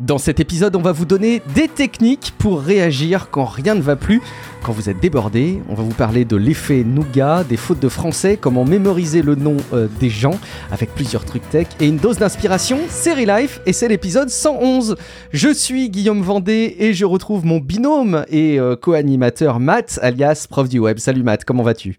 Dans 0.00 0.16
cet 0.16 0.40
épisode, 0.40 0.76
on 0.76 0.80
va 0.80 0.92
vous 0.92 1.04
donner 1.04 1.42
des 1.54 1.68
techniques 1.68 2.32
pour 2.38 2.62
réagir 2.62 3.28
quand 3.30 3.44
rien 3.44 3.74
ne 3.74 3.82
va 3.82 3.96
plus, 3.96 4.22
quand 4.62 4.72
vous 4.72 4.88
êtes 4.88 4.98
débordé. 4.98 5.60
On 5.68 5.74
va 5.74 5.82
vous 5.82 5.92
parler 5.92 6.24
de 6.24 6.36
l'effet 6.36 6.84
nougat, 6.84 7.44
des 7.44 7.58
fautes 7.58 7.80
de 7.80 7.88
français, 7.90 8.38
comment 8.40 8.64
mémoriser 8.64 9.20
le 9.20 9.34
nom 9.34 9.58
euh, 9.74 9.88
des 10.00 10.08
gens 10.08 10.40
avec 10.70 10.94
plusieurs 10.94 11.26
trucs 11.26 11.46
tech 11.50 11.66
et 11.80 11.86
une 11.86 11.98
dose 11.98 12.16
d'inspiration, 12.16 12.78
Série 12.88 13.26
Life 13.26 13.60
et 13.66 13.74
c'est 13.74 13.88
l'épisode 13.88 14.30
111. 14.30 14.96
Je 15.32 15.52
suis 15.52 15.90
Guillaume 15.90 16.22
Vendée 16.22 16.76
et 16.78 16.94
je 16.94 17.04
retrouve 17.04 17.44
mon 17.44 17.58
binôme 17.58 18.24
et 18.30 18.58
euh, 18.58 18.76
co-animateur 18.76 19.60
Matt 19.60 19.98
alias 20.00 20.46
prof 20.48 20.66
du 20.66 20.78
web. 20.78 20.98
Salut 20.98 21.22
Matt, 21.22 21.44
comment 21.44 21.62
vas-tu? 21.62 21.98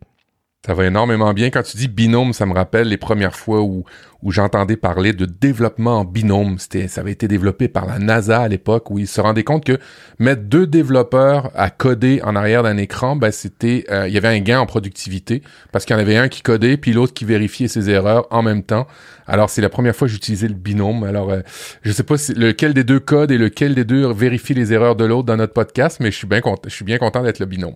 Ça 0.64 0.76
va 0.76 0.86
énormément 0.86 1.34
bien. 1.34 1.50
Quand 1.50 1.64
tu 1.64 1.76
dis 1.76 1.88
binôme, 1.88 2.34
ça 2.34 2.46
me 2.46 2.54
rappelle 2.54 2.88
les 2.88 2.98
premières 2.98 3.36
fois 3.36 3.64
où, 3.64 3.84
où 4.22 4.32
j'entendais 4.32 4.78
parler 4.78 5.12
de 5.12 5.26
développement 5.26 6.02
en 6.02 6.06
binôme. 6.06 6.60
C'était, 6.60 6.88
ça 6.88 7.02
avait 7.02 7.14
été 7.14 7.28
développé 7.28 7.68
par 7.68 7.88
la 7.88 7.98
NASA 7.98 8.42
à 8.42 8.48
l'époque 8.48 8.92
où 8.92 9.00
ils 9.00 9.08
se 9.08 9.20
rendaient 9.20 9.44
compte 9.44 9.66
que 9.66 9.80
mettre 10.20 10.44
deux 10.44 10.68
développeurs 10.68 11.50
à 11.56 11.72
coder 11.72 12.22
en 12.24 12.36
arrière 12.36 12.62
d'un 12.62 12.78
écran, 12.78 13.16
ben 13.16 13.32
c'était, 13.32 13.86
euh, 13.90 14.08
il 14.08 14.14
y 14.14 14.18
avait 14.18 14.28
un 14.28 14.40
gain 14.40 14.60
en 14.60 14.68
productivité 14.68 15.42
parce 15.72 15.86
qu'il 15.86 15.96
y 15.96 15.98
en 15.98 16.02
avait 16.02 16.18
un 16.18 16.30
qui 16.30 16.44
codait 16.44 16.78
puis 16.78 16.94
l'autre 16.94 17.14
qui 17.14 17.26
vérifiait 17.26 17.68
ses 17.68 17.90
erreurs 17.90 18.28
en 18.30 18.44
même 18.44 18.62
temps. 18.62 18.86
Alors 19.26 19.50
c'est 19.50 19.62
la 19.62 19.70
première 19.70 19.96
fois 19.96 20.08
que 20.08 20.14
j'utilisais 20.14 20.48
le 20.48 20.54
binôme. 20.54 21.04
Alors 21.04 21.32
euh, 21.32 21.42
je 21.82 21.92
sais 21.92 22.04
pas 22.04 22.18
si, 22.18 22.36
lequel 22.36 22.76
des 22.76 22.84
deux 22.84 23.00
code 23.00 23.32
et 23.32 23.40
lequel 23.40 23.74
des 23.74 23.86
deux 23.86 24.14
vérifie 24.14 24.54
les 24.54 24.74
erreurs 24.74 24.96
de 24.96 25.06
l'autre 25.06 25.26
dans 25.26 25.38
notre 25.38 25.54
podcast, 25.54 25.98
mais 26.00 26.12
je 26.12 26.18
suis 26.18 26.28
bien 26.28 26.42
je 26.66 26.70
suis 26.70 26.86
bien 26.86 27.00
content 27.00 27.24
d'être 27.24 27.40
le 27.40 27.48
binôme. 27.48 27.74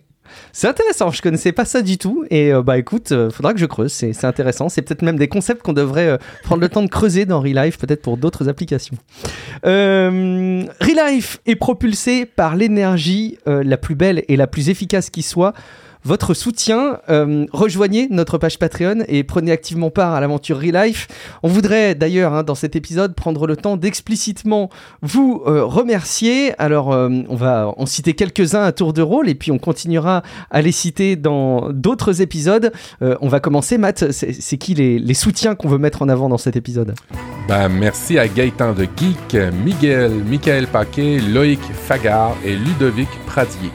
C'est 0.51 0.67
intéressant, 0.67 1.11
je 1.11 1.21
connaissais 1.21 1.51
pas 1.51 1.65
ça 1.65 1.81
du 1.81 1.97
tout. 1.97 2.25
Et 2.29 2.53
euh, 2.53 2.61
bah 2.61 2.77
écoute, 2.77 3.11
euh, 3.11 3.29
faudra 3.29 3.53
que 3.53 3.59
je 3.59 3.65
creuse, 3.65 3.91
c'est 3.91 4.25
intéressant. 4.25 4.69
C'est 4.69 4.81
peut-être 4.81 5.01
même 5.01 5.17
des 5.17 5.27
concepts 5.27 5.61
qu'on 5.61 5.73
devrait 5.73 6.07
euh, 6.07 6.17
prendre 6.43 6.61
le 6.61 6.69
temps 6.69 6.83
de 6.83 6.89
creuser 6.89 7.25
dans 7.25 7.41
Relife, 7.41 7.77
peut-être 7.77 8.01
pour 8.01 8.17
d'autres 8.17 8.49
applications. 8.49 8.95
Relife 9.63 11.39
est 11.45 11.55
propulsé 11.55 12.25
par 12.25 12.55
l'énergie 12.55 13.37
la 13.45 13.77
plus 13.77 13.95
belle 13.95 14.23
et 14.27 14.35
la 14.35 14.47
plus 14.47 14.69
efficace 14.69 15.09
qui 15.09 15.21
soit 15.21 15.53
votre 16.05 16.33
soutien. 16.33 16.99
Euh, 17.09 17.45
rejoignez 17.51 18.07
notre 18.09 18.37
page 18.37 18.59
Patreon 18.59 19.03
et 19.07 19.23
prenez 19.23 19.51
activement 19.51 19.89
part 19.89 20.13
à 20.13 20.21
l'aventure 20.21 20.59
Relife. 20.59 21.07
On 21.43 21.49
voudrait 21.49 21.95
d'ailleurs 21.95 22.33
hein, 22.33 22.43
dans 22.43 22.55
cet 22.55 22.75
épisode 22.75 23.15
prendre 23.15 23.47
le 23.47 23.57
temps 23.57 23.75
d'explicitement 23.75 24.69
vous 25.01 25.43
euh, 25.47 25.65
remercier. 25.65 26.53
Alors 26.61 26.93
euh, 26.93 27.09
on 27.27 27.35
va 27.35 27.73
en 27.75 27.85
citer 27.85 28.13
quelques-uns 28.13 28.63
à 28.63 28.71
tour 28.71 28.93
de 28.93 29.01
rôle 29.01 29.27
et 29.27 29.35
puis 29.35 29.51
on 29.51 29.57
continuera 29.57 30.23
à 30.51 30.61
les 30.61 30.71
citer 30.71 31.15
dans 31.15 31.71
d'autres 31.71 32.21
épisodes. 32.21 32.71
on 33.01 33.27
va 33.27 33.39
commencer, 33.39 33.77
Matt. 33.77 34.11
C'est 34.11 34.57
qui 34.57 34.75
les, 34.75 35.13
soutiens 35.15 35.55
qu'on 35.55 35.69
veut 35.69 35.77
mettre 35.77 36.01
en 36.01 36.09
avant 36.09 36.29
dans 36.29 36.37
cet 36.37 36.55
épisode? 36.55 36.93
Bah, 37.47 37.67
Merci 37.69 38.19
à 38.19 38.27
Gaëtan 38.27 38.73
de 38.73 38.83
Geek, 38.83 39.37
Miguel, 39.63 40.11
Michael 40.29 40.67
Paquet, 40.67 41.19
Loïc 41.19 41.61
Fagard 41.73 42.35
et 42.45 42.55
Ludovic 42.55 43.09
Pradier. 43.25 43.71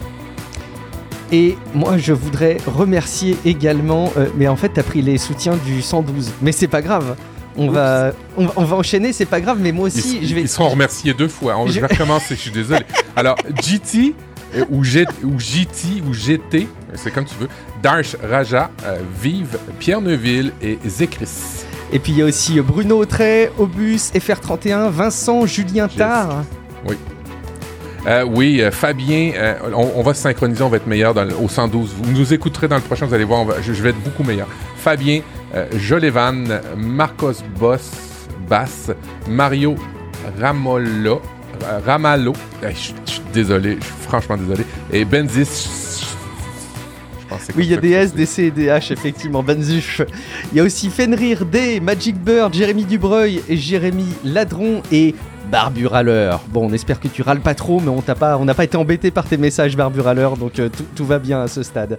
Et 1.33 1.57
moi, 1.75 1.97
je 1.97 2.13
voudrais 2.13 2.57
remercier 2.67 3.37
également. 3.45 4.13
Euh, 4.17 4.27
mais 4.37 4.49
en 4.49 4.57
fait, 4.57 4.71
t'as 4.71 4.83
pris 4.83 5.03
les 5.03 5.19
soutiens 5.19 5.57
du 5.65 5.83
112. 5.83 6.33
Mais 6.43 6.53
c'est 6.53 6.69
pas 6.69 6.83
grave. 6.83 7.17
On 7.57 7.69
va, 7.69 8.13
on, 8.37 8.65
va 8.65 8.77
enchaîner, 8.77 9.13
c'est 9.13 9.27
pas 9.27 9.41
grave, 9.41 9.59
mais 9.61 9.73
moi 9.73 9.89
aussi, 9.89 10.21
ils, 10.23 10.29
je 10.29 10.35
vais. 10.35 10.43
Ils 10.43 10.49
seront 10.49 10.69
remerciés 10.69 11.13
deux 11.13 11.29
fois. 11.29 11.57
Je, 11.67 11.81
vais 11.81 11.87
recommencer, 11.87 12.37
je 12.37 12.41
suis 12.41 12.51
désolé. 12.51 12.85
Alors, 13.17 13.37
GT, 13.61 14.15
euh, 14.55 14.65
ou, 14.71 14.85
G, 14.85 15.05
ou 15.25 15.39
GT, 15.39 16.03
ou 16.09 16.15
GT, 16.15 16.69
c'est 16.95 17.11
comme 17.11 17.25
tu 17.25 17.35
veux. 17.35 17.49
Darsh 17.83 18.17
Raja, 18.23 18.71
euh, 18.85 18.99
Vive, 19.21 19.59
Pierre 19.79 20.01
Neuville 20.01 20.53
et 20.63 20.79
Zekris. 20.87 21.65
Et 21.93 21.99
puis 21.99 22.13
il 22.13 22.19
y 22.19 22.23
a 22.23 22.25
aussi 22.25 22.61
Bruno 22.61 22.99
Autray, 22.99 23.51
Obus, 23.59 24.13
FR31, 24.15 24.91
Vincent, 24.91 25.45
Julien 25.45 25.89
Tard. 25.89 26.45
Oui. 26.87 26.97
Euh, 28.07 28.25
oui, 28.25 28.61
euh, 28.61 28.71
Fabien, 28.71 29.33
euh, 29.35 29.55
on, 29.75 30.03
va 30.03 30.15
se 30.15 30.23
synchroniser, 30.23 30.63
on 30.63 30.69
va 30.69 30.79
être 30.79 30.87
meilleur 30.87 31.13
dans 31.13 31.27
au 31.43 31.49
112. 31.49 31.95
Vous 32.03 32.13
nous 32.13 32.33
écouterez 32.33 32.67
dans 32.67 32.77
le 32.77 32.83
prochain, 32.83 33.07
vous 33.07 33.15
allez 33.15 33.25
voir, 33.25 33.47
je, 33.63 33.73
vais 33.73 33.91
être 33.91 34.03
beaucoup 34.03 34.23
meilleur. 34.23 34.49
Fabien, 34.77 35.21
Jolévan, 35.77 36.61
Marcos 36.77 37.43
Boss, 37.59 37.91
Bass, 38.49 38.91
Mario 39.29 39.75
Ramolo, 40.41 41.21
Ramallo, 41.85 42.33
je 42.63 42.69
suis 42.71 42.95
désolé, 43.33 43.77
je 43.79 43.85
suis 43.85 43.95
franchement 44.09 44.37
désolé, 44.37 44.65
et 44.93 45.05
Benzis 45.05 45.91
oui, 47.57 47.65
il 47.65 47.71
y 47.71 47.75
a 47.75 47.77
des 47.77 47.91
S, 47.91 48.15
des 48.15 48.27
C 48.27 48.45
et 48.45 48.51
des 48.51 48.67
H, 48.67 48.93
effectivement. 48.93 49.43
Benzuf. 49.43 50.03
Il 50.53 50.59
y 50.59 50.61
a 50.61 50.65
aussi 50.65 50.91
Fenrir 50.91 51.45
D, 51.45 51.81
Magic 51.81 52.17
Bird, 52.17 52.53
Jérémy 52.53 52.85
Dubreuil 52.85 53.43
et 53.49 53.57
Jérémy 53.57 54.07
Ladron 54.25 54.83
et 54.91 55.15
Barbu 55.51 55.89
Bon, 56.49 56.69
on 56.69 56.73
espère 56.73 57.01
que 57.01 57.09
tu 57.09 57.23
râles 57.23 57.41
pas 57.41 57.55
trop, 57.55 57.81
mais 57.81 57.89
on 57.89 58.03
n'a 58.07 58.15
pas, 58.15 58.39
pas 58.39 58.65
été 58.65 58.77
embêté 58.77 59.11
par 59.11 59.25
tes 59.25 59.37
messages 59.37 59.77
Barbu 59.77 60.01
donc 60.39 60.59
euh, 60.59 60.69
tout 60.95 61.05
va 61.05 61.19
bien 61.19 61.43
à 61.43 61.49
ce 61.49 61.63
stade. 61.63 61.99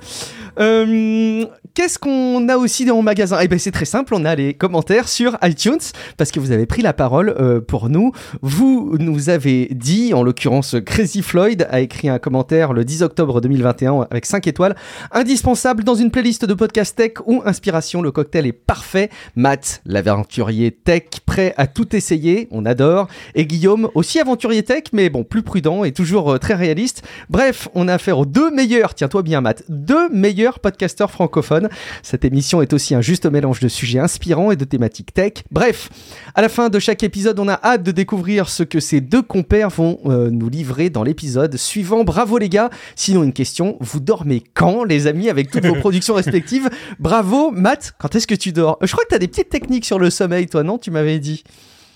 Euh, 0.60 1.46
qu'est-ce 1.74 1.98
qu'on 1.98 2.48
a 2.50 2.58
aussi 2.58 2.86
dans 2.86 2.96
mon 2.96 3.04
magasin? 3.04 3.38
Eh 3.42 3.48
bien, 3.48 3.58
c'est 3.58 3.72
très 3.72 3.86
simple, 3.86 4.14
on 4.16 4.26
a 4.26 4.36
les 4.36 4.54
commentaires 4.54 5.08
sur 5.08 5.38
iTunes, 5.44 5.80
parce 6.18 6.32
que 6.32 6.40
vous 6.40 6.52
avez 6.52 6.66
pris 6.66 6.82
la 6.82 6.94
parole 6.94 7.36
euh, 7.40 7.62
pour 7.62 7.90
nous. 7.90 8.12
Vous 8.42 8.96
nous 9.00 9.30
avez 9.30 9.70
dit, 9.72 10.14
en 10.14 10.24
l'occurrence, 10.24 10.76
Crazy 10.86 11.22
Floyd 11.22 11.68
a 11.70 11.80
écrit 11.80 12.10
un 12.10 12.20
commentaire 12.20 12.74
le 12.74 12.84
10 12.84 13.04
octobre 13.04 13.42
2021 13.42 14.08
avec 14.10 14.26
5 14.26 14.48
étoiles. 14.48 14.76
Indispensable 15.12 15.84
dans 15.84 15.96
une 15.96 16.12
playlist 16.12 16.46
de 16.46 16.54
podcast 16.54 16.96
tech 16.96 17.14
ou 17.26 17.42
inspiration, 17.46 18.02
le 18.02 18.12
cocktail 18.12 18.46
est 18.46 18.52
parfait. 18.52 19.10
Matt, 19.36 19.82
l'aventurier 19.86 20.72
tech, 20.72 21.04
prêt 21.26 21.54
à 21.58 21.68
tout 21.68 21.96
essayer, 21.96 22.48
on 22.52 22.66
adore. 22.66 23.08
Et 23.36 23.46
Guillaume, 23.46 23.90
aussi 23.96 24.20
aventurier 24.20 24.64
tech, 24.64 24.84
mais 24.94 25.10
bon, 25.10 25.24
plus 25.24 25.44
prudent 25.44 25.84
et 25.84 25.92
toujours 25.92 26.32
euh, 26.32 26.38
très 26.38 26.56
réaliste. 26.56 27.04
Bref, 27.30 27.68
on 27.74 27.88
a 27.88 27.94
affaire 27.94 28.20
aux 28.20 28.26
deux 28.26 28.52
meilleurs, 28.52 28.94
tiens-toi 28.96 29.22
bien 29.22 29.42
Matt, 29.42 29.64
deux 29.70 30.10
meilleurs 30.10 30.60
podcasteur 30.60 31.12
francophone. 31.12 31.70
Cette 32.04 32.26
émission 32.26 32.62
est 32.62 32.74
aussi 32.74 32.96
un 32.96 33.02
juste 33.02 33.26
mélange 33.26 33.60
de 33.60 33.68
sujets 33.68 34.00
inspirants 34.00 34.52
et 34.52 34.56
de 34.56 34.66
thématiques 34.66 35.14
tech. 35.14 35.34
Bref, 35.52 35.90
à 36.36 36.42
la 36.42 36.50
fin 36.50 36.70
de 36.70 36.80
chaque 36.80 37.04
épisode, 37.04 37.40
on 37.40 37.48
a 37.48 37.60
hâte 37.64 37.84
de 37.84 37.92
découvrir 37.92 38.50
ce 38.50 38.64
que 38.64 38.80
ces 38.80 39.02
deux 39.02 39.22
compères 39.22 39.70
vont 39.70 40.00
euh, 40.06 40.30
nous 40.30 40.50
livrer 40.50 40.90
dans 40.90 41.04
l'épisode 41.04 41.58
suivant. 41.58 42.04
Bravo 42.04 42.38
les 42.38 42.50
gars. 42.50 42.70
Sinon, 42.96 43.24
une 43.24 43.34
question, 43.34 43.78
vous 43.80 44.00
dormez 44.00 44.44
quand 44.54 44.84
les 44.84 45.08
amis 45.08 45.30
avec 45.30 45.52
toutes 45.52 45.66
vos 45.66 45.76
productions 45.80 46.14
respectives? 46.14 46.70
Bravo 47.00 47.52
Matt, 47.52 47.94
quand 48.00 48.16
est-ce 48.16 48.28
que 48.28 48.36
tu 48.36 48.52
dors? 48.52 48.78
Je 48.82 48.92
crois 48.92 49.04
que 49.04 49.10
tu 49.10 49.16
as 49.16 49.20
des 49.20 49.28
petites 49.28 49.50
techniques 49.50 49.86
sur 49.86 50.00
le 50.00 50.10
sommeil, 50.10 50.48
toi, 50.48 50.64
non? 50.64 50.78
Tu 50.78 50.92
m'avais 50.92 51.20
dit. 51.20 51.44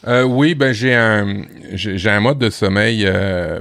Euh, 0.08 0.24
oui, 0.24 0.54
ben 0.54 0.72
j'ai 0.72 0.94
un 0.94 1.44
j'ai 1.74 2.10
un 2.10 2.20
mode 2.20 2.38
de 2.38 2.52
sommeil 2.52 3.06
euh, 3.08 3.60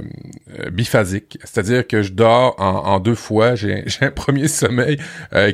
euh, 0.59 0.69
biphasique, 0.69 1.39
c'est-à-dire 1.43 1.87
que 1.87 2.03
je 2.03 2.11
dors 2.11 2.55
en, 2.59 2.99
deux 2.99 3.15
fois. 3.15 3.55
J'ai 3.65 3.83
un 4.01 4.11
premier 4.11 4.47
sommeil 4.47 4.97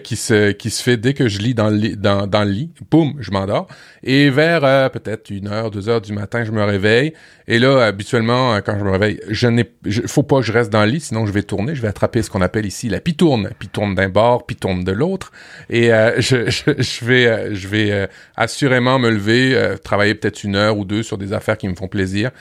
qui 0.04 0.16
se 0.16 0.52
qui 0.52 0.70
se 0.70 0.84
fait 0.84 0.98
dès 0.98 1.14
que 1.14 1.28
je 1.28 1.40
lis 1.40 1.54
dans 1.54 1.70
le 1.70 1.76
lit, 1.78 1.98
dans, 1.98 2.28
dans 2.28 2.44
le 2.44 2.52
lit, 2.52 2.72
boum, 2.90 3.16
je 3.20 3.32
m'endors. 3.32 3.68
Et 4.04 4.30
vers 4.30 4.92
peut-être 4.92 5.30
une 5.30 5.48
heure, 5.48 5.72
deux 5.72 5.88
heures 5.90 6.02
du 6.02 6.14
matin, 6.14 6.44
je 6.44 6.52
me 6.52 6.64
réveille. 6.64 7.14
Et 7.48 7.60
là, 7.60 7.86
habituellement, 7.86 8.58
quand 8.66 8.78
je 8.78 8.84
me 8.84 8.92
réveille, 8.92 9.20
je 9.30 9.48
n'ai 9.48 9.70
faut 10.08 10.24
pas 10.24 10.38
que 10.38 10.46
je 10.46 10.52
reste 10.52 10.72
dans 10.72 10.84
le 10.84 10.92
lit, 10.92 11.00
sinon 11.00 11.26
je 11.26 11.32
vais 11.32 11.44
tourner. 11.44 11.76
Je 11.76 11.82
vais 11.82 11.88
attraper 11.88 12.22
ce 12.22 12.30
qu'on 12.30 12.42
appelle 12.42 12.66
ici 12.66 12.90
la 12.90 13.00
pitourne, 13.00 13.50
pitourne 13.60 13.96
d'un 13.96 14.10
bord, 14.10 14.46
pitourne 14.46 14.84
de 14.84 14.92
l'autre. 14.92 15.32
Et 15.70 15.90
je, 16.18 16.50
je, 16.50 16.82
je 16.82 17.06
vais 17.06 17.56
je 17.56 17.68
vais 17.68 18.10
assurément 18.36 19.00
me 19.00 19.10
lever, 19.10 19.76
travailler 19.84 20.16
peut-être 20.16 20.44
une 20.44 20.56
heure 20.56 20.78
ou 20.82 20.86
deux 20.86 21.04
sur 21.04 21.18
des 21.18 21.34
affaires 21.34 21.58
qui 21.58 21.68
me 21.68 21.76
font 21.76 21.88
plaisir, 21.88 22.32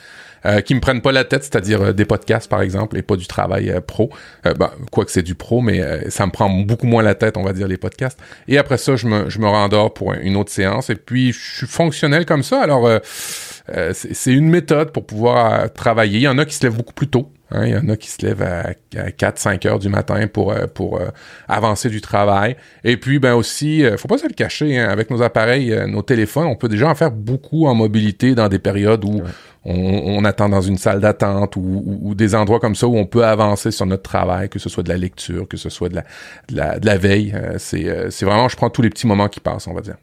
euh, 0.45 0.61
qui 0.61 0.75
me 0.75 0.79
prennent 0.79 1.01
pas 1.01 1.11
la 1.11 1.23
tête, 1.23 1.43
c'est-à-dire 1.43 1.81
euh, 1.81 1.93
des 1.93 2.05
podcasts 2.05 2.49
par 2.49 2.61
exemple, 2.61 2.97
et 2.97 3.01
pas 3.01 3.15
du 3.15 3.27
travail 3.27 3.69
euh, 3.69 3.81
pro. 3.81 4.09
Euh, 4.45 4.53
ben, 4.53 4.71
quoi 4.91 5.05
que 5.05 5.11
c'est 5.11 5.21
du 5.21 5.35
pro, 5.35 5.61
mais 5.61 5.81
ça 6.09 6.25
me 6.25 6.31
prend 6.31 6.49
beaucoup 6.49 6.87
moins 6.87 7.03
la 7.03 7.15
tête, 7.15 7.37
on 7.37 7.43
va 7.43 7.53
dire, 7.53 7.67
les 7.67 7.77
podcasts. 7.77 8.19
Et 8.47 8.57
après 8.57 8.77
ça, 8.77 8.95
je 8.95 9.07
me, 9.07 9.29
je 9.29 9.39
me 9.39 9.47
rendors 9.47 9.93
pour 9.93 10.13
une 10.13 10.35
autre 10.35 10.51
séance. 10.51 10.89
Et 10.89 10.95
puis, 10.95 11.31
je 11.31 11.57
suis 11.57 11.67
fonctionnel 11.67 12.25
comme 12.25 12.43
ça. 12.43 12.61
Alors, 12.61 12.89
c'est 13.93 14.31
une 14.31 14.49
méthode 14.49 14.91
pour 14.91 15.05
pouvoir 15.05 15.71
travailler. 15.73 16.19
Il 16.19 16.23
y 16.23 16.27
en 16.27 16.37
a 16.37 16.45
qui 16.45 16.55
se 16.55 16.63
lèvent 16.63 16.77
beaucoup 16.77 16.93
plus 16.93 17.07
tôt. 17.07 17.31
Hein, 17.51 17.65
il 17.65 17.73
y 17.73 17.77
en 17.77 17.89
a 17.89 17.97
qui 17.97 18.09
se 18.09 18.25
lèvent 18.25 18.43
à, 18.43 18.71
4-5 18.93 19.67
heures 19.67 19.79
du 19.79 19.89
matin 19.89 20.27
pour, 20.27 20.53
pour 20.73 20.99
euh, 20.99 21.09
avancer 21.47 21.89
du 21.89 21.99
travail. 21.99 22.55
Et 22.83 22.97
puis, 22.97 23.19
ben 23.19 23.33
aussi, 23.33 23.83
faut 23.97 24.07
pas 24.07 24.17
se 24.17 24.27
le 24.27 24.33
cacher, 24.33 24.79
hein, 24.79 24.87
avec 24.89 25.09
nos 25.09 25.21
appareils, 25.21 25.75
nos 25.87 26.01
téléphones, 26.01 26.47
on 26.47 26.55
peut 26.55 26.69
déjà 26.69 26.89
en 26.89 26.95
faire 26.95 27.11
beaucoup 27.11 27.67
en 27.67 27.75
mobilité 27.75 28.35
dans 28.35 28.47
des 28.47 28.59
périodes 28.59 29.03
où 29.03 29.21
on, 29.63 30.25
attend 30.25 30.49
dans 30.49 30.61
une 30.61 30.77
salle 30.77 31.01
d'attente 31.01 31.55
ou, 31.55 32.13
des 32.15 32.33
endroits 32.33 32.59
comme 32.59 32.75
ça 32.75 32.87
où 32.87 32.97
on 32.97 33.05
peut 33.05 33.25
avancer 33.25 33.71
sur 33.71 33.85
notre 33.85 34.03
travail, 34.03 34.49
que 34.49 34.59
ce 34.59 34.69
soit 34.69 34.83
de 34.83 34.89
la 34.89 34.97
lecture, 34.97 35.47
que 35.47 35.57
ce 35.57 35.69
soit 35.69 35.89
de 35.89 36.01
la, 36.51 36.97
veille. 36.97 37.35
c'est, 37.57 38.09
c'est 38.09 38.25
vraiment, 38.25 38.47
je 38.47 38.55
prends 38.55 38.69
tous 38.69 38.81
les 38.81 38.89
petits 38.89 39.07
moments 39.07 39.27
qui 39.27 39.39
passent, 39.39 39.67
on 39.67 39.73
va 39.73 39.81
dire. 39.81 39.97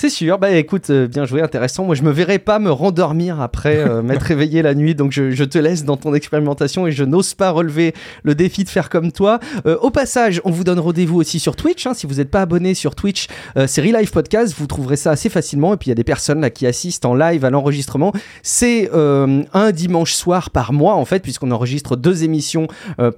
C'est 0.00 0.08
sûr. 0.08 0.38
Bah 0.38 0.50
écoute, 0.52 0.88
euh, 0.88 1.06
bien 1.06 1.26
joué, 1.26 1.42
intéressant. 1.42 1.84
Moi, 1.84 1.94
je 1.94 2.02
me 2.02 2.10
verrais 2.10 2.38
pas 2.38 2.58
me 2.58 2.70
rendormir 2.70 3.42
après 3.42 3.76
euh, 3.76 4.00
m'être 4.02 4.22
réveillé 4.22 4.62
la 4.62 4.74
nuit, 4.74 4.94
donc 4.94 5.12
je, 5.12 5.44
te 5.44 5.58
laisse 5.58 5.84
dans 5.84 5.98
ton 5.98 6.14
expérimentation 6.14 6.86
et 6.86 6.90
je 6.90 7.04
n'ose 7.04 7.34
pas 7.34 7.50
relever 7.50 7.92
le 8.22 8.34
défi 8.34 8.64
de 8.64 8.70
faire 8.70 8.88
comme 8.88 9.12
toi. 9.12 9.40
Euh, 9.66 9.76
au 9.82 9.90
passage, 9.90 10.40
on 10.46 10.52
vous 10.52 10.64
donne 10.64 10.78
rendez-vous 10.78 11.20
aussi 11.20 11.38
sur 11.38 11.54
Twitch. 11.54 11.86
Hein. 11.86 11.92
si 11.92 12.06
vous 12.06 12.14
n'êtes 12.14 12.30
pas 12.30 12.40
abonné 12.40 12.72
sur 12.72 12.94
Twitch, 12.94 13.26
c'est 13.66 13.82
Relive 13.82 14.10
Podcast. 14.10 14.54
Vous 14.56 14.66
trouverez 14.66 14.96
ça 14.96 15.10
assez 15.10 15.28
facilement. 15.28 15.74
Et 15.74 15.76
puis 15.76 15.88
il 15.88 15.90
y 15.90 15.92
a 15.92 15.96
des 15.96 16.02
personnes 16.02 16.40
là 16.40 16.48
qui 16.48 16.66
assistent 16.66 17.04
en 17.04 17.14
live 17.14 17.44
à 17.44 17.50
l'enregistrement. 17.50 18.14
C'est 18.42 18.88
un 18.94 19.72
dimanche 19.72 20.14
soir 20.14 20.48
par 20.48 20.72
mois 20.72 20.94
en 20.94 21.04
fait, 21.04 21.20
puisqu'on 21.20 21.50
enregistre 21.50 21.96
deux 21.96 22.24
émissions 22.24 22.68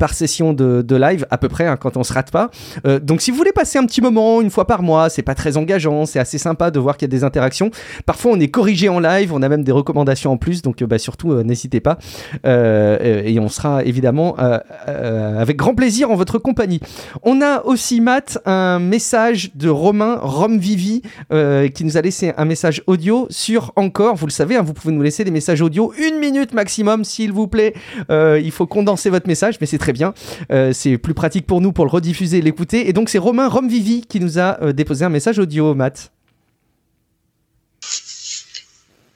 par 0.01 0.15
session 0.15 0.53
de, 0.53 0.97
live 0.97 1.27
à 1.31 1.39
peu 1.39 1.49
près 1.49 1.69
hein, 1.69 1.77
quand 1.77 1.97
on 1.97 2.03
se 2.03 2.13
rate 2.13 2.33
pas. 2.33 2.51
donc 3.01 3.21
si 3.21 3.31
vous 3.31 3.37
voulez 3.37 3.53
passer 3.53 3.79
un 3.79 3.87
petit 3.87 4.01
moment 4.01 4.41
une 4.41 4.51
fois 4.51 4.67
par 4.67 4.83
mois, 4.83 5.11
c'est 5.11 5.23
pas 5.23 5.37
très 5.37 5.57
engageant, 5.57 6.07
c'est 6.07 6.19
assez 6.19 6.39
sympa 6.39 6.72
de 6.73 6.81
voir 6.81 6.97
qu'il 6.97 7.07
y 7.07 7.11
a 7.11 7.17
des 7.17 7.25
interactions. 7.25 7.71
Parfois, 8.07 8.33
on 8.33 8.41
est 8.41 8.49
corrigé 8.49 8.89
en 8.89 8.99
live, 8.99 9.33
on 9.33 9.43
a 9.43 9.49
même 9.49 9.65
des 9.65 9.73
recommandations 9.73 10.33
en 10.33 10.37
plus, 10.37 10.63
donc 10.63 10.83
euh, 10.83 10.87
bah, 10.87 10.99
surtout, 10.99 11.33
euh, 11.33 11.43
n'hésitez 11.43 11.81
pas. 11.81 11.99
Euh, 12.47 13.23
et 13.25 13.39
on 13.39 13.49
sera 13.49 13.85
évidemment 13.85 14.37
avec 14.87 15.57
grand 15.57 15.75
plaisir 15.75 16.11
en 16.11 16.15
votre 16.15 16.39
compagnie. 16.39 16.81
On 17.23 17.41
a 17.43 17.65
aussi, 17.65 18.01
Matt, 18.01 18.39
un 18.47 18.79
message 18.79 19.51
de 19.55 19.69
Romain 19.69 20.19
Romvivi 20.21 21.03
qui 21.31 21.85
nous 21.85 21.97
a 21.97 22.01
laissé 22.01 22.33
un 22.37 22.45
message 22.45 22.83
audio 22.87 23.27
sur 23.31 23.73
encore. 23.77 24.17
Vous 24.17 24.27
le 24.27 24.33
savez, 24.33 24.57
hein, 24.57 24.63
vous 24.63 24.73
pouvez 24.73 24.93
nous 24.93 25.03
laisser 25.03 25.25
des 25.25 25.31
messages 25.31 25.61
audio 25.61 25.93
une 25.99 26.19
minute 26.19 26.55
maximum, 26.55 27.05
s'il 27.05 27.33
vous 27.33 27.49
plaît. 27.49 27.75
il 28.11 28.51
faut 28.51 28.67
condenser 28.67 29.11
votre 29.11 29.29
message, 29.29 29.57
mais 29.61 29.67
c'est 29.67 29.79
très 29.79 29.93
bien. 29.93 30.15
c'est 30.73 30.99
plus 30.99 31.15
pratique 31.15 31.47
pour 31.47 31.61
nous 31.61 31.73
pour 31.73 31.85
le 31.85 31.91
rediffuser 31.91 32.39
et 32.39 32.43
l'écouter. 32.43 32.89
Et 32.89 32.93
donc, 32.93 33.09
c'est 33.09 33.19
Romain 33.19 33.49
Romvivi 33.49 34.03
qui 34.03 34.21
nous 34.21 34.39
a 34.39 34.73
déposé 34.73 35.05
un 35.05 35.11
message 35.11 35.39
audio, 35.39 35.75
Matt. 35.75 36.13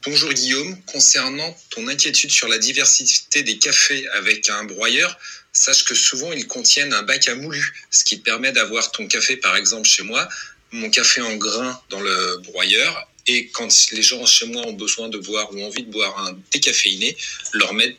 Bonjour 0.06 0.32
Guillaume, 0.32 0.80
concernant 0.82 1.56
ton 1.70 1.88
inquiétude 1.88 2.30
sur 2.30 2.46
la 2.46 2.58
diversité 2.58 3.42
des 3.42 3.58
cafés 3.58 4.06
avec 4.10 4.48
un 4.50 4.62
broyeur, 4.62 5.18
sache 5.52 5.84
que 5.84 5.96
souvent 5.96 6.32
ils 6.32 6.46
contiennent 6.46 6.92
un 6.92 7.02
bac 7.02 7.26
à 7.26 7.34
moulu, 7.34 7.74
ce 7.90 8.04
qui 8.04 8.20
te 8.20 8.22
permet 8.22 8.52
d'avoir 8.52 8.92
ton 8.92 9.08
café 9.08 9.36
par 9.36 9.56
exemple 9.56 9.88
chez 9.88 10.04
moi, 10.04 10.28
mon 10.70 10.90
café 10.90 11.22
en 11.22 11.34
grain 11.34 11.82
dans 11.90 11.98
le 11.98 12.38
broyeur, 12.44 13.10
et 13.26 13.48
quand 13.48 13.68
les 13.90 14.02
gens 14.02 14.24
chez 14.26 14.46
moi 14.46 14.64
ont 14.68 14.74
besoin 14.74 15.08
de 15.08 15.18
boire 15.18 15.52
ou 15.52 15.60
envie 15.64 15.82
de 15.82 15.90
boire 15.90 16.16
un 16.24 16.38
décaféiné, 16.52 17.16
leur 17.52 17.74
mettre 17.74 17.96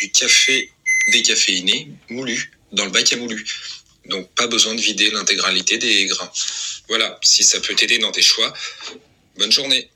du 0.00 0.10
café 0.10 0.72
décaféiné 1.12 1.90
moulu 2.08 2.50
dans 2.72 2.86
le 2.86 2.90
bac 2.90 3.12
à 3.12 3.16
moulu. 3.16 3.46
Donc 4.06 4.28
pas 4.34 4.48
besoin 4.48 4.74
de 4.74 4.80
vider 4.80 5.12
l'intégralité 5.12 5.78
des 5.78 6.06
grains. 6.06 6.32
Voilà, 6.88 7.20
si 7.22 7.44
ça 7.44 7.60
peut 7.60 7.76
t'aider 7.76 7.98
dans 7.98 8.10
tes 8.10 8.20
choix, 8.20 8.52
bonne 9.38 9.52
journée. 9.52 9.88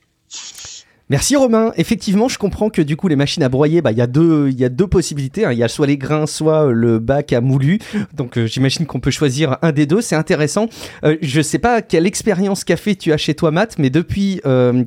Merci 1.10 1.36
Romain. 1.36 1.72
Effectivement, 1.78 2.28
je 2.28 2.38
comprends 2.38 2.68
que 2.68 2.82
du 2.82 2.96
coup 2.96 3.08
les 3.08 3.16
machines 3.16 3.42
à 3.42 3.48
broyer, 3.48 3.80
bah 3.80 3.92
il 3.92 3.98
y 3.98 4.02
a 4.02 4.06
deux, 4.06 4.50
il 4.50 4.60
y 4.60 4.64
a 4.64 4.68
deux 4.68 4.86
possibilités. 4.86 5.46
Hein. 5.46 5.52
Il 5.52 5.58
y 5.58 5.62
a 5.62 5.68
soit 5.68 5.86
les 5.86 5.96
grains, 5.96 6.26
soit 6.26 6.66
euh, 6.66 6.72
le 6.72 6.98
bac 6.98 7.32
à 7.32 7.40
moulu. 7.40 7.78
Donc 8.12 8.36
euh, 8.36 8.46
j'imagine 8.46 8.84
qu'on 8.84 9.00
peut 9.00 9.10
choisir 9.10 9.56
un 9.62 9.72
des 9.72 9.86
deux. 9.86 10.02
C'est 10.02 10.16
intéressant. 10.16 10.68
Euh, 11.04 11.16
je 11.22 11.40
sais 11.40 11.58
pas 11.58 11.80
quelle 11.80 12.06
expérience 12.06 12.62
café 12.62 12.94
tu 12.94 13.10
as 13.12 13.16
chez 13.16 13.34
toi, 13.34 13.50
Matt, 13.50 13.78
mais 13.78 13.88
depuis 13.88 14.40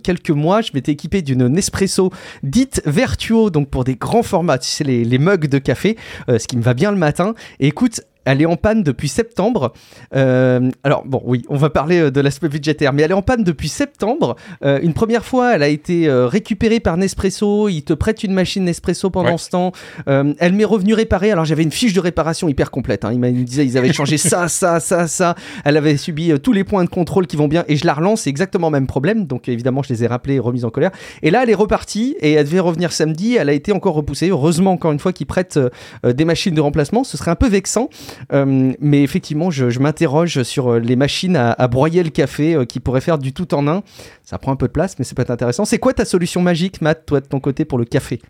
quelques 0.03 0.31
mois, 0.31 0.61
je 0.61 0.71
m'étais 0.73 0.91
équipé 0.91 1.21
d'une 1.21 1.47
Nespresso 1.47 2.11
dite 2.43 2.81
Vertuo, 2.85 3.49
donc 3.49 3.69
pour 3.69 3.83
des 3.83 3.95
grands 3.95 4.23
formats. 4.23 4.59
Tu 4.59 4.69
sais 4.69 4.83
les, 4.83 5.17
mugs 5.17 5.47
de 5.47 5.57
café, 5.57 5.97
ce 6.27 6.45
qui 6.47 6.57
me 6.57 6.61
va 6.61 6.73
bien 6.73 6.91
le 6.91 6.97
matin. 6.97 7.33
Écoute, 7.59 8.01
elle 8.25 8.41
est 8.41 8.45
en 8.45 8.55
panne 8.55 8.83
depuis 8.83 9.07
septembre. 9.07 9.73
Euh, 10.15 10.69
alors 10.83 11.03
bon, 11.05 11.21
oui, 11.25 11.43
on 11.49 11.57
va 11.57 11.69
parler 11.69 11.99
euh, 11.99 12.11
de 12.11 12.21
l'aspect 12.21 12.49
budgétaire, 12.49 12.93
mais 12.93 13.01
elle 13.03 13.11
est 13.11 13.15
en 13.15 13.21
panne 13.21 13.43
depuis 13.43 13.69
septembre. 13.69 14.35
Euh, 14.63 14.79
une 14.81 14.93
première 14.93 15.25
fois, 15.25 15.55
elle 15.55 15.63
a 15.63 15.67
été 15.67 16.11
récupérée 16.11 16.79
par 16.79 16.97
Nespresso. 16.97 17.69
Ils 17.69 17.83
te 17.83 17.93
prêtent 17.93 18.23
une 18.23 18.33
machine 18.33 18.63
Nespresso 18.63 19.09
pendant 19.09 19.37
ce 19.37 19.49
temps. 19.49 19.71
elle 20.05 20.53
m'est 20.53 20.65
revenue 20.65 20.93
réparée. 20.93 21.31
Alors 21.31 21.45
j'avais 21.45 21.63
une 21.63 21.71
fiche 21.71 21.93
de 21.93 21.99
réparation 21.99 22.47
hyper 22.47 22.71
complète. 22.71 23.05
Hein. 23.05 23.11
Ils 23.13 23.19
me 23.19 23.31
disaient 23.31 23.65
ils 23.65 23.77
avaient 23.77 23.93
changé 23.93 24.17
ça, 24.17 24.47
ça, 24.47 24.79
ça, 24.79 25.07
ça. 25.07 25.35
Elle 25.65 25.77
avait 25.77 25.97
subi 25.97 26.31
tous 26.41 26.53
les 26.53 26.63
points 26.63 26.83
de 26.83 26.89
contrôle 26.89 27.27
qui 27.27 27.37
vont 27.37 27.47
bien. 27.47 27.63
Et 27.67 27.75
je 27.75 27.85
la 27.85 27.93
relance, 27.93 28.21
c'est 28.21 28.29
exactement 28.29 28.67
le 28.67 28.73
même 28.73 28.87
problème. 28.87 29.25
Donc 29.25 29.49
évidemment, 29.49 29.83
je 29.83 29.89
les 29.93 30.03
ai 30.03 30.07
rappelés 30.07 30.35
et 30.35 30.39
remises 30.39 30.65
en 30.65 30.69
colère. 30.69 30.91
Et 31.21 31.31
là, 31.31 31.43
elle 31.43 31.49
est 31.49 31.55
repartie 31.55 32.15
et 32.19 32.33
elle 32.33 32.45
devait 32.45 32.59
revenir 32.59 32.91
samedi. 32.91 33.35
Elle 33.35 33.49
a 33.49 33.53
été 33.53 33.71
encore 33.71 33.95
repoussée. 33.95 34.29
Heureusement, 34.29 34.71
encore 34.71 34.91
une 34.91 34.99
fois, 34.99 35.13
qu'ils 35.13 35.27
prêtent 35.27 35.59
des 36.03 36.25
machines 36.25 36.53
de 36.53 36.61
remplacement. 36.61 37.03
Ce 37.03 37.17
serait 37.17 37.31
un 37.31 37.35
peu 37.35 37.47
vexant. 37.47 37.89
Euh, 38.33 38.73
mais 38.79 39.03
effectivement, 39.03 39.51
je, 39.51 39.79
m'interroge 39.79 40.43
sur 40.43 40.73
euh, 40.73 40.79
les 40.79 40.95
machines 40.95 41.35
à, 41.35 41.67
broyer 41.67 42.03
le 42.03 42.09
café 42.09 42.55
euh, 42.55 42.65
qui 42.65 42.79
pourraient 42.79 43.01
faire 43.01 43.17
du 43.17 43.33
tout 43.33 43.53
en 43.53 43.67
un. 43.67 43.83
Ça 44.23 44.37
prend 44.37 44.51
un 44.51 44.55
peu 44.55 44.67
de 44.67 44.71
place, 44.71 44.97
mais 44.99 45.05
c'est 45.05 45.15
peut 45.15 45.21
être 45.21 45.31
intéressant. 45.31 45.65
C'est 45.65 45.79
quoi 45.79 45.93
ta 45.93 46.05
solution 46.05 46.41
magique, 46.41 46.81
Matt, 46.81 47.05
toi 47.05 47.19
de 47.19 47.25
ton 47.25 47.39
côté 47.39 47.65
pour 47.65 47.77
le 47.77 47.85
café? 47.85 48.21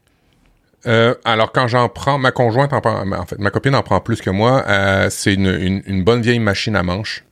Alors 0.84 1.52
quand 1.52 1.68
j'en 1.68 1.90
prends, 1.90 2.18
ma 2.18 2.32
conjointe 2.32 2.74
en 2.74 2.82
prend, 2.82 3.04
en 3.08 3.26
fait, 3.28 3.38
ma 3.38 3.52
copine 3.52 3.76
en 3.76 3.84
prend 3.84 4.00
plus 4.00 4.20
que 4.20 4.32
moi. 4.32 4.66
c'est 5.12 5.36
une, 5.36 6.04
bonne 6.04 6.22
vieille 6.22 6.40
machine 6.40 6.76
à 6.76 6.82
manche, 6.82 7.24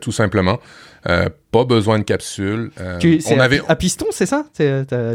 tout 0.00 0.12
simplement. 0.12 0.58
Euh, 1.08 1.28
pas 1.50 1.64
besoin 1.64 1.98
de 1.98 2.04
capsule. 2.04 2.70
Euh, 2.78 2.98
on 3.30 3.40
avait... 3.40 3.62
à, 3.66 3.76
piston, 3.76 4.06
c'est 4.10 4.26
ça? 4.26 4.44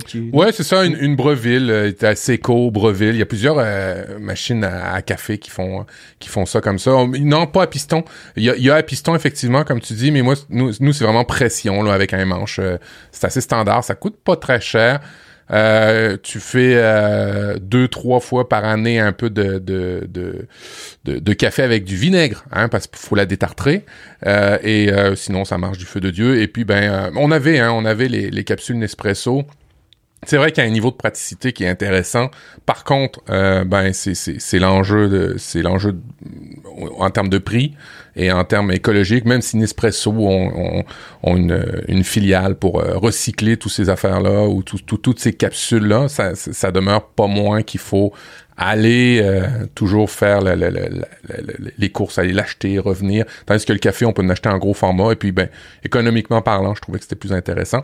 Tu... 0.08 0.32
Ouais, 0.34 0.52
c'est 0.52 0.64
ça, 0.64 0.86
une, 0.86 0.98
une 1.00 1.16
Breville, 1.16 1.70
euh, 1.70 1.92
à 2.02 2.16
Seco, 2.16 2.72
Breville. 2.72 3.14
Il 3.14 3.18
y 3.18 3.22
a 3.22 3.28
plusieurs 3.28 3.64
machines 4.20 4.64
à, 4.64 5.02
café 5.04 5.38
qui 5.38 5.52
font 5.52 5.86
qui 6.20 6.30
font 6.30 6.48
ça 6.48 6.62
comme 6.62 6.80
ça. 6.80 6.92
non, 7.20 7.46
pas 7.46 7.64
à 7.64 7.68
piston. 7.68 8.04
Il 8.36 8.44
y 8.44 8.50
a, 8.50 8.56
il 8.56 8.64
y 8.64 8.72
a 8.72 8.76
à 8.76 8.84
piston 8.84 9.16
effectivement, 9.16 9.64
comme 9.64 9.82
tu 9.82 9.94
dis, 9.94 10.12
mais 10.12 10.24
moi, 10.24 10.34
nous, 10.50 10.72
nous 10.80 10.94
c'est 10.94 11.04
vraiment 11.04 11.26
pression 11.26 11.84
là 11.84 11.94
avec 11.94 12.14
un 12.14 12.26
manche. 12.26 12.60
c'est 13.12 13.28
assez 13.28 13.42
standard, 13.42 13.84
ça 13.84 13.94
coûte 13.94 14.18
pas 14.24 14.36
très 14.36 14.60
cher. 14.60 15.00
Euh, 15.52 16.18
tu 16.22 16.40
fais 16.40 16.76
euh, 16.76 17.58
deux, 17.60 17.88
trois 17.88 18.20
fois 18.20 18.48
par 18.48 18.66
année 18.66 19.00
un 19.00 19.12
peu 19.12 19.30
de, 19.30 19.60
de, 19.60 20.08
de, 21.06 21.34
café 21.34 21.64
avec 21.64 21.84
du 21.84 21.96
vinaigre, 21.96 22.46
hein, 22.52 22.70
parce 22.70 22.88
qu'il 22.88 23.00
faut 23.00 23.16
la 23.16 23.26
détartrer. 23.26 23.86
Euh, 24.26 24.58
et 24.64 24.90
sinon, 25.16 25.46
ça 25.46 25.58
marche 25.58 25.78
du 25.78 25.86
feu 25.86 26.00
de 26.00 26.10
Dieu. 26.10 26.42
Et 26.42 26.48
puis, 26.48 26.64
ben, 26.64 27.12
on 27.16 27.32
avait, 27.32 27.60
hein, 27.60 27.72
on 27.72 27.86
avait 27.86 28.08
les 28.08 28.44
capsules 28.44 28.78
Nespresso. 28.78 29.46
C'est 30.26 30.38
vrai 30.38 30.52
qu'il 30.52 30.64
y 30.64 30.68
a 30.68 30.70
un 30.70 30.74
niveau 30.74 30.92
de 30.92 30.96
praticité 30.96 31.54
qui 31.54 31.64
est 31.64 31.70
intéressant. 31.70 32.30
Par 32.66 32.84
contre, 32.84 33.22
euh, 33.30 33.64
ben 33.64 33.92
c'est 33.94 34.60
l'enjeu 34.60 35.36
c'est 35.38 35.62
l'enjeu 35.62 35.96
en 36.98 37.10
termes 37.10 37.30
de 37.30 37.38
prix 37.38 37.74
et 38.16 38.32
en 38.32 38.44
termes 38.44 38.72
écologiques. 38.72 39.26
Même 39.26 39.42
si 39.42 39.58
Nespresso 39.58 40.12
ont, 40.12 40.84
une, 41.26 42.04
filiale 42.04 42.56
pour 42.56 42.82
euh, 42.82 42.98
recycler 42.98 43.58
toutes 43.58 43.72
ces 43.72 43.90
affaires 43.90 44.22
là 44.22 44.48
ou 44.48 44.64
toutes 44.64 45.20
ces 45.20 45.34
capsules 45.34 45.86
là, 45.86 46.08
ça, 46.08 46.36
ça, 46.36 46.72
demeure 46.72 47.08
pas 47.08 47.28
moins 47.28 47.64
qu'il 47.64 47.80
faut 47.80 48.14
aller 48.58 49.20
euh, 49.24 49.66
toujours 49.74 50.10
faire 50.10 50.42
les 50.42 51.90
courses, 51.90 52.18
aller 52.18 52.34
l'acheter, 52.34 52.80
revenir. 52.80 53.26
Tandis 53.46 53.66
que 53.66 53.74
le 53.74 53.80
café, 53.80 54.06
on 54.06 54.14
peut 54.14 54.24
en 54.24 54.30
acheter 54.30 54.50
en 54.50 54.58
gros 54.58 54.74
format. 54.74 55.12
Et 55.12 55.16
puis, 55.16 55.32
ben, 55.32 55.50
économiquement 55.84 56.42
parlant, 56.42 56.76
je 56.76 56.82
trouvais 56.82 57.00
que 57.00 57.06
c'était 57.06 57.16
plus 57.16 57.34
intéressant. 57.34 57.84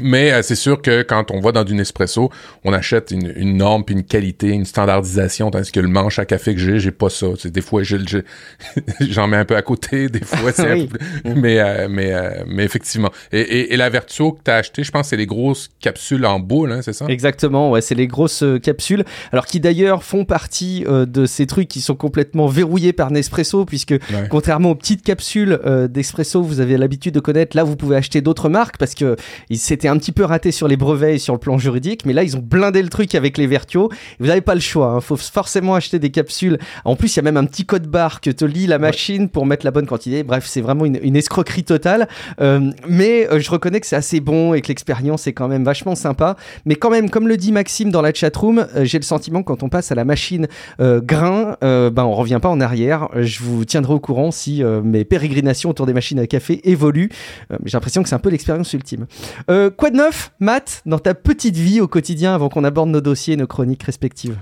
Mais 0.00 0.32
euh, 0.32 0.40
c'est 0.42 0.56
sûr 0.56 0.80
que 0.80 1.02
quand 1.02 1.30
on 1.30 1.40
va 1.40 1.52
dans 1.52 1.64
du 1.64 1.74
Nespresso, 1.74 2.30
on 2.64 2.72
achète 2.72 3.10
une, 3.10 3.30
une 3.36 3.58
norme 3.58 3.84
puis 3.84 3.94
une 3.94 4.04
qualité, 4.04 4.48
une 4.48 4.64
standardisation, 4.64 5.50
tandis 5.50 5.70
que 5.70 5.80
le 5.80 5.88
manche 5.88 6.18
à 6.18 6.24
café 6.24 6.54
que 6.54 6.60
j'ai, 6.60 6.78
j'ai 6.78 6.90
pas 6.90 7.10
ça. 7.10 7.26
C'est 7.38 7.50
des 7.50 7.60
fois, 7.60 7.82
j'en 9.00 9.26
mets 9.28 9.36
un 9.36 9.44
peu 9.44 9.54
à 9.54 9.60
côté, 9.60 10.08
des 10.08 10.24
fois, 10.24 10.50
c'est 10.52 10.88
mais 11.24 11.60
euh, 11.60 11.88
mais 11.90 12.14
euh, 12.14 12.42
mais 12.46 12.64
effectivement. 12.64 13.10
Et, 13.32 13.74
et, 13.74 13.76
la 13.76 13.90
Vertuo 13.90 14.32
que 14.32 14.40
t'as 14.42 14.56
acheté, 14.56 14.82
je 14.82 14.90
pense, 14.90 15.08
c'est 15.08 15.16
les 15.16 15.26
grosses 15.26 15.68
capsules 15.80 16.24
en 16.24 16.40
boule, 16.40 16.72
hein, 16.72 16.80
c'est 16.82 16.94
ça? 16.94 17.04
Exactement, 17.08 17.70
ouais, 17.70 17.82
c'est 17.82 17.94
les 17.94 18.06
grosses 18.06 18.44
capsules. 18.62 19.04
Alors 19.30 19.44
qui 19.44 19.60
d'ailleurs 19.60 20.04
font 20.04 20.24
partie 20.24 20.84
de 20.88 21.26
ces 21.26 21.46
trucs 21.46 21.68
qui 21.68 21.82
sont 21.82 21.96
complètement 21.96 22.46
verrouillés 22.46 22.94
par 22.94 23.10
Nespresso, 23.10 23.66
puisque 23.66 23.94
contrairement 24.30 24.70
aux 24.70 24.74
petites 24.74 25.02
capsules 25.02 25.58
d'Espresso, 25.90 26.42
vous 26.42 26.60
avez 26.60 26.78
l'habitude 26.78 27.14
de 27.14 27.20
connaître. 27.20 27.56
Là, 27.56 27.64
vous 27.64 27.76
pouvez 27.76 27.96
acheter 27.96 28.22
d'autres 28.22 28.48
marques 28.48 28.78
parce 28.78 28.94
que 28.94 29.16
c'est 29.52 29.81
un 29.88 29.96
petit 29.96 30.12
peu 30.12 30.24
raté 30.24 30.52
sur 30.52 30.68
les 30.68 30.76
brevets 30.76 31.16
et 31.16 31.18
sur 31.18 31.34
le 31.34 31.40
plan 31.40 31.58
juridique, 31.58 32.06
mais 32.06 32.12
là 32.12 32.22
ils 32.22 32.36
ont 32.36 32.42
blindé 32.42 32.82
le 32.82 32.88
truc 32.88 33.14
avec 33.14 33.38
les 33.38 33.46
Vertuo. 33.46 33.90
Vous 34.20 34.26
n'avez 34.26 34.40
pas 34.40 34.54
le 34.54 34.60
choix, 34.60 34.92
il 34.94 34.96
hein. 34.98 35.00
faut 35.00 35.16
forcément 35.16 35.74
acheter 35.74 35.98
des 35.98 36.10
capsules. 36.10 36.58
En 36.84 36.96
plus, 36.96 37.14
il 37.14 37.16
y 37.16 37.20
a 37.20 37.22
même 37.22 37.36
un 37.36 37.44
petit 37.44 37.64
code 37.64 37.86
barre 37.86 38.20
que 38.20 38.30
te 38.30 38.44
lit 38.44 38.66
la 38.66 38.78
machine 38.78 39.28
pour 39.28 39.46
mettre 39.46 39.64
la 39.64 39.70
bonne 39.70 39.86
quantité. 39.86 40.22
Bref, 40.22 40.44
c'est 40.46 40.60
vraiment 40.60 40.84
une, 40.84 41.16
escroquerie 41.16 41.64
totale. 41.64 42.08
Euh, 42.40 42.70
mais 42.88 43.28
euh, 43.30 43.40
je 43.40 43.50
reconnais 43.50 43.80
que 43.80 43.86
c'est 43.86 43.96
assez 43.96 44.20
bon 44.20 44.54
et 44.54 44.60
que 44.60 44.68
l'expérience 44.68 45.26
est 45.26 45.32
quand 45.32 45.48
même 45.48 45.64
vachement 45.64 45.94
sympa. 45.94 46.36
Mais 46.64 46.74
quand 46.74 46.90
même, 46.90 47.10
comme 47.10 47.28
le 47.28 47.36
dit 47.36 47.52
Maxime 47.52 47.90
dans 47.90 48.02
la 48.02 48.12
chatroom, 48.12 48.66
euh, 48.76 48.84
j'ai 48.84 48.98
le 48.98 49.04
sentiment 49.04 49.42
que 49.42 49.46
quand 49.46 49.62
on 49.62 49.68
passe 49.68 49.92
à 49.92 49.94
la 49.94 50.04
machine 50.04 50.48
grain, 50.78 51.56
ben 51.60 52.04
on 52.04 52.12
revient 52.12 52.38
pas 52.40 52.48
en 52.48 52.60
arrière. 52.60 53.08
Je 53.14 53.42
vous 53.42 53.64
tiendrai 53.64 53.94
au 53.94 54.00
courant 54.00 54.30
si 54.30 54.62
mes 54.62 55.04
pérégrinations 55.04 55.70
autour 55.70 55.86
des 55.86 55.92
machines 55.92 56.18
à 56.18 56.26
café 56.26 56.60
évoluent. 56.68 57.10
j'ai 57.64 57.72
l'impression 57.72 58.02
que 58.02 58.08
c'est 58.08 58.14
un 58.14 58.20
peu 58.20 58.30
l'expérience 58.30 58.72
ultime 58.72 59.06
quoi 59.76 59.90
de 59.90 59.96
neuf, 59.96 60.32
Matt, 60.40 60.82
dans 60.86 60.98
ta 60.98 61.14
petite 61.14 61.56
vie 61.56 61.80
au 61.80 61.88
quotidien 61.88 62.34
avant 62.34 62.48
qu'on 62.48 62.64
aborde 62.64 62.90
nos 62.90 63.00
dossiers 63.00 63.34
et 63.34 63.36
nos 63.36 63.46
chroniques 63.46 63.82
respectives? 63.82 64.36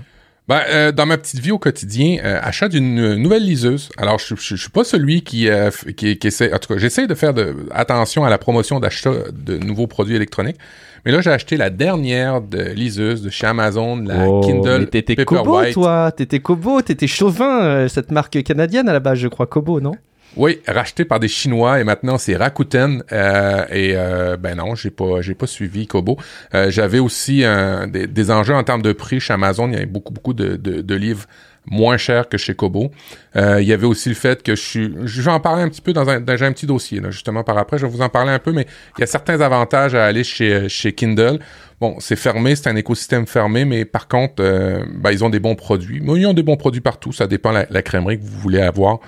Ben, 0.47 0.61
euh, 0.69 0.91
dans 0.91 1.05
ma 1.05 1.17
petite 1.17 1.39
vie 1.39 1.51
au 1.51 1.59
quotidien, 1.59 2.17
euh, 2.23 2.39
achat 2.41 2.67
d'une 2.67 3.15
nouvelle 3.15 3.45
liseuse. 3.45 3.89
Alors, 3.97 4.19
je, 4.19 4.35
je, 4.35 4.55
suis 4.55 4.69
pas 4.69 4.83
celui 4.83 5.21
qui, 5.21 5.47
euh, 5.47 5.69
qui, 5.95 6.17
qui, 6.17 6.27
essaie, 6.27 6.53
en 6.53 6.57
tout 6.57 6.73
cas, 6.73 6.79
j'essaie 6.79 7.07
de 7.07 7.15
faire 7.15 7.33
de, 7.33 7.55
attention 7.71 8.25
à 8.25 8.29
la 8.29 8.37
promotion 8.37 8.79
d'achat 8.79 9.13
de 9.31 9.57
nouveaux 9.57 9.87
produits 9.87 10.15
électroniques. 10.15 10.57
Mais 11.05 11.11
là, 11.11 11.21
j'ai 11.21 11.31
acheté 11.31 11.57
la 11.57 11.69
dernière 11.69 12.41
de 12.41 12.61
liseuse 12.61 13.21
de 13.21 13.29
chez 13.29 13.47
Amazon, 13.47 13.97
la 13.97 14.27
Oh, 14.27 14.41
Kindle 14.41 14.81
mais 14.81 14.85
T'étais 14.87 15.25
Kobo, 15.25 15.63
toi. 15.71 16.11
T'étais 16.11 16.39
Kobo, 16.39 16.81
t'étais 16.81 17.07
chauvin, 17.07 17.63
euh, 17.63 17.87
cette 17.87 18.11
marque 18.11 18.41
canadienne 18.43 18.87
à 18.87 18.93
la 18.93 18.99
base, 18.99 19.17
je 19.17 19.27
crois, 19.27 19.47
Kobo, 19.47 19.79
non? 19.81 19.93
Oui, 20.37 20.59
racheté 20.67 21.03
par 21.03 21.19
des 21.19 21.27
Chinois 21.27 21.79
et 21.81 21.83
maintenant 21.83 22.17
c'est 22.17 22.35
Rakuten. 22.37 23.03
Euh, 23.11 23.65
et 23.69 23.93
euh, 23.95 24.37
ben 24.37 24.55
non, 24.55 24.75
j'ai 24.75 24.89
pas, 24.89 25.21
j'ai 25.21 25.35
pas 25.35 25.47
suivi 25.47 25.87
Kobo. 25.87 26.17
Euh, 26.53 26.71
J'avais 26.71 26.99
aussi 26.99 27.43
des, 27.89 28.07
des 28.07 28.31
enjeux 28.31 28.55
en 28.55 28.63
termes 28.63 28.81
de 28.81 28.93
prix 28.93 29.19
chez 29.19 29.33
Amazon. 29.33 29.67
Il 29.67 29.73
y 29.73 29.77
avait 29.77 29.85
beaucoup, 29.85 30.13
beaucoup 30.13 30.33
de, 30.33 30.55
de, 30.55 30.81
de 30.81 30.95
livres 30.95 31.25
moins 31.65 31.97
chers 31.97 32.27
que 32.27 32.37
chez 32.37 32.55
Kobo. 32.55 32.91
Euh, 33.35 33.61
il 33.61 33.67
y 33.67 33.73
avait 33.73 33.85
aussi 33.85 34.09
le 34.09 34.15
fait 34.15 34.41
que 34.41 34.55
je 34.55 34.61
suis, 34.61 34.95
je 35.03 35.21
vais 35.21 35.31
en 35.31 35.39
parler 35.39 35.61
un 35.61 35.69
petit 35.69 35.81
peu 35.81 35.93
dans 35.93 36.09
un, 36.09 36.19
dans 36.19 36.43
un 36.43 36.51
petit 36.53 36.65
dossier 36.65 37.01
là, 37.01 37.11
justement 37.11 37.43
par 37.43 37.57
après. 37.57 37.77
Je 37.77 37.85
vais 37.85 37.91
vous 37.91 38.01
en 38.01 38.09
parler 38.09 38.31
un 38.31 38.39
peu, 38.39 38.51
mais 38.51 38.65
il 38.97 39.01
y 39.01 39.03
a 39.03 39.07
certains 39.07 39.41
avantages 39.41 39.93
à 39.95 40.05
aller 40.05 40.23
chez 40.23 40.69
chez 40.69 40.93
Kindle. 40.93 41.39
Bon, 41.79 41.97
c'est 41.99 42.15
fermé, 42.15 42.55
c'est 42.55 42.69
un 42.69 42.75
écosystème 42.75 43.27
fermé, 43.27 43.65
mais 43.65 43.85
par 43.85 44.07
contre, 44.07 44.35
euh, 44.39 44.83
ben, 44.95 45.11
ils 45.11 45.23
ont 45.23 45.29
des 45.29 45.39
bons 45.39 45.55
produits. 45.55 45.99
Mais 46.01 46.13
ils 46.19 46.25
ont 46.25 46.33
des 46.33 46.43
bons 46.43 46.57
produits 46.57 46.81
partout. 46.81 47.11
Ça 47.11 47.27
dépend 47.27 47.51
la, 47.51 47.65
la 47.69 47.81
crèmerie 47.81 48.17
que 48.17 48.23
vous 48.23 48.39
voulez 48.39 48.61
avoir. 48.61 48.99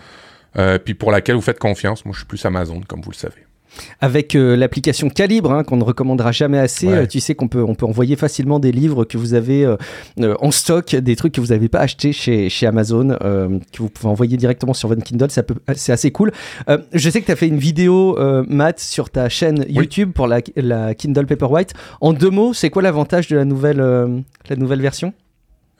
Euh, 0.57 0.77
puis 0.77 0.93
pour 0.93 1.11
laquelle 1.11 1.35
vous 1.35 1.41
faites 1.41 1.59
confiance. 1.59 2.05
Moi, 2.05 2.13
je 2.13 2.19
suis 2.19 2.27
plus 2.27 2.45
Amazon, 2.45 2.81
comme 2.87 3.01
vous 3.01 3.11
le 3.11 3.15
savez. 3.15 3.35
Avec 4.01 4.35
euh, 4.35 4.55
l'application 4.55 5.09
Calibre, 5.09 5.51
hein, 5.51 5.63
qu'on 5.63 5.77
ne 5.77 5.83
recommandera 5.83 6.31
jamais 6.31 6.59
assez, 6.59 6.85
Ouais. 6.87 6.93
euh, 6.93 7.05
tu 7.07 7.19
sais 7.19 7.33
qu'on 7.33 7.47
peut, 7.47 7.63
on 7.63 7.73
peut 7.73 7.87
envoyer 7.87 8.15
facilement 8.15 8.59
des 8.59 8.71
livres 8.71 9.03
que 9.03 9.17
vous 9.17 9.33
avez 9.33 9.65
euh, 9.65 10.35
en 10.39 10.51
stock, 10.51 10.95
des 10.95 11.15
trucs 11.15 11.33
que 11.33 11.41
vous 11.41 11.47
n'avez 11.47 11.69
pas 11.69 11.79
achetés 11.79 12.13
chez, 12.13 12.49
chez 12.51 12.67
Amazon, 12.67 13.17
que 13.19 13.77
vous 13.79 13.89
pouvez 13.89 14.09
envoyer 14.09 14.37
directement 14.37 14.75
sur 14.75 14.89
votre 14.89 15.01
Kindle, 15.03 15.25
c'est 15.75 15.91
assez 15.91 16.11
cool. 16.11 16.31
Je 16.93 17.09
sais 17.09 17.19
que 17.21 17.25
tu 17.25 17.31
as 17.31 17.35
fait 17.35 17.47
une 17.47 17.57
vidéo, 17.57 18.15
Matt, 18.47 18.79
sur 18.79 19.09
ta 19.09 19.27
chaîne 19.27 19.65
YouTube 19.67 20.11
pour 20.13 20.27
la, 20.27 20.41
la 20.55 20.93
Kindle 20.93 21.25
Paperwhite. 21.25 21.73
En 21.99 22.13
deux 22.13 22.29
mots, 22.29 22.53
c'est 22.53 22.69
quoi 22.69 22.83
l'avantage 22.83 23.27
de 23.27 23.37
la 23.37 23.45
nouvelle, 23.45 23.77
la 24.49 24.55
nouvelle 24.55 24.81
version? 24.81 25.13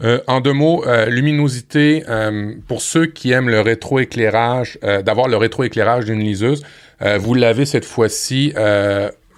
Euh, 0.03 0.19
en 0.27 0.41
deux 0.41 0.53
mots, 0.53 0.83
euh, 0.85 1.05
luminosité, 1.05 2.03
euh, 2.09 2.53
pour 2.67 2.81
ceux 2.81 3.05
qui 3.05 3.31
aiment 3.31 3.49
le 3.49 3.61
rétroéclairage, 3.61 4.77
d'avoir 5.05 5.27
le 5.27 5.37
rétroéclairage 5.37 6.05
d'une 6.05 6.19
liseuse, 6.19 6.63
vous 7.19 7.33
l'avez 7.33 7.65
cette 7.65 7.85
fois-ci 7.85 8.53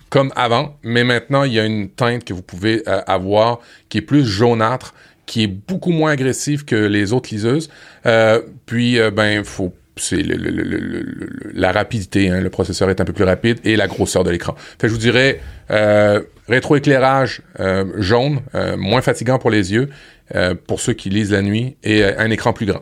comme 0.10 0.32
avant, 0.36 0.78
mais 0.84 1.04
maintenant, 1.04 1.44
il 1.44 1.54
y 1.54 1.60
a 1.60 1.66
une 1.66 1.90
teinte 1.90 2.24
que 2.24 2.34
vous 2.34 2.44
pouvez 2.44 2.84
avoir 2.86 3.60
qui 3.90 3.98
est 3.98 4.02
plus 4.02 4.24
jaunâtre, 4.26 4.94
qui 5.26 5.44
est 5.44 5.48
beaucoup 5.48 5.92
moins 5.92 6.12
agressive 6.12 6.64
que 6.66 6.76
les 6.76 7.12
autres 7.12 7.30
liseuses. 7.32 7.70
Puis, 8.66 9.00
ben, 9.14 9.44
faut 9.44 9.74
c'est 9.98 10.18
le- 10.18 10.36
le- 10.36 10.62
le- 10.62 11.52
la 11.54 11.72
rapidité, 11.72 12.30
hein, 12.30 12.42
le 12.42 12.50
processeur 12.50 12.90
est 12.90 13.00
un 13.00 13.06
peu 13.06 13.14
plus 13.14 13.24
rapide 13.24 13.60
et 13.64 13.78
la 13.78 13.88
grosseur 13.88 14.26
de 14.26 14.30
l'écran. 14.30 14.54
Fait 14.80 14.90
je 14.90 14.94
vous 14.94 15.00
dirais 15.00 15.40
rétroéclairage 16.48 17.42
jaune, 17.98 18.42
moins 18.78 19.02
fatigant 19.02 19.40
pour 19.40 19.50
les 19.50 19.74
yeux, 19.74 19.90
euh, 20.34 20.56
pour 20.56 20.80
ceux 20.80 20.94
qui 20.94 21.10
lisent 21.10 21.32
la 21.32 21.42
nuit, 21.42 21.76
et 21.84 22.04
euh, 22.04 22.14
un 22.18 22.32
écran 22.32 22.54
plus 22.54 22.66
grand. 22.66 22.82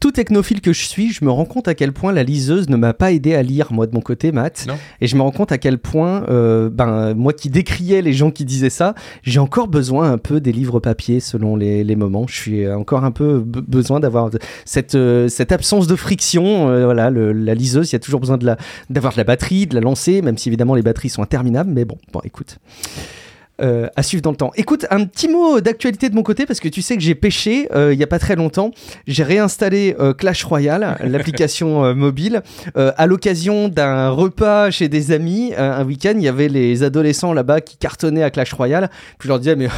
Tout 0.00 0.12
technophile 0.12 0.60
que 0.60 0.74
je 0.74 0.84
suis, 0.86 1.10
je 1.12 1.24
me 1.24 1.30
rends 1.30 1.46
compte 1.46 1.66
à 1.66 1.74
quel 1.74 1.92
point 1.92 2.12
la 2.12 2.22
liseuse 2.22 2.68
ne 2.68 2.76
m'a 2.76 2.92
pas 2.92 3.10
aidé 3.10 3.34
à 3.34 3.42
lire, 3.42 3.72
moi, 3.72 3.86
de 3.86 3.94
mon 3.94 4.02
côté, 4.02 4.30
Matt. 4.30 4.66
Non. 4.68 4.74
Et 5.00 5.06
je 5.06 5.16
me 5.16 5.22
rends 5.22 5.30
compte 5.30 5.50
à 5.50 5.58
quel 5.58 5.78
point, 5.78 6.24
euh, 6.28 6.68
ben, 6.68 7.14
moi 7.14 7.32
qui 7.32 7.48
décriais 7.48 8.02
les 8.02 8.12
gens 8.12 8.30
qui 8.30 8.44
disaient 8.44 8.70
ça, 8.70 8.94
j'ai 9.22 9.40
encore 9.40 9.66
besoin 9.68 10.12
un 10.12 10.18
peu 10.18 10.40
des 10.40 10.52
livres 10.52 10.78
papier 10.78 11.18
selon 11.20 11.56
les, 11.56 11.82
les 11.82 11.96
moments. 11.96 12.26
Je 12.28 12.36
suis 12.36 12.68
encore 12.70 13.04
un 13.04 13.10
peu 13.10 13.40
be- 13.40 13.62
besoin 13.66 13.98
d'avoir 13.98 14.30
cette, 14.66 14.94
euh, 14.94 15.28
cette 15.28 15.50
absence 15.50 15.86
de 15.86 15.96
friction. 15.96 16.68
Euh, 16.68 16.84
voilà, 16.84 17.08
le- 17.08 17.32
la 17.32 17.54
liseuse, 17.54 17.90
il 17.90 17.94
y 17.94 17.96
a 17.96 18.00
toujours 18.00 18.20
besoin 18.20 18.36
de 18.36 18.44
la, 18.44 18.58
d'avoir 18.90 19.14
de 19.14 19.18
la 19.18 19.24
batterie, 19.24 19.66
de 19.66 19.74
la 19.74 19.80
lancer, 19.80 20.20
même 20.20 20.36
si 20.36 20.50
évidemment 20.50 20.74
les 20.74 20.82
batteries 20.82 21.08
sont 21.08 21.22
interminables. 21.22 21.72
Mais 21.72 21.86
bon, 21.86 21.96
bon, 22.12 22.20
écoute. 22.22 22.58
Euh, 23.62 23.88
à 23.96 24.02
suivre 24.02 24.20
dans 24.20 24.32
le 24.32 24.36
temps. 24.36 24.50
Écoute, 24.56 24.84
un 24.90 25.06
petit 25.06 25.28
mot 25.28 25.62
d'actualité 25.62 26.10
de 26.10 26.14
mon 26.14 26.22
côté 26.22 26.44
parce 26.44 26.60
que 26.60 26.68
tu 26.68 26.82
sais 26.82 26.94
que 26.94 27.02
j'ai 27.02 27.14
pêché 27.14 27.68
euh, 27.74 27.94
il 27.94 27.98
y 27.98 28.02
a 28.02 28.06
pas 28.06 28.18
très 28.18 28.36
longtemps. 28.36 28.70
J'ai 29.06 29.22
réinstallé 29.22 29.96
euh, 29.98 30.12
Clash 30.12 30.44
Royale, 30.44 30.98
l'application 31.04 31.94
mobile, 31.94 32.42
à 32.74 33.06
l'occasion 33.06 33.68
d'un 33.68 34.10
repas 34.10 34.70
chez 34.70 34.88
des 34.90 35.10
amis. 35.10 35.54
un 35.56 35.84
week-end, 35.86 36.12
il 36.16 36.22
y 36.22 36.28
avait 36.28 36.48
les 36.48 36.82
adolescents 36.82 37.32
là-bas 37.32 37.62
qui 37.62 37.78
cartonnaient 37.78 38.22
à 38.22 38.30
Clash 38.30 38.52
Royale. 38.52 38.90
Puis 39.18 39.26
je 39.26 39.28
leur 39.28 39.38
disais, 39.38 39.56
mais 39.56 39.68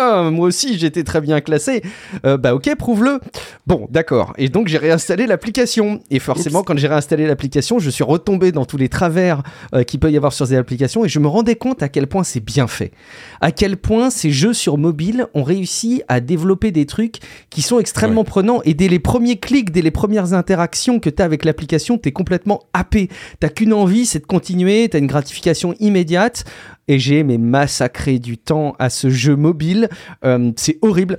moi 0.30 0.46
aussi 0.46 0.78
j'étais 0.78 1.02
très 1.02 1.22
bien 1.22 1.40
classé. 1.40 1.82
Bah 2.22 2.54
ok, 2.54 2.74
prouve-le. 2.76 3.18
Bon, 3.66 3.88
d'accord. 3.90 4.34
Et 4.36 4.50
donc 4.50 4.68
j'ai 4.68 4.78
réinstallé 4.78 5.26
l'application. 5.26 6.00
Et 6.10 6.18
forcément, 6.18 6.62
quand 6.62 6.76
j'ai 6.76 6.88
réinstallé 6.88 7.26
l'application, 7.26 7.78
je 7.78 7.88
suis 7.88 8.04
retombé 8.04 8.52
dans 8.52 8.66
tous 8.66 8.76
les 8.76 8.90
travers 8.90 9.42
qu'il 9.86 10.00
peut 10.00 10.10
y 10.10 10.18
avoir 10.18 10.34
sur 10.34 10.46
ces 10.46 10.56
applications 10.56 11.06
et 11.06 11.08
je 11.08 11.18
me 11.18 11.28
rendais 11.28 11.56
compte 11.56 11.82
à 11.82 11.88
quel 11.88 12.06
point 12.06 12.24
c'est 12.24 12.44
bien 12.44 12.66
fait 12.66 12.92
à 13.40 13.52
quel 13.52 13.76
point 13.76 14.10
ces 14.10 14.30
jeux 14.30 14.54
sur 14.54 14.78
mobile 14.78 15.26
ont 15.34 15.42
réussi 15.42 16.02
à 16.08 16.20
développer 16.20 16.70
des 16.70 16.86
trucs 16.86 17.18
qui 17.50 17.62
sont 17.62 17.78
extrêmement 17.78 18.24
prenants. 18.24 18.60
Et 18.64 18.74
dès 18.74 18.88
les 18.88 18.98
premiers 18.98 19.36
clics, 19.36 19.70
dès 19.70 19.82
les 19.82 19.90
premières 19.90 20.34
interactions 20.34 21.00
que 21.00 21.10
tu 21.10 21.22
as 21.22 21.24
avec 21.24 21.44
l'application, 21.44 21.98
tu 21.98 22.08
es 22.08 22.12
complètement 22.12 22.60
happé. 22.72 23.08
T'as 23.40 23.48
qu'une 23.48 23.72
envie, 23.72 24.06
c'est 24.06 24.20
de 24.20 24.26
continuer, 24.26 24.88
tu 24.88 24.96
as 24.96 25.00
une 25.00 25.06
gratification 25.06 25.74
immédiate. 25.80 26.44
Et 26.88 26.98
j'ai 26.98 27.22
mais 27.22 27.38
massacré 27.38 28.18
du 28.18 28.38
temps 28.38 28.74
à 28.78 28.90
ce 28.90 29.08
jeu 29.08 29.36
mobile. 29.36 29.88
Euh, 30.24 30.52
c'est 30.56 30.78
horrible. 30.82 31.18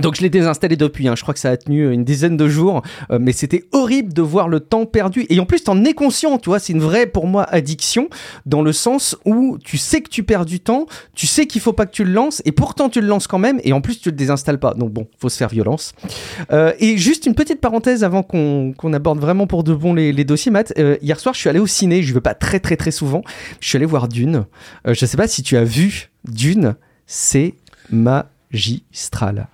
Donc 0.00 0.16
je 0.16 0.22
l'ai 0.22 0.30
désinstallé 0.30 0.76
depuis, 0.76 1.08
hein. 1.08 1.14
je 1.16 1.22
crois 1.22 1.34
que 1.34 1.40
ça 1.40 1.50
a 1.50 1.56
tenu 1.56 1.92
une 1.92 2.04
dizaine 2.04 2.36
de 2.36 2.48
jours, 2.48 2.82
euh, 3.10 3.18
mais 3.20 3.32
c'était 3.32 3.64
horrible 3.72 4.12
de 4.12 4.22
voir 4.22 4.48
le 4.48 4.60
temps 4.60 4.86
perdu. 4.86 5.26
Et 5.28 5.40
en 5.40 5.46
plus, 5.46 5.64
t'en 5.64 5.84
es 5.84 5.94
conscient, 5.94 6.38
tu 6.38 6.50
vois, 6.50 6.58
c'est 6.58 6.72
une 6.72 6.80
vraie, 6.80 7.06
pour 7.06 7.26
moi, 7.26 7.44
addiction, 7.44 8.08
dans 8.46 8.62
le 8.62 8.72
sens 8.72 9.16
où 9.24 9.58
tu 9.58 9.78
sais 9.78 10.00
que 10.00 10.08
tu 10.08 10.22
perds 10.22 10.46
du 10.46 10.60
temps, 10.60 10.86
tu 11.14 11.26
sais 11.26 11.46
qu'il 11.46 11.60
faut 11.60 11.72
pas 11.72 11.86
que 11.86 11.92
tu 11.92 12.04
le 12.04 12.12
lances, 12.12 12.42
et 12.44 12.52
pourtant 12.52 12.88
tu 12.88 13.00
le 13.00 13.06
lances 13.06 13.26
quand 13.26 13.38
même, 13.38 13.60
et 13.64 13.72
en 13.72 13.80
plus 13.80 14.00
tu 14.00 14.10
le 14.10 14.16
désinstalles 14.16 14.60
pas. 14.60 14.74
Donc 14.74 14.92
bon, 14.92 15.06
faut 15.18 15.28
se 15.28 15.36
faire 15.36 15.48
violence. 15.48 15.92
Euh, 16.52 16.72
et 16.78 16.96
juste 16.96 17.26
une 17.26 17.34
petite 17.34 17.60
parenthèse 17.60 18.04
avant 18.04 18.22
qu'on 18.22 18.92
aborde 18.92 19.18
vraiment 19.18 19.46
pour 19.46 19.64
de 19.64 19.74
bon 19.74 19.94
les, 19.94 20.24
dossiers, 20.24 20.52
Matt. 20.52 20.72
Euh, 20.78 20.96
hier 21.02 21.18
soir, 21.18 21.34
je 21.34 21.40
suis 21.40 21.48
allé 21.48 21.58
au 21.58 21.66
ciné, 21.66 22.02
je 22.02 22.14
vais 22.14 22.20
pas 22.20 22.34
très 22.34 22.60
très 22.60 22.76
très 22.76 22.90
souvent, 22.90 23.22
je 23.60 23.68
suis 23.68 23.76
allé 23.76 23.86
voir 23.86 24.08
Dune. 24.08 24.44
Je 24.86 25.06
sais 25.06 25.16
pas 25.16 25.28
si 25.28 25.42
tu 25.42 25.56
as 25.56 25.64
vu 25.64 26.10
Dune, 26.24 26.76
c'est 27.06 27.54
magistral. 27.90 29.48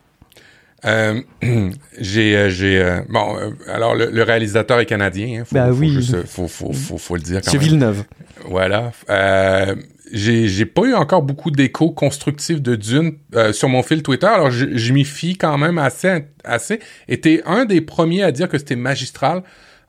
Euh, 0.84 1.20
j'ai, 1.98 2.36
euh, 2.36 2.48
j'ai, 2.50 2.80
euh, 2.80 3.00
bon, 3.08 3.36
euh, 3.38 3.50
alors 3.72 3.94
le, 3.94 4.10
le 4.10 4.22
réalisateur 4.22 4.80
est 4.80 4.86
canadien, 4.86 5.40
hein, 5.40 5.44
faut, 5.44 5.56
faut 5.56 5.78
oui. 5.78 5.90
juste, 5.90 6.26
faut, 6.26 6.48
faut, 6.48 6.72
faut, 6.72 7.14
le 7.16 7.22
dire 7.22 7.40
C'est. 7.42 7.56
Villeneuve. 7.58 8.04
Voilà. 8.46 8.92
Euh, 9.08 9.74
j'ai, 10.12 10.48
j'ai 10.48 10.66
pas 10.66 10.82
eu 10.82 10.94
encore 10.94 11.22
beaucoup 11.22 11.50
d'échos 11.50 11.90
constructifs 11.90 12.60
de 12.60 12.76
Dune 12.76 13.14
euh, 13.34 13.52
sur 13.52 13.68
mon 13.68 13.82
fil 13.82 14.02
Twitter, 14.02 14.26
alors 14.26 14.50
je, 14.50 14.76
je 14.76 14.92
m'y 14.92 15.04
fie 15.04 15.36
quand 15.36 15.56
même 15.56 15.78
assez, 15.78 16.26
assez. 16.44 16.80
Et 17.08 17.20
t'es 17.20 17.42
un 17.46 17.64
des 17.64 17.80
premiers 17.80 18.22
à 18.22 18.32
dire 18.32 18.48
que 18.48 18.58
c'était 18.58 18.76
magistral. 18.76 19.42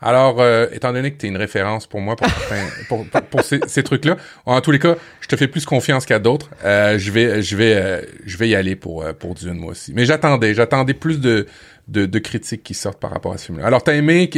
Alors, 0.05 0.39
euh, 0.39 0.67
étant 0.71 0.93
donné 0.93 1.11
que 1.11 1.17
t'es 1.17 1.27
une 1.27 1.35
référence 1.35 1.87
pour 1.87 1.99
moi 1.99 2.15
pour, 2.89 3.41
ces, 3.41 3.59
ces 3.65 3.81
trucs-là, 3.81 4.17
en 4.45 4.61
tous 4.61 4.69
les 4.69 4.77
cas, 4.77 4.97
je 5.19 5.27
te 5.27 5.35
fais 5.35 5.47
plus 5.47 5.65
confiance 5.65 6.05
qu'à 6.05 6.19
d'autres. 6.19 6.51
Euh, 6.63 6.99
je 6.99 7.11
vais, 7.11 7.41
je 7.41 7.57
vais, 7.57 7.73
euh, 7.73 8.01
je 8.23 8.37
vais 8.37 8.47
y 8.47 8.55
aller 8.55 8.75
pour 8.75 9.03
pour 9.15 9.33
Dune 9.33 9.55
moi 9.55 9.71
aussi. 9.71 9.93
Mais 9.95 10.05
j'attendais, 10.05 10.53
j'attendais 10.53 10.93
plus 10.93 11.19
de, 11.19 11.47
de 11.87 12.19
critiques 12.19 12.61
qui 12.61 12.75
sortent 12.75 12.99
par 12.99 13.09
rapport 13.09 13.33
à 13.33 13.39
ce 13.39 13.47
film-là. 13.47 13.65
Alors, 13.65 13.81
t'as 13.81 13.95
aimé 13.95 14.29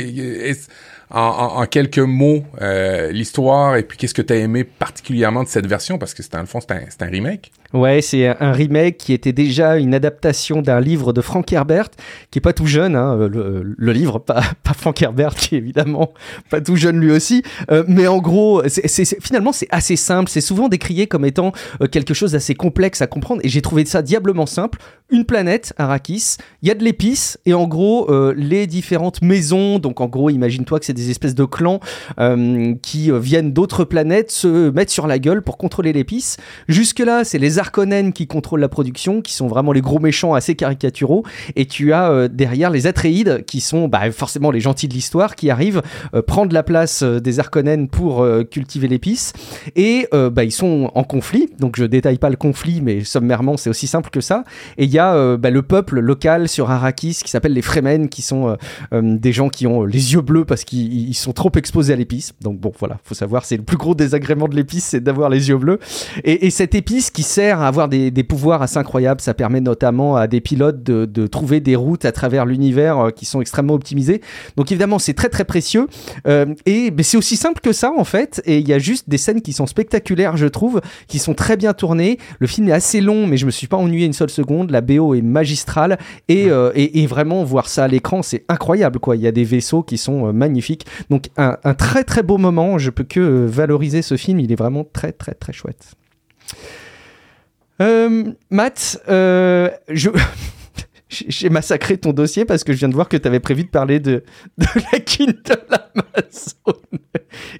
en, 1.09 1.65
quelques 1.65 1.99
mots 1.99 2.43
euh, 2.61 3.11
l'histoire 3.11 3.77
et 3.77 3.83
puis 3.83 3.97
qu'est-ce 3.97 4.13
que 4.13 4.21
t'as 4.21 4.35
aimé 4.35 4.63
particulièrement 4.65 5.43
de 5.43 5.47
cette 5.47 5.65
version? 5.65 5.97
Parce 5.97 6.13
que 6.13 6.21
c'est 6.21 6.35
fond 6.45 6.59
c'est 6.59 7.01
un, 7.01 7.05
remake. 7.05 7.51
Ouais, 7.73 8.01
c'est 8.01 8.27
un 8.27 8.51
remake 8.51 8.97
qui 8.97 9.13
était 9.13 9.31
déjà 9.31 9.77
une 9.77 9.93
adaptation 9.93 10.61
d'un 10.61 10.79
livre 10.79 11.13
de 11.13 11.21
Frank 11.21 11.51
Herbert, 11.51 11.89
qui 12.29 12.39
est 12.39 12.41
pas 12.41 12.53
tout 12.53 12.65
jeune, 12.65 12.95
hein, 12.95 13.15
le, 13.15 13.91
livre, 13.93 14.19
pas, 14.19 14.41
pas 14.63 14.73
Frank 14.73 15.01
Herbert, 15.01 15.35
qui 15.35 15.55
est 15.55 15.59
évidemment 15.59 16.13
pas 16.49 16.59
tout 16.59 16.75
jeune 16.75 16.99
lui 16.99 17.11
aussi. 17.11 17.41
Euh, 17.71 17.83
mais 17.87 18.07
en 18.07 18.19
gros, 18.19 18.61
finalement, 19.21 19.53
c'est 19.53 19.67
assez 19.71 19.95
simple. 19.95 20.29
C'est 20.29 20.41
souvent 20.41 20.67
décrié 20.67 21.07
comme 21.07 21.25
étant 21.25 21.53
euh, 21.81 21.87
quelque 21.87 22.13
chose 22.13 22.33
d'assez 22.33 22.55
complexe 22.55 23.01
à 23.01 23.07
comprendre. 23.07 23.41
Et 23.43 23.49
j'ai 23.49 23.61
trouvé 23.61 23.85
ça 23.85 24.01
diablement 24.01 24.45
simple. 24.45 24.79
Une 25.09 25.23
planète, 25.23 25.73
Arrakis, 25.77 26.35
il 26.61 26.67
y 26.67 26.71
a 26.71 26.75
de 26.75 26.83
l'épice, 26.83 27.39
et 27.45 27.53
en 27.53 27.65
gros 27.65 28.11
les 28.33 28.67
différentes 28.67 29.21
maisons, 29.21 29.79
donc 29.79 30.01
en 30.01 30.07
gros 30.07 30.29
imagine-toi 30.29 30.79
que 30.79 30.85
c'est 30.85 30.96
des 30.97 31.11
espèces 31.11 31.35
de 31.35 31.45
clans 31.45 31.79
qui 32.81 33.11
viennent 33.11 33.53
d'autres 33.53 33.83
planètes 33.83 34.31
se 34.31 34.69
mettre 34.71 34.91
sur 34.91 35.07
la 35.07 35.19
gueule 35.19 35.41
pour 35.41 35.57
contrôler 35.57 35.93
l'épice. 35.93 36.37
Jusque 36.67 36.99
là 36.99 37.23
c'est 37.23 37.37
les 37.37 37.59
Arconènes 37.59 38.13
qui 38.13 38.27
contrôlent 38.27 38.59
la 38.59 38.69
production, 38.69 39.21
qui 39.21 39.33
sont 39.33 39.47
vraiment 39.47 39.71
les 39.71 39.81
gros 39.81 39.99
méchants 39.99 40.33
assez 40.33 40.55
caricaturaux. 40.55 41.23
Et 41.55 41.65
tu 41.65 41.93
as 41.93 42.27
derrière 42.27 42.69
les 42.69 42.87
Atreides 42.87 43.45
qui 43.45 43.61
sont 43.61 43.87
bah, 43.87 44.11
forcément 44.11 44.51
les 44.51 44.59
gentils 44.59 44.87
de 44.87 44.93
l'histoire 44.93 45.35
qui 45.35 45.49
arrivent 45.49 45.81
prendre 46.25 46.53
la 46.53 46.63
place 46.63 47.03
des 47.03 47.39
Arconènes 47.39 47.87
pour 47.87 48.27
cultiver 48.49 48.87
l'épice 48.87 49.33
et 49.75 50.07
bah, 50.11 50.43
ils 50.43 50.51
sont 50.51 50.91
en 50.93 51.03
conflit. 51.03 51.49
Donc 51.59 51.77
je 51.77 51.85
détaille 51.85 52.17
pas 52.17 52.29
le 52.29 52.35
conflit 52.35 52.81
mais 52.81 53.03
sommairement 53.03 53.57
c'est 53.57 53.69
aussi 53.69 53.87
simple 53.87 54.09
que 54.09 54.21
ça. 54.21 54.43
Et 54.77 54.85
il 54.85 54.91
y 54.91 54.99
a 54.99 55.13
euh, 55.15 55.37
bah, 55.37 55.49
le 55.49 55.61
peuple 55.61 55.99
local 55.99 56.47
sur 56.47 56.69
Arrakis 56.71 57.19
qui 57.23 57.29
s'appelle 57.29 57.53
les 57.53 57.61
Fremen, 57.61 58.09
qui 58.09 58.21
sont 58.21 58.49
euh, 58.49 58.55
euh, 58.93 59.17
des 59.17 59.31
gens 59.31 59.49
qui 59.49 59.67
ont 59.67 59.83
les 59.83 60.13
yeux 60.13 60.21
bleus 60.21 60.45
parce 60.45 60.63
qu'ils 60.63 60.87
sont 61.13 61.34
trop 61.34 61.51
exposés 61.56 61.94
à 61.94 61.96
l'épice. 61.96 62.34
Donc 62.41 62.60
bon, 62.60 62.72
voilà, 62.79 63.00
faut 63.03 63.15
savoir, 63.15 63.46
c'est 63.46 63.58
le 63.58 63.63
plus 63.63 63.77
gros 63.77 63.96
désagrément 63.96 64.48
de 64.48 64.56
l'épice, 64.56 64.86
c'est 64.86 65.00
d'avoir 65.00 65.29
les 65.29 65.50
yeux 65.50 65.58
bleus. 65.58 65.79
Et, 66.24 66.50
cette 66.50 66.75
épice 66.75 67.12
qui 67.12 67.24
sert 67.24 67.62
à 67.62 67.67
avoir 67.67 67.88
des, 67.88 68.12
pouvoirs 68.24 68.62
assez 68.62 68.77
incroyables, 68.77 69.22
ça 69.22 69.34
permet 69.34 69.62
notamment 69.62 70.15
à 70.15 70.27
des 70.27 70.41
pilotes 70.41 70.84
de, 70.84 71.27
trouver 71.27 71.60
des 71.60 71.75
routes 71.75 72.06
à 72.06 72.12
travers 72.12 72.46
l'univers 72.46 73.12
qui 73.15 73.25
sont 73.25 73.41
extrêmement 73.41 73.74
optimisées. 73.74 74.22
Donc 74.56 74.72
évidemment, 74.72 75.00
c'est 75.00 75.13
très 75.13 75.29
très 75.29 75.46
précieux. 75.46 75.88
et 76.65 76.91
c'est 77.03 77.17
aussi 77.17 77.36
simple 77.36 77.62
que 77.62 77.72
ça 77.72 77.91
en 77.91 78.03
fait. 78.03 78.41
Et 78.46 78.60
il 78.60 78.67
y 78.67 78.74
a 78.74 78.79
juste 78.79 79.10
des 79.10 79.17
scènes 79.17 79.41
qui 79.41 79.53
sont 79.53 79.65
spectaculaires, 79.65 80.38
je 80.38 80.48
trouve, 80.48 80.82
qui 81.08 81.20
sont 81.20 81.34
très 81.34 81.58
bien 81.58 81.74
tournées. 81.74 82.17
Le 82.39 82.48
film 82.48 82.67
est 82.70 82.74
assez 82.74 83.01
long, 83.01 83.27
mais 83.27 83.38
je 83.38 83.46
me 83.46 83.51
suis 83.51 83.67
pas 83.67 83.77
ennuyé 83.77 84.06
une 84.06 84.13
seule 84.13 84.29
seconde. 84.29 84.72
La 84.72 84.82
BO 84.82 85.15
est 85.15 85.22
magistrale 85.22 85.98
euh, 86.29 86.72
et, 86.75 87.01
et, 87.01 87.08
vraiment 87.08 87.44
voir 87.44 87.67
ça 87.67 87.86
à 87.86 87.88
l'écran, 87.88 88.22
c'est 88.22 88.44
incroyable 88.50 89.00
quoi. 89.00 89.15
Il 89.15 89.22
y 89.22 89.27
a 89.27 89.32
des 89.32 89.44
vaisseaux 89.44 89.84
qui 89.84 89.98
sont 89.98 90.27
euh, 90.27 90.32
Donc 91.10 91.29
un, 91.38 91.55
très 91.74 92.03
très 92.03 92.24
beau 92.24 92.38
moment. 92.38 92.77
Je 92.77 92.89
peux 92.89 93.03
que 93.03 93.19
euh, 93.19 93.46
valoriser 93.48 94.01
ce 94.01 94.17
film. 94.17 94.39
Il 94.39 94.51
est 94.51 94.55
vraiment 94.55 94.84
très 94.84 95.12
très 95.12 95.34
très 95.34 95.53
chouette. 95.53 95.93
Matt, 98.50 99.01
je 99.07 100.10
j'ai 101.10 101.50
massacré 101.50 101.98
ton 101.98 102.12
dossier 102.12 102.46
parce 102.46 102.63
que 102.63 102.74
je 102.74 102.79
viens 102.79 102.89
de 102.89 102.93
voir 102.93 103.07
que 103.07 103.17
tu 103.17 103.27
avais 103.27 103.39
prévu 103.39 103.63
de 103.63 103.69
parler 103.69 104.00
de, 104.00 104.24
la 104.57 105.00
Kindle 105.00 105.57
Amazon 105.69 106.74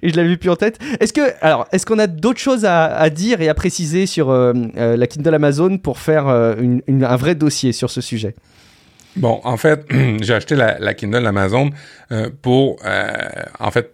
et 0.02 0.10
je 0.10 0.16
l'avais 0.16 0.36
plus 0.36 0.50
en 0.50 0.56
tête. 0.56 0.78
Est-ce 1.00 1.12
que 1.12 1.20
alors 1.40 1.66
est-ce 1.72 1.86
qu'on 1.86 1.98
a 1.98 2.06
d'autres 2.06 2.40
choses 2.40 2.64
à, 2.64 3.08
dire 3.10 3.40
et 3.40 3.48
à 3.48 3.54
préciser 3.54 4.06
sur 4.06 4.30
euh, 4.30 4.52
euh, 4.76 4.96
la 4.96 5.06
Kindle 5.06 5.34
Amazon 5.34 5.78
pour 5.78 5.98
faire 5.98 6.28
euh, 6.28 6.54
un 6.88 7.16
vrai 7.16 7.34
dossier 7.34 7.72
sur 7.72 7.90
ce 7.90 8.00
sujet? 8.00 8.34
Bon, 9.18 9.40
en 9.44 9.56
fait, 9.56 9.86
j'ai 10.20 10.34
acheté 10.34 10.56
la, 10.56 10.94
Kindle 10.94 11.26
Amazon 11.26 11.70
pour 12.42 12.78
en 13.58 13.70
fait 13.70 13.92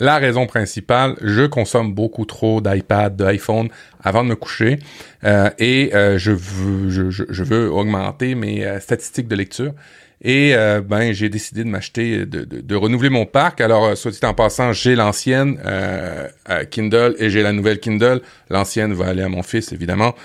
la 0.00 0.18
raison 0.18 0.46
principale, 0.46 1.16
je 1.20 1.44
consomme 1.44 1.92
beaucoup 1.92 2.24
trop 2.24 2.60
d'iPad, 2.60 3.16
d'iPhone 3.16 3.68
avant 4.02 4.22
de 4.22 4.28
me 4.28 4.36
coucher 4.36 4.78
euh, 5.24 5.50
et 5.58 5.90
euh, 5.94 6.18
je, 6.18 6.30
veux, 6.30 6.88
je, 6.88 7.10
je, 7.10 7.42
veux 7.42 7.70
augmenter 7.70 8.36
mes 8.36 8.64
euh, 8.64 8.78
statistiques 8.78 9.26
de 9.26 9.34
lecture. 9.34 9.72
Et 10.20 10.52
ben 10.84 11.12
j'ai 11.12 11.28
décidé 11.28 11.62
de 11.62 11.68
m'acheter, 11.68 12.26
de, 12.26 12.42
de, 12.42 12.60
de, 12.60 12.74
renouveler 12.74 13.08
mon 13.08 13.24
parc. 13.24 13.60
Alors, 13.60 13.96
soit 13.96 14.10
dit 14.10 14.18
en 14.24 14.34
passant, 14.34 14.72
j'ai 14.72 14.96
l'ancienne 14.96 15.60
Kindle 16.72 17.14
et 17.20 17.30
j'ai 17.30 17.40
la 17.40 17.52
nouvelle 17.52 17.78
Kindle. 17.78 18.22
L'ancienne 18.50 18.94
va 18.94 19.06
aller 19.06 19.22
à 19.22 19.28
mon 19.28 19.44
fils, 19.44 19.70
évidemment. 19.70 20.16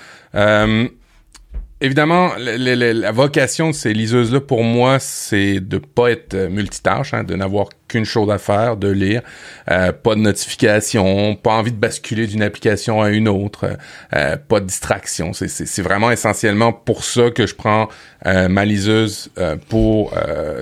Évidemment, 1.84 2.32
la 2.38 3.12
vocation 3.12 3.68
de 3.68 3.74
ces 3.74 3.92
liseuses-là, 3.92 4.40
pour 4.40 4.64
moi, 4.64 4.98
c'est 4.98 5.60
de 5.60 5.76
pas 5.76 6.12
être 6.12 6.34
multitâche, 6.48 7.12
hein, 7.12 7.24
de 7.24 7.34
n'avoir 7.34 7.68
qu'une 7.88 8.04
chose 8.04 8.30
à 8.30 8.38
faire, 8.38 8.76
de 8.76 8.88
lire, 8.88 9.22
euh, 9.70 9.92
pas 9.92 10.14
de 10.14 10.20
notification, 10.20 11.36
pas 11.36 11.52
envie 11.52 11.72
de 11.72 11.76
basculer 11.76 12.26
d'une 12.26 12.42
application 12.42 13.02
à 13.02 13.10
une 13.10 13.28
autre, 13.28 13.76
euh, 14.14 14.36
pas 14.36 14.60
de 14.60 14.66
distraction. 14.66 15.32
C'est 15.32 15.82
vraiment 15.82 16.10
essentiellement 16.10 16.72
pour 16.72 17.04
ça 17.04 17.30
que 17.30 17.46
je 17.46 17.54
prends 17.54 17.88
euh, 18.26 18.48
ma 18.48 18.64
liseuse 18.64 19.30
pour 19.68 20.14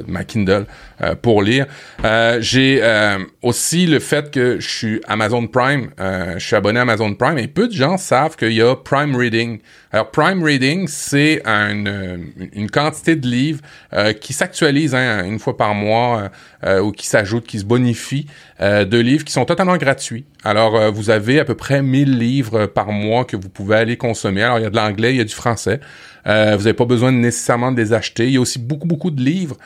ma 0.07 0.25
Kindle 0.25 0.67
pour 1.21 1.43
lire. 1.43 1.67
J'ai 2.41 2.83
aussi 3.43 3.87
le 3.87 4.01
fait 4.01 4.31
que 4.31 4.61
je 4.61 4.69
suis 4.69 5.01
Amazon 5.07 5.47
Prime, 5.47 5.91
je 5.99 6.45
suis 6.45 6.57
abonné 6.57 6.79
à 6.79 6.83
Amazon 6.83 7.15
Prime 7.15 7.39
et 7.39 7.49
peu 7.49 7.69
de 7.69 7.73
gens 7.73 7.97
savent 7.97 8.37
qu'il 8.37 8.53
y 8.53 8.63
a 8.63 8.75
Prime 8.75 9.15
Reading. 9.15 9.61
Alors 9.93 10.11
Prime 10.11 10.43
Reading, 10.43 10.89
c'est 10.89 11.43
une, 11.45 12.33
une 12.53 12.71
quantité 12.71 13.17
de 13.17 13.27
livres 13.27 13.61
qui 14.21 14.33
s'actualise 14.33 14.95
hein, 14.95 15.25
une 15.25 15.39
fois 15.39 15.57
par 15.57 15.75
mois 15.75 16.31
ou 16.65 16.93
qui 16.93 17.07
s'ajoutent, 17.07 17.47
qui 17.47 17.59
se 17.59 17.65
bonifient 17.65 18.27
euh, 18.61 18.85
de 18.85 18.99
livres 18.99 19.25
qui 19.25 19.33
sont 19.33 19.45
totalement 19.45 19.77
gratuits. 19.77 20.25
Alors, 20.45 20.77
euh, 20.77 20.91
vous 20.91 21.11
avez 21.11 21.41
à 21.41 21.45
peu 21.45 21.55
près 21.55 21.83
1000 21.83 22.19
livres 22.19 22.67
par 22.67 22.93
mois 22.93 23.25
que 23.25 23.37
vous 23.37 23.49
pouvez 23.49 23.77
aller 23.77 23.97
consommer. 23.97 24.43
Alors, 24.43 24.59
il 24.59 24.63
y 24.63 24.67
a 24.67 24.71
de 24.71 24.77
l'anglais, 24.77 25.15
il 25.15 25.17
y 25.17 25.21
a 25.21 25.25
du 25.25 25.35
français. 25.35 25.81
Euh, 26.27 26.55
vous 26.57 26.65
n'avez 26.65 26.75
pas 26.75 26.85
besoin 26.85 27.11
nécessairement 27.11 27.73
de 27.73 27.81
les 27.81 27.93
acheter. 27.93 28.27
Il 28.27 28.35
y 28.35 28.37
a 28.37 28.41
aussi 28.41 28.61
beaucoup, 28.61 28.87
beaucoup 28.87 29.11
de 29.11 29.21
livres 29.21 29.57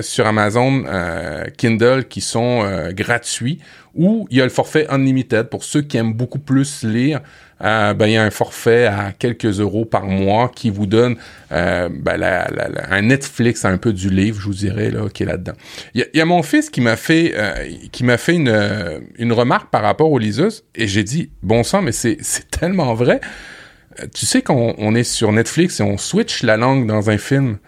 sur 0.00 0.26
Amazon 0.26 0.84
Kindle 1.56 2.06
qui 2.08 2.20
sont 2.20 2.90
gratuits 2.90 3.60
ou 3.94 4.26
il 4.30 4.38
y 4.38 4.40
a 4.40 4.44
le 4.44 4.50
forfait 4.50 4.86
Unlimited 4.90 5.48
pour 5.48 5.64
ceux 5.64 5.82
qui 5.82 5.96
aiment 5.96 6.14
beaucoup 6.14 6.38
plus 6.38 6.82
lire. 6.82 7.20
Euh, 7.62 7.94
ben, 7.94 8.06
il 8.06 8.12
y 8.12 8.16
a 8.16 8.24
un 8.24 8.30
forfait 8.30 8.86
à 8.86 9.12
quelques 9.16 9.60
euros 9.60 9.84
par 9.84 10.06
mois 10.06 10.50
qui 10.54 10.70
vous 10.70 10.86
donne 10.86 11.16
euh, 11.52 11.88
ben, 11.88 12.20
un 12.90 13.02
Netflix 13.02 13.64
un 13.64 13.78
peu 13.78 13.92
du 13.92 14.10
livre, 14.10 14.40
je 14.40 14.46
vous 14.46 14.54
dirais, 14.54 14.90
là, 14.90 15.08
qui 15.08 15.22
est 15.22 15.26
là-dedans. 15.26 15.52
Il 15.94 16.04
y, 16.12 16.20
a 16.20 16.24
mon 16.24 16.42
fils 16.42 16.68
qui 16.68 16.80
m'a 16.80 16.96
fait, 16.96 17.32
euh, 17.36 17.70
qui 17.92 18.02
m'a 18.04 18.18
fait 18.18 18.34
une, 18.34 19.00
une 19.18 19.32
remarque 19.32 19.70
par 19.70 19.82
rapport 19.82 20.10
aux 20.10 20.18
liseuses 20.18 20.64
et 20.74 20.88
j'ai 20.88 21.04
dit, 21.04 21.30
bon 21.42 21.62
sang, 21.62 21.80
mais 21.80 21.92
c'est 21.92 22.18
tellement 22.50 22.94
vrai. 22.94 23.20
Tu 24.12 24.26
sais 24.26 24.42
qu'on 24.42 24.74
on 24.76 24.94
est 24.96 25.04
sur 25.04 25.30
Netflix 25.30 25.78
et 25.78 25.84
on 25.84 25.96
switch 25.96 26.42
la 26.42 26.56
langue 26.56 26.88
dans 26.88 27.08
un 27.10 27.18
film. 27.18 27.58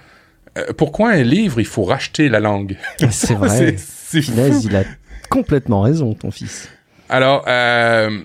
Pourquoi 0.77 1.11
un 1.11 1.23
livre, 1.23 1.61
il 1.61 1.67
faut 1.67 1.85
racheter 1.85 2.29
la 2.29 2.41
langue? 2.41 2.77
C'est 3.11 3.35
vrai. 3.39 3.77
c'est 3.79 4.21
il 4.21 4.77
a 4.77 4.85
complètement 5.29 5.81
raison, 5.83 6.15
ton 6.15 6.31
fils. 6.31 6.69
Alors, 7.09 7.45
euh, 7.47 8.23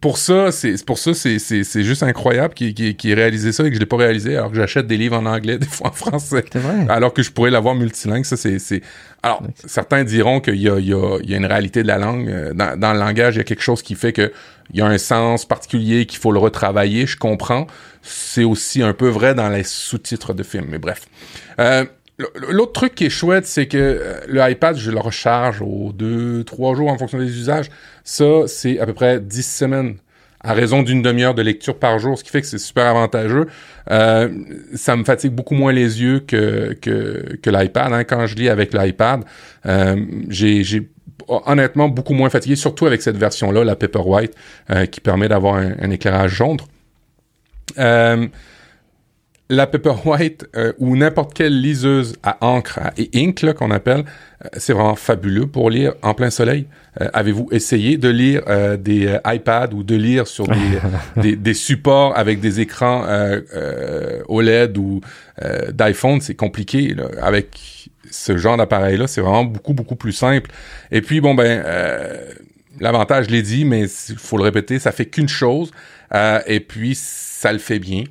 pour 0.00 0.16
ça, 0.16 0.50
c'est 0.50 0.82
pour 0.84 0.98
ça, 0.98 1.12
c'est 1.12 1.82
juste 1.82 2.02
incroyable 2.02 2.54
qu'il 2.54 2.74
ait 2.80 3.14
réalisé 3.14 3.52
ça 3.52 3.64
et 3.64 3.68
que 3.68 3.74
je 3.74 3.80
l'ai 3.80 3.86
pas 3.86 3.98
réalisé 3.98 4.36
alors 4.36 4.50
que 4.50 4.56
j'achète 4.56 4.86
des 4.86 4.96
livres 4.96 5.16
en 5.16 5.26
anglais, 5.26 5.58
des 5.58 5.66
fois 5.66 5.88
en 5.88 5.92
français. 5.92 6.44
Vrai. 6.54 6.86
Alors 6.88 7.12
que 7.12 7.22
je 7.22 7.30
pourrais 7.30 7.50
l'avoir 7.50 7.74
multilingue. 7.74 8.24
Ça, 8.24 8.36
c'est. 8.36 8.80
Alors, 9.22 9.42
certains 9.66 10.04
diront 10.04 10.40
qu'il 10.40 10.56
y 10.56 10.70
a, 10.70 10.78
il 10.78 10.86
y, 10.86 10.94
a, 10.94 11.18
il 11.22 11.30
y 11.30 11.34
a 11.34 11.36
une 11.36 11.46
réalité 11.46 11.82
de 11.82 11.88
la 11.88 11.98
langue. 11.98 12.28
Euh, 12.28 12.54
dans, 12.54 12.78
dans, 12.78 12.92
le 12.92 12.98
langage, 12.98 13.34
il 13.34 13.38
y 13.38 13.40
a 13.40 13.44
quelque 13.44 13.62
chose 13.62 13.82
qui 13.82 13.94
fait 13.94 14.12
que 14.12 14.32
il 14.72 14.78
y 14.78 14.82
a 14.82 14.86
un 14.86 14.98
sens 14.98 15.44
particulier 15.44 16.06
qu'il 16.06 16.18
faut 16.18 16.32
le 16.32 16.38
retravailler. 16.38 17.06
Je 17.06 17.18
comprends. 17.18 17.66
C'est 18.00 18.44
aussi 18.44 18.82
un 18.82 18.94
peu 18.94 19.08
vrai 19.08 19.34
dans 19.34 19.50
les 19.50 19.64
sous-titres 19.64 20.32
de 20.32 20.42
films. 20.42 20.66
Mais 20.70 20.78
bref. 20.78 21.02
Euh, 21.60 21.84
L'autre 22.18 22.72
truc 22.72 22.94
qui 22.94 23.06
est 23.06 23.10
chouette, 23.10 23.46
c'est 23.46 23.66
que 23.66 23.76
euh, 23.76 24.20
le 24.28 24.40
iPad, 24.48 24.76
je 24.76 24.90
le 24.90 25.00
recharge 25.00 25.60
aux 25.62 25.92
deux, 25.92 26.44
trois 26.44 26.74
jours 26.76 26.88
en 26.88 26.96
fonction 26.96 27.18
des 27.18 27.38
usages. 27.38 27.70
Ça, 28.04 28.46
c'est 28.46 28.78
à 28.78 28.86
peu 28.86 28.92
près 28.92 29.20
10 29.20 29.42
semaines 29.42 29.96
à 30.44 30.52
raison 30.52 30.82
d'une 30.82 31.00
demi-heure 31.00 31.34
de 31.34 31.42
lecture 31.42 31.76
par 31.78 31.98
jour, 31.98 32.18
ce 32.18 32.22
qui 32.22 32.30
fait 32.30 32.42
que 32.42 32.46
c'est 32.46 32.58
super 32.58 32.84
avantageux. 32.84 33.46
Euh, 33.90 34.28
ça 34.74 34.94
me 34.94 35.02
fatigue 35.02 35.32
beaucoup 35.32 35.54
moins 35.54 35.72
les 35.72 36.02
yeux 36.02 36.20
que, 36.20 36.74
que, 36.80 37.36
que 37.42 37.50
l'iPad. 37.50 37.92
Hein. 37.92 38.04
Quand 38.04 38.26
je 38.26 38.36
lis 38.36 38.50
avec 38.50 38.74
l'iPad, 38.74 39.24
euh, 39.64 39.96
j'ai 40.28 40.86
honnêtement 41.28 41.88
beaucoup 41.88 42.12
moins 42.12 42.28
fatigué, 42.28 42.56
surtout 42.56 42.84
avec 42.86 43.00
cette 43.00 43.16
version-là, 43.16 43.64
la 43.64 43.74
Paperwhite, 43.74 44.34
euh, 44.70 44.84
qui 44.84 45.00
permet 45.00 45.28
d'avoir 45.28 45.54
un, 45.54 45.72
un, 45.80 45.90
éclairage 45.90 46.32
jaune. 46.32 46.58
Euh, 49.50 49.56
la 49.56 49.66
Paperwhite 49.66 50.46
euh, 50.56 50.72
ou 50.78 50.96
n'importe 50.96 51.34
quelle 51.34 51.60
liseuse 51.60 52.14
à 52.22 52.44
encre 52.44 52.80
et 52.96 53.10
ink 53.14 53.44
qu'on 53.54 53.70
appelle, 53.70 54.04
euh, 54.44 54.48
c'est 54.56 54.72
vraiment 54.72 54.96
fabuleux 54.96 55.46
pour 55.46 55.70
lire 55.70 55.94
en 56.02 56.14
plein 56.14 56.30
soleil. 56.30 56.66
Euh, 57.00 57.08
avez-vous 57.12 57.48
essayé 57.50 57.96
de 57.96 58.08
lire 58.08 58.42
des 58.78 59.18
iPads 59.26 59.72
ou 59.74 59.82
de 59.82 59.96
lire 59.96 60.26
sur 60.26 60.46
des, 60.46 61.36
des, 61.36 61.54
supports 61.54 62.16
avec 62.16 62.40
des 62.40 62.60
écrans 62.60 63.04
OLED 64.28 64.78
ou 64.78 65.00
d'iPhone? 65.72 66.20
C'est 66.20 66.34
compliqué. 66.34 66.94
Avec 67.20 67.90
ce 68.10 68.36
genre 68.36 68.56
d'appareil-là, 68.56 69.06
c'est 69.06 69.20
vraiment 69.20 69.44
beaucoup, 69.44 69.74
beaucoup 69.74 69.96
plus 69.96 70.12
simple. 70.12 70.50
Et 70.92 71.00
puis, 71.00 71.20
bon, 71.20 71.34
ben 71.34 71.64
l'avantage, 72.80 73.26
je 73.26 73.30
l'ai 73.30 73.42
dit, 73.42 73.64
mais 73.64 73.86
il 74.08 74.16
faut 74.16 74.36
le 74.36 74.44
répéter, 74.44 74.78
ça 74.78 74.92
fait 74.92 75.06
qu'une 75.06 75.28
chose, 75.28 75.70
euh, 76.14 76.40
et 76.46 76.60
puis 76.60 76.94
ça 77.44 77.52
le 77.52 77.58
fait 77.58 77.78
bien. 77.78 78.04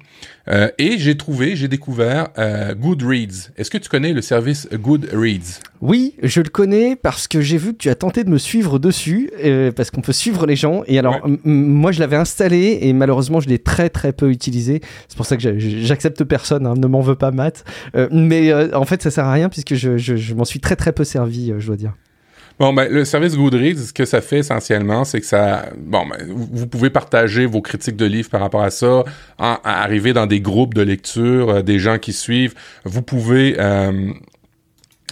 Euh, 0.48 0.70
et 0.78 1.00
j'ai 1.00 1.18
trouvé, 1.18 1.56
j'ai 1.56 1.68
découvert 1.68 2.28
euh, 2.38 2.76
Goodreads. 2.76 3.50
Est-ce 3.58 3.72
que 3.72 3.80
tu 3.80 3.90
connais 3.90 4.14
le 4.14 4.22
service 4.22 4.70
Goodreads? 4.72 5.60
Oui, 5.82 6.14
je 6.22 6.42
le 6.42 6.50
connais 6.50 6.96
parce 6.96 7.28
que 7.28 7.42
j'ai 7.42 7.58
vu 7.58 7.74
que 7.74 7.80
tu 7.80 7.90
as 7.90 7.96
tenté 7.96 8.24
de 8.24 8.30
me 8.30 8.38
suivre 8.38 8.78
dessus, 8.78 9.32
euh, 9.44 9.72
parce 9.72 9.90
qu'on 9.90 10.02
peut 10.02 10.14
suivre 10.14 10.46
les 10.46 10.56
gens. 10.56 10.84
Et 10.86 11.00
alors, 11.00 11.28
moi, 11.46 11.92
je 11.92 12.00
l'avais 12.00 12.16
installé 12.16 12.78
et 12.84 12.94
malheureusement, 12.94 13.40
je 13.40 13.50
l'ai 13.50 13.58
très 13.58 13.90
très 13.90 14.14
peu 14.14 14.30
utilisé. 14.30 14.82
C'est 15.08 15.18
pour 15.18 15.26
ça 15.26 15.36
que 15.36 15.58
j'accepte 15.58 16.24
personne, 16.26 16.68
hein, 16.68 16.76
ne 16.78 16.86
m'en 16.86 17.02
veux 17.02 17.16
pas, 17.16 17.32
Matt. 17.32 17.66
mais 18.12 18.54
en 18.76 18.86
fait, 18.86 19.02
ça 19.02 19.10
sert 19.10 19.26
à 19.26 19.34
rien 19.34 19.50
puisque 19.50 19.74
je, 19.74 19.98
je 19.98 20.34
m'en 20.36 20.46
suis 20.46 20.60
très 20.60 20.76
très 20.76 20.92
peu 20.92 21.06
servi, 21.06 21.54
je 21.58 21.66
dois 21.66 21.78
dire. 21.78 21.94
Bon, 22.60 22.72
ben, 22.72 22.88
le 22.92 23.04
service 23.04 23.36
Goodreads, 23.36 23.88
ce 23.88 23.94
que 23.94 24.06
ça 24.06 24.22
fait 24.22 24.40
essentiellement, 24.40 25.04
c'est 25.06 25.20
que 25.20 25.26
ça, 25.26 25.66
bon, 25.78 26.06
ben, 26.06 26.18
vous 26.30 26.68
pouvez 26.68 26.90
partager 26.90 27.46
vos 27.46 27.62
critiques 27.62 27.96
de 27.96 28.06
livres 28.06 28.30
par 28.30 28.42
rapport 28.42 28.62
à 28.62 28.70
ça, 28.70 29.04
arriver 29.38 30.14
dans 30.14 30.28
des 30.28 30.40
groupes 30.40 30.74
de 30.74 30.82
lecture, 30.82 31.50
euh, 31.50 31.62
des 31.62 31.80
gens 31.80 31.98
qui 31.98 32.14
suivent. 32.14 32.54
Vous 32.86 33.02
pouvez 33.02 33.56
euh, 33.60 34.12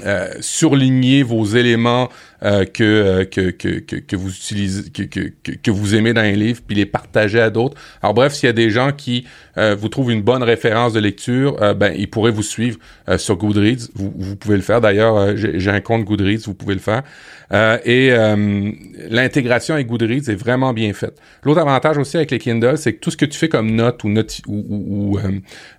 euh, 0.05 0.29
surligner 0.39 1.23
vos 1.23 1.43
éléments 1.45 2.09
euh, 2.43 2.65
que, 2.65 3.23
que, 3.23 3.51
que, 3.51 3.79
que, 3.79 4.15
vous 4.15 4.29
utilisez, 4.29 4.89
que, 4.89 5.03
que, 5.03 5.51
que, 5.51 5.71
vous 5.71 5.95
aimez 5.95 6.13
dans 6.13 6.21
un 6.21 6.31
livre, 6.31 6.61
puis 6.65 6.75
les 6.75 6.85
partager 6.85 7.39
à 7.39 7.49
d'autres. 7.49 7.77
Alors 8.01 8.13
bref, 8.13 8.33
s'il 8.33 8.47
y 8.47 8.49
a 8.49 8.53
des 8.53 8.69
gens 8.69 8.91
qui 8.91 9.25
vous 9.55 9.89
trouvent 9.89 10.11
une 10.11 10.21
bonne 10.21 10.43
référence 10.43 10.93
de 10.93 10.99
lecture, 10.99 11.57
ben 11.75 11.93
ils 11.95 12.09
pourraient 12.09 12.31
vous 12.31 12.41
suivre 12.41 12.79
sur 13.17 13.35
Goodreads. 13.35 13.89
Vous, 13.93 14.13
vous 14.17 14.35
pouvez 14.35 14.55
le 14.55 14.61
faire. 14.61 14.81
D'ailleurs, 14.81 15.35
j'ai 15.35 15.69
un 15.69 15.81
compte 15.81 16.05
Goodreads, 16.05 16.45
vous 16.45 16.53
pouvez 16.53 16.73
le 16.73 16.79
faire. 16.79 17.03
Euh, 17.53 17.77
et 17.83 18.11
euh, 18.11 18.71
l'intégration 19.09 19.75
avec 19.75 19.87
Goodreads 19.87 20.29
est 20.29 20.35
vraiment 20.35 20.73
bien 20.73 20.93
faite. 20.93 21.17
L'autre 21.43 21.59
avantage 21.59 21.97
aussi 21.97 22.17
avec 22.17 22.31
les 22.31 22.39
Kindle, 22.39 22.77
c'est 22.77 22.93
que 22.93 22.99
tout 22.99 23.11
ce 23.11 23.17
que 23.17 23.25
tu 23.25 23.37
fais 23.37 23.49
comme 23.49 23.71
note 23.71 24.03
ou, 24.03 24.09
note, 24.09 24.41
ou, 24.47 24.63
ou, 24.69 25.19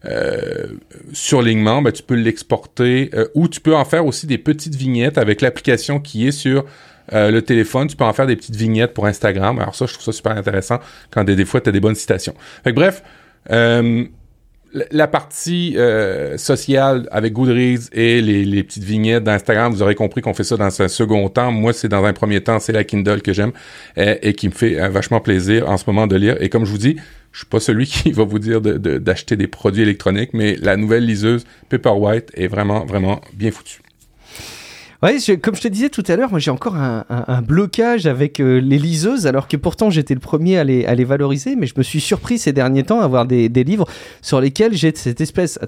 euh, 0.05 0.67
surlignement, 1.13 1.81
ben, 1.81 1.93
tu 1.93 2.03
peux 2.03 2.15
l'exporter 2.15 3.11
ou 3.35 3.49
tu 3.49 3.61
peux 3.61 3.75
en 3.75 3.85
faire 3.85 4.07
aussi 4.07 4.27
des 4.27 4.39
petites 4.39 4.75
vignettes 4.75 5.19
avec 5.19 5.41
l'application 5.41 5.99
qui 5.99 6.27
est 6.27 6.33
sur 6.33 6.52
le 7.11 7.41
téléphone, 7.41 7.89
tu 7.89 7.97
peux 7.97 8.05
en 8.05 8.13
faire 8.13 8.27
des 8.27 8.37
petites 8.37 8.57
vignettes 8.57 8.95
pour 8.95 9.07
Instagram. 9.07 9.59
Alors 9.59 9.75
ça, 9.75 9.87
je 9.87 9.93
trouve 9.93 10.05
ça 10.05 10.13
super 10.13 10.33
intéressant 10.33 10.79
quand 11.11 11.25
des, 11.25 11.45
fois, 11.45 11.61
tu 11.61 11.69
as 11.69 11.73
des 11.73 11.81
bonnes 11.81 11.95
citations. 11.95 12.35
Fait 12.65 12.73
bref, 12.73 13.03
euh, 13.51 14.05
la 14.91 15.07
partie 15.07 15.75
euh, 15.77 16.39
sociale 16.39 17.07
avec 17.11 17.35
Goodreads 17.35 17.91
et 17.93 18.23
les, 18.23 18.63
petites 18.65 18.85
vignettes 18.85 19.25
d'Instagram, 19.25 19.73
vous 19.73 19.83
aurez 19.83 19.95
compris 19.95 20.23
qu'on 20.23 20.33
fait 20.33 20.45
ça 20.45 20.57
dans 20.57 20.83
un 20.83 20.89
second 20.89 21.29
temps. 21.29 21.53
Moi, 21.53 21.73
c'est 21.73 21.89
dans 21.89 22.05
un 22.05 22.13
premier 22.13 22.41
temps, 22.41 22.59
c'est 22.59 22.73
la 22.73 22.85
Kindle 22.85 23.21
que 23.21 23.33
j'aime 23.33 23.53
et, 23.97 24.33
qui 24.33 24.49
me 24.49 24.55
fait 24.55 24.81
euh, 24.81 24.89
vachement 24.89 25.21
plaisir 25.21 25.69
en 25.69 25.77
ce 25.77 25.85
moment 25.87 26.07
de 26.07 26.17
lire. 26.17 26.37
Et 26.41 26.49
comme 26.49 26.65
je 26.65 26.71
vous 26.71 26.79
dis, 26.79 26.97
je 27.33 27.39
suis 27.39 27.47
pas 27.47 27.61
celui 27.61 27.87
qui 27.87 28.13
va 28.13 28.25
vous 28.25 28.39
dire 28.39 28.61
d'acheter 28.63 29.37
des 29.37 29.47
produits 29.47 29.83
électroniques, 29.83 30.31
mais 30.33 30.57
la 30.57 30.77
nouvelle 30.77 31.05
liseuse 31.05 31.45
Paperwhite 31.69 32.31
est 32.35 32.49
vraiment, 32.49 32.87
vraiment 32.87 33.21
bien 33.35 33.51
foutue. 33.51 33.81
Ouais, 35.03 35.17
comme 35.43 35.57
je 35.57 35.61
te 35.63 35.67
disais 35.67 35.89
tout 35.89 36.05
à 36.07 36.15
l'heure, 36.15 36.31
moi 36.31 36.39
j'ai 36.39 36.53
encore 36.53 36.77
un, 36.77 37.43
blocage 37.43 38.07
avec 38.07 38.39
euh, 38.39 38.61
les 38.61 38.79
liseuses, 38.79 39.27
alors 39.27 39.49
que 39.49 39.57
pourtant 39.57 39.91
j'étais 39.91 40.15
le 40.15 40.21
premier 40.21 40.59
à 40.59 40.65
les, 40.65 41.05
valoriser, 41.05 41.57
mais 41.57 41.67
je 41.67 41.75
me 41.77 41.83
suis 41.83 42.01
surpris 42.01 42.39
ces 42.39 42.53
derniers 42.53 42.85
temps 42.85 43.01
à 43.01 43.05
avoir 43.05 43.27
des, 43.27 43.49
livres 43.49 43.89
sur 44.21 44.41
lesquels 44.41 44.75
j'ai 44.75 44.93
cette 44.95 45.21
espèce, 45.21 45.59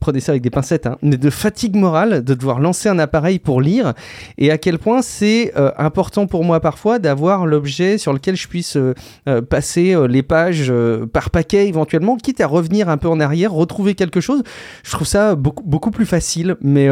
prenez 0.00 0.20
ça 0.20 0.32
avec 0.32 0.40
des 0.40 0.48
pincettes, 0.48 0.86
hein, 0.86 0.96
de 1.02 1.28
fatigue 1.28 1.76
morale 1.76 2.24
de 2.24 2.32
devoir 2.32 2.60
lancer 2.60 2.88
un 2.88 2.98
appareil 2.98 3.38
pour 3.38 3.60
lire, 3.60 3.92
et 4.38 4.50
à 4.50 4.56
quel 4.56 4.78
point 4.78 5.02
c'est 5.02 5.52
euh, 5.58 5.70
important 5.76 6.26
pour 6.26 6.42
moi 6.42 6.60
parfois 6.60 6.98
d'avoir 6.98 7.44
l'objet 7.44 7.98
sur 7.98 8.14
lequel 8.14 8.36
je 8.36 8.48
puisse 8.48 8.78
euh, 8.78 9.42
passer 9.42 9.94
les 10.08 10.22
pages 10.22 10.72
par 11.12 11.28
paquet 11.28 11.68
éventuellement, 11.68 12.16
quitte 12.16 12.40
à 12.40 12.46
revenir 12.46 12.88
un 12.88 12.96
peu 12.96 13.08
en 13.08 13.20
arrière, 13.20 13.52
retrouver 13.52 13.94
quelque 13.94 14.22
chose. 14.22 14.42
Je 14.82 14.92
trouve 14.92 15.06
ça 15.06 15.34
beaucoup, 15.34 15.90
plus 15.90 16.06
facile, 16.06 16.56
mais, 16.62 16.88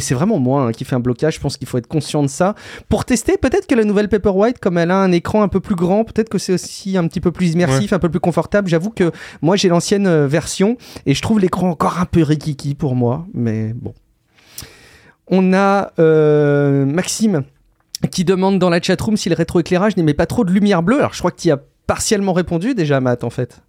c'est 0.00 0.14
vraiment 0.14 0.40
moi 0.40 0.62
hein, 0.62 0.72
qui 0.72 0.84
fait 0.84 0.96
un 0.96 1.00
blocage 1.00 1.35
je 1.36 1.40
pense 1.40 1.56
qu'il 1.56 1.68
faut 1.68 1.78
être 1.78 1.86
conscient 1.86 2.22
de 2.22 2.28
ça. 2.28 2.54
Pour 2.88 3.04
tester, 3.04 3.36
peut-être 3.36 3.66
que 3.66 3.74
la 3.74 3.84
nouvelle 3.84 4.08
Paperwhite, 4.08 4.58
comme 4.58 4.78
elle 4.78 4.90
a 4.90 4.98
un 4.98 5.12
écran 5.12 5.42
un 5.42 5.48
peu 5.48 5.60
plus 5.60 5.76
grand, 5.76 6.04
peut-être 6.04 6.28
que 6.28 6.38
c'est 6.38 6.54
aussi 6.54 6.96
un 6.96 7.06
petit 7.06 7.20
peu 7.20 7.30
plus 7.30 7.52
immersif, 7.52 7.92
un 7.92 7.98
peu 7.98 8.08
plus 8.08 8.20
confortable. 8.20 8.68
J'avoue 8.68 8.90
que 8.90 9.12
moi, 9.42 9.56
j'ai 9.56 9.68
l'ancienne 9.68 10.06
euh, 10.06 10.26
version 10.26 10.76
et 11.04 11.14
je 11.14 11.22
trouve 11.22 11.38
l'écran 11.38 11.70
encore 11.70 12.00
un 12.00 12.06
peu 12.06 12.22
rikiki 12.22 12.74
pour 12.74 12.96
moi, 12.96 13.26
mais 13.34 13.72
bon. 13.74 13.94
On 15.28 15.52
a 15.52 15.92
euh, 15.98 16.84
Maxime 16.86 17.42
qui 18.10 18.24
demande 18.24 18.58
dans 18.58 18.70
la 18.70 18.80
chatroom 18.80 19.16
si 19.16 19.28
le 19.28 19.34
rétroéclairage 19.34 19.96
n'émet 19.96 20.14
pas 20.14 20.26
trop 20.26 20.44
de 20.44 20.52
lumière 20.52 20.82
bleue. 20.82 20.98
Alors, 20.98 21.14
je 21.14 21.18
crois 21.18 21.30
que 21.30 21.40
tu 21.40 21.50
as 21.50 21.60
partiellement 21.86 22.32
répondu 22.32 22.74
déjà, 22.74 23.00
Matt, 23.00 23.24
en 23.24 23.30
fait. 23.30 23.60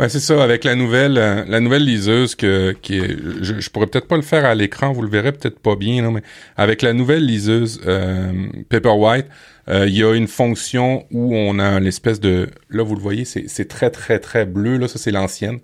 Ben, 0.00 0.08
c'est 0.08 0.18
ça, 0.18 0.42
avec 0.42 0.64
la 0.64 0.76
nouvelle, 0.76 1.18
euh, 1.18 1.44
la 1.46 1.60
nouvelle 1.60 1.84
liseuse 1.84 2.34
que, 2.34 2.72
qui 2.80 2.96
est, 2.96 3.18
je, 3.42 3.60
je 3.60 3.68
pourrais 3.68 3.86
peut-être 3.86 4.08
pas 4.08 4.16
le 4.16 4.22
faire 4.22 4.46
à 4.46 4.54
l'écran, 4.54 4.92
vous 4.92 5.02
le 5.02 5.10
verrez 5.10 5.30
peut-être 5.30 5.58
pas 5.58 5.76
bien, 5.76 6.00
non, 6.00 6.10
mais 6.10 6.22
avec 6.56 6.80
la 6.80 6.94
nouvelle 6.94 7.26
liseuse 7.26 7.82
euh, 7.86 8.32
Paperwhite, 8.70 9.26
euh, 9.68 9.86
il 9.86 9.94
y 9.94 10.02
a 10.02 10.14
une 10.14 10.26
fonction 10.26 11.04
où 11.10 11.36
on 11.36 11.58
a 11.58 11.80
l'espèce 11.80 12.18
de, 12.18 12.48
là 12.70 12.82
vous 12.82 12.94
le 12.94 13.02
voyez, 13.02 13.26
c'est 13.26 13.68
très 13.68 13.90
très 13.90 14.18
très 14.18 14.46
bleu, 14.46 14.78
là 14.78 14.88
ça 14.88 14.98
c'est 14.98 15.10
l'ancienne. 15.10 15.58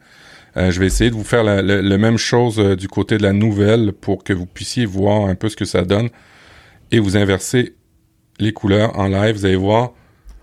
Euh, 0.58 0.70
je 0.70 0.80
vais 0.80 0.86
essayer 0.86 1.08
de 1.08 1.14
vous 1.14 1.24
faire 1.24 1.42
la, 1.42 1.62
même 1.96 2.18
chose 2.18 2.58
du 2.76 2.88
côté 2.88 3.16
de 3.16 3.22
la 3.22 3.32
nouvelle 3.32 3.94
pour 3.94 4.22
que 4.22 4.34
vous 4.34 4.44
puissiez 4.44 4.84
voir 4.84 5.24
un 5.24 5.34
peu 5.34 5.48
ce 5.48 5.56
que 5.56 5.64
ça 5.64 5.80
donne 5.80 6.10
et 6.92 6.98
vous 6.98 7.16
inversez 7.16 7.74
les 8.38 8.52
couleurs 8.52 8.98
en 8.98 9.06
live, 9.06 9.34
vous 9.34 9.46
allez 9.46 9.56
voir. 9.56 9.94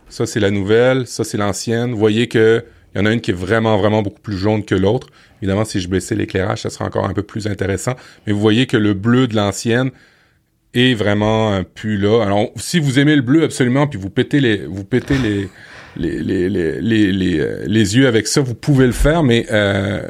Ça 0.09 0.25
c'est 0.25 0.39
la 0.39 0.49
nouvelle, 0.49 1.05
ça 1.05 1.23
c'est 1.23 1.37
l'ancienne. 1.37 1.91
Vous 1.91 1.99
voyez 1.99 2.27
que 2.27 2.65
il 2.93 2.99
y 2.99 3.01
en 3.01 3.05
a 3.05 3.11
une 3.11 3.21
qui 3.21 3.31
est 3.31 3.35
vraiment, 3.35 3.77
vraiment 3.77 4.01
beaucoup 4.01 4.21
plus 4.21 4.37
jaune 4.37 4.63
que 4.63 4.75
l'autre. 4.75 5.07
Évidemment, 5.41 5.65
si 5.65 5.79
je 5.79 5.87
baissais 5.87 6.15
l'éclairage, 6.15 6.61
ça 6.61 6.69
sera 6.69 6.85
encore 6.85 7.05
un 7.05 7.13
peu 7.13 7.23
plus 7.23 7.47
intéressant. 7.47 7.95
Mais 8.25 8.33
vous 8.33 8.39
voyez 8.39 8.67
que 8.67 8.77
le 8.77 8.93
bleu 8.93 9.27
de 9.27 9.35
l'ancienne 9.35 9.91
est 10.73 10.93
vraiment 10.93 11.53
euh, 11.53 11.63
plus 11.63 11.97
là. 11.97 12.23
Alors, 12.23 12.49
si 12.55 12.79
vous 12.79 12.99
aimez 12.99 13.15
le 13.15 13.21
bleu 13.21 13.43
absolument, 13.43 13.87
puis 13.87 13.99
vous 13.99 14.09
pétez 14.09 14.39
les, 14.39 14.65
vous 14.65 14.83
pétez 14.83 15.17
les, 15.17 15.49
les, 15.97 16.19
les, 16.19 16.49
les, 16.49 17.11
les, 17.11 17.39
euh, 17.39 17.63
les 17.65 17.97
yeux 17.97 18.07
avec 18.07 18.27
ça, 18.27 18.41
vous 18.41 18.55
pouvez 18.55 18.85
le 18.85 18.91
faire, 18.91 19.23
mais 19.23 19.45
euh, 19.51 20.01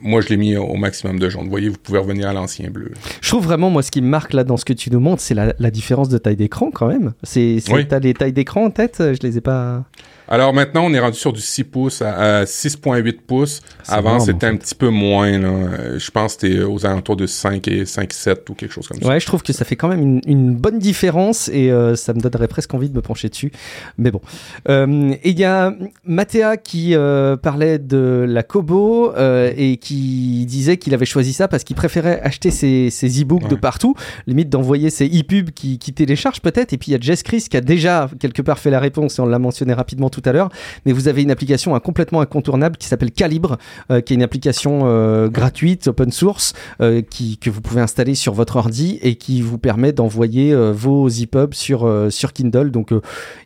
moi, 0.00 0.20
je 0.20 0.28
l'ai 0.28 0.36
mis 0.36 0.56
au 0.56 0.76
maximum 0.76 1.18
de 1.18 1.28
jaune. 1.28 1.44
Vous 1.44 1.50
voyez, 1.50 1.68
vous 1.68 1.78
pouvez 1.78 1.98
revenir 1.98 2.28
à 2.28 2.32
l'ancien 2.32 2.70
bleu. 2.70 2.92
Je 3.20 3.28
trouve 3.28 3.44
vraiment, 3.44 3.70
moi, 3.70 3.82
ce 3.82 3.90
qui 3.90 4.00
me 4.00 4.08
marque 4.08 4.32
là 4.32 4.44
dans 4.44 4.56
ce 4.56 4.64
que 4.64 4.72
tu 4.72 4.90
nous 4.90 5.00
montres, 5.00 5.22
c'est 5.22 5.34
la, 5.34 5.54
la 5.58 5.70
différence 5.70 6.08
de 6.08 6.18
taille 6.18 6.36
d'écran 6.36 6.70
quand 6.70 6.88
même. 6.88 7.12
C'est, 7.22 7.58
oui. 7.70 7.86
t'as 7.86 7.98
les 7.98 8.14
tailles 8.14 8.32
d'écran 8.32 8.64
en 8.64 8.70
tête 8.70 8.96
Je 8.98 9.26
les 9.26 9.38
ai 9.38 9.40
pas. 9.40 9.84
Alors 10.30 10.52
maintenant, 10.52 10.84
on 10.84 10.92
est 10.92 11.00
rendu 11.00 11.18
sur 11.18 11.32
du 11.32 11.40
6 11.40 11.64
pouces 11.64 12.02
à, 12.02 12.44
6.8 12.44 13.20
pouces. 13.26 13.62
Avant, 13.88 14.20
c'était 14.20 14.46
un 14.46 14.56
petit 14.56 14.74
peu 14.74 14.90
moins. 14.90 15.38
Là. 15.38 15.98
Je 15.98 16.10
pense 16.10 16.36
que 16.36 16.46
c'était 16.46 16.62
aux 16.62 16.84
alentours 16.84 17.16
de 17.16 17.26
5 17.26 17.66
et 17.68 17.86
5, 17.86 18.12
7 18.12 18.50
ou 18.50 18.54
quelque 18.54 18.72
chose 18.72 18.86
comme 18.86 19.00
ça. 19.00 19.08
Ouais, 19.08 19.18
je 19.18 19.26
trouve 19.26 19.42
que 19.42 19.54
ça 19.54 19.64
fait 19.64 19.76
quand 19.76 19.88
même 19.88 20.20
une, 20.26 20.54
bonne 20.54 20.78
différence 20.78 21.48
et 21.48 21.70
euh, 21.70 21.96
ça 21.96 22.12
me 22.12 22.20
donnerait 22.20 22.48
presque 22.48 22.74
envie 22.74 22.90
de 22.90 22.94
me 22.94 23.00
pencher 23.00 23.28
dessus. 23.28 23.52
Mais 23.96 24.10
bon. 24.10 24.20
Euh, 24.68 25.14
et 25.22 25.30
il 25.30 25.38
y 25.38 25.44
a 25.44 25.74
Mathéa 26.04 26.56
qui 26.56 26.94
euh, 26.94 27.36
parlait 27.36 27.78
de 27.78 28.26
la 28.28 28.42
Kobo 28.42 29.14
et 29.16 29.78
qui 29.78 30.44
disait 30.46 30.76
qu'il 30.76 30.94
avait 30.94 31.06
choisi 31.06 31.32
ça 31.32 31.48
parce 31.48 31.64
qu'il 31.64 31.76
préférait 31.76 32.20
acheter 32.22 32.50
ses, 32.50 32.90
ses 32.90 33.22
e-books 33.22 33.48
de 33.48 33.54
partout, 33.54 33.94
limite 34.26 34.50
d'envoyer 34.50 34.90
ses 34.90 35.06
e-pubs 35.06 35.50
qui, 35.50 35.78
qui 35.78 35.92
téléchargent 35.94 36.40
peut-être. 36.40 36.72
Et 36.72 36.78
puis 36.78 36.90
il 36.90 36.92
y 36.92 36.96
a 36.96 37.00
Jess 37.00 37.22
Chris 37.22 37.46
qui 37.50 37.56
a 37.56 37.60
déjà 37.60 38.10
quelque 38.20 38.42
part 38.42 38.58
fait 38.58 38.70
la 38.70 38.80
réponse 38.80 39.18
et 39.18 39.22
on 39.22 39.26
l'a 39.26 39.38
mentionné 39.38 39.72
rapidement 39.72 40.10
tout 40.10 40.17
tout 40.20 40.28
à 40.28 40.32
l'heure, 40.32 40.50
mais 40.84 40.92
vous 40.92 41.08
avez 41.08 41.22
une 41.22 41.30
application 41.30 41.78
complètement 41.80 42.20
incontournable 42.20 42.76
qui 42.76 42.86
s'appelle 42.86 43.12
Calibre, 43.12 43.58
euh, 43.90 44.00
qui 44.00 44.12
est 44.12 44.16
une 44.16 44.22
application 44.22 44.82
euh, 44.84 45.28
gratuite, 45.28 45.88
open 45.88 46.10
source, 46.10 46.52
euh, 46.80 47.02
que 47.40 47.50
vous 47.50 47.60
pouvez 47.60 47.80
installer 47.80 48.14
sur 48.14 48.34
votre 48.34 48.56
ordi 48.56 48.98
et 49.02 49.16
qui 49.16 49.40
vous 49.42 49.58
permet 49.58 49.92
d'envoyer 49.92 50.54
vos 50.72 51.08
EPUB 51.08 51.54
sur, 51.54 52.06
sur 52.10 52.32
Kindle. 52.32 52.70
Donc, 52.70 52.92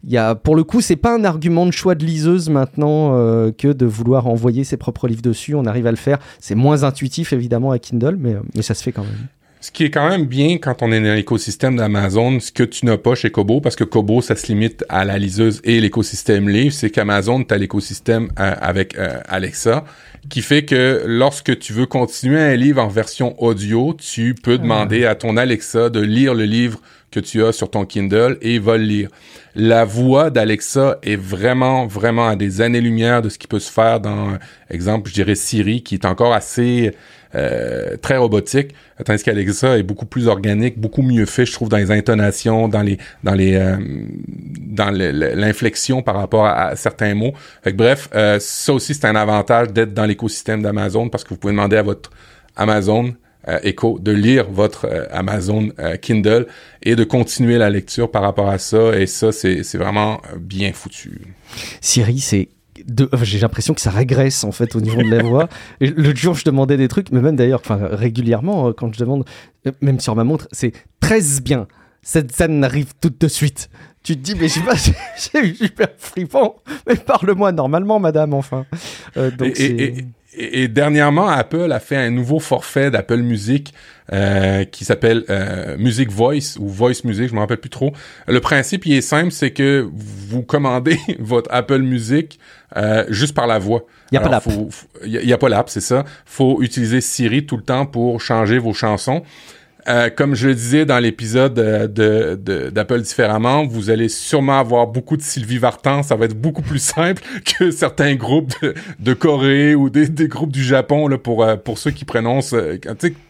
y 0.05 0.17
a, 0.17 0.35
pour 0.35 0.57
le 0.57 0.65
coup, 0.65 0.81
c'est 0.81 0.97
pas 0.97 1.15
un 1.15 1.25
argument 1.25 1.67
de 1.67 1.71
choix 1.71 1.95
de 1.95 2.05
liseuse 2.05 2.49
maintenant 2.49 3.13
que 3.53 3.73
de 3.73 3.87
vouloir 3.87 4.27
envoyer 4.27 4.65
ses 4.65 4.77
propres 4.77 5.09
livres 5.09 5.23
dessus. 5.23 5.55
On 5.55 5.65
arrive 5.67 5.87
à 5.87 5.91
le 5.91 5.97
faire. 5.97 6.19
C'est 6.41 6.55
moins 6.55 6.85
intuitif 6.85 7.33
évidemment 7.33 7.71
à 7.71 7.79
Kindle, 7.79 8.17
mais 8.19 8.63
ça 8.63 8.75
se 8.75 8.83
fait 8.83 8.93
quand 8.93 9.05
même. 9.05 9.29
Ce 9.63 9.71
qui 9.71 9.85
est 9.85 9.91
quand 9.91 10.09
même 10.09 10.27
bien 10.27 10.59
quand 10.59 10.83
on 10.83 10.91
est 10.91 11.01
dans 11.01 11.15
l'écosystème 11.15 11.77
d'Amazon, 11.77 12.41
ce 12.41 12.51
que 12.51 12.65
tu 12.65 12.85
n'as 12.85 12.97
pas 12.97 13.15
chez 13.15 13.31
Kobo, 13.31 13.61
parce 13.61 13.77
que 13.77 13.85
Kobo, 13.85 14.21
ça 14.21 14.35
se 14.35 14.49
limite 14.49 14.85
à 14.89 15.05
la 15.05 15.19
liseuse 15.19 15.61
et 15.63 15.81
l'écosystème 15.81 16.49
livre, 16.49 16.75
c'est 16.75 16.91
qu'Amazon, 16.91 17.45
tu 17.45 17.55
as 17.55 17.59
l'écosystème 17.59 18.33
euh, 18.41 18.57
avec 18.61 18.99
euh, 18.99 19.21
Alexa, 19.29 19.85
qui 20.29 20.43
fait 20.43 20.65
que 20.65 21.05
lorsque 21.07 21.61
tu 21.61 21.73
veux 21.75 21.87
continuer 21.87 22.41
un 22.41 22.57
livre 22.57 22.83
en 22.83 22.89
version 22.89 23.41
audio, 23.41 23.95
tu 23.95 24.35
peux 24.35 24.59
demander 24.59 25.05
à 25.05 25.15
ton 25.15 25.37
Alexa 25.37 25.91
de 25.91 26.01
lire 26.01 26.35
le 26.35 26.45
livre 26.45 26.81
que 27.13 27.21
tu 27.21 27.45
as 27.45 27.53
sur 27.53 27.71
ton 27.71 27.85
Kindle 27.85 28.39
et 28.43 28.55
il 28.55 28.61
va 28.61 28.77
le 28.77 28.85
lire. 28.85 29.11
La 29.55 29.85
voix 29.85 30.31
d'Alexa 30.31 30.99
est 31.05 31.15
vraiment, 31.15 31.87
vraiment 31.87 32.27
à 32.27 32.35
des 32.35 32.63
années-lumière 32.63 33.23
de 33.23 33.29
ce 33.29 33.39
qui 33.39 33.47
peut 33.47 33.61
se 33.61 33.71
faire 33.71 34.01
dans, 34.01 34.39
exemple, 34.71 35.09
je 35.09 35.15
dirais 35.15 35.37
Siri, 35.37 35.85
qui 35.85 35.95
est 35.95 36.07
encore 36.07 36.33
assez 36.33 36.97
très 37.33 38.17
robotique, 38.17 38.75
tandis 39.05 39.23
qu'Alexa 39.23 39.79
est 39.79 39.83
beaucoup 39.83 40.07
plus 40.07 40.29
organique, 40.29 40.79
beaucoup 40.79 41.03
mieux 41.03 41.27
fait, 41.27 41.47
je 41.47 41.53
trouve, 41.53 41.69
dans 41.69 41.79
les 41.79 41.91
intonations, 41.91 42.69
dans 42.69 42.83
les 42.83 42.99
dans 43.25 43.35
les 43.35 43.59
dans 44.67 44.91
l'inflexion 44.91 46.03
par 46.03 46.17
rapport 46.17 46.47
à, 46.47 46.77
certains 46.77 47.15
mots. 47.15 47.33
Fait 47.63 47.73
bref, 47.73 48.09
ça 48.39 48.73
aussi 48.73 48.95
c'est 48.95 49.07
un 49.07 49.17
avantage 49.17 49.69
d'être 49.69 49.95
dans 49.95 50.07
l'écosystème 50.07 50.63
d'Amazon 50.63 51.09
parce 51.09 51.25
que 51.25 51.31
vous 51.31 51.37
pouvez 51.37 51.53
demander 51.53 51.77
à 51.77 51.83
votre 51.83 52.11
Amazon 52.57 53.15
euh, 53.49 53.59
Echo 53.65 53.99
de 53.99 54.13
lire 54.13 54.49
votre 54.49 54.87
euh, 54.87 55.07
Amazon 55.11 55.71
euh, 55.81 55.97
Kindle 55.97 56.47
et 56.81 56.95
de 56.95 57.03
continuer 57.03 57.59
la 57.59 57.71
lecture 57.71 58.09
par 58.09 58.23
rapport 58.23 58.49
à 58.49 58.59
ça. 58.59 58.97
Et 58.97 59.07
ça, 59.07 59.33
c'est 59.33 59.75
vraiment 59.75 60.21
bien 60.39 60.73
foutu. 60.73 61.23
Siri, 61.81 62.21
c'est 62.21 62.49
j'ai 63.23 63.39
l'impression 63.39 63.75
que 63.75 63.81
ça 63.81 63.91
régresse 63.91 64.45
en 64.45 64.53
fait 64.53 64.75
au 64.77 64.81
niveau 64.81 65.03
de 65.03 65.11
la 65.11 65.23
voix. 65.23 65.49
Le 65.81 66.15
jour, 66.15 66.35
je 66.35 66.45
demandais 66.45 66.77
des 66.77 66.89
trucs, 66.89 67.11
mais 67.11 67.21
même 67.21 67.37
d'ailleurs, 67.37 67.61
enfin 67.65 67.79
régulièrement, 67.91 68.73
quand 68.73 68.93
je 68.93 68.99
demande, 68.99 69.25
même 69.81 70.01
sur 70.01 70.15
ma 70.15 70.25
montre, 70.25 70.49
c'est 70.53 70.73
13 71.01 71.43
bien. 71.43 71.67
Cette 72.03 72.33
scène 72.33 72.65
arrive 72.65 72.93
tout 73.01 73.13
de 73.17 73.29
suite. 73.29 73.71
Tu 74.03 74.17
te 74.17 74.21
dis, 74.21 74.35
mais 74.35 74.49
je 74.49 74.55
sais 74.55 74.61
pas, 74.61 74.77
c'est 75.17 75.55
super 75.55 75.89
flippant. 75.97 76.57
Mais 76.89 76.97
parle-moi 76.97 77.53
normalement, 77.53 78.01
madame, 78.01 78.35
enfin. 78.35 78.67
donc 79.15 79.59
et, 79.61 80.07
et, 80.35 80.69
dernièrement, 80.69 81.29
Apple 81.29 81.71
a 81.73 81.81
fait 81.81 81.97
un 81.97 82.11
nouveau 82.11 82.39
forfait 82.39 82.91
d'Apple 82.91 83.19
Music 83.19 83.75
euh, 84.13 84.65
qui 84.65 84.85
s'appelle 84.85 85.25
euh, 85.29 85.77
Music 85.79 86.11
Voice 86.11 86.57
ou 86.59 86.69
Voice 86.69 87.05
Music, 87.05 87.29
je 87.29 87.35
me 87.35 87.41
rappelle 87.41 87.59
plus 87.59 87.71
trop. 87.71 87.93
Le 88.27 88.41
principe, 88.41 88.87
il 88.87 88.95
est 88.95 89.03
simple, 89.03 89.31
c'est 89.31 89.51
que 89.51 89.87
vous 89.93 90.43
commandez 90.43 90.99
votre 91.19 91.53
Apple 91.53 91.83
Music 91.83 92.39
euh, 92.77 93.05
juste 93.09 93.35
par 93.35 93.47
la 93.47 93.59
voix. 93.59 93.85
Il 94.11 94.15
n'y 94.15 94.19
a, 94.19 94.21
pas 94.23 94.31
l'app. 94.31 94.45
Il 95.05 95.27
n'y 95.27 95.33
a, 95.33 95.39
pas 95.39 95.49
l'app, 95.49 95.69
c'est 95.69 95.81
ça. 95.81 96.05
faut 96.25 96.63
utiliser 96.63 97.01
Siri 97.01 97.45
tout 97.45 97.57
le 97.57 97.63
temps 97.63 97.85
pour 97.85 98.21
changer 98.21 98.59
vos 98.59 98.73
chansons. 98.73 99.23
Euh, 99.89 100.11
comme 100.11 100.35
je 100.37 100.49
le 100.49 100.55
disais 100.55 100.85
dans 100.85 100.99
l'épisode 100.99 101.59
euh, 101.59 101.89
de, 101.89 102.71
d'Apple 102.71 103.01
différemment, 103.01 103.67
vous 103.67 103.91
allez 103.91 104.09
sûrement 104.09 104.59
avoir 104.59 104.87
beaucoup 104.87 105.17
de 105.17 105.23
Sylvie 105.23 105.59
Vartan. 105.59 106.03
Ça 106.03 106.15
va 106.15 106.27
être 106.27 106.41
beaucoup 106.41 106.63
plus 106.63 106.79
simple 106.79 107.23
que 107.59 107.71
certains 107.71 108.15
groupes 108.15 108.55
de, 108.99 109.13
Corée 109.15 109.75
ou 109.75 109.91
des, 109.91 110.09
groupes 110.29 110.53
du 110.53 110.63
Japon 110.63 111.09
là, 111.09 111.19
pour, 111.19 111.43
euh, 111.43 111.57
pour 111.57 111.79
ceux 111.79 111.91
qui 111.91 112.05
prononcent, 112.05 112.55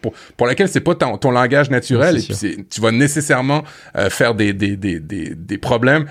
pour, 0.01 0.13
pour 0.37 0.47
lesquels 0.47 0.69
c'est 0.69 0.79
pas 0.79 0.95
ton, 0.95 1.17
ton 1.17 1.31
langage 1.31 1.69
naturel. 1.69 2.17
et 2.17 2.21
puis 2.21 2.65
tu 2.69 2.81
vas 2.81 2.91
nécessairement 2.91 3.63
faire 4.09 4.35
des, 4.35 4.53
des, 4.53 4.75
des, 4.75 4.99
des, 4.99 5.33
des 5.35 5.57
problèmes. 5.57 6.05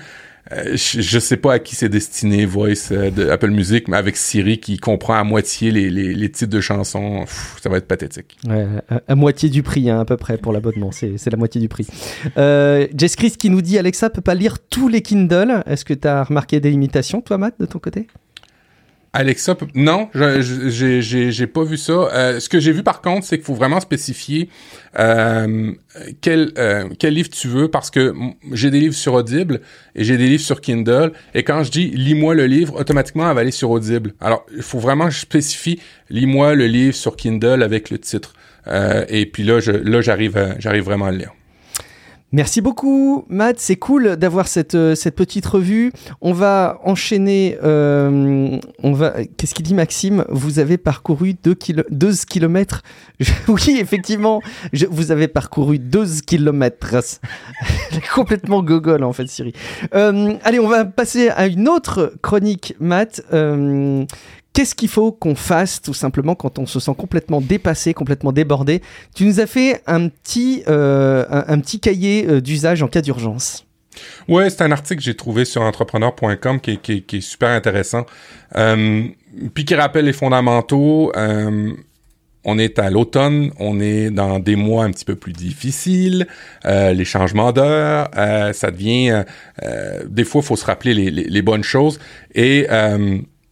Euh, 0.51 0.75
je, 0.75 1.19
sais 1.19 1.37
pas 1.37 1.53
à 1.53 1.59
qui 1.59 1.75
c'est 1.75 1.87
destiné 1.87 2.45
Voice 2.45 2.91
euh, 2.91 3.09
de 3.09 3.29
Apple 3.29 3.49
Music, 3.49 3.87
mais 3.87 3.95
avec 3.95 4.17
Siri 4.17 4.59
qui 4.59 4.77
comprend 4.77 5.13
à 5.13 5.23
moitié 5.23 5.71
les, 5.71 5.89
les, 5.89 6.31
titres 6.31 6.51
de 6.51 6.59
chansons, 6.59 7.23
ça 7.61 7.69
va 7.69 7.77
être 7.77 7.87
pathétique. 7.87 8.37
À, 9.07 9.15
moitié 9.15 9.49
du 9.49 9.63
prix, 9.63 9.89
hein, 9.89 10.01
à 10.01 10.05
peu 10.05 10.17
près 10.17 10.37
pour 10.37 10.51
l'abonnement, 10.51 10.91
c'est 10.91 11.29
la 11.31 11.37
moitié 11.37 11.61
du 11.61 11.69
prix. 11.69 11.87
Euh, 12.37 12.87
Jess 12.95 13.15
Chris 13.15 13.31
qui 13.31 13.49
nous 13.49 13.61
dit 13.61 13.77
Alexa 13.77 14.09
peut 14.09 14.21
pas 14.21 14.35
lire 14.35 14.59
tous 14.59 14.89
les 14.89 15.01
Kindle. 15.01 15.63
Est-ce 15.65 15.85
que 15.85 15.93
tu 15.93 16.07
as 16.07 16.23
remarqué 16.23 16.59
des 16.59 16.71
limitations, 16.71 17.21
toi, 17.21 17.37
Matt, 17.37 17.55
de 17.59 17.65
ton 17.65 17.79
côté? 17.79 18.07
Alexa, 19.15 19.55
non, 19.75 20.09
j'ai 20.15 21.47
pas 21.47 21.63
vu 21.63 21.77
ça. 21.77 21.93
Euh, 21.93 22.39
ce 22.39 22.49
que 22.49 22.59
j'ai 22.59 22.71
vu 22.71 22.81
par 22.81 22.99
contre, 22.99 23.27
c'est 23.27 23.37
qu'il 23.37 23.45
faut 23.45 23.53
vraiment 23.53 23.79
spécifier 23.79 24.49
euh, 24.97 25.71
quel 26.19 26.51
euh, 26.57 26.89
quel 26.97 27.13
livre 27.13 27.29
tu 27.29 27.47
veux 27.47 27.67
parce 27.67 27.91
que 27.91 28.15
j'ai 28.53 28.71
des 28.71 28.79
livres 28.79 28.95
sur 28.95 29.13
Audible 29.13 29.61
et 29.95 30.03
j'ai 30.03 30.17
des 30.17 30.25
livres 30.25 30.41
sur 30.41 30.61
Kindle 30.61 31.11
et 31.35 31.43
quand 31.43 31.63
je 31.63 31.69
dis 31.69 31.89
lis-moi 31.89 32.33
le 32.33 32.47
livre, 32.47 32.79
automatiquement 32.79 33.29
elle 33.29 33.35
va 33.35 33.41
aller 33.41 33.51
sur 33.51 33.69
Audible. 33.69 34.15
Alors 34.19 34.47
il 34.55 34.63
faut 34.63 34.79
vraiment 34.79 35.05
que 35.05 35.13
je 35.13 35.19
spécifie 35.19 35.79
lis-moi 36.09 36.55
le 36.55 36.65
livre 36.65 36.95
sur 36.95 37.15
Kindle 37.15 37.61
avec 37.61 37.91
le 37.91 37.99
titre 37.99 38.33
et 39.09 39.27
puis 39.27 39.43
là 39.43 39.59
là 39.83 40.01
j'arrive 40.01 40.55
j'arrive 40.57 40.85
vraiment 40.85 41.05
à 41.05 41.11
le 41.11 41.17
lire. 41.17 41.33
Merci 42.33 42.61
beaucoup, 42.61 43.25
Matt. 43.29 43.59
C'est 43.59 43.75
cool 43.75 44.15
d'avoir 44.17 44.47
cette, 44.47 44.73
euh, 44.73 44.95
cette 44.95 45.15
petite 45.15 45.45
revue. 45.45 45.91
On 46.19 46.33
va 46.33 46.79
enchaîner. 46.83 47.59
Euh, 47.63 48.57
on 48.81 48.91
va. 48.91 49.13
Qu'est-ce 49.37 49.53
qu'il 49.53 49.63
dit, 49.63 49.75
Maxime? 49.75 50.25
Vous 50.29 50.57
avez 50.57 50.79
parcouru 50.79 51.35
2 51.35 51.53
kilo... 51.53 51.83
kilomètres. 52.27 52.81
oui, 53.47 53.77
effectivement, 53.79 54.41
vous 54.89 55.11
avez 55.11 55.27
parcouru 55.27 55.77
12 55.77 56.23
kilomètres. 56.23 56.95
complètement 58.15 58.63
gogol, 58.63 59.03
en 59.03 59.13
fait, 59.13 59.27
Siri. 59.27 59.53
Euh, 59.93 60.33
allez, 60.43 60.59
on 60.59 60.67
va 60.67 60.85
passer 60.85 61.29
à 61.29 61.45
une 61.45 61.69
autre 61.69 62.15
chronique, 62.23 62.73
Matt. 62.79 63.21
Qu'est-ce 64.53 64.75
qu'il 64.75 64.87
faut 64.87 65.11
qu'on 65.11 65.33
fasse 65.33 65.81
tout 65.81 65.95
simplement 65.95 66.35
quand 66.35 66.59
on 66.59 66.67
se 66.67 66.79
sent 66.79 66.93
complètement 66.95 67.41
dépassé, 67.41 67.95
complètement 67.95 68.31
débordé? 68.31 68.83
Tu 69.15 69.25
nous 69.25 69.39
as 69.39 69.47
fait 69.47 69.81
un 69.87 70.09
petit, 70.09 70.61
euh, 70.67 71.25
un, 71.29 71.59
petit 71.59 71.79
cahier 71.79 72.27
euh, 72.27 72.39
d'usage 72.39 72.83
en 72.83 72.87
cas 72.87 73.01
d'urgence. 73.01 73.65
Ouais, 74.27 74.51
c'est 74.51 74.61
un 74.61 74.71
article 74.71 74.99
que 74.99 75.03
j'ai 75.03 75.15
trouvé 75.15 75.43
sur 75.45 75.63
entrepreneur.com 75.63 76.59
qui, 76.61 76.79
est 76.87 77.21
super 77.21 77.49
intéressant. 77.49 78.05
Euh, 78.55 79.07
puis 79.55 79.65
qui 79.65 79.73
rappelle 79.73 80.05
les 80.05 80.13
fondamentaux. 80.13 81.11
on 82.45 82.59
est 82.59 82.77
à 82.77 82.91
l'automne, 82.91 83.51
on 83.57 83.79
est 83.79 84.11
dans 84.11 84.37
des 84.37 84.55
mois 84.55 84.83
un 84.83 84.91
petit 84.91 85.05
peu 85.05 85.15
plus 85.15 85.33
difficiles, 85.33 86.27
les 86.65 87.05
changements 87.05 87.51
d'heure, 87.51 88.09
ça 88.53 88.69
devient... 88.71 89.23
des 90.07 90.23
fois, 90.23 90.41
il 90.41 90.45
faut 90.45 90.55
se 90.55 90.65
rappeler 90.65 90.93
les, 90.93 91.09
les, 91.11 91.41
bonnes 91.41 91.63
choses. 91.63 91.99
Et 92.33 92.67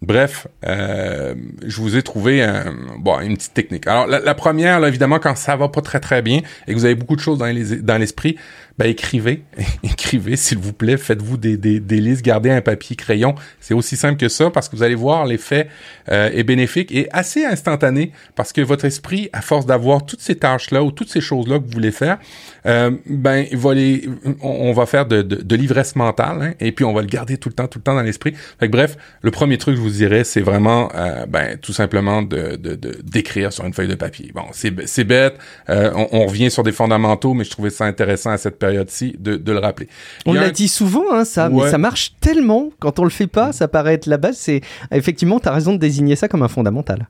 Bref, 0.01 0.47
euh, 0.65 1.35
je 1.63 1.79
vous 1.79 1.95
ai 1.95 2.01
trouvé 2.01 2.41
une 2.41 3.37
petite 3.37 3.53
technique. 3.53 3.85
Alors, 3.85 4.07
la, 4.07 4.33
première, 4.33 4.79
là, 4.79 4.87
évidemment, 4.87 5.19
quand 5.19 5.35
ça 5.35 5.55
va 5.55 5.69
pas 5.69 5.81
très 5.81 5.99
très 5.99 6.23
bien 6.23 6.41
et 6.67 6.71
que 6.71 6.77
vous 6.77 6.85
avez 6.85 6.95
beaucoup 6.95 7.15
de 7.15 7.21
choses 7.21 7.37
dans 7.37 7.97
l'esprit, 7.97 8.35
ben, 8.81 8.89
écrivez, 8.89 9.43
écrivez, 9.83 10.35
s'il 10.35 10.57
vous 10.57 10.73
plaît, 10.73 10.97
faites-vous 10.97 11.37
des, 11.37 11.55
des, 11.55 11.79
des, 11.79 12.01
listes, 12.01 12.25
gardez 12.25 12.49
un 12.49 12.61
papier 12.61 12.95
crayon. 12.95 13.35
C'est 13.59 13.75
aussi 13.75 13.95
simple 13.95 14.17
que 14.17 14.27
ça 14.27 14.49
parce 14.49 14.69
que 14.69 14.75
vous 14.75 14.81
allez 14.81 14.95
voir 14.95 15.27
l'effet 15.27 15.67
euh, 16.09 16.31
est 16.33 16.41
bénéfique 16.41 16.91
et 16.91 17.07
assez 17.11 17.45
instantané 17.45 18.11
parce 18.35 18.51
que 18.51 18.61
votre 18.61 18.85
esprit, 18.85 19.29
à 19.33 19.41
force 19.41 19.67
d'avoir 19.67 20.03
toutes 20.03 20.21
ces 20.21 20.35
tâches-là 20.35 20.81
ou 20.83 20.91
toutes 20.91 21.09
ces 21.09 21.21
choses-là 21.21 21.59
que 21.59 21.65
vous 21.65 21.73
voulez 21.73 21.91
faire, 21.91 22.17
euh, 22.65 22.89
ben, 23.05 23.45
va 23.51 23.75
les, 23.75 24.09
on, 24.41 24.73
va 24.73 24.87
faire 24.87 25.05
de, 25.05 25.21
de, 25.21 25.35
de 25.35 25.55
l'ivresse 25.55 25.95
mentale 25.95 26.41
hein, 26.41 26.53
et 26.59 26.71
puis 26.71 26.83
on 26.83 26.93
va 26.93 27.01
le 27.01 27.07
garder 27.07 27.37
tout 27.37 27.49
le 27.49 27.53
temps, 27.53 27.67
tout 27.67 27.77
le 27.77 27.83
temps 27.83 27.93
dans 27.93 28.01
l'esprit. 28.01 28.33
Bref, 28.67 28.97
le 29.21 29.29
premier 29.29 29.59
truc 29.59 29.75
que 29.75 29.77
je 29.77 29.83
vous 29.83 29.93
dirais, 29.93 30.23
c'est 30.23 30.41
vraiment, 30.41 30.89
euh, 30.95 31.27
ben, 31.27 31.55
tout 31.59 31.73
simplement 31.73 32.23
de, 32.23 32.55
d'écrire 33.03 33.53
sur 33.53 33.63
une 33.63 33.75
feuille 33.75 33.89
de 33.89 33.93
papier. 33.93 34.31
Bon, 34.33 34.45
c'est, 34.53 34.87
c'est 34.87 35.03
bête, 35.03 35.35
euh, 35.69 35.91
on, 35.93 36.07
on 36.13 36.25
revient 36.25 36.49
sur 36.49 36.63
des 36.63 36.71
fondamentaux, 36.71 37.35
mais 37.35 37.43
je 37.43 37.51
trouvais 37.51 37.69
ça 37.69 37.85
intéressant 37.85 38.31
à 38.31 38.39
cette 38.39 38.57
période 38.57 38.70
période-ci 38.71 39.15
de, 39.19 39.51
le 39.51 39.59
rappeler. 39.59 39.87
On 40.25 40.33
l'a 40.33 40.49
dit 40.49 40.67
souvent, 40.67 41.11
hein, 41.11 41.25
ça, 41.25 41.49
mais 41.49 41.69
ça 41.69 41.77
marche 41.77 42.13
tellement. 42.21 42.69
Quand 42.79 42.99
on 42.99 43.03
le 43.03 43.09
fait 43.09 43.27
pas, 43.27 43.51
ça 43.51 43.67
paraît 43.67 43.95
être 43.95 44.05
la 44.05 44.17
base. 44.17 44.37
C'est 44.37 44.61
effectivement, 44.91 45.39
tu 45.39 45.49
as 45.49 45.51
raison 45.51 45.73
de 45.73 45.77
désigner 45.77 46.15
ça 46.15 46.27
comme 46.27 46.43
un 46.43 46.47
fondamental. 46.47 47.07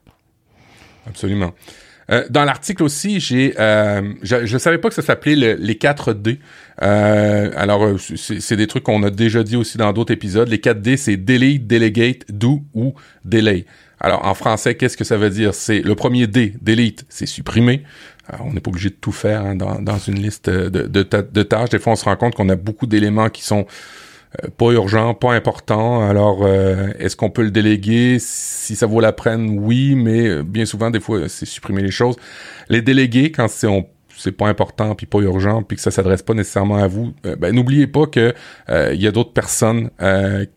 Absolument. 1.08 1.54
Euh, 2.10 2.26
dans 2.30 2.44
l'article 2.44 2.84
aussi, 2.84 3.20
j'ai, 3.20 3.54
euh, 3.60 4.02
je 4.24 4.54
ne 4.54 4.60
savais 4.60 4.78
pas 4.78 4.90
que 4.90 4.96
ça 4.96 5.02
s'appelait 5.02 5.56
les 5.56 5.78
4 5.78 6.14
D. 6.14 6.40
Euh, 6.82 7.52
alors, 7.56 7.88
c'est 8.16 8.56
des 8.56 8.68
trucs 8.68 8.84
qu'on 8.84 9.04
a 9.04 9.10
déjà 9.10 9.44
dit 9.44 9.56
aussi 9.56 9.78
dans 9.78 9.94
d'autres 9.94 10.14
épisodes. 10.14 10.48
Les 10.50 10.60
4 10.60 10.82
D, 10.82 10.98
c'est 10.98 11.18
delete, 11.18 11.68
delegate, 11.68 12.24
do 12.30 12.64
ou 12.74 12.94
delay. 13.24 13.66
Alors, 14.04 14.26
en 14.26 14.34
français, 14.34 14.76
qu'est-ce 14.76 14.98
que 14.98 15.04
ça 15.04 15.16
veut 15.16 15.30
dire? 15.30 15.54
C'est 15.54 15.80
le 15.80 15.96
premier 15.96 16.28
D, 16.28 16.56
delete, 16.62 17.06
c'est 17.08 17.28
supprimer 17.28 17.84
on 18.40 18.54
n'est 18.54 18.60
pas 18.60 18.70
obligé 18.70 18.90
de 18.90 18.96
tout 18.96 19.12
faire 19.12 19.42
hein, 19.42 19.56
dans, 19.56 19.98
une 19.98 20.20
liste 20.22 20.50
de, 20.50 21.44
tâches. 21.44 21.70
Des 21.70 21.80
fois, 21.80 21.94
on 21.94 21.96
se 21.96 22.06
rend 22.06 22.16
compte 22.16 22.36
qu'on 22.36 22.50
a 22.50 22.56
beaucoup 22.56 22.88
d'éléments 22.88 23.30
qui 23.30 23.44
sont 23.44 23.66
euh, 24.44 24.48
pas 24.58 24.72
urgents, 24.72 25.14
pas 25.14 25.34
importants. 25.34 26.08
Alors, 26.08 26.42
euh, 26.44 26.90
est-ce 27.00 27.16
qu'on 27.16 27.30
peut 27.30 27.44
le 27.44 27.52
déléguer? 27.52 28.18
Si 28.20 28.76
ça 28.76 28.86
vaut 28.86 29.02
la 29.02 29.12
peine, 29.12 29.58
oui, 29.60 29.96
mais 29.96 30.28
euh, 30.28 30.44
bien 30.44 30.66
souvent, 30.66 30.90
des 30.90 31.00
fois, 31.00 31.28
c'est 31.28 31.46
supprimer 31.46 31.82
les 31.82 31.92
choses. 31.92 32.16
Les 32.70 32.82
déléguer, 32.82 33.32
quand 33.32 33.48
c'est 33.48 33.68
c'est 34.18 34.34
pas 34.34 34.48
important 34.48 34.94
puis 34.94 35.08
pas 35.08 35.18
urgent 35.20 35.64
puis 35.64 35.78
que 35.78 35.82
ça 35.82 35.90
s'adresse 35.90 36.22
pas 36.22 36.36
nécessairement 36.36 36.76
à 36.76 36.86
vous 36.86 37.12
ben 37.40 37.56
n'oubliez 37.56 37.88
pas 37.88 38.06
que 38.06 38.36
il 38.70 39.02
y 39.02 39.08
a 39.08 39.12
d'autres 39.12 39.32
personnes 39.32 39.90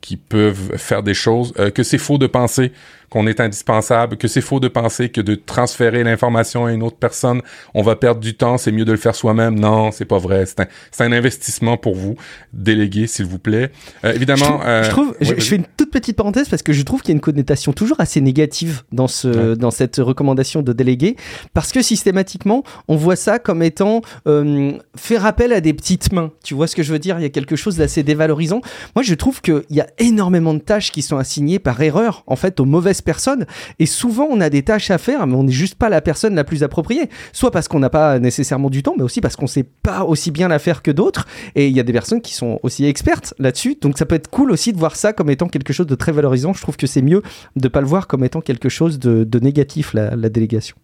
qui 0.03 0.19
peuvent 0.19 0.77
faire 0.77 1.03
des 1.03 1.15
choses 1.15 1.55
que 1.75 1.83
c'est 1.83 1.97
faux 1.97 2.19
de 2.19 2.27
penser 2.27 2.73
qu'on 3.11 3.27
est 3.27 3.41
indispensable, 3.41 4.17
que 4.17 4.29
c'est 4.29 4.41
faux 4.41 4.61
de 4.61 4.69
penser 4.69 5.09
que 5.09 5.23
de 5.23 5.35
transférer 5.35 6.05
l'information 6.05 6.67
à 6.67 6.73
une 6.73 6.83
autre 6.83 6.97
personne, 6.99 7.41
on 7.73 7.83
va 7.83 7.97
perdre 7.97 8.21
du 8.21 8.35
temps, 8.35 8.59
c'est 8.59 8.73
mieux 8.73 8.85
de 8.85 8.93
le 8.93 8.99
faire 8.99 9.15
soi-même. 9.15 9.59
Non, 9.59 9.91
c'est 9.91 10.05
pas 10.05 10.19
vrai. 10.19 10.45
C'est 10.45 10.61
un, 10.61 10.67
un, 11.01 11.13
investissement 11.13 11.77
pour 11.77 11.95
vous. 11.95 12.17
Déléguez, 12.53 13.07
s'il 13.07 13.27
vous 13.27 13.39
plaît. 13.39 13.71
Euh, 14.05 14.13
évidemment. 14.13 14.61
Je 14.83 14.91
trouve, 14.91 15.15
je, 15.21 15.33
euh, 15.33 15.41
fais 15.41 15.57
une 15.57 15.65
toute 15.77 15.91
petite 15.91 16.17
parenthèse 16.17 16.49
parce 16.49 16.63
que 16.63 16.73
je 16.73 16.83
trouve 16.83 17.01
qu'il 17.01 17.11
y 17.11 17.13
a 17.13 17.17
une 17.17 17.21
connotation 17.21 17.73
toujours 17.73 18.01
assez 18.01 18.21
négative 18.21 18.83
dans 18.93 19.09
ce, 19.09 19.55
dans 19.55 19.71
cette 19.71 19.97
recommandation 19.97 20.61
de 20.63 20.73
déléguer, 20.73 21.17
parce 21.55 21.73
que 21.73 21.81
systématiquement, 21.81 22.63
on 22.89 22.97
voit 22.97 23.17
ça 23.17 23.39
comme 23.39 23.55
comme 23.55 23.63
étant 23.63 24.01
euh, 24.27 24.73
faire 24.97 25.25
appel 25.25 25.53
à 25.53 25.61
des 25.61 25.73
petites 25.73 26.13
mains. 26.13 26.33
Tu 26.43 26.55
vois 26.55 26.67
ce 26.67 26.75
que 26.75 26.83
je 26.83 26.93
veux 26.93 26.99
dire? 26.99 27.21
Il 27.21 27.23
y 27.23 27.25
a 27.25 27.31
quelque 27.31 27.55
chose 27.55 27.77
d'assez 27.77 28.03
dévalorisant. 28.03 28.63
Moi, 28.97 29.05
je 29.05 29.15
trouve 29.15 29.41
qu'il 29.41 29.63
y 29.71 29.81
a 29.81 29.87
énormément 29.99 30.55
de 30.55 30.59
tâches 30.59 30.91
qui 30.91 31.03
sont 31.03 31.19
assignées 31.19 31.61
par 31.61 31.81
erreur, 31.81 32.25
en 32.27 32.35
fait, 32.35 32.59
aux 32.59 32.65
mauvaises 32.65 32.94
personnes. 33.03 33.47
Et 33.79 33.87
souvent, 33.87 34.27
on 34.31 34.41
a 34.41 34.51
des 34.51 34.63
tâches 34.63 34.91
à 34.91 34.99
faire, 34.99 35.27
mais 35.27 35.35
on 35.35 35.45
n'est 35.45 35.53
juste 35.53 35.77
pas 35.77 35.89
la 35.89 36.01
personne 36.01 36.35
la 36.35 36.45
plus 36.45 36.63
appropriée. 36.63 37.09
Soit 37.33 37.51
parce 37.51 37.69
qu'on 37.69 37.79
n'a 37.79 37.91
pas 37.91 38.19
nécessairement 38.19 38.71
du 38.71 38.83
temps, 38.83 38.95
mais 38.97 39.03
aussi 39.03 39.21
parce 39.21 39.37
qu'on 39.37 39.47
sait 39.47 39.67
pas 39.83 40.05
aussi 40.05 40.31
bien 40.31 40.49
la 40.49 40.59
faire 40.59 40.83
que 40.83 40.91
d'autres. 40.91 41.27
Et 41.55 41.69
il 41.69 41.77
y 41.77 41.81
a 41.81 41.83
des 41.83 41.93
personnes 41.93 42.21
qui 42.21 42.35
sont 42.35 42.59
aussi 42.63 42.85
expertes 42.85 43.35
là-dessus. 43.39 43.77
Donc, 43.81 43.99
ça 43.99 44.07
peut 44.07 44.15
être 44.15 44.29
cool 44.29 44.51
aussi 44.51 44.73
de 44.73 44.79
voir 44.79 44.97
ça 44.97 45.13
comme 45.13 45.31
étant 45.31 45.49
quelque 45.49 45.73
chose 45.73 45.87
de 45.87 45.95
très 45.95 46.13
valorisant. 46.13 46.53
Je 46.53 46.63
trouve 46.63 46.77
que 46.77 46.87
c'est 46.87 47.03
mieux 47.03 47.23
de 47.57 47.69
pas 47.69 47.81
le 47.81 47.87
voir 47.87 48.07
comme 48.07 48.25
étant 48.25 48.41
quelque 48.41 48.69
chose 48.69 48.99
de, 48.99 49.39
négatif, 49.39 49.95
la, 49.95 50.17
délégation. 50.29 50.77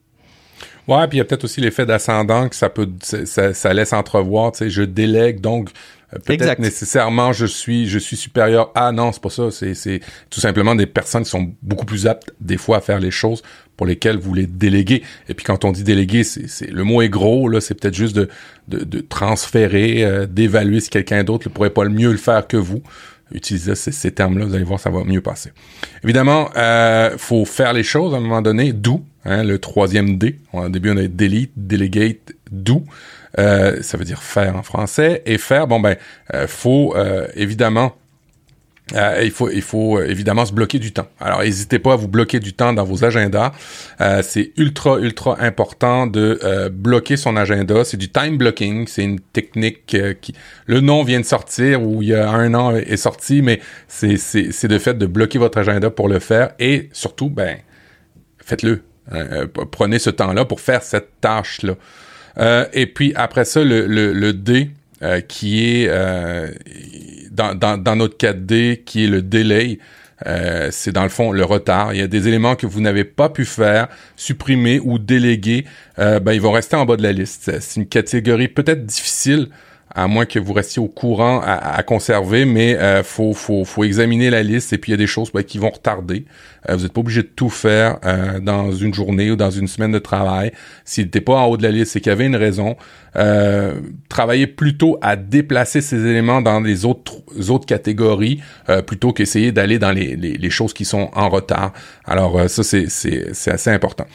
Ouais, 0.88 1.06
puis 1.08 1.16
il 1.16 1.18
y 1.18 1.20
a 1.20 1.24
peut-être 1.24 1.44
aussi 1.44 1.60
l'effet 1.60 1.86
d'ascendant 1.86 2.48
que 2.48 2.56
ça 2.56 2.68
peut, 2.68 2.88
ça, 3.02 3.74
laisse 3.74 3.92
entrevoir. 3.92 4.52
Tu 4.52 4.58
sais, 4.58 4.70
je 4.70 4.82
délègue, 4.82 5.40
donc 5.40 5.70
peut-être 6.24 6.58
nécessairement 6.58 7.32
je 7.32 7.46
suis, 7.46 7.88
je 7.88 7.98
suis 7.98 8.16
supérieur 8.16 8.70
à. 8.74 8.92
Non, 8.92 9.12
c'est 9.12 9.22
pas 9.22 9.30
ça. 9.30 9.50
C'est, 9.50 9.74
c'est 9.74 10.00
tout 10.30 10.40
simplement 10.40 10.74
des 10.74 10.86
personnes 10.86 11.24
qui 11.24 11.30
sont 11.30 11.52
beaucoup 11.62 11.86
plus 11.86 12.06
aptes 12.06 12.32
des 12.40 12.56
fois 12.56 12.78
à 12.78 12.80
faire 12.80 13.00
les 13.00 13.10
choses 13.10 13.42
pour 13.76 13.86
lesquelles 13.86 14.18
vous 14.18 14.34
les 14.34 14.46
déléguez. 14.46 15.02
Et 15.28 15.34
puis 15.34 15.44
quand 15.44 15.64
on 15.64 15.72
dit 15.72 15.84
déléguer, 15.84 16.24
c'est, 16.24 16.48
c'est 16.48 16.70
le 16.70 16.84
mot 16.84 17.02
est 17.02 17.08
gros 17.08 17.48
là. 17.48 17.60
C'est 17.60 17.74
peut-être 17.74 17.94
juste 17.94 18.16
de, 18.16 18.28
de, 18.68 18.84
de 18.84 19.00
transférer, 19.00 20.04
euh, 20.04 20.26
d'évaluer 20.26 20.80
si 20.80 20.90
quelqu'un 20.90 21.24
d'autre 21.24 21.48
ne 21.48 21.54
pourrait 21.54 21.70
pas 21.70 21.84
le 21.84 21.90
mieux 21.90 22.10
le 22.10 22.18
faire 22.18 22.46
que 22.46 22.56
vous 22.56 22.82
utilisez 23.32 23.74
ces, 23.74 23.92
ces 23.92 24.10
termes-là, 24.10 24.44
vous 24.44 24.54
allez 24.54 24.64
voir, 24.64 24.80
ça 24.80 24.90
va 24.90 25.04
mieux 25.04 25.20
passer. 25.20 25.52
Évidemment, 26.02 26.50
euh, 26.56 27.16
faut 27.16 27.44
faire 27.44 27.72
les 27.72 27.82
choses 27.82 28.14
à 28.14 28.16
un 28.16 28.20
moment 28.20 28.42
donné, 28.42 28.72
d'où 28.72 29.04
hein, 29.24 29.44
le 29.44 29.58
troisième 29.58 30.18
D. 30.18 30.38
Au 30.52 30.68
début, 30.68 30.90
on 30.90 30.96
a 30.96 31.06
delete, 31.06 31.52
delegate, 31.56 32.32
do. 32.50 32.84
Euh, 33.38 33.82
ça 33.82 33.96
veut 33.96 34.04
dire 34.04 34.22
faire 34.22 34.56
en 34.56 34.62
français. 34.62 35.22
Et 35.26 35.38
faire, 35.38 35.66
bon 35.66 35.80
ben, 35.80 35.96
euh, 36.34 36.46
faut 36.46 36.94
euh, 36.96 37.28
évidemment 37.34 37.94
euh, 38.94 39.20
il 39.22 39.30
faut, 39.30 39.50
il 39.50 39.62
faut 39.62 39.98
euh, 39.98 40.08
évidemment 40.08 40.44
se 40.44 40.52
bloquer 40.52 40.78
du 40.78 40.92
temps. 40.92 41.06
Alors, 41.20 41.40
n'hésitez 41.40 41.78
pas 41.78 41.92
à 41.92 41.96
vous 41.96 42.08
bloquer 42.08 42.40
du 42.40 42.52
temps 42.52 42.72
dans 42.72 42.84
vos 42.84 43.04
agendas. 43.04 43.52
Euh, 44.00 44.22
c'est 44.22 44.52
ultra, 44.56 44.98
ultra 44.98 45.40
important 45.40 46.06
de 46.06 46.40
euh, 46.42 46.68
bloquer 46.68 47.16
son 47.16 47.36
agenda. 47.36 47.84
C'est 47.84 47.96
du 47.96 48.10
time 48.10 48.36
blocking. 48.36 48.86
C'est 48.86 49.04
une 49.04 49.20
technique 49.20 49.96
qui, 50.20 50.34
le 50.66 50.80
nom 50.80 51.04
vient 51.04 51.20
de 51.20 51.24
sortir 51.24 51.82
ou 51.82 52.02
il 52.02 52.08
y 52.08 52.14
a 52.14 52.30
un 52.30 52.54
an 52.54 52.74
est 52.74 52.96
sorti, 52.96 53.42
mais 53.42 53.60
c'est, 53.88 54.16
c'est, 54.16 54.52
c'est 54.52 54.68
de 54.68 54.78
fait 54.78 54.94
de 54.94 55.06
bloquer 55.06 55.38
votre 55.38 55.58
agenda 55.58 55.90
pour 55.90 56.08
le 56.08 56.18
faire 56.18 56.50
et 56.58 56.88
surtout, 56.92 57.30
ben, 57.30 57.58
faites-le. 58.38 58.82
prenez 59.70 59.98
ce 59.98 60.10
temps-là 60.10 60.44
pour 60.44 60.60
faire 60.60 60.82
cette 60.82 61.20
tâche-là. 61.20 61.74
Et 62.72 62.86
puis 62.86 63.12
après 63.16 63.44
ça, 63.44 63.62
le, 63.62 63.86
le, 63.86 64.12
le 64.12 64.32
D, 64.32 64.70
euh, 65.02 65.22
qui 65.22 65.64
est 65.64 65.88
euh, 65.88 66.50
dans, 67.30 67.54
dans, 67.54 67.78
dans, 67.78 67.96
notre 67.96 68.18
4D, 68.18 68.84
qui 68.84 69.04
est 69.04 69.06
le 69.06 69.22
délai. 69.22 69.78
Euh, 70.26 70.68
c'est 70.70 70.92
dans 70.92 71.04
le 71.04 71.08
fond 71.08 71.32
le 71.32 71.42
retard. 71.42 71.94
Il 71.94 72.00
y 72.00 72.02
a 72.02 72.06
des 72.06 72.28
éléments 72.28 72.54
que 72.54 72.66
vous 72.66 72.82
n'avez 72.82 73.04
pas 73.04 73.30
pu 73.30 73.46
faire, 73.46 73.88
supprimer 74.16 74.78
ou 74.84 74.98
déléguer. 74.98 75.64
ben, 75.96 76.32
ils 76.32 76.40
vont 76.40 76.52
rester 76.52 76.76
en 76.76 76.84
bas 76.84 76.96
de 76.96 77.02
la 77.02 77.12
liste. 77.12 77.50
C'est 77.60 77.80
une 77.80 77.86
catégorie 77.86 78.48
peut-être 78.48 78.84
difficile 78.84 79.48
à 79.94 80.06
moins 80.06 80.24
que 80.24 80.38
vous 80.38 80.52
restiez 80.52 80.80
au 80.80 80.88
courant 80.88 81.40
à, 81.44 81.82
conserver, 81.82 82.44
mais 82.44 82.76
euh, 82.76 83.02
faut, 83.02 83.32
faut, 83.32 83.64
faut 83.64 83.84
examiner 83.84 84.30
la 84.30 84.42
liste 84.42 84.72
et 84.72 84.78
puis 84.78 84.90
il 84.90 84.94
y 84.94 84.94
a 84.94 84.98
des 84.98 85.06
choses 85.06 85.32
ben, 85.32 85.42
qui 85.42 85.58
vont 85.58 85.70
retarder. 85.70 86.24
Euh, 86.68 86.76
vous 86.76 86.82
n'êtes 86.82 86.92
pas 86.92 87.00
obligé 87.00 87.22
de 87.22 87.28
tout 87.28 87.48
faire 87.48 87.98
euh, 88.04 88.38
dans 88.40 88.72
une 88.72 88.92
journée 88.92 89.30
ou 89.30 89.36
dans 89.36 89.50
une 89.50 89.66
semaine 89.66 89.92
de 89.92 89.98
travail. 89.98 90.52
S'il 90.84 91.04
n'était 91.04 91.20
pas 91.20 91.34
en 91.34 91.46
haut 91.46 91.56
de 91.56 91.62
la 91.62 91.70
liste, 91.70 91.92
c'est 91.92 92.00
qu'il 92.00 92.10
y 92.10 92.12
avait 92.12 92.26
une 92.26 92.36
raison. 92.36 92.76
Euh, 93.16 93.80
travaillez 94.08 94.46
plutôt 94.46 94.98
à 95.00 95.16
déplacer 95.16 95.80
ces 95.80 96.06
éléments 96.06 96.42
dans 96.42 96.60
les 96.60 96.84
autres 96.84 97.14
autres 97.48 97.66
catégories 97.66 98.40
plutôt 98.86 99.12
qu'essayer 99.12 99.52
d'aller 99.52 99.78
dans 99.78 99.92
les, 99.92 100.16
les, 100.16 100.32
les, 100.34 100.50
choses 100.50 100.72
qui 100.72 100.84
sont 100.84 101.10
en 101.14 101.28
retard. 101.28 101.72
Alors 102.04 102.48
ça 102.48 102.62
c'est 102.62 103.50
assez 103.50 103.70
important. 103.70 104.06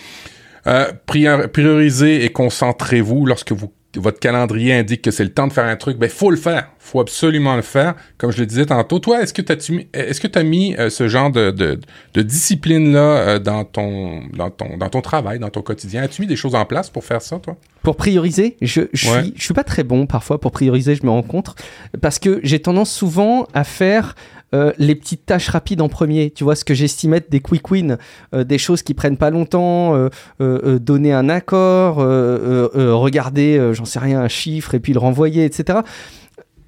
priorisez 1.06 2.24
et 2.24 2.30
concentrez-vous 2.30 3.26
lorsque 3.26 3.52
vous 3.52 3.72
votre 4.00 4.20
calendrier 4.20 4.74
indique 4.74 5.02
que 5.02 5.12
c'est 5.12 5.24
le 5.24 5.34
temps 5.34 5.48
de 5.48 5.54
faire 5.54 5.66
un 5.66 5.76
truc, 5.76 5.98
ben 5.98 6.10
faut 6.10 6.32
le 6.32 6.38
faire, 6.38 6.70
faut 6.80 7.00
absolument 7.00 7.56
le 7.56 7.62
faire. 7.62 7.96
Comme 8.18 8.32
je 8.32 8.40
le 8.40 8.46
disais 8.46 8.66
tantôt, 8.66 9.00
toi, 9.00 9.22
est-ce 9.22 9.34
que 9.34 9.42
tu 9.42 9.52
as 9.52 9.56
est-ce 9.94 10.20
que 10.22 10.28
tu 10.28 10.40
as 10.40 10.44
mis 10.44 10.76
euh, 10.76 10.90
ce 10.90 11.08
genre 11.08 11.32
de, 11.32 11.52
de, 11.52 11.80
de 12.14 12.22
discipline 12.22 12.94
là 12.94 13.00
euh, 13.00 13.40
dans 13.40 13.64
ton 13.64 14.22
dans 14.34 14.50
ton 14.50 14.78
dans 14.78 14.90
ton 14.90 15.02
travail, 15.02 15.40
dans 15.40 15.50
ton 15.50 15.62
quotidien? 15.62 16.04
As-tu 16.04 16.22
mis 16.22 16.28
des 16.28 16.36
choses 16.36 16.56
en 16.56 16.66
place 16.66 16.90
pour 16.90 17.04
faire 17.04 17.22
ça, 17.22 17.40
toi? 17.40 17.58
Pour 17.84 17.96
prioriser, 17.96 18.58
je 18.62 18.82
je 18.94 19.08
suis 19.08 19.34
je 19.36 19.44
suis 19.44 19.54
pas 19.54 19.64
très 19.64 19.84
bon 19.84 20.06
parfois 20.06 20.40
pour 20.40 20.52
prioriser, 20.52 20.96
je 20.96 21.06
me 21.06 21.12
rends 21.12 21.24
compte 21.24 21.56
parce 22.02 22.20
que 22.20 22.40
j'ai 22.44 22.60
tendance 22.60 22.92
souvent 22.92 23.48
à 23.54 23.64
faire 23.64 24.16
euh, 24.56 24.72
les 24.78 24.96
petites 24.96 25.26
tâches 25.26 25.50
rapides 25.50 25.82
en 25.82 25.90
premier. 25.90 26.32
Tu 26.32 26.44
vois, 26.44 26.56
ce 26.56 26.64
que 26.64 26.74
j'estime 26.74 27.14
être 27.14 27.30
des 27.30 27.42
quick 27.42 27.70
wins, 27.70 27.98
euh, 28.34 28.44
des 28.46 28.58
choses 28.58 28.84
qui 28.84 28.94
prennent 28.94 29.18
pas 29.18 29.30
longtemps, 29.30 30.10
euh, 30.40 30.80
donner 30.80 31.12
un 31.12 31.30
accord, 31.30 31.98
regarder, 31.98 33.72
j'en 33.74 33.86
sais 33.86 34.00
rien, 34.00 34.22
un 34.22 34.28
chiffre 34.28 34.76
et 34.76 34.80
puis 34.80 34.94
le 34.94 35.00
renvoyer, 35.00 35.46
etc 35.46 35.80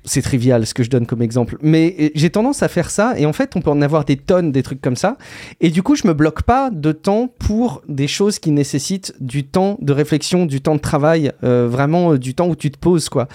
c'est 0.07 0.21
trivial 0.21 0.65
ce 0.65 0.73
que 0.73 0.83
je 0.83 0.89
donne 0.89 1.05
comme 1.05 1.21
exemple, 1.21 1.57
mais 1.61 1.95
euh, 1.99 2.09
j'ai 2.15 2.29
tendance 2.29 2.63
à 2.63 2.67
faire 2.67 2.89
ça 2.89 3.13
et 3.17 3.25
en 3.25 3.33
fait 3.33 3.55
on 3.55 3.61
peut 3.61 3.69
en 3.69 3.81
avoir 3.81 4.05
des 4.05 4.15
tonnes 4.15 4.51
des 4.51 4.63
trucs 4.63 4.81
comme 4.81 4.95
ça 4.95 5.17
et 5.61 5.69
du 5.69 5.83
coup 5.83 5.95
je 5.95 6.07
me 6.07 6.13
bloque 6.13 6.43
pas 6.43 6.69
de 6.71 6.91
temps 6.91 7.29
pour 7.39 7.81
des 7.87 8.07
choses 8.07 8.39
qui 8.39 8.51
nécessitent 8.51 9.13
du 9.19 9.45
temps 9.45 9.77
de 9.81 9.93
réflexion, 9.93 10.45
du 10.45 10.61
temps 10.61 10.75
de 10.75 10.79
travail, 10.79 11.31
euh, 11.43 11.67
vraiment 11.69 12.13
euh, 12.13 12.17
du 12.17 12.33
temps 12.33 12.47
où 12.47 12.55
tu 12.55 12.71
te 12.71 12.79
poses 12.79 13.09
quoi, 13.09 13.27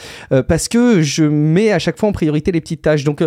parce 0.48 0.68
que 0.68 1.02
je 1.02 1.24
mets 1.24 1.72
à 1.72 1.78
chaque 1.78 1.98
fois 1.98 2.08
en 2.08 2.12
priorité 2.12 2.52
les 2.52 2.60
petites 2.60 2.82
tâches. 2.82 3.04
Donc 3.04 3.24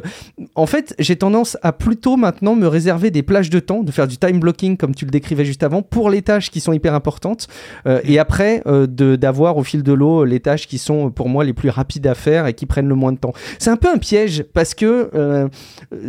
en 0.56 0.66
fait 0.66 0.96
j'ai 1.00 1.16
tendance 1.16 1.58
à 1.62 1.72
plutôt 1.72 2.18
maintenant 2.18 2.56
me 2.56 2.68
réserver 2.68 3.12
des 3.12 3.24
plages 3.24 3.50
de 3.50 3.60
temps, 3.60 3.84
de 3.84 3.92
faire 3.92 4.08
du 4.08 4.18
time 4.18 4.40
blocking 4.40 4.78
comme 4.78 4.96
tu 4.96 5.06
le 5.06 5.12
décrivais 5.12 5.46
juste 5.46 5.64
avant 5.64 5.82
pour 5.82 6.10
les 6.10 6.22
tâches 6.22 6.50
qui 6.50 6.60
sont 6.60 6.74
hyper 6.74 6.94
importantes 6.94 7.48
et 7.86 8.20
après 8.20 8.64
de 8.66 9.16
d'avoir 9.16 9.58
au 9.58 9.64
fil 9.64 9.84
de 9.84 9.94
l'eau 9.94 10.26
les 10.26 10.40
tâches 10.40 10.68
qui 10.68 10.78
sont 10.78 11.12
pour 11.12 11.30
moi 11.30 11.44
les 11.44 11.54
plus 11.54 11.70
rapides 11.70 12.08
à 12.08 12.16
faire 12.16 12.48
et 12.48 12.54
qui 12.54 12.66
prennent 12.66 12.88
le 12.88 12.96
moins 12.96 13.12
de 13.12 13.18
temps. 13.18 13.34
C'est 13.60 13.70
un 13.70 13.78
peu 13.78 13.90
un 13.90 13.98
piège 13.98 14.44
parce 14.54 14.74
que 14.74 15.10
euh, 15.14 15.48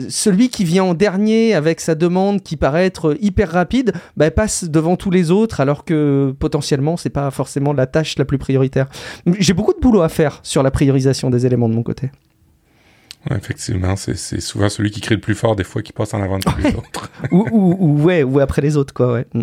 celui 0.08 0.48
qui 0.48 0.64
vient 0.64 0.84
en 0.84 0.94
dernier 0.94 1.54
avec 1.54 1.80
sa 1.80 1.94
demande 1.94 2.42
qui 2.42 2.56
paraît 2.56 2.86
être 2.86 3.16
hyper 3.20 3.50
rapide 3.50 3.92
bah, 4.16 4.30
passe 4.30 4.64
devant 4.64 4.96
tous 4.96 5.10
les 5.10 5.30
autres 5.30 5.60
alors 5.60 5.84
que 5.84 6.34
potentiellement 6.38 6.96
c'est 6.96 7.10
pas 7.10 7.30
forcément 7.30 7.72
la 7.72 7.86
tâche 7.86 8.18
la 8.18 8.24
plus 8.24 8.38
prioritaire. 8.38 8.86
J'ai 9.38 9.52
beaucoup 9.52 9.74
de 9.74 9.80
boulot 9.80 10.02
à 10.02 10.08
faire 10.08 10.40
sur 10.42 10.62
la 10.62 10.70
priorisation 10.70 11.30
des 11.30 11.46
éléments 11.46 11.68
de 11.68 11.74
mon 11.74 11.82
côté. 11.82 12.10
effectivement, 13.30 13.96
c'est 13.96 14.40
souvent 14.40 14.68
celui 14.68 14.90
qui 14.90 15.00
crie 15.00 15.14
le 15.14 15.20
plus 15.20 15.34
fort 15.34 15.56
des 15.56 15.64
fois 15.64 15.82
qui 15.82 15.92
passe 15.92 16.14
en 16.14 16.22
avant 16.22 16.38
de 16.38 16.44
tous 16.44 16.58
les 16.58 16.74
autres. 16.74 17.10
ou, 17.30 17.46
ou, 17.52 18.02
ouais, 18.02 18.22
ou 18.22 18.40
après 18.40 18.62
les 18.62 18.76
autres, 18.76 18.94
quoi, 18.94 19.12
ouais. 19.12 19.26
Mm. 19.34 19.42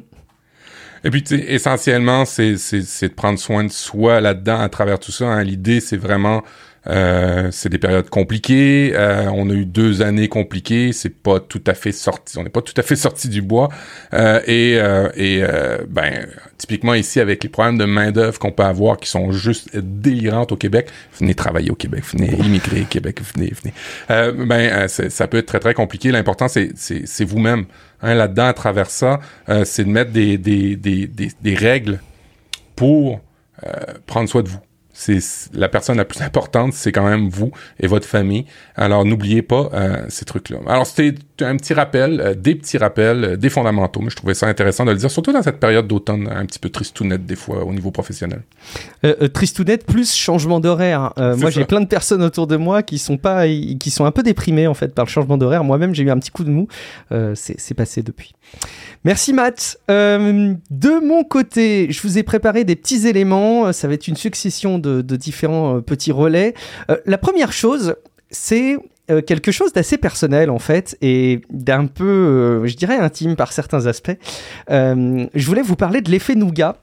Et 1.06 1.10
puis, 1.10 1.24
essentiellement, 1.32 2.24
c'est 2.26 2.54
de 2.54 3.13
prendre 3.13 3.38
soin 3.38 3.63
de 3.65 3.72
soi 3.72 4.22
là-dedans 4.22 4.60
à 4.60 4.69
travers 4.69 5.00
tout 5.00 5.12
ça. 5.12 5.26
Hein. 5.26 5.43
L'idée, 5.43 5.82
c'est 5.82 5.98
vraiment 5.98 6.43
euh, 6.88 7.50
c'est 7.52 7.69
des 7.69 7.78
périodes 7.78 8.10
compliquées. 8.10 8.91
Euh, 8.96 9.30
on 9.34 9.50
a 9.50 9.54
eu 9.54 9.65
deux 9.65 10.02
années 10.02 10.28
compliquées. 10.28 10.91
C'est 10.91 11.10
pas 11.10 11.39
tout 11.39 11.63
à 11.67 11.74
fait 11.74 11.91
sorti. 11.91 12.38
On 12.38 12.43
n'est 12.43 12.50
pas 12.50 12.62
tout 12.62 12.74
à 12.78 12.84
fait 12.84 12.96
sorti 12.98 13.30
du 13.30 13.41
bois. 13.41 13.69
Euh, 14.13 14.41
et 14.48 14.74
et 15.15 15.43
ben 15.88 16.28
typiquement 16.58 16.93
ici 16.93 17.19
avec 17.19 17.43
les 17.43 17.50
problèmes 17.50 17.78
de 17.78 17.86
main 17.86 18.12
d'œuvre 18.12 18.39
qu'on 18.39 18.52
peut 18.52 18.63
avoir 18.63 18.98
qui 18.98 19.10
sont 19.10 19.32
juste 19.32 19.76
délirantes 19.78 20.52
au 20.52 20.56
Québec. 20.56 20.89
Venez 21.19 21.36
travailler 21.36 21.72
au 21.72 21.76
Québec. 21.76 22.04
Venez 22.12 22.34
immigrer 22.36 22.82
au 22.82 22.86
Québec. 22.86 23.19
Venez 23.36 23.54
venez. 24.10 24.46
ben 24.46 24.88
ça 24.88 25.28
peut 25.28 25.38
être 25.38 25.46
très 25.46 25.60
très 25.60 25.74
compliqué. 25.74 26.12
L'important 26.12 26.48
c'est 26.48 26.72
c'est 26.76 27.06
c'est 27.06 27.26
vous-même 27.26 27.65
hein, 28.02 28.15
là-dedans 28.15 28.48
à 28.48 28.54
travers 28.54 28.89
ça. 28.89 29.19
c'est 29.63 29.84
de 29.86 29.89
mettre 29.89 30.12
des 30.12 30.38
des 30.38 30.76
des 30.76 31.08
des, 31.08 31.32
des 31.41 31.56
règles 31.56 32.00
pour 32.76 33.22
prendre 34.06 34.30
soin 34.30 34.41
de 34.41 34.50
vous 34.50 34.60
c'est 34.93 35.19
la 35.53 35.67
personne 35.67 35.97
la 35.97 36.06
plus 36.06 36.21
importante, 36.23 36.73
c'est 36.73 36.91
quand 36.91 37.08
même 37.08 37.29
vous 37.29 37.51
et 37.79 37.88
votre 37.88 38.08
famille. 38.08 38.45
Alors 38.75 39.06
n'oubliez 39.06 39.41
pas 39.41 39.69
euh, 39.73 40.06
ces 40.10 40.25
trucs-là. 40.25 40.60
Alors 40.67 40.86
c'était 40.86 41.15
un 41.43 41.58
petit 41.58 41.73
rappel, 41.73 42.19
euh, 42.19 42.34
des 42.36 42.56
petits 42.56 42.77
rappels, 42.77 43.23
euh, 43.23 43.38
des 43.38 43.49
fondamentaux, 43.49 44.01
mais 44.01 44.10
je 44.10 44.15
trouvais 44.15 44.34
ça 44.34 44.47
intéressant 44.47 44.86
de 44.86 44.91
le 44.91 44.97
dire, 44.97 45.12
surtout 45.12 45.32
dans 45.32 45.41
cette 45.41 45.60
période 45.60 45.88
d'automne 45.88 46.27
un 46.29 46.45
petit 46.45 46.60
peu 46.60 46.69
tristounette 46.69 47.25
des 47.25 47.36
fois 47.36 47.63
au 47.63 47.73
niveau 47.73 47.91
professionnel. 47.91 48.41
tristounette 49.34 49.86
plus 49.86 50.13
changement 50.13 50.60
d'horaire. 50.60 51.13
moi 51.17 51.49
j'ai 51.49 51.65
plein 51.65 51.82
de 51.82 51.88
personnes 51.88 52.23
autour 52.23 52.47
de 52.47 52.56
moi 52.56 52.84
qui 52.84 52.97
sont 52.97 53.17
pas, 53.17 53.47
qui 53.47 53.91
sont 53.91 54.06
un 54.06 54.12
peu 54.12 54.23
déprimées 54.23 54.67
en 54.67 54.73
fait 54.73 54.93
par 54.93 55.06
le 55.06 55.10
changement 55.10 55.38
d'horaire. 55.38 55.63
Moi-même 55.63 55.93
j'ai 55.93 56.03
eu 56.03 56.10
un 56.10 56.17
petit 56.17 56.32
coup 56.32 56.43
de 56.43 56.49
mou. 56.49 56.67
c'est 57.36 57.73
passé 57.73 58.01
depuis. 58.01 58.34
Merci 59.03 59.34
Matt. 59.34 59.77
Euh, 59.91 60.53
de 60.69 61.06
mon 61.06 61.23
côté, 61.23 61.91
je 61.91 62.01
vous 62.01 62.17
ai 62.17 62.23
préparé 62.23 62.63
des 62.63 62.75
petits 62.75 63.08
éléments. 63.08 63.73
Ça 63.73 63.88
va 63.88 63.95
être 63.95 64.08
une 64.08 64.15
succession 64.15 64.79
de, 64.79 65.01
différents 65.01 65.77
euh, 65.77 65.82
petits 65.82 66.12
relais. 66.12 66.53
Euh, 66.89 66.97
la 67.06 67.17
première 67.17 67.51
chose, 67.51 67.95
c'est 68.32 68.77
quelque 69.07 69.51
chose 69.51 69.73
d'assez 69.73 69.97
personnel 69.97 70.49
en 70.49 70.59
fait 70.59 70.97
et 71.01 71.41
d'un 71.49 71.87
peu, 71.87 72.65
je 72.65 72.75
dirais, 72.75 72.97
intime 72.97 73.35
par 73.35 73.51
certains 73.51 73.85
aspects. 73.85 74.17
je 74.69 75.45
voulais 75.45 75.61
vous 75.61 75.75
parler 75.75 76.01
de 76.01 76.09
l'effet 76.09 76.35
nougat. 76.35 76.83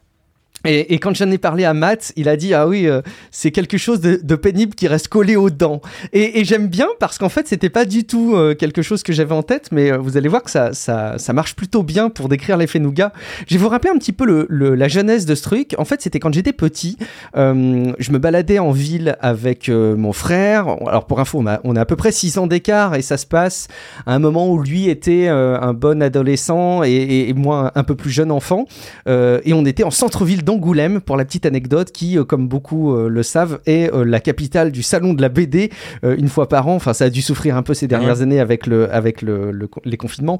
Et, 0.66 0.98
quand 0.98 1.14
j'en 1.14 1.30
ai 1.30 1.38
parlé 1.38 1.64
à 1.64 1.72
Matt, 1.72 2.12
il 2.16 2.28
a 2.28 2.36
dit 2.36 2.52
ah 2.52 2.68
oui, 2.68 2.86
euh, 2.86 3.00
c'est 3.30 3.50
quelque 3.50 3.78
chose 3.78 4.00
de, 4.00 4.34
pénible 4.36 4.74
qui 4.74 4.88
reste 4.88 5.08
collé 5.08 5.36
aux 5.36 5.48
dents. 5.48 5.80
Et, 6.12 6.44
j'aime 6.44 6.68
bien 6.68 6.88
parce 6.98 7.18
qu'en 7.18 7.28
fait 7.28 7.48
c'était 7.48 7.70
pas 7.70 7.84
du 7.84 8.04
tout 8.04 8.34
euh, 8.34 8.54
quelque 8.54 8.82
chose 8.82 9.02
que 9.02 9.12
j'avais 9.12 9.34
en 9.34 9.42
tête, 9.42 9.68
mais 9.72 9.92
euh, 9.92 9.98
vous 9.98 10.16
allez 10.16 10.28
voir 10.28 10.42
que 10.42 10.50
ça, 10.50 10.72
ça, 10.72 11.16
ça, 11.18 11.32
marche 11.32 11.54
plutôt 11.54 11.82
bien 11.82 12.10
pour 12.10 12.28
décrire 12.28 12.56
l'effet 12.56 12.78
nougat. 12.78 13.12
Je 13.48 13.54
vais 13.54 13.60
vous 13.60 13.68
rappeler 13.68 13.90
un 13.90 13.98
petit 13.98 14.12
peu 14.12 14.24
le, 14.26 14.74
la 14.74 14.88
jeunesse 14.88 15.24
de 15.24 15.34
ce 15.34 15.42
truc. 15.42 15.74
En 15.78 15.84
fait 15.84 16.02
c'était 16.02 16.18
quand 16.18 16.32
j'étais 16.32 16.52
petit, 16.52 16.98
je 17.34 18.12
me 18.12 18.18
baladais 18.18 18.58
en 18.58 18.70
ville 18.70 19.16
avec 19.20 19.68
mon 19.68 20.12
frère. 20.12 20.68
Alors 20.86 21.06
pour 21.06 21.20
info, 21.20 21.38
on 21.38 21.46
a, 21.46 21.60
on 21.64 21.76
a 21.76 21.82
à 21.82 21.84
peu 21.84 21.96
près 21.96 22.12
6 22.12 22.38
ans 22.38 22.46
d'écart 22.46 22.94
et 22.94 23.02
ça 23.02 23.16
se 23.16 23.26
passe 23.26 23.68
à 24.06 24.14
un 24.14 24.18
moment 24.18 24.50
où 24.50 24.60
lui 24.62 24.88
était 24.88 25.28
un 25.28 25.72
bon 25.72 26.02
adolescent 26.02 26.82
et, 26.82 27.28
et, 27.28 27.34
moi 27.34 27.72
un 27.74 27.84
peu 27.84 27.94
plus 27.94 28.10
jeune 28.10 28.30
enfant. 28.30 28.66
et 29.06 29.52
on 29.52 29.64
était 29.64 29.84
en 29.84 29.90
centre-ville 29.90 30.44
Angoulême, 30.50 31.00
pour 31.00 31.16
la 31.16 31.24
petite 31.24 31.46
anecdote, 31.46 31.92
qui, 31.92 32.18
euh, 32.18 32.24
comme 32.24 32.48
beaucoup 32.48 32.94
euh, 32.94 33.08
le 33.08 33.22
savent, 33.22 33.60
est 33.66 33.92
euh, 33.94 34.04
la 34.04 34.20
capitale 34.20 34.72
du 34.72 34.82
salon 34.82 35.14
de 35.14 35.22
la 35.22 35.28
BD 35.28 35.70
une 36.02 36.28
fois 36.28 36.48
par 36.48 36.68
an. 36.68 36.74
Enfin, 36.74 36.92
ça 36.92 37.04
a 37.04 37.10
dû 37.10 37.22
souffrir 37.22 37.56
un 37.56 37.62
peu 37.62 37.74
ces 37.74 37.86
dernières 37.86 38.20
années 38.22 38.40
avec, 38.40 38.66
le, 38.66 38.92
avec 38.92 39.22
le, 39.22 39.68
les 39.84 39.96
confinements. 39.96 40.38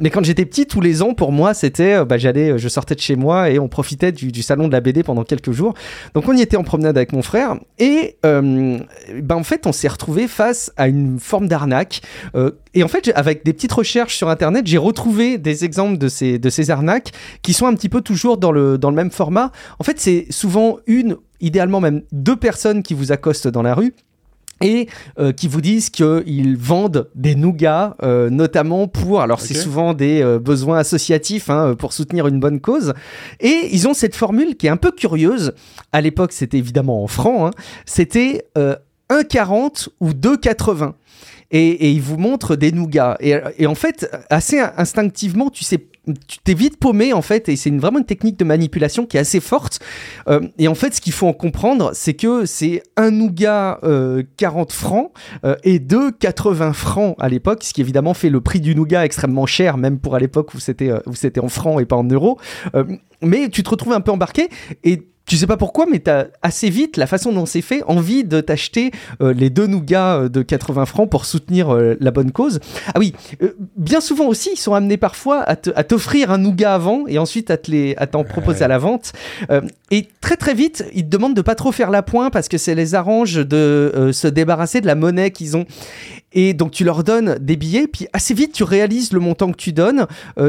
mais 0.00 0.10
quand 0.10 0.24
j'étais 0.24 0.44
petit, 0.44 0.66
tous 0.66 0.80
les 0.80 1.02
ans, 1.02 1.14
pour 1.14 1.32
moi, 1.32 1.54
c'était, 1.54 2.04
bah, 2.04 2.18
j'allais, 2.18 2.58
je 2.58 2.68
sortais 2.68 2.94
de 2.94 3.00
chez 3.00 3.16
moi 3.16 3.50
et 3.50 3.58
on 3.58 3.68
profitait 3.68 4.12
du, 4.12 4.42
salon 4.42 4.68
de 4.68 4.72
la 4.72 4.80
BD 4.80 5.02
pendant 5.02 5.24
quelques 5.24 5.52
jours. 5.52 5.74
Donc 6.14 6.28
on 6.28 6.36
y 6.36 6.40
était 6.40 6.56
en 6.56 6.64
promenade 6.64 6.96
avec 6.96 7.12
mon 7.12 7.22
frère 7.22 7.56
et 7.78 8.16
bah, 8.22 9.36
en 9.36 9.42
fait, 9.42 9.66
on 9.66 9.72
s'est 9.72 9.88
retrouvé 9.88 10.28
face 10.28 10.72
à 10.76 10.88
une 10.88 11.18
forme 11.18 11.48
d'arnaque. 11.48 12.02
et 12.74 12.82
en 12.82 12.88
fait, 12.88 13.10
avec 13.14 13.44
des 13.44 13.52
petites 13.52 13.72
recherches 13.72 14.16
sur 14.16 14.28
Internet, 14.28 14.66
j'ai 14.66 14.78
retrouvé 14.78 15.38
des 15.38 15.64
exemples 15.64 15.98
de 15.98 16.08
ces, 16.08 16.38
de 16.38 16.50
ces 16.50 16.70
arnaques 16.70 17.12
qui 17.42 17.52
sont 17.52 17.66
un 17.66 17.74
petit 17.74 17.88
peu 17.88 18.00
toujours 18.00 18.38
dans 18.38 18.52
le, 18.52 18.78
dans 18.78 18.90
le 18.90 18.96
même 18.96 19.10
format 19.10 19.49
en 19.78 19.84
fait, 19.84 20.00
c'est 20.00 20.26
souvent 20.30 20.78
une, 20.86 21.16
idéalement 21.40 21.80
même 21.80 22.02
deux 22.12 22.36
personnes 22.36 22.82
qui 22.82 22.94
vous 22.94 23.12
accostent 23.12 23.48
dans 23.48 23.62
la 23.62 23.74
rue 23.74 23.94
et 24.60 24.88
euh, 25.18 25.32
qui 25.32 25.48
vous 25.48 25.60
disent 25.60 25.90
qu'ils 25.90 26.56
vendent 26.56 27.08
des 27.14 27.34
nougats, 27.34 27.96
euh, 28.02 28.28
notamment 28.28 28.88
pour, 28.88 29.20
alors 29.20 29.40
c'est 29.40 29.54
souvent 29.54 29.94
des 29.94 30.22
euh, 30.22 30.38
besoins 30.38 30.78
associatifs, 30.78 31.48
hein, 31.48 31.74
pour 31.78 31.92
soutenir 31.92 32.26
une 32.26 32.40
bonne 32.40 32.60
cause. 32.60 32.92
Et 33.40 33.68
ils 33.72 33.88
ont 33.88 33.94
cette 33.94 34.14
formule 34.14 34.56
qui 34.56 34.66
est 34.66 34.70
un 34.70 34.76
peu 34.76 34.92
curieuse. 34.92 35.54
À 35.92 36.00
l'époque, 36.00 36.32
c'était 36.32 36.58
évidemment 36.58 37.02
en 37.02 37.06
francs, 37.06 37.48
hein. 37.48 37.62
c'était 37.86 38.46
1,40 38.56 39.88
ou 40.00 40.10
2,80. 40.10 40.92
Et, 41.50 41.68
et 41.68 41.90
ils 41.90 42.02
vous 42.02 42.16
montrent 42.16 42.56
des 42.56 42.72
nougats. 42.72 43.16
Et, 43.20 43.34
et 43.58 43.66
en 43.66 43.74
fait, 43.74 44.10
assez 44.30 44.60
instinctivement, 44.60 45.50
tu 45.50 45.64
sais 45.64 45.90
tu 46.26 46.38
t'es 46.38 46.54
vite 46.54 46.78
paumé 46.78 47.12
en 47.12 47.22
fait 47.22 47.48
et 47.48 47.56
c'est 47.56 47.68
une, 47.68 47.80
vraiment 47.80 47.98
une 47.98 48.04
technique 48.04 48.38
de 48.38 48.44
manipulation 48.44 49.06
qui 49.06 49.16
est 49.16 49.20
assez 49.20 49.40
forte 49.40 49.80
euh, 50.28 50.40
et 50.58 50.68
en 50.68 50.74
fait 50.74 50.94
ce 50.94 51.00
qu'il 51.00 51.12
faut 51.12 51.26
en 51.26 51.32
comprendre 51.32 51.90
c'est 51.94 52.14
que 52.14 52.46
c'est 52.46 52.82
un 52.96 53.10
nougat 53.10 53.78
40 53.82 53.84
euh, 53.84 54.74
francs 54.74 55.12
euh, 55.44 55.56
et 55.62 55.78
deux 55.78 56.10
80 56.10 56.72
francs 56.72 57.16
à 57.18 57.28
l'époque 57.28 57.62
ce 57.62 57.72
qui 57.72 57.80
évidemment 57.80 58.14
fait 58.14 58.30
le 58.30 58.40
prix 58.40 58.60
du 58.60 58.74
nougat 58.74 59.04
extrêmement 59.04 59.46
cher 59.46 59.76
même 59.76 59.98
pour 59.98 60.14
à 60.14 60.18
l'époque 60.18 60.54
où 60.54 60.58
c'était 60.58 60.92
où 61.06 61.14
c'était 61.14 61.40
en 61.40 61.48
francs 61.48 61.80
et 61.80 61.84
pas 61.84 61.96
en 61.96 62.04
euros 62.04 62.38
mais 63.22 63.48
tu 63.48 63.62
te 63.62 63.70
retrouves 63.70 63.92
un 63.92 64.00
peu 64.00 64.10
embarqué 64.10 64.48
et 64.84 65.02
tu 65.30 65.36
sais 65.36 65.46
pas 65.46 65.56
pourquoi, 65.56 65.86
mais 65.88 66.00
tu 66.00 66.10
as 66.10 66.26
assez 66.42 66.70
vite, 66.70 66.96
la 66.96 67.06
façon 67.06 67.32
dont 67.32 67.46
c'est 67.46 67.60
fait, 67.60 67.84
envie 67.84 68.24
de 68.24 68.40
t'acheter 68.40 68.90
euh, 69.22 69.32
les 69.32 69.48
deux 69.48 69.68
nougats 69.68 70.22
euh, 70.22 70.28
de 70.28 70.42
80 70.42 70.86
francs 70.86 71.08
pour 71.08 71.24
soutenir 71.24 71.72
euh, 71.72 71.96
la 72.00 72.10
bonne 72.10 72.32
cause. 72.32 72.58
Ah 72.88 72.98
oui, 72.98 73.14
bien 73.76 74.00
souvent 74.00 74.26
aussi, 74.26 74.50
ils 74.54 74.58
sont 74.58 74.74
amenés 74.74 74.96
parfois 74.96 75.44
à 75.44 75.54
t'offrir 75.54 76.32
un 76.32 76.38
nougat 76.38 76.74
avant 76.74 77.04
et 77.06 77.20
ensuite 77.20 77.52
à 77.52 77.56
t'en 78.08 78.24
proposer 78.24 78.64
à 78.64 78.68
la 78.68 78.78
vente. 78.78 79.12
et 79.92 80.08
très 80.20 80.36
très 80.36 80.54
vite, 80.54 80.84
ils 80.94 81.04
te 81.04 81.08
demandent 81.08 81.36
de 81.36 81.42
pas 81.42 81.54
trop 81.54 81.70
faire 81.70 81.90
la 81.90 82.02
pointe 82.02 82.32
parce 82.32 82.48
que 82.48 82.58
ça 82.58 82.74
les 82.74 82.96
arrange 82.96 83.34
de 83.34 84.10
se 84.12 84.26
débarrasser 84.26 84.80
de 84.80 84.86
la 84.86 84.96
monnaie 84.96 85.30
qu'ils 85.30 85.56
ont. 85.56 85.64
Et 86.32 86.54
donc 86.54 86.70
tu 86.70 86.84
leur 86.84 87.02
donnes 87.02 87.38
des 87.40 87.56
billets, 87.56 87.88
puis 87.88 88.06
assez 88.12 88.34
vite 88.34 88.52
tu 88.52 88.62
réalises 88.62 89.12
le 89.12 89.18
montant 89.18 89.50
que 89.50 89.56
tu 89.56 89.72
donnes, 89.72 90.06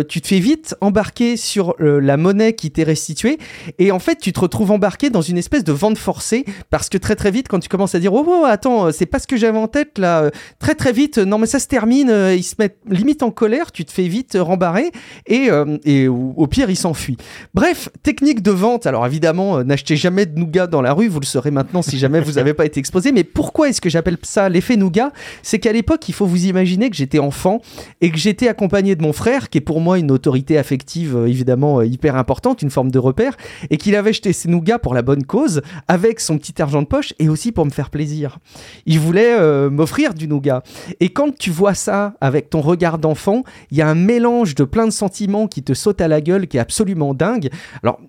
tu 0.09 0.21
te 0.21 0.27
fais 0.27 0.39
vite 0.39 0.75
embarquer 0.79 1.37
sur 1.37 1.75
la 1.79 2.17
monnaie 2.17 2.53
qui 2.53 2.69
t'est 2.71 2.83
restituée, 2.83 3.39
et 3.79 3.91
en 3.91 3.99
fait 3.99 4.17
tu 4.17 4.31
te 4.31 4.39
retrouves 4.39 4.70
embarqué 4.71 5.09
dans 5.09 5.21
une 5.21 5.37
espèce 5.37 5.63
de 5.63 5.71
vente 5.71 5.97
forcée, 5.97 6.45
parce 6.69 6.89
que 6.89 6.97
très 6.97 7.15
très 7.15 7.31
vite 7.31 7.47
quand 7.47 7.59
tu 7.59 7.69
commences 7.69 7.95
à 7.95 7.99
dire 7.99 8.13
oh, 8.13 8.25
oh 8.27 8.45
attends 8.45 8.87
euh, 8.87 8.91
c'est 8.91 9.05
pas 9.05 9.19
ce 9.19 9.27
que 9.27 9.37
j'avais 9.37 9.57
en 9.57 9.67
tête 9.67 9.97
là, 9.97 10.29
très 10.59 10.75
très 10.75 10.91
vite 10.91 11.17
non 11.17 11.37
mais 11.37 11.47
ça 11.47 11.59
se 11.59 11.67
termine, 11.67 12.09
ils 12.35 12.43
se 12.43 12.55
mettent 12.59 12.77
limite 12.89 13.23
en 13.23 13.31
colère, 13.31 13.71
tu 13.71 13.85
te 13.85 13.91
fais 13.91 14.07
vite 14.07 14.37
rembarrer, 14.39 14.91
et, 15.27 15.49
et 15.85 16.07
au, 16.07 16.47
pire 16.47 16.69
ils 16.69 16.75
s'enfuient. 16.75 17.17
Bref, 17.53 17.89
technique 18.03 18.41
de 18.41 18.51
vente, 18.51 18.85
alors 18.85 19.05
évidemment 19.05 19.63
n'achetez 19.63 19.95
jamais 19.95 20.25
de 20.25 20.37
nougat 20.37 20.67
dans 20.67 20.81
la 20.81 20.93
rue, 20.93 21.07
vous 21.07 21.19
le 21.19 21.25
saurez 21.25 21.51
maintenant 21.51 21.81
si 21.81 21.97
jamais 21.97 22.21
vous 22.21 22.33
n'avez 22.33 22.53
pas 22.53 22.65
été 22.65 22.79
exposé, 22.79 23.11
mais 23.11 23.23
pourquoi 23.23 23.69
est-ce 23.69 23.81
que 23.81 23.89
j'appelle 23.89 24.17
ça 24.21 24.49
l'effet 24.49 24.75
nougat? 24.75 25.11
C'est 25.43 25.65
à 25.65 25.71
l'époque, 25.71 26.07
il 26.09 26.13
faut 26.13 26.25
vous 26.25 26.45
imaginer 26.45 26.89
que 26.89 26.95
j'étais 26.95 27.19
enfant 27.19 27.61
et 28.01 28.11
que 28.11 28.17
j'étais 28.17 28.47
accompagné 28.47 28.95
de 28.95 29.01
mon 29.01 29.13
frère, 29.13 29.49
qui 29.49 29.57
est 29.57 29.61
pour 29.61 29.79
moi 29.79 29.99
une 29.99 30.11
autorité 30.11 30.57
affective 30.57 31.15
euh, 31.15 31.27
évidemment 31.27 31.79
euh, 31.79 31.85
hyper 31.85 32.15
importante, 32.15 32.61
une 32.61 32.69
forme 32.69 32.91
de 32.91 32.99
repère, 32.99 33.37
et 33.69 33.77
qu'il 33.77 33.95
avait 33.95 34.11
acheté 34.11 34.33
ses 34.33 34.49
nougats 34.51 34.77
pour 34.77 34.93
la 34.93 35.01
bonne 35.01 35.23
cause, 35.23 35.61
avec 35.87 36.19
son 36.19 36.37
petit 36.37 36.61
argent 36.61 36.81
de 36.81 36.87
poche 36.87 37.13
et 37.17 37.29
aussi 37.29 37.51
pour 37.51 37.65
me 37.65 37.71
faire 37.71 37.89
plaisir. 37.89 38.37
Il 38.85 38.99
voulait 38.99 39.35
euh, 39.39 39.69
m'offrir 39.69 40.13
du 40.13 40.27
nougat. 40.27 40.61
Et 40.99 41.09
quand 41.09 41.35
tu 41.35 41.49
vois 41.49 41.73
ça 41.73 42.13
avec 42.21 42.49
ton 42.49 42.61
regard 42.61 42.99
d'enfant, 42.99 43.43
il 43.71 43.77
y 43.77 43.81
a 43.81 43.87
un 43.87 43.95
mélange 43.95 44.53
de 44.55 44.63
plein 44.63 44.85
de 44.85 44.91
sentiments 44.91 45.47
qui 45.47 45.63
te 45.63 45.73
sautent 45.73 46.01
à 46.01 46.07
la 46.07 46.21
gueule 46.21 46.47
qui 46.47 46.57
est 46.57 46.61
absolument 46.61 47.13
dingue. 47.13 47.49
Alors, 47.81 47.99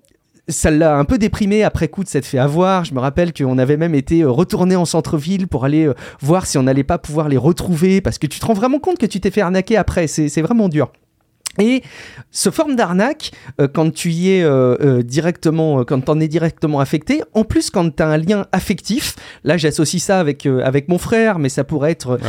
ça 0.49 0.71
l'a 0.71 0.97
un 0.97 1.05
peu 1.05 1.17
déprimé 1.17 1.63
après 1.63 1.87
coup 1.87 2.03
de 2.03 2.09
s'être 2.09 2.25
fait 2.25 2.37
avoir. 2.37 2.83
Je 2.83 2.93
me 2.93 2.99
rappelle 2.99 3.33
qu'on 3.33 3.57
avait 3.57 3.77
même 3.77 3.95
été 3.95 4.21
euh, 4.21 4.29
retourné 4.29 4.75
en 4.75 4.85
centre-ville 4.85 5.47
pour 5.47 5.65
aller 5.65 5.87
euh, 5.87 5.93
voir 6.19 6.45
si 6.45 6.57
on 6.57 6.63
n'allait 6.63 6.83
pas 6.83 6.97
pouvoir 6.97 7.29
les 7.29 7.37
retrouver 7.37 8.01
parce 8.01 8.17
que 8.17 8.27
tu 8.27 8.39
te 8.39 8.45
rends 8.45 8.53
vraiment 8.53 8.79
compte 8.79 8.97
que 8.97 9.05
tu 9.05 9.19
t'es 9.19 9.31
fait 9.31 9.41
arnaquer 9.41 9.77
après. 9.77 10.07
C'est 10.07 10.41
vraiment 10.41 10.69
dur. 10.69 10.91
Et 11.59 11.83
ce 12.31 12.49
forme 12.49 12.75
d'arnaque, 12.75 13.31
euh, 13.61 13.67
quand 13.67 13.91
tu 13.93 14.11
y 14.11 14.31
es 14.31 15.03
directement, 15.03 15.83
quand 15.83 16.01
t'en 16.01 16.19
es 16.19 16.27
directement 16.27 16.79
affecté, 16.79 17.21
en 17.33 17.43
plus 17.43 17.69
quand 17.69 17.95
tu 17.95 18.03
as 18.03 18.07
un 18.07 18.17
lien 18.17 18.45
affectif, 18.51 19.15
là 19.43 19.57
j'associe 19.57 20.01
ça 20.01 20.19
avec, 20.19 20.45
avec 20.45 20.87
mon 20.87 20.97
frère, 20.97 21.39
mais 21.39 21.49
ça 21.49 21.63
pourrait 21.63 21.91
être 21.91 22.19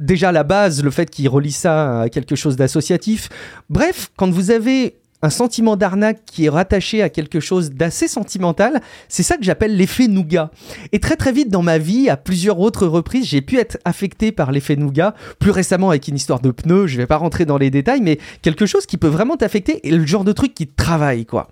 déjà 0.00 0.32
la 0.32 0.44
base, 0.44 0.82
le 0.82 0.90
fait 0.90 1.10
qu'il 1.10 1.28
relie 1.28 1.52
ça 1.52 2.02
à 2.02 2.08
quelque 2.08 2.36
chose 2.36 2.56
d'associatif. 2.56 3.28
Bref, 3.70 4.10
quand 4.16 4.30
vous 4.30 4.50
avez 4.50 4.96
un 5.22 5.30
sentiment 5.30 5.76
d'arnaque 5.76 6.20
qui 6.26 6.46
est 6.46 6.48
rattaché 6.48 7.02
à 7.02 7.08
quelque 7.08 7.40
chose 7.40 7.70
d'assez 7.70 8.08
sentimental, 8.08 8.80
c'est 9.08 9.22
ça 9.22 9.36
que 9.36 9.44
j'appelle 9.44 9.76
l'effet 9.76 10.08
nougat. 10.08 10.50
Et 10.92 11.00
très 11.00 11.16
très 11.16 11.32
vite 11.32 11.48
dans 11.48 11.62
ma 11.62 11.78
vie, 11.78 12.08
à 12.08 12.16
plusieurs 12.16 12.60
autres 12.60 12.86
reprises, 12.86 13.26
j'ai 13.26 13.40
pu 13.40 13.58
être 13.58 13.78
affecté 13.84 14.32
par 14.32 14.52
l'effet 14.52 14.76
nougat, 14.76 15.14
plus 15.38 15.50
récemment 15.50 15.90
avec 15.90 16.08
une 16.08 16.16
histoire 16.16 16.40
de 16.40 16.50
pneus, 16.50 16.86
je 16.86 16.96
vais 16.96 17.06
pas 17.06 17.16
rentrer 17.16 17.44
dans 17.44 17.58
les 17.58 17.70
détails, 17.70 18.00
mais 18.00 18.18
quelque 18.42 18.66
chose 18.66 18.86
qui 18.86 18.96
peut 18.96 19.06
vraiment 19.08 19.36
t'affecter 19.36 19.86
et 19.86 19.90
le 19.90 20.06
genre 20.06 20.24
de 20.24 20.32
truc 20.32 20.54
qui 20.54 20.66
travaille 20.66 21.26
quoi. 21.26 21.48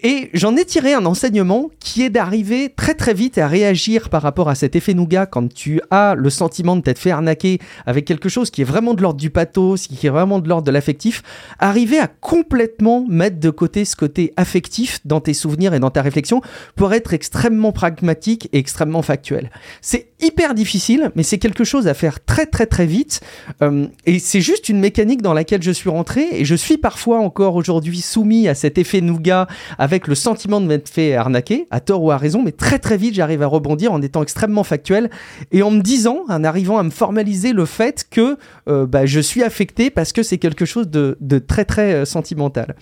Et 0.00 0.30
j'en 0.32 0.54
ai 0.56 0.64
tiré 0.64 0.92
un 0.94 1.04
enseignement 1.06 1.70
qui 1.80 2.04
est 2.04 2.10
d'arriver 2.10 2.72
très 2.76 2.94
très 2.94 3.14
vite 3.14 3.36
à 3.36 3.48
réagir 3.48 4.10
par 4.10 4.22
rapport 4.22 4.48
à 4.48 4.54
cet 4.54 4.76
effet 4.76 4.94
nougat 4.94 5.26
quand 5.26 5.52
tu 5.52 5.80
as 5.90 6.14
le 6.14 6.30
sentiment 6.30 6.76
de 6.76 6.82
t'être 6.82 7.00
fait 7.00 7.10
arnaquer 7.10 7.58
avec 7.84 8.04
quelque 8.04 8.28
chose 8.28 8.50
qui 8.50 8.60
est 8.60 8.64
vraiment 8.64 8.94
de 8.94 9.02
l'ordre 9.02 9.18
du 9.18 9.30
pathos, 9.30 9.88
qui 9.88 10.06
est 10.06 10.10
vraiment 10.10 10.38
de 10.38 10.48
l'ordre 10.48 10.66
de 10.66 10.70
l'affectif, 10.70 11.22
arriver 11.58 11.98
à 11.98 12.06
complètement 12.06 13.04
mettre 13.08 13.40
de 13.40 13.50
côté 13.50 13.84
ce 13.84 13.96
côté 13.96 14.32
affectif 14.36 15.00
dans 15.04 15.20
tes 15.20 15.34
souvenirs 15.34 15.74
et 15.74 15.80
dans 15.80 15.90
ta 15.90 16.02
réflexion 16.02 16.42
pour 16.76 16.92
être 16.92 17.12
extrêmement 17.12 17.72
pragmatique 17.72 18.48
et 18.52 18.58
extrêmement 18.58 19.02
factuel. 19.02 19.50
C'est 19.80 20.07
hyper 20.20 20.54
difficile, 20.54 21.10
mais 21.14 21.22
c'est 21.22 21.38
quelque 21.38 21.64
chose 21.64 21.86
à 21.88 21.94
faire 21.94 22.24
très 22.24 22.46
très 22.46 22.66
très 22.66 22.86
vite 22.86 23.20
euh, 23.62 23.86
et 24.06 24.18
c'est 24.18 24.40
juste 24.40 24.68
une 24.68 24.80
mécanique 24.80 25.22
dans 25.22 25.34
laquelle 25.34 25.62
je 25.62 25.70
suis 25.70 25.90
rentré 25.90 26.26
et 26.32 26.44
je 26.44 26.54
suis 26.54 26.76
parfois 26.76 27.18
encore 27.18 27.54
aujourd'hui 27.54 28.00
soumis 28.00 28.48
à 28.48 28.54
cet 28.54 28.78
effet 28.78 29.00
nougat, 29.00 29.46
avec 29.78 30.06
le 30.06 30.14
sentiment 30.14 30.60
de 30.60 30.66
m'être 30.66 30.88
fait 30.88 31.14
arnaquer, 31.14 31.66
à 31.70 31.80
tort 31.80 32.02
ou 32.02 32.10
à 32.10 32.16
raison, 32.16 32.42
mais 32.42 32.52
très 32.52 32.78
très 32.78 32.96
vite 32.96 33.14
j'arrive 33.14 33.42
à 33.42 33.46
rebondir 33.46 33.92
en 33.92 34.02
étant 34.02 34.22
extrêmement 34.22 34.64
factuel 34.64 35.10
et 35.52 35.62
en 35.62 35.70
me 35.70 35.80
disant, 35.80 36.24
en 36.28 36.44
arrivant 36.44 36.78
à 36.78 36.82
me 36.82 36.90
formaliser 36.90 37.52
le 37.52 37.64
fait 37.64 38.06
que 38.10 38.36
euh, 38.68 38.86
bah, 38.86 39.06
je 39.06 39.20
suis 39.20 39.42
affecté 39.42 39.90
parce 39.90 40.12
que 40.12 40.22
c'est 40.22 40.38
quelque 40.38 40.64
chose 40.64 40.88
de, 40.88 41.16
très 41.38 41.64
très 41.64 41.94
euh, 41.94 42.04
sentimental. 42.04 42.76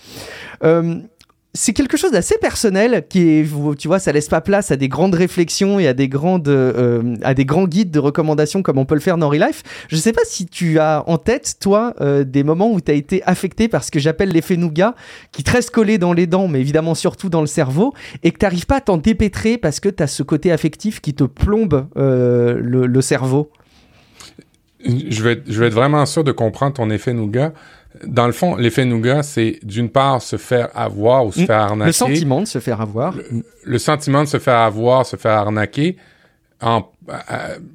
Euh, 0.63 0.99
c'est 1.57 1.73
quelque 1.73 1.97
chose 1.97 2.11
d'assez 2.11 2.37
personnel 2.39 3.05
qui 3.09 3.43
tu 3.77 3.87
vois, 3.87 3.99
ça 3.99 4.11
laisse 4.11 4.29
pas 4.29 4.41
place 4.41 4.69
à 4.69 4.75
des 4.75 4.87
grandes 4.87 5.15
réflexions 5.15 5.79
et 5.79 5.87
à 5.87 5.93
des 5.93 6.07
grandes, 6.07 6.47
euh, 6.47 7.15
à 7.23 7.33
des 7.33 7.45
grands 7.45 7.67
guides 7.67 7.89
de 7.89 7.99
recommandations 7.99 8.61
comme 8.61 8.77
on 8.77 8.85
peut 8.85 8.93
le 8.93 9.01
faire 9.01 9.17
dans 9.17 9.29
Relife. 9.29 9.63
Je 9.89 9.95
sais 9.95 10.13
pas 10.13 10.21
si 10.23 10.45
tu 10.45 10.77
as 10.77 11.03
en 11.07 11.17
tête, 11.17 11.55
toi, 11.59 11.95
euh, 11.99 12.23
des 12.23 12.43
moments 12.43 12.71
où 12.71 12.79
tu 12.79 12.91
as 12.91 12.93
été 12.93 13.23
affecté 13.23 13.67
par 13.67 13.83
ce 13.83 13.89
que 13.89 13.99
j'appelle 13.99 14.29
l'effet 14.29 14.55
nougat, 14.55 14.93
qui 15.31 15.43
te 15.43 15.51
reste 15.51 15.71
collé 15.71 15.97
dans 15.97 16.13
les 16.13 16.27
dents, 16.27 16.47
mais 16.47 16.59
évidemment 16.59 16.93
surtout 16.93 17.29
dans 17.29 17.41
le 17.41 17.47
cerveau, 17.47 17.93
et 18.21 18.31
que 18.31 18.37
tu 18.37 18.45
n'arrives 18.45 18.67
pas 18.67 18.77
à 18.77 18.81
t'en 18.81 18.97
dépêtrer 18.97 19.57
parce 19.57 19.79
que 19.79 19.89
tu 19.89 20.03
as 20.03 20.07
ce 20.07 20.21
côté 20.21 20.51
affectif 20.51 21.01
qui 21.01 21.15
te 21.15 21.23
plombe 21.23 21.87
euh, 21.97 22.59
le, 22.61 23.01
cerveau? 23.01 23.49
Je 24.85 25.23
vais, 25.23 25.33
être, 25.33 25.43
je 25.47 25.59
vais 25.59 25.67
être 25.67 25.73
vraiment 25.73 26.05
sûr 26.05 26.23
de 26.23 26.31
comprendre 26.31 26.73
ton 26.73 26.91
effet 26.91 27.13
nougat. 27.13 27.53
Dans 28.05 28.25
le 28.27 28.33
fond, 28.33 28.55
l'effet 28.55 28.85
nougat, 28.85 29.23
c'est 29.23 29.59
d'une 29.63 29.89
part 29.89 30.21
se 30.21 30.37
faire 30.37 30.69
avoir 30.75 31.25
ou 31.25 31.31
se 31.31 31.41
Mm. 31.41 31.45
faire 31.45 31.59
arnaquer. 31.59 31.87
Le 31.87 31.91
sentiment 31.93 32.41
de 32.41 32.45
se 32.47 32.59
faire 32.59 32.81
avoir. 32.81 33.13
le 33.63 33.77
sentiment 33.79 34.21
de 34.23 34.27
se 34.27 34.39
faire 34.39 34.57
avoir, 34.59 35.05
se 35.05 35.15
faire 35.15 35.31
arnaquer, 35.33 35.97
en, 36.61 36.83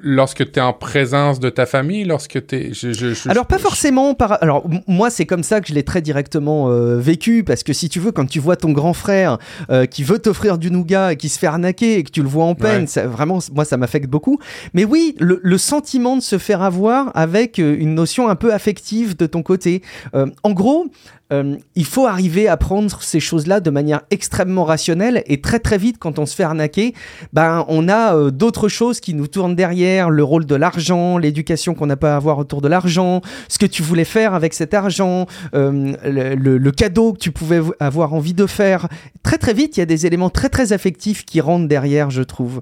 lorsque 0.00 0.50
tu 0.52 0.58
es 0.58 0.62
en 0.62 0.72
présence 0.72 1.40
de 1.40 1.50
ta 1.50 1.66
famille, 1.66 2.04
lorsque 2.04 2.46
tu 2.46 2.54
es... 2.56 2.72
Je, 2.74 2.92
je, 2.92 3.14
je- 3.14 3.28
Alors 3.28 3.46
pas 3.46 3.58
forcément 3.58 4.14
par 4.14 4.42
alors 4.42 4.64
moi 4.86 5.10
c'est 5.10 5.26
comme 5.26 5.42
ça 5.42 5.60
que 5.60 5.68
je 5.68 5.74
l'ai 5.74 5.82
très 5.82 6.02
directement 6.02 6.70
euh, 6.70 6.98
vécu 6.98 7.44
parce 7.44 7.62
que 7.62 7.72
si 7.72 7.88
tu 7.88 8.00
veux 8.00 8.12
quand 8.12 8.26
tu 8.26 8.38
vois 8.40 8.56
ton 8.56 8.72
grand 8.72 8.92
frère 8.92 9.38
euh, 9.70 9.86
qui 9.86 10.02
veut 10.04 10.18
t'offrir 10.18 10.58
du 10.58 10.70
nougat 10.70 11.12
et 11.12 11.16
qui 11.16 11.28
se 11.28 11.38
fait 11.38 11.46
arnaquer 11.46 11.98
et 11.98 12.02
que 12.04 12.10
tu 12.10 12.22
le 12.22 12.28
vois 12.28 12.44
en 12.44 12.54
peine, 12.54 12.82
Ouais. 12.82 12.86
ça, 12.86 13.06
vraiment 13.06 13.38
moi 13.54 13.64
ça 13.64 13.76
m'affecte 13.76 14.08
beaucoup. 14.08 14.38
Mais 14.74 14.84
oui, 14.84 15.14
le, 15.18 15.40
le 15.42 15.58
sentiment 15.58 16.16
de 16.16 16.22
se 16.22 16.38
faire 16.38 16.62
avoir 16.62 17.10
avec 17.14 17.58
euh, 17.58 17.76
une 17.78 17.94
notion 17.94 18.28
un 18.28 18.34
peu 18.36 18.52
affective 18.52 19.16
de 19.16 19.26
ton 19.26 19.42
côté. 19.42 19.82
Euh, 20.14 20.26
en 20.42 20.52
gros, 20.52 20.86
euh, 21.32 21.56
il 21.74 21.84
faut 21.86 22.06
arriver 22.06 22.46
à 22.46 22.56
prendre 22.56 23.02
ces 23.02 23.18
choses-là 23.20 23.60
de 23.60 23.70
manière 23.70 24.02
extrêmement 24.10 24.64
rationnelle 24.64 25.22
et 25.26 25.40
très 25.40 25.58
très 25.58 25.78
vite 25.78 25.96
quand 25.98 26.18
on 26.18 26.26
se 26.26 26.34
fait 26.36 26.42
arnaquer, 26.42 26.94
ben 27.32 27.64
on 27.68 27.88
a 27.88 28.14
euh, 28.14 28.30
d'autres 28.30 28.68
choses 28.68 29.00
qui 29.00 29.14
nous 29.14 29.26
tournent 29.26 29.56
derrière, 29.56 30.10
le 30.10 30.22
rôle 30.22 30.44
de 30.46 30.54
l'argent, 30.54 31.16
l'éducation 31.18 31.74
qu'on 31.74 31.86
n'a 31.86 31.96
pas 31.96 32.12
à 32.12 32.16
avoir 32.16 32.38
autour 32.38 32.60
de 32.60 32.68
l'argent, 32.68 33.22
ce 33.48 33.58
que 33.58 33.66
tu 33.66 33.82
voulais 33.82 34.04
faire 34.04 34.34
avec 34.34 34.52
cet 34.54 34.74
argent, 34.74 35.26
euh, 35.54 35.94
le, 36.04 36.34
le- 36.34 36.58
le 36.58 36.70
cadeau 36.70 37.14
que 37.14 37.18
tu 37.18 37.32
pouvais 37.32 37.60
avoir 37.80 38.12
envie 38.14 38.34
de 38.34 38.46
faire. 38.46 38.88
Très 39.22 39.38
très 39.38 39.54
vite, 39.54 39.76
il 39.76 39.80
y 39.80 39.82
a 39.82 39.86
des 39.86 40.06
éléments 40.06 40.30
très 40.30 40.48
très 40.50 40.72
affectifs 40.72 41.24
qui 41.24 41.40
rentrent 41.40 41.66
derrière, 41.68 42.10
je 42.10 42.22
trouve. 42.22 42.60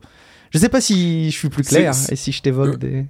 Je 0.51 0.59
sais 0.59 0.68
pas 0.68 0.81
si 0.81 1.31
je 1.31 1.37
suis 1.37 1.49
plus 1.49 1.62
clair 1.62 1.93
et 2.12 2.16
si 2.16 2.33
je 2.33 2.43
t'évoque 2.43 2.79
des... 2.79 3.07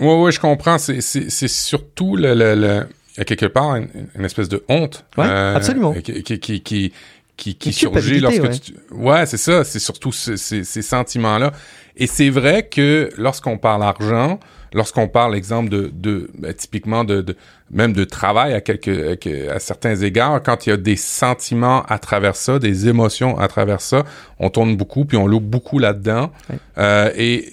Ouais, 0.00 0.20
ouais, 0.20 0.32
je 0.32 0.40
comprends. 0.40 0.78
C'est, 0.78 1.00
c'est, 1.00 1.30
c'est 1.30 1.48
surtout 1.48 2.16
le, 2.16 2.34
le, 2.34 2.54
le- 2.54 2.86
y 3.18 3.20
a 3.22 3.24
quelque 3.24 3.46
part 3.46 3.76
une, 3.76 3.88
une 4.16 4.24
espèce 4.24 4.48
de 4.48 4.64
honte. 4.68 5.04
Ouais, 5.16 5.24
absolument. 5.26 5.92
Qui, 5.94 6.22
qui, 6.22 6.92
qui, 7.36 7.54
qui, 7.54 7.72
surgit 7.72 8.20
lorsque 8.20 8.36
culpabilité, 8.40 8.74
tu... 8.88 8.94
Ouais, 8.94 9.26
c'est 9.26 9.36
ça. 9.36 9.62
C'est 9.64 9.78
surtout 9.78 10.12
ce- 10.12 10.36
ces, 10.36 10.64
ces 10.64 10.82
sentiments-là. 10.82 11.52
Et 11.96 12.06
c'est 12.06 12.30
vrai 12.30 12.66
que 12.66 13.10
lorsqu'on 13.18 13.58
parle 13.58 13.82
argent, 13.82 14.38
lorsqu'on 14.72 15.08
parle, 15.08 15.34
exemple, 15.34 15.68
de, 15.70 15.90
de 15.92 16.30
ben, 16.38 16.52
typiquement 16.54 17.04
de, 17.04 17.20
de, 17.22 17.36
même 17.70 17.92
de 17.92 18.04
travail 18.04 18.52
à 18.54 18.60
quelques, 18.60 18.88
à, 18.88 19.54
à 19.54 19.58
certains 19.58 19.96
égards, 19.96 20.42
quand 20.42 20.66
il 20.66 20.70
y 20.70 20.72
a 20.72 20.76
des 20.76 20.96
sentiments 20.96 21.82
à 21.84 21.98
travers 21.98 22.36
ça, 22.36 22.58
des 22.58 22.88
émotions 22.88 23.38
à 23.38 23.48
travers 23.48 23.80
ça, 23.80 24.04
on 24.38 24.50
tourne 24.50 24.76
beaucoup, 24.76 25.04
puis 25.04 25.16
on 25.16 25.26
loupe 25.26 25.44
beaucoup 25.44 25.78
là-dedans. 25.78 26.32
Ouais. 26.50 26.56
Euh, 26.78 27.10
et 27.16 27.52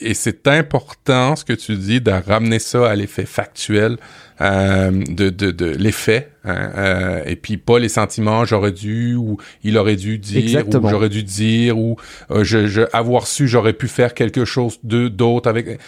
et 0.00 0.14
c'est 0.14 0.46
important 0.46 1.36
ce 1.36 1.44
que 1.44 1.52
tu 1.54 1.76
dis 1.76 2.00
de 2.00 2.10
ramener 2.10 2.58
ça 2.58 2.88
à 2.90 2.94
l'effet 2.94 3.24
factuel 3.26 3.96
euh, 4.42 4.90
de, 4.90 5.30
de, 5.30 5.50
de 5.50 5.66
l'effet 5.66 6.28
hein, 6.44 6.70
euh, 6.76 7.22
et 7.24 7.36
puis 7.36 7.56
pas 7.56 7.78
les 7.78 7.88
sentiments 7.88 8.44
j'aurais 8.44 8.72
dû 8.72 9.14
ou 9.14 9.38
il 9.64 9.78
aurait 9.78 9.96
dû 9.96 10.18
dire 10.18 10.42
Exactement. 10.42 10.86
ou 10.86 10.90
j'aurais 10.90 11.08
dû 11.08 11.22
dire 11.22 11.78
ou 11.78 11.96
euh, 12.30 12.44
je, 12.44 12.66
je 12.66 12.82
avoir 12.92 13.26
su 13.26 13.48
j'aurais 13.48 13.72
pu 13.72 13.88
faire 13.88 14.12
quelque 14.12 14.44
chose 14.44 14.78
de 14.84 15.08
d'autre 15.08 15.48
avec 15.48 15.66
Euh, 15.68 15.78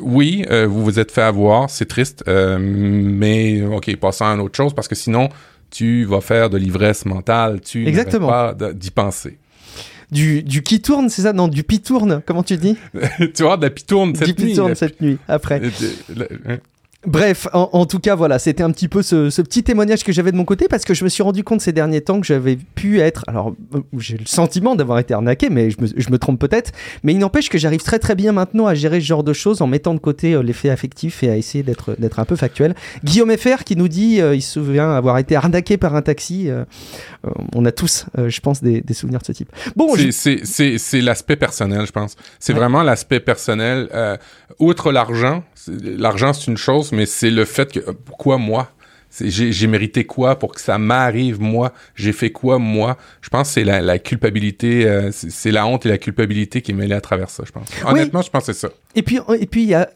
oui 0.00 0.44
euh, 0.50 0.66
vous 0.66 0.82
vous 0.84 0.98
êtes 0.98 1.12
fait 1.12 1.22
avoir 1.22 1.70
c'est 1.70 1.86
triste 1.86 2.24
euh, 2.26 2.58
mais 2.60 3.62
ok 3.62 3.94
passons 3.96 4.24
à 4.24 4.28
une 4.34 4.40
autre 4.40 4.56
chose 4.56 4.74
parce 4.74 4.88
que 4.88 4.96
sinon 4.96 5.28
tu 5.70 6.04
vas 6.04 6.20
faire 6.20 6.50
de 6.50 6.58
l'ivresse 6.58 7.06
mentale 7.06 7.60
tu 7.60 7.86
Exactement. 7.86 8.26
pas 8.28 8.54
d'y 8.74 8.90
penser 8.90 9.38
Du, 10.10 10.42
du 10.42 10.62
qui 10.62 10.80
tourne, 10.80 11.08
c'est 11.08 11.22
ça? 11.22 11.32
Non, 11.32 11.48
du 11.48 11.62
pitourne, 11.64 12.22
comment 12.24 12.42
tu 12.42 12.56
dis? 12.56 12.76
Tu 13.34 13.42
vois 13.42 13.56
de 13.56 13.62
la 13.62 13.70
pitourne 13.70 14.12
Du 14.12 14.18
cette 14.18 14.38
nuit 14.38 14.50
pitourne 14.50 14.68
là. 14.70 14.74
cette 14.74 15.00
nuit, 15.00 15.18
après. 15.28 15.60
De-. 15.60 16.60
Bref, 17.06 17.46
en, 17.52 17.70
en 17.72 17.86
tout 17.86 17.98
cas, 18.00 18.14
voilà, 18.16 18.38
c'était 18.38 18.62
un 18.62 18.70
petit 18.70 18.88
peu 18.88 19.00
ce, 19.02 19.30
ce 19.30 19.40
petit 19.42 19.62
témoignage 19.62 20.02
que 20.04 20.12
j'avais 20.12 20.32
de 20.32 20.36
mon 20.36 20.44
côté 20.44 20.66
parce 20.68 20.84
que 20.84 20.92
je 20.94 21.04
me 21.04 21.08
suis 21.08 21.22
rendu 21.22 21.44
compte 21.44 21.60
ces 21.60 21.72
derniers 21.72 22.00
temps 22.00 22.20
que 22.20 22.26
j'avais 22.26 22.56
pu 22.74 23.00
être. 23.00 23.24
Alors, 23.28 23.54
euh, 23.74 23.80
j'ai 23.98 24.16
le 24.16 24.26
sentiment 24.26 24.74
d'avoir 24.74 24.98
été 24.98 25.14
arnaqué, 25.14 25.48
mais 25.50 25.70
je 25.70 25.76
me, 25.80 25.86
je 25.96 26.10
me 26.10 26.18
trompe 26.18 26.40
peut-être. 26.40 26.72
Mais 27.04 27.12
il 27.12 27.18
n'empêche 27.18 27.48
que 27.48 27.58
j'arrive 27.58 27.82
très 27.82 27.98
très 27.98 28.14
bien 28.14 28.32
maintenant 28.32 28.66
à 28.66 28.74
gérer 28.74 29.00
ce 29.00 29.06
genre 29.06 29.22
de 29.24 29.32
choses 29.32 29.62
en 29.62 29.66
mettant 29.66 29.94
de 29.94 30.00
côté 30.00 30.34
euh, 30.34 30.42
l'effet 30.42 30.68
affectif 30.70 31.22
et 31.22 31.30
à 31.30 31.36
essayer 31.36 31.62
d'être 31.62 31.94
d'être 31.98 32.18
un 32.18 32.24
peu 32.24 32.36
factuel. 32.36 32.74
Guillaume 33.04 33.36
FR 33.36 33.62
qui 33.64 33.76
nous 33.76 33.88
dit, 33.88 34.20
euh, 34.20 34.34
il 34.34 34.42
se 34.42 34.54
souvient 34.54 34.90
avoir 34.92 35.18
été 35.18 35.36
arnaqué 35.36 35.76
par 35.76 35.94
un 35.94 36.02
taxi. 36.02 36.48
euh, 36.50 36.64
euh, 37.26 37.30
on 37.54 37.64
a 37.64 37.72
tous, 37.72 38.06
euh, 38.18 38.28
je 38.28 38.40
pense, 38.40 38.62
des, 38.62 38.80
des 38.80 38.94
souvenirs 38.94 39.20
de 39.20 39.26
ce 39.26 39.32
type. 39.32 39.50
Bon, 39.76 39.94
je- 39.96 40.10
C'est- 40.10 40.36
C'est 40.36 40.44
c'est- 40.44 40.78
c'est 40.78 41.00
l'aspect 41.00 41.36
personnel, 41.36 41.86
je 41.86 41.92
pense. 41.92 42.16
C'est 42.40 42.52
Ouais. 42.52 42.58
vraiment 42.58 42.82
l'aspect 42.82 43.20
personnel. 43.20 43.88
Euh, 43.94 44.16
outre 44.58 44.90
l'argent, 44.92 45.44
l'argent 45.68 46.32
c'est 46.32 46.50
une 46.50 46.56
chose, 46.56 46.92
mais 46.92 47.06
c'est 47.06 47.30
le 47.30 47.44
fait 47.44 47.72
que 47.72 47.80
euh, 47.80 47.92
pourquoi 48.04 48.38
moi? 48.38 48.70
J'ai 49.18 49.66
mérité 49.66 50.04
quoi 50.04 50.38
pour 50.38 50.52
que 50.52 50.60
ça 50.60 50.76
m'arrive 50.76 51.40
moi? 51.40 51.72
J'ai 51.94 52.12
fait 52.12 52.30
quoi 52.30 52.58
moi? 52.58 52.98
Je 53.22 53.30
pense 53.30 53.48
que 53.48 53.54
c'est 53.54 53.64
la, 53.64 53.80
la 53.80 53.98
culpabilité, 53.98 54.86
euh, 54.86 55.10
c'est 55.10 55.52
la 55.52 55.66
honte 55.66 55.86
et 55.86 55.88
la 55.88 55.96
culpabilité 55.96 56.60
qui 56.60 56.72
est 56.72 56.74
mêlée 56.74 56.94
à 56.94 57.00
travers 57.00 57.30
ça, 57.30 57.42
je 57.46 57.52
pense. 57.52 57.66
Honnêtement, 57.86 58.20
je 58.20 58.28
pense 58.28 58.44
que 58.46 58.52
c'est 58.52 58.66
ça. 58.66 58.68
Et 58.94 59.02
puis, 59.02 59.18
et 59.38 59.46
puis 59.46 59.62
il 59.62 59.68
y 59.68 59.74
a, 59.74 59.88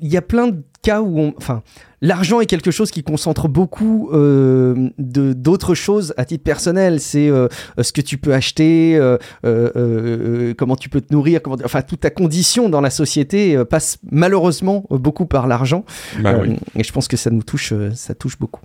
il 0.00 0.08
y 0.08 0.16
a 0.16 0.22
plein 0.22 0.48
de 0.48 0.62
cas 0.82 1.00
où 1.00 1.18
on, 1.18 1.34
enfin, 1.36 1.62
l'argent 2.00 2.40
est 2.40 2.46
quelque 2.46 2.70
chose 2.70 2.90
qui 2.90 3.02
concentre 3.02 3.48
beaucoup 3.48 4.10
euh, 4.12 4.90
de 4.98 5.32
d'autres 5.32 5.74
choses 5.74 6.14
à 6.16 6.24
titre 6.24 6.44
personnel. 6.44 7.00
C'est 7.00 7.28
euh, 7.28 7.48
ce 7.80 7.92
que 7.92 8.00
tu 8.00 8.18
peux 8.18 8.34
acheter, 8.34 8.96
euh, 9.44 10.54
comment 10.56 10.76
tu 10.76 10.88
peux 10.88 11.00
te 11.00 11.12
nourrir, 11.12 11.42
comment, 11.42 11.56
enfin, 11.64 11.82
toute 11.82 12.00
ta 12.00 12.10
condition 12.10 12.68
dans 12.68 12.80
la 12.80 12.90
société 12.90 13.62
passe 13.68 13.98
malheureusement 14.10 14.84
beaucoup 14.90 15.26
par 15.26 15.46
l'argent. 15.46 15.84
Oui. 16.24 16.56
Et 16.76 16.84
je 16.84 16.92
pense 16.92 17.08
que 17.08 17.16
ça 17.16 17.30
nous 17.30 17.42
touche, 17.42 17.72
ça 17.94 18.14
touche 18.14 18.38
beaucoup. 18.38 18.62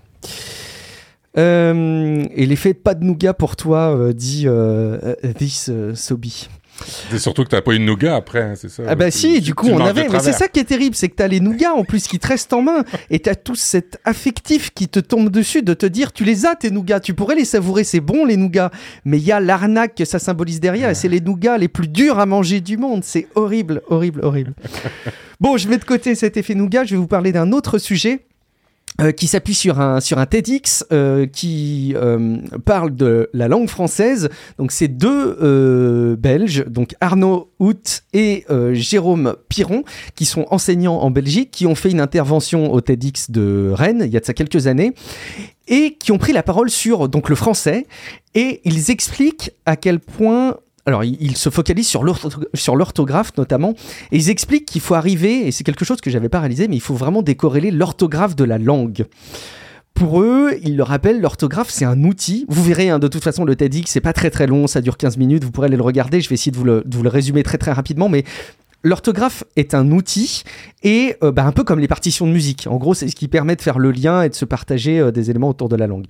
Et 1.37 2.45
l'effet 2.45 2.73
pas 2.73 2.93
de 2.93 3.03
nougat 3.03 3.33
pour 3.33 3.55
toi, 3.55 4.13
dit 4.13 4.47
This 5.37 5.71
Sobi. 5.95 6.49
C'est 7.09 7.19
surtout 7.19 7.43
que 7.43 7.49
t'as 7.49 7.61
pas 7.61 7.73
eu 7.73 7.79
de 7.79 7.83
nougat 7.83 8.15
après, 8.15 8.41
hein, 8.41 8.53
c'est 8.55 8.69
ça. 8.69 8.83
Ah 8.87 8.95
bah 8.95 9.11
Tu- 9.11 9.17
si, 9.17 9.33
tu- 9.35 9.41
du 9.41 9.55
coup 9.55 9.67
on 9.69 9.79
avait. 9.79 10.07
Mais 10.09 10.19
c'est 10.19 10.31
ça 10.33 10.47
qui 10.47 10.59
est 10.59 10.63
terrible, 10.65 10.95
c'est 10.95 11.09
que 11.09 11.15
t'as 11.15 11.27
les 11.27 11.39
nougats 11.39 11.73
en 11.73 11.83
plus 11.83 12.07
qui 12.07 12.19
te 12.19 12.27
restent 12.27 12.53
en 12.53 12.61
main 12.61 12.83
et 13.09 13.19
t'as 13.19 13.35
tout 13.35 13.55
cet 13.55 13.99
affectif 14.05 14.71
qui 14.73 14.87
te 14.87 14.99
tombe 14.99 15.29
dessus 15.29 15.61
de 15.61 15.73
te 15.73 15.85
dire 15.85 16.11
tu 16.13 16.23
les 16.23 16.45
as 16.45 16.55
tes 16.55 16.71
nougats, 16.71 16.99
tu 16.99 17.13
pourrais 17.13 17.35
les 17.35 17.45
savourer, 17.45 17.83
c'est 17.83 17.99
bon 17.99 18.25
les 18.25 18.37
nougats, 18.37 18.71
mais 19.05 19.17
il 19.17 19.23
y 19.23 19.31
a 19.31 19.39
l'arnaque 19.39 19.95
que 19.95 20.05
ça 20.05 20.19
symbolise 20.19 20.59
derrière 20.59 20.89
et 20.89 20.95
c'est 20.95 21.07
les 21.09 21.21
nougats 21.21 21.57
les 21.57 21.67
plus 21.67 21.87
durs 21.87 22.19
à 22.19 22.25
manger 22.25 22.61
du 22.61 22.77
monde, 22.77 23.03
c'est 23.03 23.27
horrible, 23.35 23.81
horrible, 23.89 24.21
horrible. 24.23 24.53
bon, 25.39 25.57
je 25.57 25.67
mets 25.67 25.77
de 25.77 25.83
côté 25.85 26.15
cet 26.15 26.37
effet 26.37 26.55
nougat, 26.55 26.83
je 26.85 26.91
vais 26.95 26.99
vous 27.01 27.07
parler 27.07 27.31
d'un 27.31 27.51
autre 27.51 27.77
sujet. 27.77 28.21
Euh, 28.99 29.11
qui 29.13 29.27
s'appuie 29.27 29.53
sur 29.53 29.79
un, 29.79 30.01
sur 30.01 30.17
un 30.17 30.25
TEDx 30.25 30.85
euh, 30.91 31.25
qui 31.25 31.93
euh, 31.95 32.37
parle 32.65 32.93
de 32.93 33.29
la 33.33 33.47
langue 33.47 33.69
française. 33.69 34.29
Donc, 34.57 34.73
c'est 34.73 34.89
deux 34.89 36.15
Belges, 36.17 36.65
donc 36.67 36.93
Arnaud 36.99 37.51
Hout 37.59 38.03
et 38.13 38.45
Jérôme 38.73 39.35
Piron, 39.49 39.83
qui 40.15 40.25
sont 40.25 40.45
enseignants 40.51 40.99
en 40.99 41.09
Belgique, 41.09 41.51
qui 41.51 41.65
ont 41.65 41.75
fait 41.75 41.89
une 41.89 42.01
intervention 42.01 42.71
au 42.71 42.81
TEDx 42.81 43.31
de 43.31 43.71
Rennes, 43.73 44.03
il 44.05 44.11
y 44.11 44.17
a 44.17 44.19
de 44.19 44.25
ça 44.25 44.33
quelques 44.33 44.67
années, 44.67 44.93
et 45.67 45.95
qui 45.95 46.11
ont 46.11 46.17
pris 46.17 46.33
la 46.33 46.43
parole 46.43 46.69
sur 46.69 47.07
donc, 47.07 47.29
le 47.29 47.35
français, 47.35 47.87
et 48.35 48.61
ils 48.65 48.91
expliquent 48.91 49.51
à 49.65 49.75
quel 49.75 49.99
point... 49.99 50.57
Alors, 50.91 51.03
ils 51.03 51.37
se 51.37 51.49
focalisent 51.49 51.87
sur 51.87 52.03
l'ortho- 52.03 52.29
sur 52.53 52.75
l'orthographe 52.75 53.31
notamment, 53.37 53.73
et 54.11 54.17
ils 54.17 54.29
expliquent 54.29 54.65
qu'il 54.65 54.81
faut 54.81 54.95
arriver, 54.95 55.47
et 55.47 55.51
c'est 55.51 55.63
quelque 55.63 55.85
chose 55.85 56.01
que 56.01 56.09
j'avais 56.09 56.29
pas 56.29 56.39
réalisé, 56.39 56.67
mais 56.67 56.75
il 56.75 56.81
faut 56.81 56.95
vraiment 56.95 57.21
décorréler 57.21 57.71
l'orthographe 57.71 58.35
de 58.35 58.43
la 58.43 58.57
langue. 58.57 59.05
Pour 59.93 60.21
eux, 60.21 60.51
ils 60.63 60.75
le 60.77 60.83
rappellent, 60.83 61.21
l'orthographe 61.21 61.69
c'est 61.69 61.85
un 61.85 62.03
outil. 62.03 62.45
Vous 62.49 62.63
verrez, 62.63 62.89
hein, 62.89 62.97
de 62.99 63.07
toute 63.07 63.23
façon, 63.23 63.43
le 63.45 63.55
TEDx 63.55 63.89
c'est 63.91 63.99
pas 64.01 64.13
très 64.13 64.29
très 64.29 64.47
long, 64.47 64.67
ça 64.67 64.81
dure 64.81 64.97
15 64.97 65.17
minutes, 65.17 65.43
vous 65.43 65.51
pourrez 65.51 65.67
aller 65.67 65.77
le 65.77 65.83
regarder. 65.83 66.21
Je 66.21 66.29
vais 66.29 66.35
essayer 66.35 66.51
de 66.51 66.57
vous 66.57 66.63
le, 66.63 66.83
de 66.85 66.97
vous 66.97 67.03
le 67.03 67.09
résumer 67.09 67.43
très 67.43 67.57
très 67.57 67.71
rapidement, 67.71 68.09
mais 68.09 68.23
l'orthographe 68.83 69.43
est 69.57 69.73
un 69.75 69.91
outil 69.91 70.43
et 70.81 71.15
euh, 71.23 71.31
bah, 71.31 71.45
un 71.45 71.51
peu 71.51 71.63
comme 71.63 71.79
les 71.79 71.87
partitions 71.87 72.25
de 72.25 72.31
musique. 72.31 72.65
En 72.67 72.77
gros, 72.77 72.93
c'est 72.95 73.07
ce 73.09 73.15
qui 73.15 73.27
permet 73.27 73.55
de 73.55 73.61
faire 73.61 73.77
le 73.79 73.91
lien 73.91 74.23
et 74.23 74.29
de 74.29 74.33
se 74.35 74.45
partager 74.45 74.99
euh, 74.99 75.11
des 75.11 75.29
éléments 75.29 75.49
autour 75.49 75.69
de 75.69 75.75
la 75.75 75.87
langue. 75.87 76.05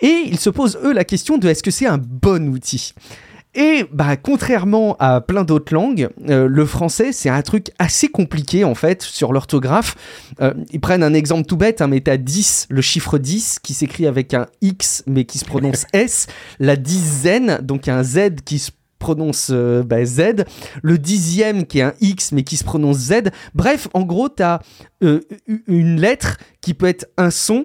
Et 0.00 0.24
ils 0.26 0.38
se 0.38 0.50
posent 0.50 0.78
eux 0.84 0.92
la 0.92 1.04
question 1.04 1.38
de 1.38 1.48
est-ce 1.48 1.62
que 1.62 1.70
c'est 1.70 1.86
un 1.86 1.98
bon 1.98 2.48
outil? 2.50 2.92
Et 3.54 3.84
bah, 3.92 4.16
contrairement 4.16 4.96
à 4.98 5.20
plein 5.20 5.44
d'autres 5.44 5.74
langues, 5.74 6.08
euh, 6.28 6.46
le 6.48 6.66
français, 6.66 7.12
c'est 7.12 7.28
un 7.28 7.42
truc 7.42 7.70
assez 7.78 8.08
compliqué 8.08 8.64
en 8.64 8.74
fait 8.74 9.02
sur 9.02 9.32
l'orthographe. 9.32 9.94
Euh, 10.40 10.54
ils 10.70 10.80
prennent 10.80 11.02
un 11.02 11.12
exemple 11.12 11.46
tout 11.46 11.58
bête, 11.58 11.82
hein, 11.82 11.86
mais 11.86 12.00
t'as 12.00 12.16
10, 12.16 12.68
le 12.70 12.80
chiffre 12.80 13.18
10 13.18 13.58
qui 13.62 13.74
s'écrit 13.74 14.06
avec 14.06 14.32
un 14.32 14.46
X 14.62 15.04
mais 15.06 15.24
qui 15.24 15.38
se 15.38 15.44
prononce 15.44 15.84
S, 15.92 16.28
la 16.60 16.76
dizaine, 16.76 17.58
donc 17.62 17.88
un 17.88 18.02
Z 18.02 18.36
qui 18.44 18.58
se 18.58 18.70
prononce 19.02 19.50
bah, 19.50 20.04
Z, 20.04 20.44
le 20.82 20.96
dixième 20.96 21.66
qui 21.66 21.80
est 21.80 21.82
un 21.82 21.94
X 22.00 22.32
mais 22.32 22.44
qui 22.44 22.56
se 22.56 22.64
prononce 22.64 22.96
Z. 22.98 23.30
Bref, 23.54 23.88
en 23.92 24.02
gros, 24.02 24.28
tu 24.28 24.42
as 24.42 24.60
une 25.66 26.00
lettre 26.00 26.36
qui 26.60 26.74
peut 26.74 26.86
être 26.86 27.06
un 27.16 27.30
son, 27.30 27.64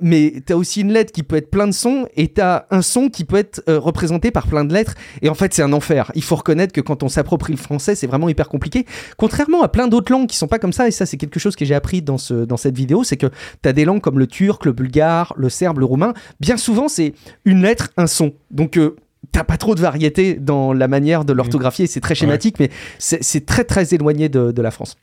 mais 0.00 0.42
tu 0.46 0.54
as 0.54 0.56
aussi 0.56 0.80
une 0.80 0.92
lettre 0.92 1.12
qui 1.12 1.22
peut 1.22 1.36
être 1.36 1.50
plein 1.50 1.66
de 1.66 1.72
sons, 1.72 2.06
et 2.16 2.32
tu 2.32 2.40
as 2.40 2.66
un 2.70 2.80
son 2.80 3.10
qui 3.10 3.24
peut 3.24 3.36
être 3.36 3.62
représenté 3.66 4.30
par 4.30 4.46
plein 4.46 4.64
de 4.64 4.72
lettres. 4.72 4.94
Et 5.20 5.28
en 5.28 5.34
fait, 5.34 5.52
c'est 5.52 5.62
un 5.62 5.74
enfer. 5.74 6.10
Il 6.14 6.22
faut 6.22 6.36
reconnaître 6.36 6.72
que 6.72 6.80
quand 6.80 7.02
on 7.02 7.08
s'approprie 7.08 7.52
le 7.52 7.58
français, 7.58 7.94
c'est 7.94 8.06
vraiment 8.06 8.30
hyper 8.30 8.48
compliqué. 8.48 8.86
Contrairement 9.18 9.62
à 9.62 9.68
plein 9.68 9.86
d'autres 9.86 10.10
langues 10.10 10.28
qui 10.28 10.36
sont 10.38 10.48
pas 10.48 10.58
comme 10.58 10.72
ça, 10.72 10.88
et 10.88 10.90
ça, 10.90 11.04
c'est 11.04 11.18
quelque 11.18 11.38
chose 11.38 11.56
que 11.56 11.66
j'ai 11.66 11.74
appris 11.74 12.00
dans, 12.00 12.18
ce, 12.18 12.32
dans 12.32 12.56
cette 12.56 12.76
vidéo, 12.76 13.04
c'est 13.04 13.18
que 13.18 13.26
tu 13.62 13.68
as 13.68 13.74
des 13.74 13.84
langues 13.84 14.00
comme 14.00 14.18
le 14.18 14.26
turc, 14.26 14.64
le 14.64 14.72
bulgare, 14.72 15.34
le 15.36 15.50
serbe, 15.50 15.80
le 15.80 15.84
roumain. 15.84 16.14
Bien 16.40 16.56
souvent, 16.56 16.88
c'est 16.88 17.12
une 17.44 17.62
lettre, 17.62 17.90
un 17.98 18.06
son. 18.06 18.32
Donc, 18.50 18.78
t'as 19.32 19.44
pas 19.44 19.56
trop 19.56 19.74
de 19.74 19.80
variété 19.80 20.34
dans 20.34 20.72
la 20.72 20.88
manière 20.88 21.24
de 21.24 21.32
l'orthographier, 21.32 21.86
c'est 21.86 22.00
très 22.00 22.14
schématique, 22.14 22.56
mais 22.58 22.70
c'est 22.98 23.46
très 23.46 23.64
très 23.64 23.94
éloigné 23.94 24.28
de, 24.28 24.52
de 24.52 24.62
la 24.62 24.70
France. 24.70 24.96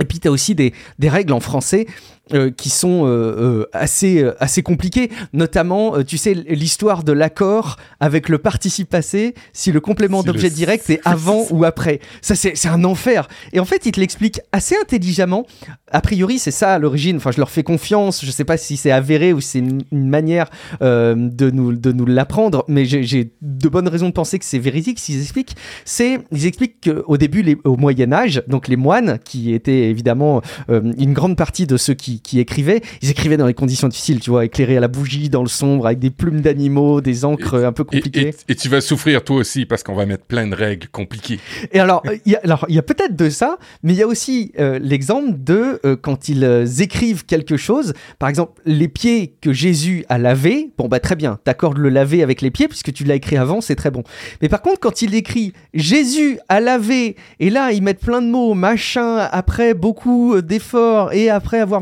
Et 0.00 0.04
puis 0.04 0.20
tu 0.20 0.28
as 0.28 0.30
aussi 0.30 0.54
des, 0.54 0.72
des, 0.98 1.08
règles 1.08 1.32
en 1.32 1.40
français 1.40 1.86
euh, 2.34 2.50
qui 2.50 2.68
sont 2.68 3.06
euh, 3.06 3.08
euh, 3.08 3.66
assez, 3.72 4.22
assez 4.38 4.62
compliquées, 4.62 5.10
notamment, 5.32 6.02
tu 6.02 6.18
sais, 6.18 6.34
l'histoire 6.34 7.02
de 7.02 7.12
l'accord 7.12 7.76
avec 8.00 8.28
le 8.28 8.36
participe 8.36 8.90
passé, 8.90 9.34
si 9.52 9.72
le 9.72 9.80
complément 9.80 10.22
d'objet 10.22 10.50
direct 10.50 10.90
est 10.90 11.00
avant 11.06 11.46
ou 11.50 11.64
après. 11.64 12.00
Ça, 12.20 12.34
c'est 12.34 12.68
un 12.68 12.84
enfer. 12.84 13.28
Et 13.52 13.60
en 13.60 13.64
fait, 13.64 13.86
il 13.86 13.92
te 13.92 14.00
l'explique 14.00 14.40
assez 14.52 14.74
intelligemment. 14.76 15.46
A 15.90 16.00
priori, 16.00 16.38
c'est 16.38 16.50
ça 16.50 16.74
à 16.74 16.78
l'origine. 16.78 17.16
Enfin, 17.16 17.30
je 17.30 17.38
leur 17.38 17.50
fais 17.50 17.62
confiance. 17.62 18.24
Je 18.24 18.30
sais 18.30 18.44
pas 18.44 18.56
si 18.56 18.76
c'est 18.76 18.90
avéré 18.90 19.32
ou 19.32 19.40
si 19.40 19.48
c'est 19.48 19.58
une, 19.58 20.08
manière 20.08 20.50
de 20.80 21.50
nous, 21.50 21.72
de 21.72 21.92
nous 21.92 22.06
l'apprendre, 22.06 22.64
mais 22.68 22.84
j'ai 22.84 23.32
de 23.40 23.68
bonnes 23.68 23.88
raisons 23.88 24.08
de 24.08 24.14
penser 24.14 24.38
que 24.38 24.44
c'est 24.44 24.58
véridique 24.58 24.98
s'ils 24.98 25.20
expliquent. 25.20 25.56
C'est, 25.84 26.18
ils 26.32 26.46
expliquent 26.46 26.90
qu'au 26.90 27.16
début, 27.16 27.42
les, 27.42 27.56
au 27.64 27.76
Moyen-Âge, 27.76 28.42
donc 28.48 28.68
les 28.68 28.76
moines, 28.76 29.18
qui 29.24 29.54
étaient 29.54 29.88
évidemment 29.88 30.42
une 30.68 31.12
grande 31.14 31.36
partie 31.36 31.66
de 31.66 31.76
ceux 31.76 31.94
qui 31.94 32.17
qui, 32.22 32.40
écrivaient, 32.40 32.82
ils 33.02 33.10
écrivaient 33.10 33.36
dans 33.36 33.46
des 33.46 33.54
conditions 33.54 33.88
difficiles, 33.88 34.20
tu 34.20 34.30
vois, 34.30 34.44
éclairés 34.44 34.76
à 34.76 34.80
la 34.80 34.88
bougie, 34.88 35.28
dans 35.28 35.42
le 35.42 35.48
sombre, 35.48 35.86
avec 35.86 35.98
des 35.98 36.10
plumes 36.10 36.40
d'animaux, 36.40 37.00
des 37.00 37.24
encres 37.24 37.54
un 37.54 37.72
peu 37.72 37.84
compliquées. 37.84 38.34
Et, 38.48 38.54
tu 38.54 38.68
vas 38.68 38.80
souffrir 38.80 39.22
toi 39.22 39.36
aussi 39.36 39.66
parce 39.66 39.82
qu'on 39.82 39.94
va 39.94 40.04
mettre 40.04 40.24
plein 40.24 40.46
de 40.46 40.54
règles 40.54 40.88
compliquées. 40.88 41.38
Et 41.72 41.80
alors, 41.80 42.02
il 42.26 42.32
y 42.32 42.36
a, 42.36 42.40
alors 42.42 42.66
il 42.68 42.74
y 42.74 42.78
a 42.78 42.82
peut-être 42.82 43.16
de 43.16 43.30
ça, 43.30 43.58
mais 43.82 43.92
il 43.92 43.98
y 43.98 44.02
a 44.02 44.06
aussi 44.06 44.52
euh, 44.58 44.78
l'exemple 44.80 45.32
de 45.38 45.80
euh, 45.84 45.96
quand 45.96 46.28
ils 46.28 46.44
euh, 46.44 46.66
écrivent 46.66 47.24
quelque 47.24 47.56
chose, 47.56 47.94
par 48.18 48.28
exemple 48.28 48.60
les 48.64 48.88
pieds 48.88 49.34
que 49.40 49.52
Jésus 49.52 50.04
a 50.08 50.18
lavés. 50.18 50.70
Bon 50.78 50.88
bah 50.88 51.00
très 51.00 51.16
bien, 51.16 51.38
t'accordes 51.44 51.78
le 51.78 51.88
laver 51.88 52.22
avec 52.22 52.42
les 52.42 52.50
pieds 52.50 52.68
puisque 52.68 52.92
tu 52.92 53.04
l'as 53.04 53.14
écrit 53.14 53.36
avant, 53.36 53.60
c'est 53.60 53.76
très 53.76 53.90
bon. 53.90 54.02
Mais 54.42 54.48
par 54.48 54.62
contre, 54.62 54.80
quand 54.80 55.02
il 55.02 55.14
écrit 55.14 55.52
Jésus 55.74 56.38
a 56.48 56.60
lavé, 56.60 57.16
et 57.40 57.50
là 57.50 57.72
ils 57.72 57.82
mettent 57.82 58.00
plein 58.00 58.22
de 58.22 58.28
mots, 58.28 58.54
machin, 58.54 59.16
après 59.30 59.74
beaucoup 59.74 60.40
d'efforts 60.40 61.12
et 61.12 61.30
après 61.30 61.60
avoir 61.60 61.80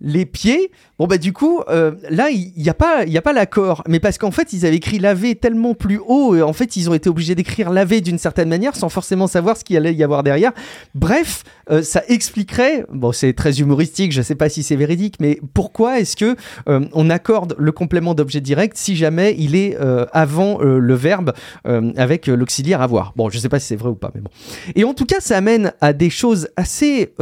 les 0.00 0.26
pieds, 0.26 0.70
bon 0.98 1.06
bah 1.06 1.18
du 1.18 1.32
coup, 1.32 1.60
euh, 1.68 1.92
là, 2.10 2.28
il 2.30 2.52
n'y 2.56 2.68
a 2.68 2.74
pas, 2.74 3.04
il 3.06 3.16
a 3.16 3.22
pas 3.22 3.32
l'accord, 3.32 3.82
mais 3.88 4.00
parce 4.00 4.18
qu'en 4.18 4.30
fait, 4.30 4.52
ils 4.52 4.66
avaient 4.66 4.76
écrit 4.76 4.98
laver 4.98 5.34
tellement 5.34 5.74
plus 5.74 5.98
haut, 6.04 6.34
et 6.34 6.42
en 6.42 6.52
fait, 6.52 6.76
ils 6.76 6.90
ont 6.90 6.94
été 6.94 7.08
obligés 7.08 7.34
d'écrire 7.34 7.70
laver 7.70 8.00
d'une 8.00 8.18
certaine 8.18 8.48
manière, 8.48 8.76
sans 8.76 8.88
forcément 8.88 9.26
savoir 9.26 9.56
ce 9.56 9.64
qu'il 9.64 9.76
allait 9.76 9.94
y 9.94 10.02
avoir 10.02 10.22
derrière. 10.22 10.52
Bref, 10.94 11.44
euh, 11.70 11.82
ça 11.82 12.02
expliquerait, 12.08 12.84
bon, 12.92 13.12
c'est 13.12 13.32
très 13.32 13.60
humoristique, 13.60 14.12
je 14.12 14.20
sais 14.20 14.34
pas 14.34 14.48
si 14.48 14.62
c'est 14.62 14.76
véridique, 14.76 15.16
mais 15.20 15.40
pourquoi 15.54 16.00
est-ce 16.00 16.16
que 16.16 16.36
euh, 16.68 16.80
on 16.92 17.08
accorde 17.08 17.54
le 17.58 17.72
complément 17.72 18.14
d'objet 18.14 18.40
direct 18.40 18.76
si 18.76 18.96
jamais 18.96 19.34
il 19.38 19.56
est 19.56 19.76
avant 20.12 20.58
le 20.60 20.94
verbe 20.94 21.32
avec 21.64 22.26
l'auxiliaire 22.26 22.80
avoir 22.82 23.12
Bon, 23.16 23.30
je 23.30 23.38
sais 23.38 23.48
pas 23.48 23.58
si 23.58 23.68
c'est 23.68 23.76
vrai 23.76 23.90
ou 23.90 23.94
pas, 23.94 24.10
mais 24.14 24.20
bon. 24.20 24.30
Et 24.74 24.84
en 24.84 24.94
tout 24.94 25.06
cas, 25.06 25.20
ça 25.20 25.36
amène 25.36 25.72
à 25.80 25.92
des 25.92 26.10
choses 26.10 26.48
assez 26.56 27.12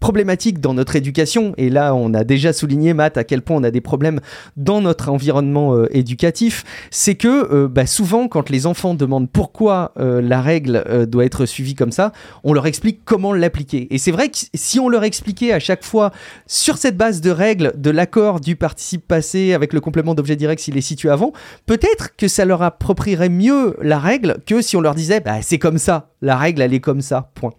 problématique 0.00 0.60
dans 0.60 0.74
notre 0.74 0.96
éducation, 0.96 1.54
et 1.58 1.68
là 1.68 1.94
on 1.94 2.14
a 2.14 2.24
déjà 2.24 2.52
souligné, 2.52 2.94
Matt, 2.94 3.18
à 3.18 3.24
quel 3.24 3.42
point 3.42 3.56
on 3.56 3.62
a 3.62 3.70
des 3.70 3.82
problèmes 3.82 4.20
dans 4.56 4.80
notre 4.80 5.10
environnement 5.10 5.76
euh, 5.76 5.86
éducatif, 5.94 6.64
c'est 6.90 7.14
que 7.14 7.52
euh, 7.52 7.68
bah, 7.68 7.86
souvent 7.86 8.26
quand 8.26 8.50
les 8.50 8.66
enfants 8.66 8.94
demandent 8.94 9.30
pourquoi 9.30 9.92
euh, 9.98 10.22
la 10.22 10.40
règle 10.40 11.06
doit 11.06 11.24
être 11.24 11.44
suivie 11.46 11.74
comme 11.74 11.92
ça, 11.92 12.12
on 12.44 12.52
leur 12.52 12.66
explique 12.66 13.02
comment 13.04 13.32
l'appliquer. 13.32 13.86
Et 13.94 13.98
c'est 13.98 14.10
vrai 14.10 14.30
que 14.30 14.38
si 14.54 14.80
on 14.80 14.88
leur 14.88 15.04
expliquait 15.04 15.52
à 15.52 15.60
chaque 15.60 15.84
fois 15.84 16.10
sur 16.46 16.78
cette 16.78 16.96
base 16.96 17.20
de 17.20 17.30
règles 17.30 17.72
de 17.76 17.90
l'accord 17.90 18.40
du 18.40 18.56
participe 18.56 19.06
passé 19.06 19.52
avec 19.52 19.72
le 19.72 19.80
complément 19.80 20.14
d'objet 20.14 20.36
direct 20.36 20.62
s'il 20.62 20.78
est 20.78 20.80
situé 20.80 21.10
avant, 21.10 21.32
peut-être 21.66 22.16
que 22.16 22.26
ça 22.26 22.46
leur 22.46 22.62
approprierait 22.62 23.28
mieux 23.28 23.76
la 23.82 23.98
règle 23.98 24.38
que 24.46 24.62
si 24.62 24.76
on 24.76 24.80
leur 24.80 24.94
disait 24.94 25.20
bah, 25.20 25.42
c'est 25.42 25.58
comme 25.58 25.78
ça, 25.78 26.08
la 26.22 26.36
règle 26.36 26.62
elle 26.62 26.72
est 26.72 26.80
comme 26.80 27.02
ça, 27.02 27.30
point. 27.34 27.52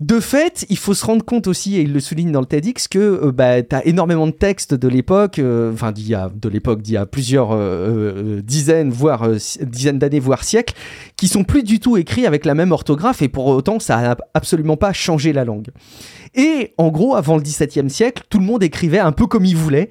De 0.00 0.20
fait, 0.20 0.64
il 0.68 0.78
faut 0.78 0.94
se 0.94 1.04
rendre 1.04 1.24
compte 1.24 1.48
aussi, 1.48 1.76
et 1.76 1.80
il 1.80 1.92
le 1.92 1.98
souligne 1.98 2.30
dans 2.30 2.38
le 2.38 2.46
TEDx, 2.46 2.86
que 2.86 2.98
euh, 3.00 3.32
bah, 3.32 3.60
tu 3.64 3.76
énormément 3.84 4.28
de 4.28 4.32
textes 4.32 4.72
de 4.72 4.86
l'époque, 4.86 5.40
euh, 5.40 5.72
enfin 5.72 5.90
d'il 5.90 6.06
y 6.06 6.14
a 6.14 6.30
de 6.32 6.48
l'époque, 6.48 6.82
d'il 6.82 6.94
y 6.94 6.96
a 6.96 7.04
plusieurs 7.04 7.48
euh, 7.50 8.40
dizaines, 8.40 8.90
voire 8.90 9.28
dizaines 9.60 9.98
d'années, 9.98 10.20
voire 10.20 10.44
siècles, 10.44 10.74
qui 11.16 11.26
sont 11.26 11.42
plus 11.42 11.64
du 11.64 11.80
tout 11.80 11.96
écrits 11.96 12.26
avec 12.26 12.44
la 12.44 12.54
même 12.54 12.70
orthographe, 12.70 13.22
et 13.22 13.28
pour 13.28 13.46
autant, 13.46 13.80
ça 13.80 14.00
n'a 14.00 14.16
absolument 14.34 14.76
pas 14.76 14.92
changé 14.92 15.32
la 15.32 15.44
langue. 15.44 15.70
Et 16.38 16.72
en 16.78 16.88
gros, 16.88 17.14
avant 17.14 17.36
le 17.36 17.42
XVIIe 17.42 17.90
siècle, 17.90 18.22
tout 18.30 18.38
le 18.38 18.46
monde 18.46 18.62
écrivait 18.62 18.98
un 18.98 19.12
peu 19.12 19.26
comme 19.26 19.44
il 19.44 19.56
voulait. 19.56 19.90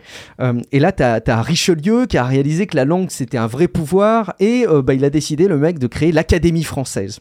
et 0.71 0.79
là, 0.79 0.91
tu 0.91 1.03
as, 1.03 1.41
Richelieu 1.41 2.05
qui 2.07 2.17
a 2.17 2.23
réalisé 2.23 2.65
que 2.65 2.75
la 2.75 2.85
langue, 2.85 3.09
c'était 3.09 3.37
un 3.37 3.47
vrai 3.47 3.67
pouvoir, 3.67 4.33
et 4.39 4.65
bah, 4.83 4.93
il 4.93 5.03
a 5.03 5.09
décidé, 5.09 5.47
le 5.47 5.57
mec, 5.57 5.77
de 5.77 5.87
créer 5.87 6.11
l'Académie 6.13 6.63
française. 6.63 7.19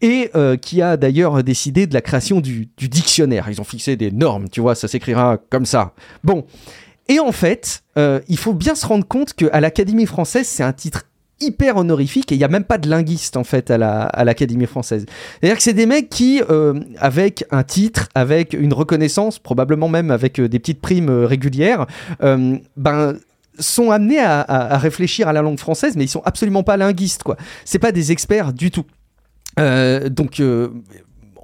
Et 0.00 0.30
qui 0.60 0.80
a 0.80 0.96
d'ailleurs 0.96 1.42
décidé 1.42 1.88
de 1.88 1.94
la 1.94 2.00
création 2.00 2.40
du, 2.40 2.70
dictionnaire. 2.78 3.48
Ils 3.50 3.60
ont 3.60 3.64
fixé 3.64 3.96
des 3.96 4.10
normes, 4.12 4.48
tu 4.48 4.60
vois, 4.60 4.74
ça 4.74 4.88
s'écrira 4.88 5.38
comme 5.50 5.66
ça. 5.66 5.92
Bon. 6.22 6.44
Et 7.08 7.18
en 7.18 7.32
fait, 7.32 7.82
euh, 7.98 8.20
il 8.28 8.38
faut 8.38 8.54
bien 8.54 8.74
se 8.74 8.86
rendre 8.86 9.06
compte 9.06 9.34
qu'à 9.34 9.60
l'Académie 9.60 10.06
française, 10.06 10.46
c'est 10.46 10.62
un 10.62 10.72
titre 10.72 11.04
hyper 11.42 11.76
honorifique 11.76 12.32
et 12.32 12.34
il 12.34 12.38
n'y 12.38 12.44
a 12.44 12.48
même 12.48 12.64
pas 12.64 12.78
de 12.78 12.88
linguiste 12.88 13.36
en 13.36 13.44
fait 13.44 13.70
à 13.70 14.24
l'Académie 14.24 14.66
française. 14.66 15.06
C'est-à-dire 15.40 15.56
que 15.56 15.62
c'est 15.62 15.72
des 15.72 15.86
mecs 15.86 16.08
qui, 16.08 16.42
euh, 16.50 16.80
avec 16.98 17.44
un 17.50 17.62
titre, 17.62 18.08
avec 18.14 18.52
une 18.52 18.72
reconnaissance, 18.72 19.38
probablement 19.38 19.88
même 19.88 20.10
avec 20.10 20.38
euh, 20.38 20.48
des 20.48 20.58
petites 20.58 20.80
primes 20.80 21.10
régulières, 21.10 21.86
ben 22.76 23.16
sont 23.58 23.90
amenés 23.90 24.18
à, 24.18 24.40
à, 24.40 24.78
réfléchir 24.78 25.28
à 25.28 25.32
la 25.34 25.42
langue 25.42 25.58
française, 25.58 25.94
mais 25.94 26.04
ils 26.04 26.08
sont 26.08 26.22
absolument 26.24 26.62
pas 26.62 26.78
linguistes 26.78 27.22
quoi. 27.22 27.36
C'est 27.66 27.78
pas 27.78 27.92
des 27.92 28.10
experts 28.10 28.54
du 28.54 28.70
tout. 28.70 28.86
donc 29.58 30.40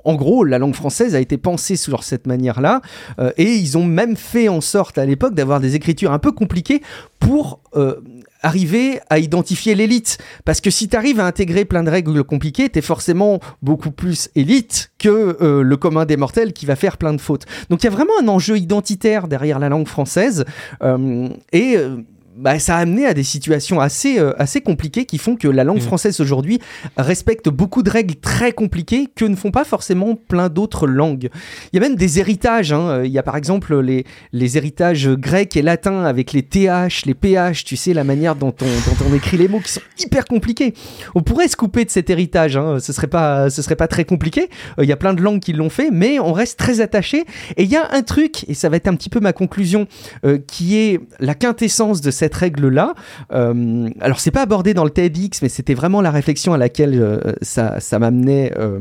en 0.08 0.14
gros, 0.14 0.42
la 0.42 0.58
langue 0.58 0.74
française 0.74 1.14
a 1.14 1.20
été 1.20 1.36
pensée 1.36 1.76
sur 1.76 2.02
cette 2.02 2.26
manière-là, 2.26 2.80
euh, 3.18 3.30
et 3.36 3.52
ils 3.52 3.76
ont 3.76 3.84
même 3.84 4.16
fait 4.16 4.48
en 4.48 4.62
sorte 4.62 4.96
à 4.96 5.04
l'époque 5.04 5.34
d'avoir 5.34 5.60
des 5.60 5.74
écritures 5.74 6.12
un 6.12 6.18
peu 6.18 6.32
compliquées 6.32 6.80
pour 7.18 7.60
euh, 7.76 7.96
arriver 8.42 9.00
à 9.10 9.18
identifier 9.18 9.74
l'élite. 9.74 10.18
Parce 10.44 10.60
que 10.60 10.70
si 10.70 10.88
tu 10.88 10.96
arrives 10.96 11.20
à 11.20 11.26
intégrer 11.26 11.64
plein 11.64 11.82
de 11.82 11.90
règles 11.90 12.24
compliquées, 12.24 12.68
tu 12.68 12.78
es 12.78 12.82
forcément 12.82 13.40
beaucoup 13.62 13.90
plus 13.90 14.30
élite 14.34 14.90
que 14.98 15.36
euh, 15.40 15.62
le 15.62 15.76
commun 15.76 16.04
des 16.04 16.16
mortels 16.16 16.52
qui 16.52 16.66
va 16.66 16.76
faire 16.76 16.96
plein 16.96 17.12
de 17.12 17.20
fautes. 17.20 17.46
Donc 17.70 17.82
il 17.82 17.86
y 17.86 17.88
a 17.88 17.92
vraiment 17.92 18.12
un 18.20 18.28
enjeu 18.28 18.58
identitaire 18.58 19.28
derrière 19.28 19.58
la 19.58 19.68
langue 19.68 19.88
française, 19.88 20.44
et 21.52 21.76
bah, 22.38 22.58
ça 22.58 22.76
a 22.76 22.80
amené 22.80 23.04
à 23.04 23.14
des 23.14 23.24
situations 23.24 23.80
assez, 23.80 24.18
euh, 24.18 24.32
assez 24.38 24.60
compliquées 24.60 25.04
qui 25.04 25.18
font 25.18 25.36
que 25.36 25.48
la 25.48 25.64
langue 25.64 25.78
mmh. 25.78 25.82
française 25.82 26.20
aujourd'hui 26.20 26.60
respecte 26.96 27.48
beaucoup 27.48 27.82
de 27.82 27.90
règles 27.90 28.14
très 28.14 28.52
compliquées 28.52 29.08
que 29.14 29.24
ne 29.24 29.36
font 29.36 29.50
pas 29.50 29.64
forcément 29.64 30.14
plein 30.14 30.48
d'autres 30.48 30.86
langues. 30.86 31.30
Il 31.72 31.76
y 31.76 31.84
a 31.84 31.88
même 31.88 31.96
des 31.96 32.20
héritages. 32.20 32.72
Hein. 32.72 33.02
Il 33.04 33.10
y 33.10 33.18
a 33.18 33.22
par 33.22 33.36
exemple 33.36 33.78
les, 33.80 34.04
les 34.32 34.56
héritages 34.56 35.08
grecs 35.08 35.56
et 35.56 35.62
latins 35.62 36.04
avec 36.04 36.32
les 36.32 36.42
TH, 36.42 37.06
les 37.06 37.14
PH, 37.14 37.64
tu 37.64 37.76
sais, 37.76 37.92
la 37.92 38.04
manière 38.04 38.36
dont 38.36 38.54
on, 38.60 38.64
dont 38.64 39.10
on 39.10 39.14
écrit 39.14 39.36
les 39.36 39.48
mots 39.48 39.60
qui 39.60 39.72
sont 39.72 39.80
hyper 39.98 40.24
compliqués. 40.24 40.74
On 41.14 41.22
pourrait 41.22 41.48
se 41.48 41.56
couper 41.56 41.84
de 41.84 41.90
cet 41.90 42.10
héritage, 42.10 42.56
hein. 42.56 42.78
ce 42.80 42.92
serait 42.92 43.06
pas, 43.08 43.50
ce 43.50 43.62
serait 43.62 43.76
pas 43.76 43.88
très 43.88 44.04
compliqué. 44.04 44.48
Euh, 44.78 44.84
il 44.84 44.88
y 44.88 44.92
a 44.92 44.96
plein 44.96 45.14
de 45.14 45.22
langues 45.22 45.40
qui 45.40 45.52
l'ont 45.52 45.70
fait, 45.70 45.90
mais 45.90 46.18
on 46.18 46.32
reste 46.32 46.58
très 46.58 46.80
attaché. 46.80 47.24
Et 47.56 47.64
il 47.64 47.70
y 47.70 47.76
a 47.76 47.88
un 47.92 48.02
truc, 48.02 48.44
et 48.48 48.54
ça 48.54 48.68
va 48.68 48.76
être 48.76 48.88
un 48.88 48.94
petit 48.94 49.10
peu 49.10 49.20
ma 49.20 49.32
conclusion, 49.32 49.86
euh, 50.24 50.38
qui 50.46 50.76
est 50.76 51.00
la 51.20 51.34
quintessence 51.34 52.00
de 52.00 52.10
cette 52.10 52.27
cette 52.28 52.34
règle-là. 52.34 52.94
Euh, 53.32 53.88
alors, 54.00 54.20
c'est 54.20 54.30
pas 54.30 54.42
abordé 54.42 54.74
dans 54.74 54.84
le 54.84 54.90
TEDx, 54.90 55.40
mais 55.40 55.48
c'était 55.48 55.72
vraiment 55.72 56.02
la 56.02 56.10
réflexion 56.10 56.52
à 56.52 56.58
laquelle 56.58 57.00
euh, 57.00 57.32
ça, 57.40 57.80
ça 57.80 57.98
m'amenait 57.98 58.52
euh, 58.58 58.80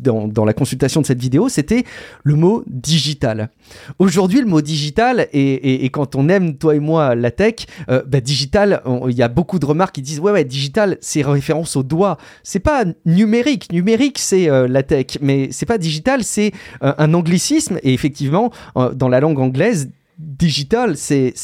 dans, 0.00 0.44
la 0.44 0.52
consultation 0.52 1.00
de 1.00 1.06
cette 1.06 1.20
vidéo. 1.20 1.48
C'était 1.48 1.82
le 2.22 2.36
mot 2.36 2.62
digital. 2.68 3.50
Aujourd'hui, 3.98 4.40
le 4.40 4.46
mot 4.46 4.60
digital, 4.60 5.26
et, 5.32 5.84
et, 5.84 5.90
quand 5.90 6.14
on 6.14 6.28
aime, 6.28 6.56
toi 6.56 6.76
et 6.76 6.78
moi, 6.78 7.16
la 7.16 7.32
tech, 7.32 7.66
bah, 7.88 8.20
digital, 8.20 8.82
il 9.08 9.16
y 9.16 9.22
a 9.22 9.28
beaucoup 9.28 9.58
de 9.58 9.66
remarques 9.66 9.96
qui 9.96 10.02
disent 10.02 10.20
Ouais, 10.20 10.30
ouais, 10.30 10.44
digital, 10.44 10.98
c'est 11.00 11.22
référence 11.22 11.74
au 11.76 11.82
doigt. 11.82 12.18
C'est 12.44 12.60
pas 12.60 12.84
numérique. 13.06 13.72
Numérique, 13.72 14.18
c'est 14.18 14.46
la 14.68 14.82
tech, 14.82 15.18
mais 15.20 15.48
c'est 15.50 15.66
pas 15.66 15.78
digital, 15.78 16.22
c'est 16.22 16.52
un 16.80 17.14
anglicisme. 17.14 17.78
Et 17.82 17.92
effectivement, 17.94 18.52
dans 18.94 19.08
la 19.08 19.20
langue 19.20 19.40
anglaise, 19.40 19.88
digital, 20.18 20.96
c'est 20.96 21.34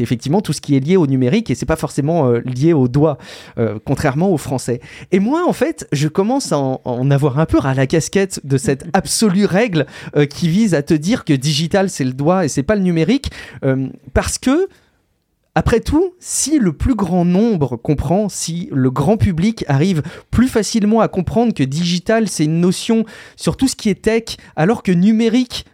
effectivement 0.00 0.40
tout 0.40 0.52
ce 0.52 0.60
qui 0.60 0.76
est 0.76 0.80
lié 0.80 0.96
au 0.96 1.06
numérique 1.06 1.50
et 1.50 1.54
c'est 1.54 1.66
pas 1.66 1.76
forcément 1.76 2.30
euh, 2.30 2.40
lié 2.40 2.72
au 2.72 2.88
doigt, 2.88 3.18
euh, 3.58 3.78
contrairement 3.84 4.30
au 4.30 4.38
français. 4.38 4.80
Et 5.12 5.18
moi, 5.18 5.46
en 5.46 5.52
fait, 5.52 5.86
je 5.92 6.08
commence 6.08 6.52
à 6.52 6.58
en, 6.58 7.10
avoir 7.10 7.38
un 7.38 7.46
peu 7.46 7.58
à 7.62 7.74
la 7.74 7.86
casquette 7.86 8.40
de 8.44 8.56
cette 8.56 8.86
absolue 8.92 9.44
règle 9.44 9.86
euh, 10.16 10.26
qui 10.26 10.48
vise 10.48 10.74
à 10.74 10.82
te 10.82 10.94
dire 10.94 11.24
que 11.24 11.34
digital 11.34 11.90
c'est 11.90 12.04
le 12.04 12.12
doigt 12.12 12.44
et 12.44 12.48
c'est 12.48 12.62
pas 12.62 12.76
le 12.76 12.82
numérique, 12.82 13.30
parce 14.12 14.38
que 14.38 14.68
après 15.54 15.80
tout, 15.80 16.14
si 16.18 16.58
le 16.58 16.72
plus 16.72 16.94
grand 16.94 17.24
nombre 17.24 17.76
comprend, 17.76 18.28
si 18.28 18.68
le 18.72 18.90
grand 18.90 19.16
public 19.16 19.64
arrive 19.68 20.02
plus 20.30 20.48
facilement 20.48 21.00
à 21.00 21.08
comprendre 21.08 21.54
que 21.54 21.62
digital 21.62 22.28
c'est 22.28 22.44
une 22.44 22.60
notion 22.60 23.04
sur 23.36 23.56
tout 23.56 23.68
ce 23.68 23.76
qui 23.76 23.88
est 23.88 24.02
tech, 24.02 24.36
alors 24.56 24.82
que 24.82 24.90
numérique 24.90 25.64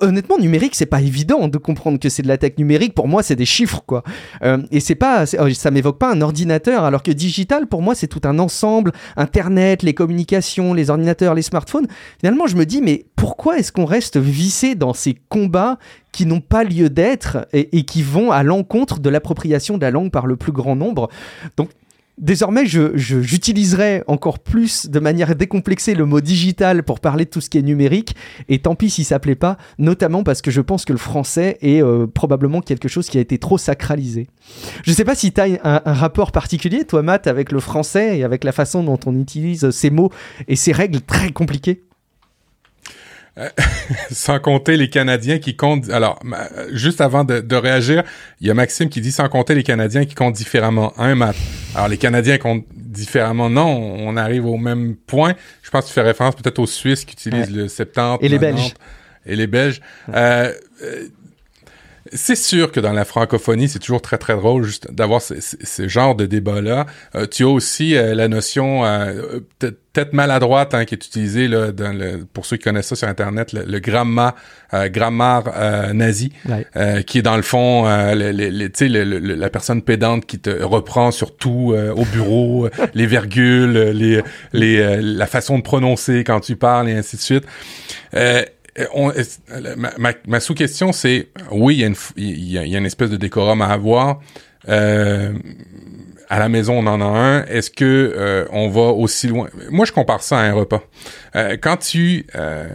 honnêtement, 0.00 0.38
numérique, 0.38 0.74
c'est 0.74 0.86
pas 0.86 1.00
évident 1.00 1.48
de 1.48 1.58
comprendre 1.58 1.98
que 1.98 2.08
c'est 2.08 2.22
de 2.22 2.28
la 2.28 2.38
tech 2.38 2.52
numérique. 2.58 2.94
Pour 2.94 3.08
moi, 3.08 3.22
c'est 3.22 3.36
des 3.36 3.46
chiffres, 3.46 3.82
quoi. 3.86 4.02
Euh, 4.42 4.62
et 4.70 4.80
c'est 4.80 4.94
pas, 4.94 5.24
oh, 5.38 5.50
ça 5.50 5.70
m'évoque 5.70 5.98
pas 5.98 6.12
un 6.12 6.20
ordinateur, 6.20 6.84
alors 6.84 7.02
que 7.02 7.10
digital, 7.10 7.66
pour 7.66 7.82
moi, 7.82 7.94
c'est 7.94 8.06
tout 8.06 8.20
un 8.24 8.38
ensemble. 8.38 8.92
Internet, 9.16 9.82
les 9.82 9.94
communications, 9.94 10.74
les 10.74 10.90
ordinateurs, 10.90 11.34
les 11.34 11.42
smartphones. 11.42 11.86
Finalement, 12.20 12.46
je 12.46 12.56
me 12.56 12.66
dis, 12.66 12.80
mais 12.80 13.06
pourquoi 13.16 13.58
est-ce 13.58 13.72
qu'on 13.72 13.84
reste 13.84 14.16
vissé 14.16 14.74
dans 14.74 14.94
ces 14.94 15.14
combats 15.28 15.78
qui 16.12 16.26
n'ont 16.26 16.40
pas 16.40 16.64
lieu 16.64 16.90
d'être 16.90 17.48
et, 17.52 17.76
et, 17.76 17.84
qui 17.84 18.02
vont 18.02 18.30
à 18.30 18.42
l'encontre 18.42 19.00
de 19.00 19.10
l'appropriation 19.10 19.76
de 19.78 19.82
la 19.82 19.90
langue 19.90 20.10
par 20.10 20.26
le 20.26 20.36
plus 20.36 20.52
grand 20.52 20.76
nombre? 20.76 21.08
Donc, 21.56 21.70
Désormais, 22.16 22.64
j'utiliserai 22.64 23.98
je, 23.98 24.12
encore 24.12 24.38
plus 24.38 24.86
de 24.86 25.00
manière 25.00 25.34
décomplexée 25.34 25.94
le 25.94 26.06
mot 26.06 26.20
digital 26.20 26.84
pour 26.84 27.00
parler 27.00 27.24
de 27.24 27.30
tout 27.30 27.40
ce 27.40 27.50
qui 27.50 27.58
est 27.58 27.62
numérique. 27.62 28.14
Et 28.48 28.60
tant 28.60 28.76
pis 28.76 28.88
si 28.88 29.02
ça 29.02 29.18
plaît 29.18 29.34
pas, 29.34 29.56
notamment 29.78 30.22
parce 30.22 30.40
que 30.40 30.52
je 30.52 30.60
pense 30.60 30.84
que 30.84 30.92
le 30.92 30.98
français 30.98 31.58
est 31.60 31.82
euh, 31.82 32.06
probablement 32.06 32.60
quelque 32.60 32.86
chose 32.86 33.08
qui 33.08 33.18
a 33.18 33.20
été 33.20 33.38
trop 33.38 33.58
sacralisé. 33.58 34.28
Je 34.84 34.90
ne 34.92 34.94
sais 34.94 35.04
pas 35.04 35.16
si 35.16 35.32
tu 35.32 35.40
as 35.40 35.44
un, 35.64 35.82
un, 35.84 35.92
rapport 35.92 36.30
particulier, 36.30 36.84
toi, 36.84 37.02
Matt, 37.02 37.26
avec 37.26 37.50
le 37.50 37.58
français 37.58 38.18
et 38.18 38.24
avec 38.24 38.44
la 38.44 38.52
façon 38.52 38.84
dont 38.84 39.00
on 39.06 39.18
utilise 39.18 39.70
ces 39.70 39.90
mots 39.90 40.10
et 40.46 40.54
ces 40.54 40.70
règles 40.70 41.00
très 41.00 41.32
compliquées. 41.32 41.82
sans 44.10 44.38
compter 44.38 44.76
les 44.76 44.88
Canadiens 44.88 45.38
qui 45.38 45.56
comptent. 45.56 45.90
Alors, 45.90 46.18
juste 46.70 47.00
avant 47.00 47.24
de, 47.24 47.40
de 47.40 47.56
réagir, 47.56 48.04
il 48.40 48.46
y 48.46 48.50
a 48.50 48.54
Maxime 48.54 48.88
qui 48.88 49.00
dit 49.00 49.12
sans 49.12 49.28
compter 49.28 49.54
les 49.54 49.62
Canadiens 49.62 50.04
qui 50.04 50.14
comptent 50.14 50.36
différemment. 50.36 50.92
Un 50.98 51.14
mat. 51.14 51.34
Alors, 51.74 51.88
les 51.88 51.98
Canadiens 51.98 52.38
comptent 52.38 52.66
différemment. 52.72 53.50
Non, 53.50 53.66
on 53.66 54.16
arrive 54.16 54.46
au 54.46 54.56
même 54.56 54.94
point. 54.94 55.34
Je 55.62 55.70
pense 55.70 55.84
que 55.84 55.88
tu 55.88 55.94
fais 55.94 56.02
référence 56.02 56.36
peut-être 56.36 56.58
aux 56.58 56.66
Suisses 56.66 57.04
qui 57.04 57.12
utilisent 57.14 57.50
le 57.50 57.68
70. 57.68 58.24
Et 58.24 58.28
les 58.28 58.38
Belges. 58.38 58.74
Et 59.26 59.36
les 59.36 59.46
Belges. 59.46 59.80
Euh, 60.12 60.52
euh, 60.82 61.08
c'est 62.14 62.36
sûr 62.36 62.70
que 62.70 62.80
dans 62.80 62.92
la 62.92 63.04
francophonie, 63.04 63.68
c'est 63.68 63.80
toujours 63.80 64.00
très 64.00 64.18
très 64.18 64.34
drôle 64.34 64.62
juste 64.62 64.90
d'avoir 64.92 65.20
ce, 65.20 65.34
ce, 65.40 65.88
genre 65.88 66.14
de 66.14 66.26
débat-là. 66.26 66.86
Euh, 67.16 67.26
tu 67.26 67.44
as 67.44 67.48
aussi 67.48 67.96
euh, 67.96 68.14
la 68.14 68.28
notion 68.28 68.84
euh, 68.84 69.40
peut-être 69.58 70.12
maladroite 70.12 70.74
hein, 70.74 70.84
qui 70.84 70.94
est 70.94 71.04
utilisée 71.04 71.48
là, 71.48 71.72
dans 71.72 71.92
le, 71.92 72.24
pour 72.32 72.46
ceux 72.46 72.56
qui 72.56 72.64
connaissent 72.64 72.86
ça 72.86 72.96
sur 72.96 73.08
Internet, 73.08 73.52
le, 73.52 73.64
le 73.64 73.78
gramma, 73.80 74.34
grammaire 74.72 75.92
nazi, 75.92 76.32
qui 77.06 77.18
est 77.18 77.22
dans 77.22 77.36
le 77.36 77.42
fond 77.42 77.84
le, 77.84 78.32
le, 78.32 79.34
la 79.34 79.50
personne 79.50 79.82
pédante 79.82 80.26
qui 80.26 80.38
te 80.38 80.50
reprend 80.62 81.10
sur 81.10 81.36
tout 81.36 81.74
au 81.74 82.04
bureau, 82.06 82.68
les 82.94 83.06
virgules, 83.06 83.72
les, 83.72 84.20
les, 84.52 85.00
la 85.00 85.26
façon 85.26 85.58
de 85.58 85.62
prononcer 85.62 86.24
quand 86.24 86.40
tu 86.40 86.56
parles 86.56 86.88
et 86.88 86.94
ainsi 86.94 87.16
de 87.16 87.22
suite. 87.22 87.44
Euh, 88.78 89.76
ma, 90.26 90.40
sous-question, 90.40 90.92
c'est 90.92 91.28
oui, 91.50 91.84
il 92.16 92.50
y 92.50 92.58
a 92.58 92.78
une 92.78 92.86
espèce 92.86 93.10
de 93.10 93.16
décorum 93.16 93.62
à 93.62 93.66
avoir. 93.66 94.20
Euh, 94.68 95.32
à 96.28 96.38
la 96.38 96.48
maison, 96.48 96.78
on 96.78 96.86
en 96.86 97.00
a 97.00 97.04
un. 97.04 97.44
Est-ce 97.44 97.70
que 97.70 97.84
euh, 98.16 98.46
on 98.50 98.68
va 98.68 98.92
aussi 98.92 99.28
loin? 99.28 99.48
Moi, 99.70 99.86
je 99.86 99.92
compare 99.92 100.22
ça 100.22 100.38
à 100.38 100.42
un 100.42 100.54
repas. 100.54 100.82
Euh, 101.36 101.56
quand 101.60 101.76
tu 101.76 102.26
euh, 102.34 102.66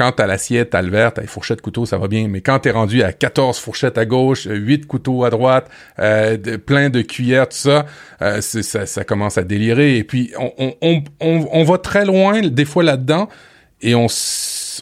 quand 0.00 0.12
t'as 0.12 0.26
l'assiette, 0.26 0.70
t'as 0.70 0.80
le 0.80 0.90
verre, 0.90 1.12
t'as 1.12 1.20
les 1.20 1.28
fourchettes, 1.28 1.60
couteaux, 1.60 1.84
ça 1.84 1.98
va 1.98 2.08
bien. 2.08 2.26
Mais 2.28 2.40
quand 2.40 2.58
t'es 2.60 2.70
rendu 2.70 3.02
à 3.02 3.12
14 3.12 3.58
fourchettes 3.58 3.98
à 3.98 4.06
gauche, 4.06 4.46
8 4.50 4.86
couteaux 4.86 5.24
à 5.24 5.30
droite, 5.30 5.68
euh, 5.98 6.36
de, 6.36 6.56
plein 6.56 6.88
de 6.88 7.02
cuillères, 7.02 7.48
tout 7.48 7.58
ça, 7.58 7.84
euh, 8.22 8.40
ça, 8.40 8.86
ça, 8.86 9.04
commence 9.04 9.36
à 9.36 9.42
délirer. 9.42 9.98
Et 9.98 10.04
puis, 10.04 10.32
on, 10.38 10.74
on, 10.80 11.02
on, 11.20 11.48
on 11.52 11.64
va 11.64 11.76
très 11.76 12.06
loin, 12.06 12.40
des 12.40 12.64
fois, 12.64 12.82
là-dedans, 12.82 13.28
et 13.82 13.94
on 13.94 14.06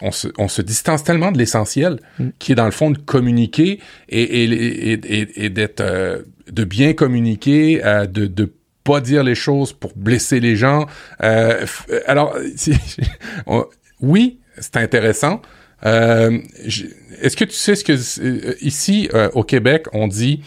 on 0.03 0.12
se, 0.12 0.28
on 0.38 0.49
se 0.49 0.62
distance 0.62 1.05
tellement 1.05 1.32
de 1.32 1.38
l'essentiel, 1.38 2.01
mm. 2.18 2.28
qui 2.38 2.53
est 2.53 2.55
dans 2.55 2.64
le 2.64 2.70
fond 2.70 2.90
de 2.90 2.99
communiquer 2.99 3.80
et, 4.09 4.22
et, 4.22 4.92
et, 4.92 5.44
et 5.44 5.51
d'être, 5.51 5.80
euh, 5.80 6.22
de 6.51 6.64
bien 6.64 6.92
communiquer, 6.92 7.84
euh, 7.84 8.07
de, 8.07 8.26
de 8.26 8.53
pas 8.84 9.01
dire 9.01 9.22
les 9.22 9.34
choses 9.34 9.72
pour 9.72 9.92
blesser 9.96 10.40
les 10.40 10.57
gens. 10.57 10.86
Euh, 11.22 11.66
alors, 12.07 12.36
oui, 14.01 14.38
c'est 14.59 14.76
intéressant. 14.76 15.42
Est-ce 15.84 17.36
que 17.36 17.44
tu 17.44 17.55
sais 17.55 17.76
ce 17.76 17.84
que 17.84 18.64
ici 18.64 19.09
au 19.34 19.44
Québec 19.44 19.86
on 19.92 20.09
dit 20.09 20.42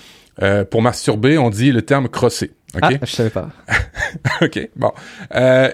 pour 0.72 0.82
masturber, 0.82 1.38
on 1.38 1.49
dit 1.49 1.72
le 1.72 1.84
terme 1.84 2.10
crosser. 2.10 2.52
Ah, 2.82 2.89
je 3.04 3.12
savais 3.12 3.30
pas. 3.30 3.49
ok, 4.41 4.70
bon. 4.76 4.91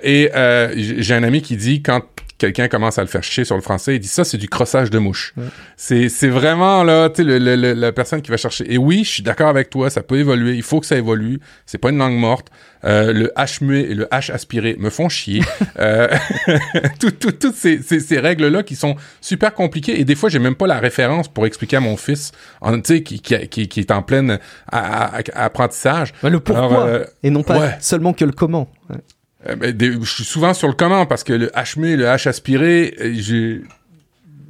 et 0.04 0.30
j'ai 0.76 1.16
un 1.16 1.24
ami 1.24 1.42
qui 1.42 1.56
dit 1.56 1.82
quand 1.82 2.04
quelqu'un 2.38 2.68
commence 2.68 2.98
à 2.98 3.02
le 3.02 3.08
faire 3.08 3.24
chier 3.24 3.46
sur 3.46 3.56
le 3.56 3.62
français, 3.62 3.96
il 3.96 4.00
dit 4.00 4.08
ça, 4.08 4.24
c'est 4.24 4.38
du 4.38 4.48
crossage 4.48 4.90
de 4.90 5.00
mouche. 5.00 5.34
C'est, 5.76 6.10
c'est 6.10 6.30
vraiment 6.30 6.84
là, 6.84 7.10
tu 7.10 7.18
sais, 7.18 7.24
le, 7.24 7.40
le, 7.40 7.74
la 7.74 7.92
personne 7.92 8.22
qui 8.22 8.32
va 8.32 8.38
chercher. 8.38 8.72
Et 8.72 8.78
oui, 8.78 9.04
je 9.04 9.10
suis 9.10 9.24
d'accord 9.24 9.48
avec 9.50 9.70
toi, 9.70 9.90
ça 9.90 10.04
peut 10.04 10.18
évoluer, 10.18 10.56
il 10.56 10.64
faut 10.64 10.80
que 10.80 10.86
ça 10.86 10.98
évolue. 10.98 11.40
C'est 11.66 11.78
pas 11.78 11.90
une 11.90 11.98
langue 11.98 12.18
morte. 12.18 12.48
Euh, 12.86 13.12
le 13.12 13.32
H 13.36 13.64
muet 13.64 13.82
et 13.82 13.96
le 13.96 14.06
H 14.06 14.32
aspiré 14.32 14.76
me 14.78 14.90
font 14.90 15.10
chier. 15.10 15.42
euh, 15.80 16.08
toutes 17.00 17.20
tout, 17.20 17.32
tout 17.32 17.54
ces, 17.56 17.82
ces, 17.82 18.00
ces 18.00 18.20
règles-là 18.20 18.64
qui 18.64 18.76
sont 18.76 18.96
super 19.20 19.54
compliquées 19.54 20.00
et 20.00 20.06
des 20.06 20.16
fois, 20.16 20.30
j'ai 20.30 20.40
même 20.40 20.56
pas 20.56 20.68
la 20.68 20.80
référence 20.80 21.28
pour 21.28 21.46
expliquer 21.46 21.78
à 21.78 21.80
mon 21.80 21.98
fils, 21.98 22.32
tu 22.64 22.82
sais, 22.84 23.04
qui, 23.04 23.20
qui, 23.20 23.48
qui, 23.48 23.68
qui, 23.68 23.80
est 23.80 23.92
en 23.92 24.04
pleine 24.04 24.40
apprentissage. 24.72 26.14
le 26.24 26.40
pourquoi 26.40 26.86
euh, 26.86 27.06
et 27.24 27.30
non 27.30 27.44
pas 27.44 27.80
seulement 27.80 28.14
que 28.14 28.26
le 28.26 28.32
comment. 28.32 28.70
Euh, 29.48 29.56
ben, 29.56 30.04
je 30.04 30.12
suis 30.12 30.24
souvent 30.24 30.54
sur 30.54 30.68
le 30.68 30.74
comment 30.74 31.06
parce 31.06 31.24
que 31.24 31.34
le 31.34 31.48
H 31.48 31.80
le 31.80 32.06
H 32.06 32.28
aspiré, 32.28 32.96
euh, 33.00 33.14
j'ai 33.16 33.62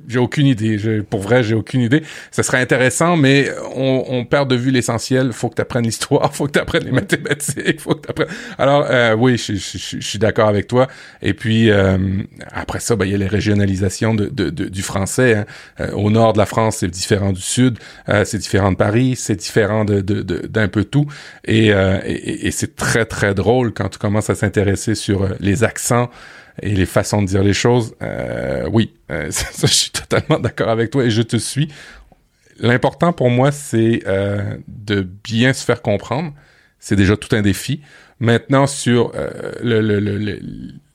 j'ai 0.07 0.19
aucune 0.19 0.47
idée. 0.47 1.01
pour 1.09 1.19
vrai, 1.19 1.43
j'ai 1.43 1.55
aucune 1.55 1.81
idée. 1.81 2.01
Ça 2.31 2.43
serait 2.43 2.61
intéressant, 2.61 3.17
mais 3.17 3.49
on, 3.75 4.05
on 4.07 4.25
perd 4.25 4.49
de 4.49 4.55
vue 4.55 4.71
l'essentiel. 4.71 5.33
Faut 5.33 5.49
que 5.49 5.55
tu 5.55 5.61
apprennes 5.61 5.83
l'histoire, 5.83 6.33
faut 6.33 6.47
que 6.47 6.53
tu 6.53 6.59
apprennes 6.59 6.85
les 6.85 6.91
mathématiques, 6.91 7.81
faut 7.81 7.95
que 7.95 8.11
tu 8.11 8.23
Alors, 8.57 8.85
euh, 8.89 9.15
oui, 9.15 9.37
je, 9.37 9.53
je, 9.53 9.77
je, 9.77 9.99
suis 9.99 10.19
d'accord 10.19 10.47
avec 10.47 10.67
toi. 10.67 10.87
Et 11.21 11.33
puis, 11.33 11.69
euh, 11.69 11.97
après 12.51 12.79
ça, 12.79 12.95
ben, 12.95 13.05
il 13.05 13.11
y 13.11 13.15
a 13.15 13.17
les 13.17 13.27
régionalisations 13.27 14.15
de, 14.15 14.27
de, 14.27 14.49
de 14.49 14.65
du 14.69 14.81
français. 14.81 15.35
Hein. 15.35 15.45
Euh, 15.81 15.91
au 15.91 16.09
nord 16.09 16.33
de 16.33 16.37
la 16.37 16.45
France, 16.45 16.77
c'est 16.77 16.87
différent 16.87 17.33
du 17.33 17.41
sud, 17.41 17.77
euh, 18.09 18.23
c'est 18.25 18.37
différent 18.37 18.71
de 18.71 18.77
Paris, 18.77 19.15
c'est 19.17 19.35
différent 19.35 19.83
de, 19.85 20.01
d'un 20.01 20.67
peu 20.67 20.85
tout. 20.85 21.07
Et, 21.45 21.67
et, 21.67 22.47
et 22.47 22.51
c'est 22.51 22.75
très, 22.75 23.05
très 23.05 23.33
drôle 23.33 23.73
quand 23.73 23.89
tu 23.89 23.99
commences 23.99 24.29
à 24.29 24.35
s'intéresser 24.35 24.95
sur 24.95 25.27
les 25.39 25.63
accents, 25.63 26.09
et 26.61 26.73
les 26.73 26.85
façons 26.85 27.21
de 27.21 27.27
dire 27.27 27.43
les 27.43 27.53
choses, 27.53 27.95
euh, 28.01 28.67
oui, 28.71 28.93
euh, 29.11 29.27
ça, 29.31 29.67
je 29.67 29.73
suis 29.73 29.91
totalement 29.91 30.39
d'accord 30.39 30.69
avec 30.69 30.89
toi 30.91 31.03
et 31.03 31.09
je 31.09 31.21
te 31.21 31.37
suis. 31.37 31.69
L'important 32.59 33.13
pour 33.13 33.29
moi, 33.29 33.51
c'est 33.51 34.01
euh, 34.07 34.57
de 34.67 35.01
bien 35.01 35.53
se 35.53 35.63
faire 35.63 35.81
comprendre. 35.81 36.33
C'est 36.79 36.95
déjà 36.95 37.15
tout 37.17 37.35
un 37.35 37.41
défi. 37.41 37.81
Maintenant, 38.19 38.65
sur 38.65 39.11
euh, 39.15 39.51
le, 39.61 39.81
le, 39.81 39.99
le, 39.99 40.39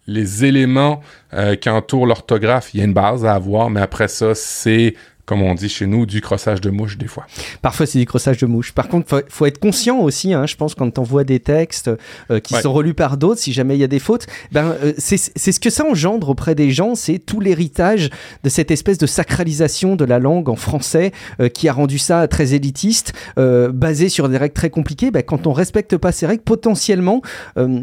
les 0.07 0.45
éléments 0.45 1.01
euh, 1.35 1.55
qui 1.55 1.69
entourent 1.69 2.07
l'orthographe, 2.07 2.75
il 2.75 2.79
y 2.79 2.81
a 2.81 2.85
une 2.85 2.95
base 2.95 3.25
à 3.25 3.35
avoir, 3.35 3.71
mais 3.71 3.81
après 3.81 4.09
ça, 4.09 4.35
c'est 4.35 4.95
comme 5.25 5.43
on 5.43 5.55
dit 5.55 5.69
chez 5.69 5.87
nous, 5.87 6.05
du 6.05 6.21
crossage 6.21 6.61
de 6.61 6.71
mouche 6.71 6.99
des 6.99 7.07
fois. 7.07 7.27
Parfois, 7.63 7.87
c'est 7.87 7.99
du 7.99 8.07
crossage 8.07 8.39
de 8.39 8.47
mouche. 8.47 8.73
Par 8.73 8.89
contre, 8.89 9.09
faut, 9.09 9.21
faut 9.29 9.47
être 9.47 9.59
conscient 9.59 10.01
aussi, 10.01 10.35
hein, 10.35 10.47
je 10.47 10.57
pense, 10.57 10.75
quand 10.75 10.99
on 10.99 11.03
voit 11.03 11.25
des 11.25 11.39
textes 11.39 11.91
euh, 12.31 12.41
qui 12.41 12.55
ouais. 12.55 12.63
sont 12.63 12.73
relus 12.73 12.95
par 12.95 13.17
d'autres, 13.17 13.41
si 13.41 13.53
jamais 13.53 13.77
il 13.77 13.81
y 13.81 13.85
a 13.85 13.89
des 13.89 14.01
fautes, 14.01 14.27
ben, 14.51 14.75
euh, 14.83 14.93
c'est 14.99 15.17
ce 15.17 15.61
que 15.61 15.71
ça 15.71 15.85
engendre 15.85 16.29
auprès 16.29 16.55
des 16.55 16.71
gens, 16.71 16.95
c'est 16.95 17.19
tout 17.19 17.41
l'héritage 17.41 18.11
de 18.43 18.49
cette 18.49 18.71
espèce 18.71 18.99
de 18.99 19.07
sacralisation 19.07 19.97
de 19.97 20.05
la 20.05 20.19
langue 20.19 20.49
en 20.49 20.57
français 20.57 21.13
euh, 21.41 21.49
qui 21.49 21.69
a 21.69 21.73
rendu 21.73 21.99
ça 21.99 22.27
très 22.27 22.55
élitiste, 22.55 23.13
euh, 23.39 23.71
basé 23.71 24.09
sur 24.09 24.29
des 24.29 24.37
règles 24.37 24.55
très 24.55 24.71
compliquées. 24.71 25.11
Ben, 25.11 25.23
quand 25.23 25.47
on 25.47 25.53
respecte 25.53 25.97
pas 25.97 26.11
ces 26.11 26.27
règles, 26.27 26.43
potentiellement, 26.43 27.23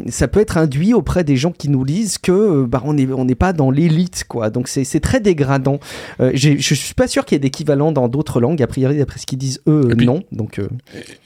ça 0.08 0.28
peut 0.28 0.40
être 0.40 0.58
induit 0.58 0.94
auprès 0.94 1.24
des 1.24 1.36
gens 1.36 1.52
qui 1.52 1.68
nous 1.68 1.84
lisent 1.84 2.18
que 2.18 2.64
ben, 2.64 2.82
on 2.84 2.94
n'est 2.94 3.06
on 3.12 3.24
n'est 3.24 3.34
pas 3.34 3.52
dans 3.52 3.70
l'élite, 3.70 4.24
quoi. 4.28 4.50
Donc 4.50 4.68
c'est 4.68 5.00
très 5.00 5.20
dégradant. 5.20 5.80
je 6.18 6.58
suis 6.58 6.94
pas 6.94 7.08
sûr 7.08 7.24
qu'il 7.30 7.36
y 7.36 7.38
ait 7.38 7.40
d'équivalent 7.40 7.92
dans 7.92 8.08
d'autres 8.08 8.40
langues. 8.40 8.62
A 8.62 8.66
priori, 8.66 8.98
d'après 8.98 9.18
ce 9.18 9.26
qu'ils 9.26 9.38
disent, 9.38 9.62
eux, 9.66 9.88
puis, 9.96 10.06
non. 10.06 10.22
Donc, 10.32 10.58
euh... 10.58 10.68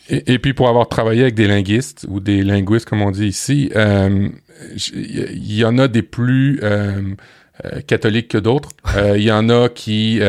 et, 0.09 0.34
et, 0.34 0.38
puis, 0.38 0.55
pour 0.55 0.68
avoir 0.68 0.88
travaillé 0.88 1.22
avec 1.22 1.34
des 1.34 1.46
linguistes 1.46 2.07
ou 2.09 2.20
des 2.20 2.42
linguistes, 2.42 2.88
comme 2.88 3.02
on 3.02 3.11
dit 3.11 3.26
ici, 3.26 3.70
il 3.72 3.78
euh, 3.78 4.28
y, 5.34 5.64
en 5.64 5.78
a 5.78 5.88
des 5.88 6.02
plus 6.02 6.61
euh 6.62 7.14
catholiques 7.86 8.28
que 8.28 8.38
d'autres. 8.38 8.70
Il 9.14 9.22
y 9.22 9.30
en 9.30 9.48
a 9.48 9.68
qui 9.68 10.20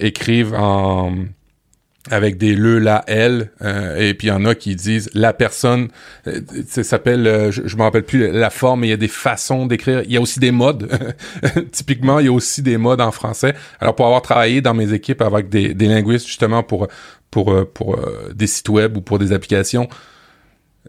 écrivent 0.00 0.54
en 0.54 1.14
avec 2.10 2.36
des 2.38 2.54
le, 2.54 2.78
la, 2.78 3.04
elle, 3.06 3.50
et 3.98 4.14
puis 4.14 4.28
il 4.28 4.30
y 4.30 4.32
en 4.32 4.44
a 4.44 4.54
qui 4.54 4.74
disent 4.76 5.10
la 5.14 5.32
personne, 5.32 5.88
ça 6.66 6.84
s'appelle, 6.84 7.50
je, 7.50 7.62
je 7.66 7.76
me 7.76 7.82
rappelle 7.82 8.04
plus 8.04 8.30
la 8.30 8.50
forme, 8.50 8.80
mais 8.80 8.88
il 8.88 8.90
y 8.90 8.94
a 8.94 8.98
des 8.98 9.08
façons 9.08 9.66
d'écrire. 9.66 10.02
Il 10.04 10.12
y 10.12 10.16
a 10.16 10.20
aussi 10.20 10.40
des 10.40 10.50
modes. 10.50 10.88
Typiquement, 11.72 12.18
il 12.18 12.26
y 12.26 12.28
a 12.28 12.32
aussi 12.32 12.62
des 12.62 12.76
modes 12.76 13.00
en 13.00 13.12
français. 13.12 13.54
Alors 13.80 13.94
pour 13.94 14.06
avoir 14.06 14.22
travaillé 14.22 14.60
dans 14.60 14.74
mes 14.74 14.92
équipes 14.92 15.22
avec 15.22 15.48
des, 15.48 15.74
des 15.74 15.86
linguistes 15.86 16.26
justement 16.26 16.62
pour 16.62 16.88
pour 17.30 17.54
pour 17.72 17.98
des 18.34 18.46
sites 18.46 18.68
web 18.68 18.96
ou 18.96 19.00
pour 19.00 19.18
des 19.18 19.32
applications, 19.32 19.88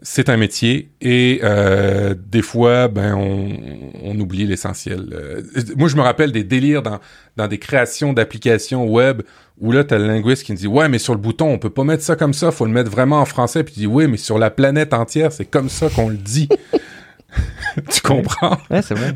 c'est 0.02 0.28
un 0.28 0.36
métier 0.36 0.90
et 1.00 1.40
euh, 1.42 2.14
des 2.14 2.42
fois, 2.42 2.88
ben, 2.88 3.14
on, 3.14 3.58
on 4.02 4.18
oublie 4.18 4.46
l'essentiel. 4.46 5.08
Euh, 5.12 5.42
moi, 5.76 5.88
je 5.88 5.96
me 5.96 6.00
rappelle 6.00 6.32
des 6.32 6.44
délires 6.44 6.82
dans, 6.82 7.00
dans 7.36 7.48
des 7.48 7.58
créations 7.58 8.12
d'applications 8.12 8.86
web 8.86 9.22
où 9.60 9.72
là, 9.72 9.84
t'as 9.84 9.98
le 9.98 10.06
linguiste 10.06 10.44
qui 10.44 10.52
me 10.52 10.56
dit 10.56 10.66
ouais, 10.66 10.88
mais 10.88 10.98
sur 10.98 11.14
le 11.14 11.20
bouton, 11.20 11.48
on 11.48 11.58
peut 11.58 11.70
pas 11.70 11.84
mettre 11.84 12.02
ça 12.02 12.16
comme 12.16 12.34
ça, 12.34 12.50
faut 12.50 12.64
le 12.64 12.72
mettre 12.72 12.90
vraiment 12.90 13.20
en 13.20 13.26
français. 13.26 13.62
Puis 13.62 13.74
tu 13.74 13.80
dis 13.80 13.86
oui, 13.86 14.06
mais 14.06 14.16
sur 14.16 14.38
la 14.38 14.50
planète 14.50 14.94
entière, 14.94 15.32
c'est 15.32 15.44
comme 15.44 15.68
ça 15.68 15.88
qu'on 15.88 16.08
le 16.08 16.16
dit. 16.16 16.48
tu 17.90 18.00
comprends? 18.00 18.58
Ouais, 18.70 18.82
c'est 18.82 18.94
vrai. 18.94 19.12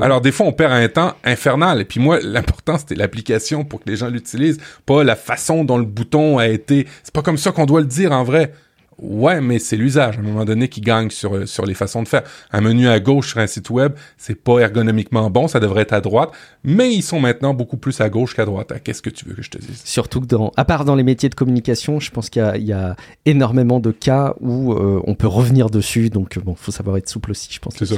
Alors, 0.00 0.20
des 0.20 0.32
fois, 0.32 0.46
on 0.46 0.52
perd 0.52 0.72
un 0.72 0.88
temps 0.88 1.14
infernal. 1.24 1.80
Et 1.80 1.84
puis 1.84 2.00
moi, 2.00 2.18
l'important, 2.22 2.78
c'était 2.78 2.94
l'application 2.94 3.64
pour 3.64 3.80
que 3.80 3.90
les 3.90 3.96
gens 3.96 4.08
l'utilisent, 4.08 4.58
pas 4.86 5.04
la 5.04 5.16
façon 5.16 5.64
dont 5.64 5.78
le 5.78 5.84
bouton 5.84 6.38
a 6.38 6.48
été. 6.48 6.86
C'est 7.02 7.12
pas 7.12 7.22
comme 7.22 7.38
ça 7.38 7.52
qu'on 7.52 7.66
doit 7.66 7.80
le 7.80 7.86
dire 7.86 8.12
en 8.12 8.24
vrai. 8.24 8.52
Ouais, 8.98 9.40
mais 9.40 9.58
c'est 9.60 9.76
l'usage 9.76 10.16
à 10.16 10.20
un 10.20 10.22
moment 10.22 10.44
donné 10.44 10.68
qui 10.68 10.80
gagne 10.80 11.10
sur 11.10 11.36
euh, 11.36 11.46
sur 11.46 11.64
les 11.64 11.74
façons 11.74 12.02
de 12.02 12.08
faire. 12.08 12.22
Un 12.50 12.60
menu 12.60 12.88
à 12.88 12.98
gauche 12.98 13.28
sur 13.28 13.38
un 13.38 13.46
site 13.46 13.70
web, 13.70 13.92
c'est 14.16 14.34
pas 14.34 14.58
ergonomiquement 14.58 15.30
bon, 15.30 15.46
ça 15.46 15.60
devrait 15.60 15.82
être 15.82 15.92
à 15.92 16.00
droite, 16.00 16.30
mais 16.64 16.92
ils 16.92 17.02
sont 17.02 17.20
maintenant 17.20 17.54
beaucoup 17.54 17.76
plus 17.76 18.00
à 18.00 18.08
gauche 18.08 18.34
qu'à 18.34 18.44
droite. 18.44 18.72
Ah, 18.74 18.80
qu'est-ce 18.80 19.02
que 19.02 19.10
tu 19.10 19.24
veux 19.24 19.34
que 19.34 19.42
je 19.42 19.50
te 19.50 19.58
dise? 19.58 19.82
Surtout 19.84 20.20
que 20.20 20.26
dans, 20.26 20.52
à 20.56 20.64
part 20.64 20.84
dans 20.84 20.96
les 20.96 21.04
métiers 21.04 21.28
de 21.28 21.36
communication, 21.36 22.00
je 22.00 22.10
pense 22.10 22.28
qu'il 22.28 22.42
y, 22.56 22.64
y, 22.64 22.72
a 22.72 22.96
énormément 23.24 23.78
de 23.78 23.92
cas 23.92 24.34
où 24.40 24.72
euh, 24.72 25.00
on 25.06 25.14
peut 25.14 25.28
revenir 25.28 25.70
dessus. 25.70 26.10
Donc 26.10 26.38
bon, 26.38 26.56
faut 26.56 26.72
savoir 26.72 26.96
être 26.96 27.08
souple 27.08 27.30
aussi, 27.30 27.48
je 27.52 27.60
pense. 27.60 27.74
C'est 27.76 27.86
ça. 27.86 27.96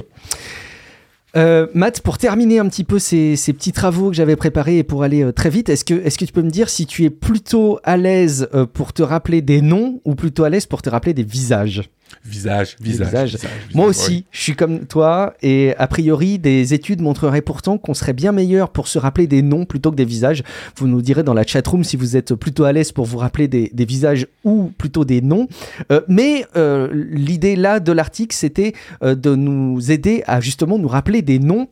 Euh, 1.36 1.66
Matt, 1.74 2.00
pour 2.00 2.18
terminer 2.18 2.58
un 2.58 2.68
petit 2.68 2.84
peu 2.84 2.98
ces, 2.98 3.36
petits 3.36 3.72
travaux 3.72 4.10
que 4.10 4.16
j'avais 4.16 4.36
préparés 4.36 4.78
et 4.78 4.82
pour 4.82 5.02
aller 5.02 5.22
euh, 5.22 5.32
très 5.32 5.50
vite, 5.50 5.68
est-ce 5.68 5.84
que, 5.84 5.94
est 5.94 6.16
que 6.16 6.24
tu 6.24 6.32
peux 6.32 6.42
me 6.42 6.50
dire 6.50 6.68
si 6.68 6.86
tu 6.86 7.04
es 7.04 7.10
plutôt 7.10 7.78
à 7.84 7.96
l'aise 7.96 8.48
euh, 8.54 8.66
pour 8.66 8.92
te 8.92 9.02
rappeler 9.02 9.40
des 9.40 9.60
noms 9.60 10.00
ou 10.04 10.14
plutôt 10.14 10.44
à 10.44 10.50
l'aise 10.50 10.66
pour 10.66 10.82
te 10.82 10.90
rappeler 10.90 11.14
des 11.14 11.22
visages? 11.22 11.88
Visage, 12.24 12.76
visage, 12.80 13.06
visage. 13.08 13.34
visage, 13.36 13.50
Moi 13.74 13.86
aussi, 13.86 14.10
oui. 14.10 14.24
je 14.30 14.40
suis 14.42 14.54
comme 14.54 14.86
toi 14.86 15.34
et 15.42 15.74
a 15.78 15.86
priori, 15.86 16.38
des 16.38 16.74
études 16.74 17.00
montreraient 17.00 17.40
pourtant 17.40 17.78
qu'on 17.78 17.94
serait 17.94 18.12
bien 18.12 18.32
meilleur 18.32 18.70
pour 18.70 18.88
se 18.88 18.98
rappeler 18.98 19.26
des 19.26 19.42
noms 19.42 19.64
plutôt 19.64 19.90
que 19.90 19.96
des 19.96 20.04
visages. 20.04 20.42
Vous 20.76 20.86
nous 20.86 21.02
direz 21.02 21.22
dans 21.22 21.34
la 21.34 21.46
chatroom 21.46 21.84
si 21.84 21.96
vous 21.96 22.16
êtes 22.16 22.34
plutôt 22.34 22.64
à 22.64 22.72
l'aise 22.72 22.92
pour 22.92 23.06
vous 23.06 23.18
rappeler 23.18 23.48
des, 23.48 23.70
des 23.72 23.84
visages 23.84 24.26
ou 24.44 24.72
plutôt 24.76 25.04
des 25.04 25.20
noms. 25.22 25.48
Euh, 25.90 26.00
mais 26.08 26.46
euh, 26.56 26.88
l'idée 26.92 27.56
là 27.56 27.80
de 27.80 27.92
l'article, 27.92 28.34
c'était 28.34 28.74
euh, 29.02 29.14
de 29.14 29.34
nous 29.34 29.90
aider 29.90 30.22
à 30.26 30.40
justement 30.40 30.78
nous 30.78 30.88
rappeler 30.88 31.22
des 31.22 31.38
noms. 31.38 31.68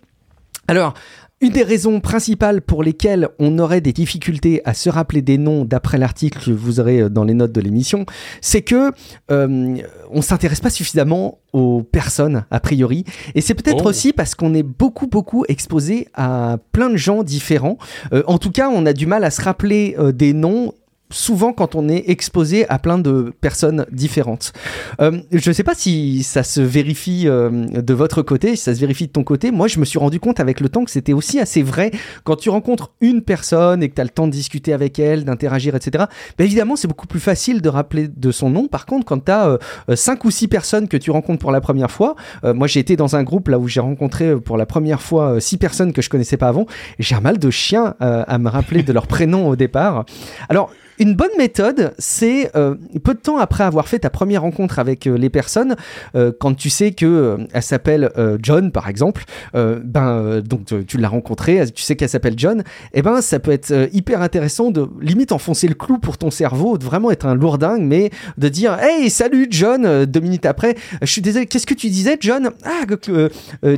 Alors, 0.67 0.95
une 1.41 1.53
des 1.53 1.63
raisons 1.63 2.01
principales 2.01 2.61
pour 2.63 2.83
lesquelles 2.83 3.29
on 3.39 3.59
aurait 3.59 3.81
des 3.81 3.93
difficultés 3.93 4.61
à 4.65 4.75
se 4.75 4.91
rappeler 4.91 5.23
des 5.23 5.39
noms 5.39 5.65
d'après 5.65 5.99
l'article 5.99 6.39
que 6.45 6.51
vous 6.51 6.81
aurez 6.81 7.01
euh, 7.01 7.09
dans 7.09 7.25
les 7.25 7.35
notes 7.35 7.53
de 7.53 7.61
l'émission, 7.61 8.07
c'est 8.41 8.63
que 8.63 8.93
euh, 9.31 9.77
on 10.11 10.23
s'intéresse 10.23 10.61
pas 10.61 10.71
suffisamment 10.71 11.39
aux 11.53 11.83
personnes 11.83 12.45
a 12.51 12.61
priori 12.61 13.05
et 13.35 13.41
c'est 13.41 13.55
peut-être 13.55 13.85
Oh. 13.87 13.89
aussi 13.89 14.13
parce 14.13 14.35
qu'on 14.35 14.55
est 14.55 14.63
beaucoup 14.63 15.07
beaucoup 15.07 15.45
exposé 15.49 16.09
à 16.15 16.59
plein 16.73 16.91
de 16.91 16.97
gens 16.97 17.23
différents. 17.23 17.79
Euh, 18.13 18.23
en 18.27 18.39
tout 18.39 18.51
cas, 18.51 18.69
on 18.71 18.87
a 18.87 18.93
du 18.93 19.07
mal 19.07 19.25
à 19.25 19.31
se 19.31 19.41
rappeler 19.41 19.95
euh, 19.99 20.13
des 20.13 20.33
noms 20.33 20.73
souvent 21.11 21.53
quand 21.53 21.75
on 21.75 21.89
est 21.89 22.05
exposé 22.09 22.69
à 22.69 22.79
plein 22.79 22.99
de 22.99 23.33
personnes 23.41 23.87
différentes. 23.93 24.53
Euh, 25.01 25.21
je 25.33 25.49
ne 25.49 25.55
sais 25.55 25.63
pas 25.63 25.75
si 25.75 26.23
ça 26.23 26.43
se 26.43 26.61
vérifie 26.61 27.25
euh, 27.27 27.67
de 27.67 27.95
votre 27.95 28.23
côté, 28.23 28.57
si 28.57 28.65
ça 28.65 28.75
se 28.75 28.81
vérifie 28.81 29.07
de 29.07 29.13
ton 29.13 29.25
côté. 29.25 29.51
Moi, 29.51 29.69
je 29.69 29.79
me 29.79 29.85
suis 29.85 29.99
rendu 29.99 30.21
compte 30.21 30.41
avec 30.41 30.61
le 30.61 30.69
temps 30.69 30.85
que 30.85 30.91
c'était 30.91 31.13
aussi 31.13 31.39
assez 31.39 31.63
vrai 31.63 31.91
quand 32.25 32.37
tu 32.37 32.51
rencontres 32.51 32.93
une 33.01 33.23
personne 33.23 33.83
et 33.83 33.89
que 33.89 33.95
tu 33.95 34.01
as 34.01 34.05
le 34.05 34.11
temps 34.11 34.27
de 34.27 34.33
discuter 34.33 34.73
avec 34.73 34.99
elle, 34.99 35.25
d'interagir, 35.25 35.75
etc. 35.75 36.05
Ben 36.37 36.45
évidemment, 36.45 36.77
c'est 36.77 36.89
beaucoup 36.89 37.07
plus 37.07 37.21
facile 37.21 37.63
de 37.63 37.69
rappeler 37.69 38.09
de 38.09 38.31
son 38.31 38.51
nom. 38.51 38.69
Par 38.69 38.87
contre, 38.87 39.05
quand 39.05 39.25
tu 39.25 39.33
as 39.33 39.49
euh, 39.49 39.97
cinq 39.97 40.25
ou 40.25 40.31
six 40.31 40.49
personnes 40.49 40.89
que 40.89 40.97
tu 40.97 41.11
rencontres 41.11 41.41
pour 41.41 41.53
la 41.53 41.61
première 41.61 41.91
fois, 41.91 42.17
euh, 42.45 42.55
moi 42.55 42.67
j'ai 42.67 42.81
été 42.81 42.97
dans 42.97 43.17
un 43.17 43.23
groupe 43.23 43.49
là 43.49 43.59
où 43.59 43.69
j'ai 43.69 43.81
rencontré 43.81 44.29
euh, 44.29 44.41
pour 44.41 44.57
la 44.57 44.67
première 44.67 45.03
fois 45.03 45.35
euh, 45.35 45.41
six 45.41 45.59
personnes 45.59 45.93
que 45.93 46.03
je 46.03 46.09
connaissais 46.09 46.37
pas 46.37 46.49
avant, 46.49 46.67
j'ai 46.99 47.15
un 47.15 47.21
mal 47.21 47.39
de 47.39 47.51
chien 47.51 47.95
euh, 48.01 48.25
à 48.27 48.39
me 48.39 48.49
rappeler 48.49 48.83
de 48.83 48.93
leur 48.93 49.07
prénom 49.07 49.49
au 49.49 49.57
départ. 49.57 50.05
Alors, 50.49 50.71
une 50.99 51.15
bonne 51.15 51.31
méthode, 51.39 51.93
c'est 51.99 52.51
euh, 52.57 52.75
peu 53.03 53.15
de 53.15 53.21
temps 53.21 53.39
après 53.39 53.65
avoir 53.65 53.89
fait 53.89 54.01
ta 54.01 54.11
première 54.11 54.43
rencontre 54.43 54.79
avec 54.79 55.07
euh, 55.07 55.17
les 55.17 55.31
personnes, 55.31 55.77
euh, 56.15 56.33
quand 56.39 56.55
tu 56.55 56.71
sais 56.71 56.93
que 56.93 57.39
elle 57.53 57.63
s'appelle 57.63 58.11
John 58.43 58.73
par 58.73 58.89
exemple, 58.89 59.25
ben 59.55 60.41
donc 60.41 60.67
tu 60.87 60.99
l'as 60.99 61.09
rencontrée, 61.09 61.65
tu 61.75 61.83
sais 61.83 61.97
qu'elle 61.97 62.09
s'appelle 62.09 62.35
John, 62.37 62.63
et 62.93 63.03
ben 63.03 63.21
ça 63.21 63.39
peut 63.39 63.51
être 63.51 63.89
hyper 63.93 64.23
intéressant 64.23 64.71
de 64.71 64.89
limite 65.01 65.33
enfoncer 65.33 65.69
le 65.69 65.75
clou 65.75 65.99
pour 65.99 66.19
ton 66.19 66.31
cerveau, 66.31 66.79
de 66.79 66.85
vraiment 66.85 67.11
être 67.11 67.27
un 67.27 67.35
lourdingue, 67.35 67.83
mais 67.83 68.11
de 68.37 68.49
dire 68.49 68.79
hey 68.81 69.11
salut 69.11 69.47
John 69.51 70.05
deux 70.05 70.21
minutes 70.21 70.47
après, 70.47 70.77
je 71.03 71.11
suis 71.11 71.23
désolé, 71.23 71.47
qu'est-ce 71.47 71.67
que 71.67 71.75
tu 71.75 71.89
disais 71.89 72.17
John? 72.21 72.51
Ah 72.65 72.85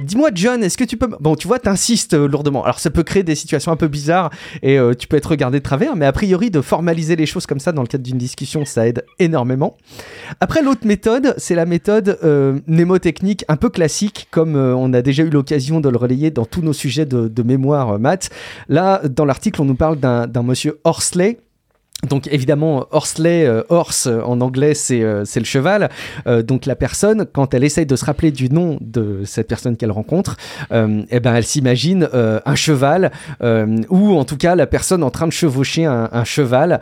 dis-moi 0.02 0.30
John, 0.34 0.62
est-ce 0.62 0.78
que 0.78 0.84
tu 0.84 0.96
peux 0.96 1.08
bon 1.20 1.34
tu 1.34 1.48
vois 1.48 1.58
t'insistes 1.58 2.14
lourdement, 2.14 2.64
alors 2.64 2.78
ça 2.78 2.90
peut 2.90 3.02
créer 3.02 3.22
des 3.22 3.34
situations 3.34 3.72
un 3.72 3.76
peu 3.76 3.88
bizarres 3.88 4.30
et 4.62 4.78
tu 4.98 5.06
peux 5.06 5.16
être 5.16 5.30
regardé 5.30 5.58
de 5.58 5.64
travers, 5.64 5.96
mais 5.96 6.06
a 6.06 6.12
priori 6.12 6.50
de 6.50 6.60
formaliser 6.60 7.09
les 7.16 7.26
choses 7.26 7.46
comme 7.46 7.60
ça 7.60 7.72
dans 7.72 7.82
le 7.82 7.88
cadre 7.88 8.04
d'une 8.04 8.18
discussion, 8.18 8.64
ça 8.64 8.86
aide 8.86 9.04
énormément. 9.18 9.76
Après, 10.40 10.62
l'autre 10.62 10.86
méthode, 10.86 11.34
c'est 11.36 11.54
la 11.54 11.66
méthode 11.66 12.18
euh, 12.22 12.58
mnémotechnique 12.66 13.44
un 13.48 13.56
peu 13.56 13.68
classique, 13.68 14.28
comme 14.30 14.56
euh, 14.56 14.74
on 14.74 14.92
a 14.92 15.02
déjà 15.02 15.22
eu 15.22 15.30
l'occasion 15.30 15.80
de 15.80 15.88
le 15.88 15.96
relayer 15.96 16.30
dans 16.30 16.44
tous 16.44 16.62
nos 16.62 16.72
sujets 16.72 17.06
de, 17.06 17.28
de 17.28 17.42
mémoire 17.42 17.90
euh, 17.90 17.98
maths. 17.98 18.30
Là, 18.68 19.02
dans 19.08 19.24
l'article, 19.24 19.60
on 19.62 19.64
nous 19.64 19.74
parle 19.74 19.98
d'un 19.98 20.26
d'un 20.26 20.42
monsieur 20.42 20.80
Horsley. 20.84 21.38
Donc 22.08 22.28
évidemment, 22.30 22.86
Horsley, 22.90 23.46
euh, 23.46 23.62
horse 23.68 24.06
en 24.06 24.40
anglais, 24.40 24.74
c'est 24.74 25.02
euh, 25.02 25.24
le 25.36 25.44
cheval. 25.44 25.90
Euh, 26.26 26.42
donc 26.42 26.66
la 26.66 26.74
personne, 26.74 27.26
quand 27.30 27.52
elle 27.52 27.64
essaye 27.64 27.86
de 27.86 27.96
se 27.96 28.04
rappeler 28.04 28.30
du 28.30 28.48
nom 28.48 28.78
de 28.80 29.22
cette 29.24 29.48
personne 29.48 29.76
qu'elle 29.76 29.90
rencontre, 29.90 30.36
eh 30.70 31.20
ben 31.20 31.34
elle 31.34 31.44
s'imagine 31.44 32.08
un 32.12 32.54
cheval 32.54 33.10
ou 33.42 34.16
en 34.16 34.24
tout 34.24 34.36
cas 34.36 34.54
la 34.54 34.66
personne 34.66 35.02
en 35.02 35.10
train 35.10 35.26
de 35.26 35.32
chevaucher 35.32 35.84
un, 35.84 36.24
cheval. 36.24 36.80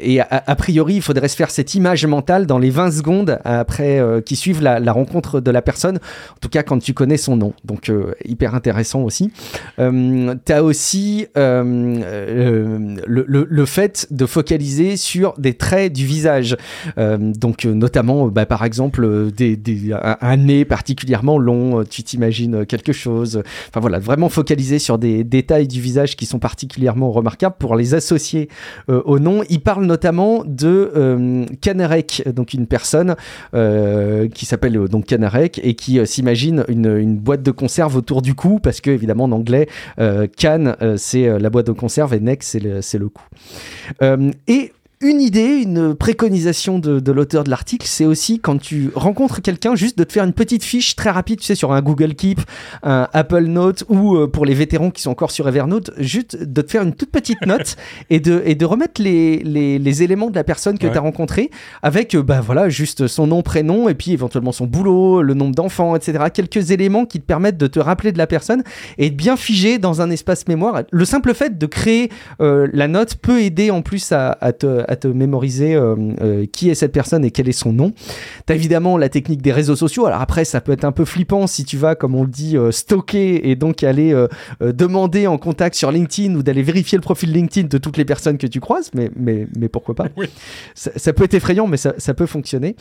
Et 0.00 0.20
a, 0.20 0.56
priori, 0.56 0.96
il 0.96 1.02
faudrait 1.02 1.28
se 1.28 1.36
faire 1.36 1.50
cette 1.50 1.74
image 1.74 2.06
mentale 2.06 2.46
dans 2.46 2.58
les 2.58 2.70
20 2.70 2.92
secondes 2.92 3.38
après 3.44 4.02
qui 4.24 4.36
suivent 4.36 4.62
la, 4.62 4.92
rencontre 4.92 5.40
de 5.40 5.50
la 5.50 5.62
personne. 5.62 5.96
En 5.96 6.38
tout 6.40 6.48
cas, 6.48 6.62
quand 6.62 6.78
tu 6.78 6.94
connais 6.94 7.16
son 7.16 7.36
nom. 7.36 7.52
Donc 7.64 7.90
hyper 8.24 8.54
intéressant 8.54 9.02
aussi. 9.02 9.32
Euh, 9.78 10.34
T'as 10.44 10.62
aussi 10.62 11.26
le 11.34 12.84
fait 13.66 14.06
de 14.10 14.26
focaliser 14.30 14.96
sur 14.96 15.34
des 15.38 15.54
traits 15.54 15.92
du 15.92 16.06
visage. 16.06 16.56
Euh, 16.98 17.18
donc 17.18 17.64
euh, 17.64 17.74
notamment, 17.74 18.26
euh, 18.26 18.30
bah, 18.30 18.46
par 18.46 18.64
exemple, 18.64 19.06
un, 20.20 20.36
nez 20.36 20.64
particulièrement 20.64 21.38
long, 21.38 21.84
tu 21.84 22.02
t'imagines 22.02 22.64
quelque 22.64 22.92
chose. 22.92 23.42
Enfin 23.68 23.80
voilà, 23.80 23.98
vraiment 23.98 24.28
focaliser 24.28 24.78
sur 24.78 24.98
des 24.98 25.24
détails 25.24 25.68
du 25.68 25.80
visage 25.80 26.16
qui 26.16 26.26
sont 26.26 26.38
particulièrement 26.38 27.10
remarquables 27.10 27.56
pour 27.58 27.76
les 27.76 27.94
associer 27.94 28.48
au 28.88 29.18
nom. 29.18 29.42
Il 29.50 29.60
parle 29.60 29.84
notamment 29.84 30.42
de 30.46 31.46
Canarek, 31.60 32.24
donc 32.34 32.54
une 32.54 32.66
personne 32.66 33.16
qui 33.52 34.46
s'appelle 34.46 34.72
donc 34.88 35.06
Canarek 35.06 35.60
et 35.62 35.74
qui 35.74 36.04
s'imagine 36.06 36.64
une, 36.68 37.16
boîte 37.16 37.42
de 37.42 37.50
conserve 37.50 37.96
autour 37.96 38.22
du 38.22 38.34
cou 38.34 38.60
parce 38.62 38.80
que 38.80 38.90
évidemment 38.90 39.24
en 39.24 39.32
anglais 39.32 39.68
euh, 39.98 40.26
can 40.26 40.74
euh, 40.82 40.96
c'est 40.96 41.38
la 41.38 41.50
boîte 41.50 41.66
de 41.66 41.72
conserve 41.72 42.14
et 42.14 42.20
neck 42.20 42.42
c'est 42.42 42.60
le, 42.60 43.08
cou. 43.08 43.22
Et 44.46 44.72
une 45.02 45.22
idée, 45.22 45.62
une 45.62 45.94
préconisation 45.94 46.78
de, 46.78 47.00
de 47.00 47.12
l'auteur 47.12 47.42
de 47.42 47.48
l'article, 47.48 47.86
c'est 47.88 48.04
aussi 48.04 48.38
quand 48.38 48.58
tu 48.60 48.90
rencontres 48.94 49.40
quelqu'un, 49.40 49.74
juste 49.74 49.96
de 49.96 50.04
te 50.04 50.12
faire 50.12 50.24
une 50.24 50.34
petite 50.34 50.62
fiche 50.62 50.94
très 50.94 51.08
rapide, 51.08 51.40
tu 51.40 51.46
sais, 51.46 51.54
sur 51.54 51.72
un 51.72 51.80
Google 51.80 52.14
Keep, 52.14 52.40
un 52.82 53.08
Apple 53.14 53.44
Note 53.44 53.84
ou 53.88 54.16
euh, 54.16 54.26
pour 54.26 54.44
les 54.44 54.52
vétérans 54.52 54.90
qui 54.90 55.00
sont 55.00 55.10
encore 55.10 55.30
sur 55.30 55.48
Evernote, 55.48 55.90
juste 55.96 56.36
de 56.42 56.60
te 56.60 56.70
faire 56.70 56.82
une 56.82 56.92
toute 56.94 57.10
petite 57.10 57.40
note 57.46 57.76
et 58.10 58.20
de, 58.20 58.42
et 58.44 58.54
de 58.54 58.64
remettre 58.66 59.00
les, 59.00 59.38
les, 59.38 59.78
les 59.78 60.02
éléments 60.02 60.28
de 60.28 60.34
la 60.34 60.44
personne 60.44 60.76
que 60.78 60.84
Ouais. 60.86 60.92
tu 60.92 60.98
as 60.98 61.02
rencontrée 61.02 61.50
avec, 61.82 62.14
euh, 62.14 62.22
bah 62.22 62.42
voilà, 62.42 62.68
juste 62.68 63.06
son 63.06 63.26
nom, 63.26 63.40
prénom 63.40 63.88
et 63.88 63.94
puis 63.94 64.12
éventuellement 64.12 64.52
son 64.52 64.66
boulot, 64.66 65.22
le 65.22 65.32
nombre 65.32 65.54
d'enfants, 65.54 65.96
etc. 65.96 66.24
Quelques 66.34 66.72
éléments 66.72 67.06
qui 67.06 67.20
te 67.20 67.24
permettent 67.24 67.56
de 67.58 67.68
te 67.68 67.80
rappeler 67.80 68.12
de 68.12 68.18
la 68.18 68.26
personne 68.26 68.62
et 68.98 69.08
de 69.08 69.14
bien 69.16 69.38
figer 69.38 69.78
dans 69.78 70.02
un 70.02 70.10
espace 70.10 70.46
mémoire. 70.46 70.82
Le 70.90 71.04
simple 71.06 71.32
fait 71.32 71.56
de 71.56 71.66
créer 71.66 72.10
euh, 72.42 72.68
la 72.74 72.86
note 72.86 73.14
peut 73.16 73.40
aider 73.40 73.70
en 73.70 73.80
plus 73.80 74.12
à, 74.12 74.36
à 74.42 74.52
te, 74.52 74.84
à 74.90 74.96
te 74.96 75.08
mémoriser 75.08 75.78
qui 76.52 76.68
est 76.68 76.74
cette 76.74 76.92
personne 76.92 77.24
et 77.24 77.30
quel 77.30 77.48
est 77.48 77.52
son 77.52 77.72
nom. 77.72 77.92
T'as 78.46 78.54
évidemment 78.54 78.98
la 78.98 79.08
technique 79.08 79.40
des 79.40 79.52
réseaux 79.52 79.76
sociaux. 79.76 80.06
Alors 80.06 80.20
après, 80.20 80.44
ça 80.44 80.60
peut 80.60 80.72
être 80.72 80.84
un 80.84 80.92
peu 80.92 81.04
flippant 81.04 81.46
si 81.46 81.64
tu 81.64 81.76
vas, 81.76 81.94
comme 81.94 82.14
on 82.14 82.22
le 82.22 82.28
dit, 82.28 82.56
stocker 82.70 83.48
et 83.48 83.56
donc 83.56 83.82
aller 83.82 84.14
demander 84.60 85.26
en 85.26 85.38
contact 85.38 85.76
sur 85.76 85.92
LinkedIn 85.92 86.34
ou 86.34 86.42
d'aller 86.42 86.62
vérifier 86.62 86.98
le 86.98 87.02
profil 87.02 87.32
LinkedIn 87.32 87.68
de 87.68 87.78
toutes 87.78 87.96
les 87.96 88.04
personnes 88.04 88.38
que 88.38 88.46
tu 88.46 88.60
croises, 88.60 88.90
mais, 88.94 89.10
mais, 89.16 89.46
mais 89.56 89.68
pourquoi 89.68 89.94
pas 89.94 90.06
ça, 90.74 91.12
peut 91.12 91.24
être 91.24 91.34
effrayant, 91.34 91.66
mais 91.66 91.76
ça, 91.76 91.94
ça 91.98 92.14
peut 92.14 92.26
fonctionner. 92.26 92.76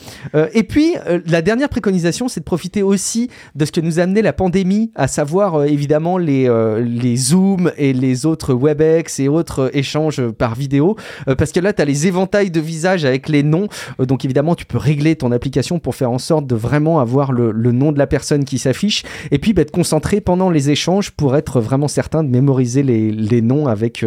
et 0.53 0.63
puis, 0.63 0.95
la 1.27 1.41
dernière 1.41 1.69
préconisation, 1.69 2.27
c'est 2.27 2.39
de 2.39 2.45
profiter 2.45 2.83
aussi 2.83 3.29
de 3.55 3.65
ce 3.65 3.71
que 3.71 3.81
nous 3.81 3.99
a 3.99 4.03
amené 4.03 4.21
la 4.21 4.33
pandémie, 4.33 4.91
à 4.95 5.07
savoir 5.07 5.65
évidemment 5.65 6.17
les, 6.17 6.49
les 6.83 7.15
Zoom 7.15 7.71
et 7.77 7.93
les 7.93 8.25
autres 8.25 8.53
WebEx 8.53 9.19
et 9.19 9.27
autres 9.27 9.69
échanges 9.73 10.21
par 10.31 10.55
vidéo, 10.55 10.95
parce 11.37 11.51
que 11.51 11.59
là, 11.59 11.73
tu 11.73 11.81
as 11.81 11.85
les 11.85 11.98
éventails 12.07 12.51
de 12.51 12.59
visages 12.59 13.05
avec 13.05 13.29
les 13.29 13.43
noms, 13.43 13.67
donc 13.99 14.25
évidemment, 14.25 14.55
tu 14.55 14.65
peux 14.65 14.77
régler 14.77 15.15
ton 15.15 15.31
application 15.31 15.79
pour 15.79 15.95
faire 15.95 16.11
en 16.11 16.17
sorte 16.17 16.47
de 16.47 16.55
vraiment 16.55 16.99
avoir 16.99 17.31
le, 17.31 17.51
nom 17.71 17.91
de 17.91 17.99
la 17.99 18.07
personne 18.07 18.45
qui 18.45 18.57
s'affiche, 18.57 19.03
et 19.31 19.39
puis 19.39 19.53
bah, 19.53 19.65
te 19.65 19.71
concentrer 19.71 20.21
pendant 20.21 20.49
les 20.49 20.69
échanges 20.69 21.11
pour 21.11 21.35
être 21.35 21.61
vraiment 21.61 21.87
certain 21.87 22.23
de 22.23 22.29
mémoriser 22.29 22.83
les, 22.83 23.41
noms 23.41 23.67
avec, 23.67 24.05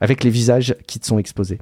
avec 0.00 0.24
les 0.24 0.30
visages 0.30 0.74
qui 0.86 1.00
te 1.00 1.06
sont 1.06 1.18
exposés. 1.18 1.58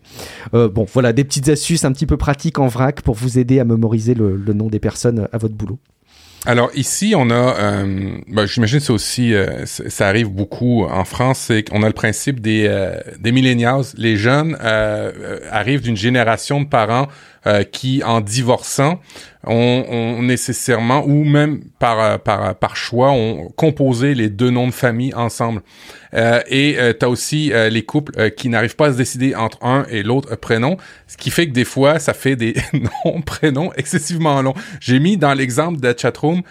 bon, 0.53 0.87
voilà, 0.93 1.13
des 1.13 1.25
petites 1.25 1.49
astuces 1.49 1.85
un 1.85 1.93
petit 1.93 2.07
peu 2.07 2.17
pratiques 2.17 2.59
en 2.59 2.67
vrac 2.67 3.03
pour 3.03 3.15
vous 3.15 3.39
aider 3.39 3.61
à 3.61 3.65
mémoriser 3.65 4.15
le 4.15 4.53
nom 4.53 4.69
des 4.69 4.81
personnes 4.81 5.29
à 5.33 5.39
votre 5.39 5.55
boulot. 5.55 5.79
Alors 6.47 6.71
ici, 6.75 7.15
on 7.17 7.31
a, 7.31 7.35
euh, 7.35 8.19
ben, 8.29 8.45
j'imagine 8.45 8.79
c'est 8.79 8.93
aussi, 8.93 9.33
euh, 9.33 9.65
ça 9.65 10.09
arrive 10.09 10.29
beaucoup 10.29 10.85
en 10.85 11.05
France, 11.05 11.39
c'est 11.47 11.63
qu'on 11.63 11.83
a 11.83 11.87
le 11.87 11.95
principe 11.95 12.41
des 12.41 12.67
euh, 12.69 12.99
des 13.19 13.33
millennials. 13.33 13.85
Les 13.97 14.17
jeunes 14.17 14.59
euh, 14.63 15.39
arrivent 15.51 15.81
d'une 15.81 15.97
génération 15.97 16.61
de 16.61 16.67
parents 16.67 17.09
qui, 17.73 18.03
en 18.03 18.21
divorçant, 18.21 19.01
ont, 19.47 20.23
nécessairement 20.23 21.05
ou 21.05 21.25
même 21.25 21.61
par 21.79 22.19
par 22.21 22.55
par 22.55 22.77
choix, 22.77 23.11
ont 23.11 23.53
composé 23.57 24.15
les 24.15 24.31
deux 24.31 24.51
noms 24.51 24.67
de 24.67 24.73
famille 24.73 25.15
ensemble. 25.15 25.63
Euh, 26.15 26.41
et 26.49 26.77
euh, 26.79 26.93
tu 26.99 27.05
as 27.05 27.09
aussi 27.09 27.53
euh, 27.53 27.69
les 27.69 27.83
couples 27.83 28.13
euh, 28.19 28.31
qui 28.31 28.49
n'arrivent 28.49 28.77
pas 28.77 28.89
à 28.89 28.93
se 28.93 28.97
décider 28.97 29.35
entre 29.35 29.59
un 29.65 29.85
et 29.91 30.03
l'autre 30.03 30.37
prénom, 30.37 30.77
ce 31.09 31.17
qui 31.17 31.31
fait 31.31 31.49
que 31.49 31.53
des 31.53 31.65
fois, 31.65 31.99
ça 31.99 32.15
fait 32.15 32.37
des 32.37 32.55
noms, 33.05 33.21
prénoms 33.23 33.73
excessivement 33.77 34.41
longs. 34.43 34.55
J'ai 34.81 35.01
mis 35.01 35.17
dans 35.17 35.35
l'exemple 35.35 35.81
de 35.81 35.95
chatroom 35.97 36.43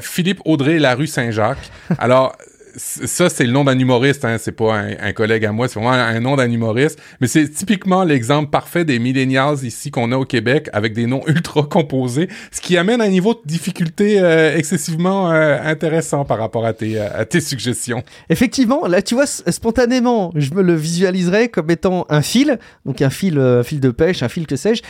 Philippe 0.00 0.40
Audrey 0.44 0.78
Larue 0.78 1.06
Saint-Jacques. 1.06 1.70
Alors, 1.98 2.36
ça, 2.76 3.28
c'est 3.28 3.44
le 3.44 3.52
nom 3.52 3.64
d'un 3.64 3.78
humoriste, 3.78 4.24
hein, 4.24 4.36
c'est 4.38 4.52
pas 4.52 4.76
un, 5.00 5.12
collègue 5.12 5.44
à 5.44 5.52
moi, 5.52 5.68
c'est 5.68 5.78
vraiment 5.78 5.92
un, 5.92 6.20
nom 6.20 6.36
d'un 6.36 6.50
humoriste. 6.50 6.98
Mais 7.20 7.26
c'est 7.26 7.48
typiquement 7.48 8.04
l'exemple 8.04 8.50
parfait 8.50 8.84
des 8.84 8.98
millennials 8.98 9.64
ici 9.64 9.90
qu'on 9.90 10.12
a 10.12 10.16
au 10.16 10.24
Québec 10.24 10.68
avec 10.72 10.92
des 10.92 11.06
noms 11.06 11.22
ultra 11.26 11.62
composés, 11.62 12.28
ce 12.50 12.60
qui 12.60 12.76
amène 12.76 13.00
un 13.00 13.08
niveau 13.08 13.34
de 13.34 13.40
difficulté 13.44 14.20
euh, 14.20 14.56
excessivement 14.56 15.30
euh, 15.30 15.58
intéressant 15.62 16.24
par 16.24 16.38
rapport 16.38 16.66
à 16.66 16.72
tes, 16.72 16.98
euh, 16.98 17.08
à 17.14 17.24
tes 17.24 17.40
suggestions. 17.40 18.02
Effectivement, 18.28 18.86
là, 18.86 19.02
tu 19.02 19.14
vois, 19.14 19.26
spontanément, 19.26 20.32
je 20.34 20.52
me 20.52 20.62
le 20.62 20.74
visualiserais 20.74 21.48
comme 21.48 21.70
étant 21.70 22.06
un 22.08 22.22
fil, 22.22 22.58
donc 22.84 23.02
un 23.02 23.10
fil, 23.10 23.40
fil 23.64 23.80
de 23.80 23.90
pêche, 23.90 24.22
un 24.22 24.28
fil 24.28 24.46
que 24.46 24.56
sais-je, 24.56 24.82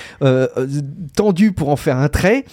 tendu 1.17 1.53
pour 1.53 1.69
en 1.69 1.77
faire 1.77 1.99
un 1.99 2.09
trait, 2.09 2.45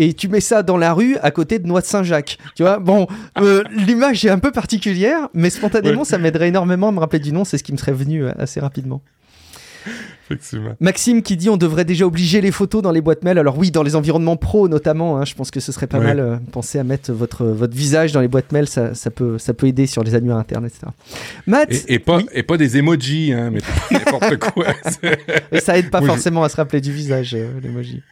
et 0.00 0.14
tu 0.14 0.28
mets 0.28 0.40
ça 0.40 0.62
dans 0.62 0.78
la 0.78 0.94
rue 0.94 1.18
à 1.18 1.30
côté 1.30 1.58
de 1.58 1.66
Noix 1.66 1.82
de 1.82 1.86
Saint-Jacques. 1.86 2.38
Tu 2.56 2.62
vois, 2.62 2.78
bon, 2.78 3.06
euh, 3.38 3.62
l'image 3.86 4.24
est 4.24 4.30
un 4.30 4.38
peu 4.38 4.50
particulière, 4.50 5.28
mais 5.34 5.50
spontanément, 5.50 6.04
ça 6.04 6.16
m'aiderait 6.16 6.48
énormément 6.48 6.88
à 6.88 6.92
me 6.92 6.98
rappeler 6.98 7.18
du 7.20 7.32
nom. 7.32 7.44
C'est 7.44 7.58
ce 7.58 7.62
qui 7.62 7.72
me 7.72 7.76
serait 7.76 7.92
venu 7.92 8.24
euh, 8.24 8.32
assez 8.38 8.60
rapidement. 8.60 9.02
Maxime 10.80 11.22
qui 11.22 11.36
dit 11.36 11.48
on 11.48 11.56
devrait 11.56 11.84
déjà 11.84 12.06
obliger 12.06 12.40
les 12.40 12.52
photos 12.52 12.82
dans 12.82 12.92
les 12.92 13.00
boîtes 13.00 13.24
mail. 13.24 13.38
Alors 13.38 13.58
oui, 13.58 13.70
dans 13.70 13.82
les 13.82 13.96
environnements 13.96 14.36
pro 14.36 14.68
notamment, 14.68 15.18
hein, 15.18 15.24
je 15.24 15.34
pense 15.34 15.50
que 15.50 15.60
ce 15.60 15.72
serait 15.72 15.86
pas 15.86 15.98
mal. 15.98 16.20
Euh, 16.20 16.36
penser 16.52 16.78
à 16.78 16.84
mettre 16.84 17.12
votre, 17.12 17.44
votre 17.46 17.76
visage 17.76 18.12
dans 18.12 18.20
les 18.20 18.28
boîtes 18.28 18.52
mail, 18.52 18.66
ça, 18.66 18.94
ça, 18.94 19.10
peut, 19.10 19.38
ça 19.38 19.54
peut 19.54 19.66
aider 19.66 19.86
sur 19.86 20.02
les 20.02 20.14
annuaires 20.14 20.36
internes, 20.36 20.66
etc. 20.66 20.86
Matt, 21.46 21.70
et, 21.88 21.98
pas, 21.98 22.20
et 22.32 22.42
pas 22.42 22.56
des 22.56 22.76
emojis, 22.76 23.32
hein, 23.32 23.50
mais 23.50 23.60
n'importe 23.90 24.36
quoi. 24.38 24.66
et 25.52 25.60
ça 25.60 25.78
aide 25.78 25.90
pas 25.90 26.02
forcément 26.02 26.42
à 26.42 26.48
se 26.48 26.56
rappeler 26.56 26.80
du 26.80 26.92
visage, 26.92 27.34
euh, 27.34 27.48
l'emoji. 27.62 28.02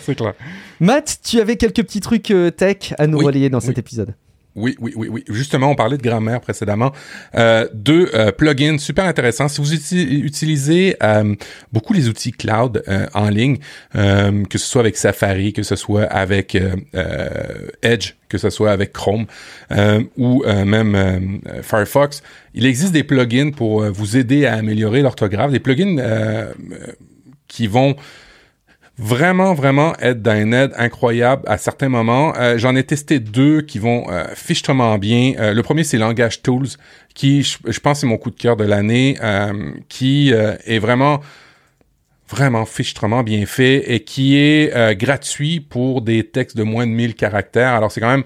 c'est 0.00 0.14
clair. 0.14 0.34
Matt, 0.80 1.18
tu 1.22 1.40
avais 1.40 1.56
quelques 1.56 1.82
petits 1.82 2.00
trucs 2.00 2.30
euh, 2.30 2.50
tech 2.50 2.94
à 2.98 3.06
nous 3.06 3.18
relayer 3.18 3.50
dans 3.50 3.60
cet 3.60 3.78
épisode. 3.78 4.14
Oui, 4.56 4.76
oui, 4.80 4.92
oui, 4.94 5.08
oui. 5.10 5.24
Justement, 5.28 5.70
on 5.70 5.74
parlait 5.74 5.96
de 5.96 6.02
grammaire 6.02 6.40
précédemment. 6.40 6.92
Euh, 7.34 7.66
deux 7.74 8.08
euh, 8.14 8.30
plugins 8.30 8.78
super 8.78 9.04
intéressants. 9.04 9.48
Si 9.48 9.60
vous 9.60 9.74
utilisez 9.74 10.96
euh, 11.02 11.34
beaucoup 11.72 11.92
les 11.92 12.08
outils 12.08 12.30
cloud 12.30 12.84
euh, 12.86 13.06
en 13.14 13.30
ligne, 13.30 13.56
que 13.92 14.58
ce 14.58 14.66
soit 14.66 14.82
avec 14.82 14.96
Safari, 14.96 15.52
que 15.52 15.62
ce 15.62 15.76
soit 15.76 16.04
avec 16.04 16.56
Edge, 17.82 18.14
que 18.28 18.38
ce 18.38 18.50
soit 18.50 18.70
avec 18.70 18.92
Chrome 18.92 19.26
ou 20.16 20.44
même 20.46 21.40
Firefox, 21.62 22.22
il 22.54 22.66
existe 22.66 22.92
des 22.92 23.04
plugins 23.04 23.50
pour 23.50 23.84
vous 23.84 24.16
aider 24.16 24.46
à 24.46 24.54
améliorer 24.54 25.02
l'orthographe. 25.02 25.50
Des 25.50 25.60
plugins 25.60 25.96
qui 27.48 27.66
vont 27.66 27.96
vraiment, 28.98 29.54
vraiment 29.54 29.94
être 30.00 30.22
d'un 30.22 30.52
aide 30.52 30.72
incroyable 30.76 31.42
à 31.46 31.58
certains 31.58 31.88
moments. 31.88 32.34
Euh, 32.36 32.58
j'en 32.58 32.76
ai 32.76 32.84
testé 32.84 33.18
deux 33.18 33.62
qui 33.62 33.78
vont 33.78 34.10
euh, 34.10 34.24
fichtrement 34.34 34.98
bien. 34.98 35.34
Euh, 35.38 35.52
le 35.52 35.62
premier, 35.62 35.84
c'est 35.84 35.98
Langage 35.98 36.42
Tools, 36.42 36.68
qui, 37.14 37.42
je, 37.42 37.80
pense, 37.80 38.00
c'est 38.00 38.06
mon 38.06 38.18
coup 38.18 38.30
de 38.30 38.36
cœur 38.36 38.56
de 38.56 38.64
l'année, 38.64 39.16
euh, 39.22 39.72
qui 39.88 40.30
est 40.30 40.78
vraiment 40.78 41.20
vraiment 42.26 42.64
fichtrement 42.64 43.22
bien 43.22 43.44
fait 43.46 43.92
et 43.94 44.00
qui 44.00 44.36
est 44.36 44.96
gratuit 44.96 45.60
pour 45.60 46.00
des 46.00 46.24
textes 46.24 46.56
de 46.56 46.62
moins 46.62 46.86
de 46.86 46.90
1000 46.90 47.14
caractères. 47.14 47.74
Alors, 47.74 47.92
c'est 47.92 48.00
quand 48.00 48.16
même 48.16 48.24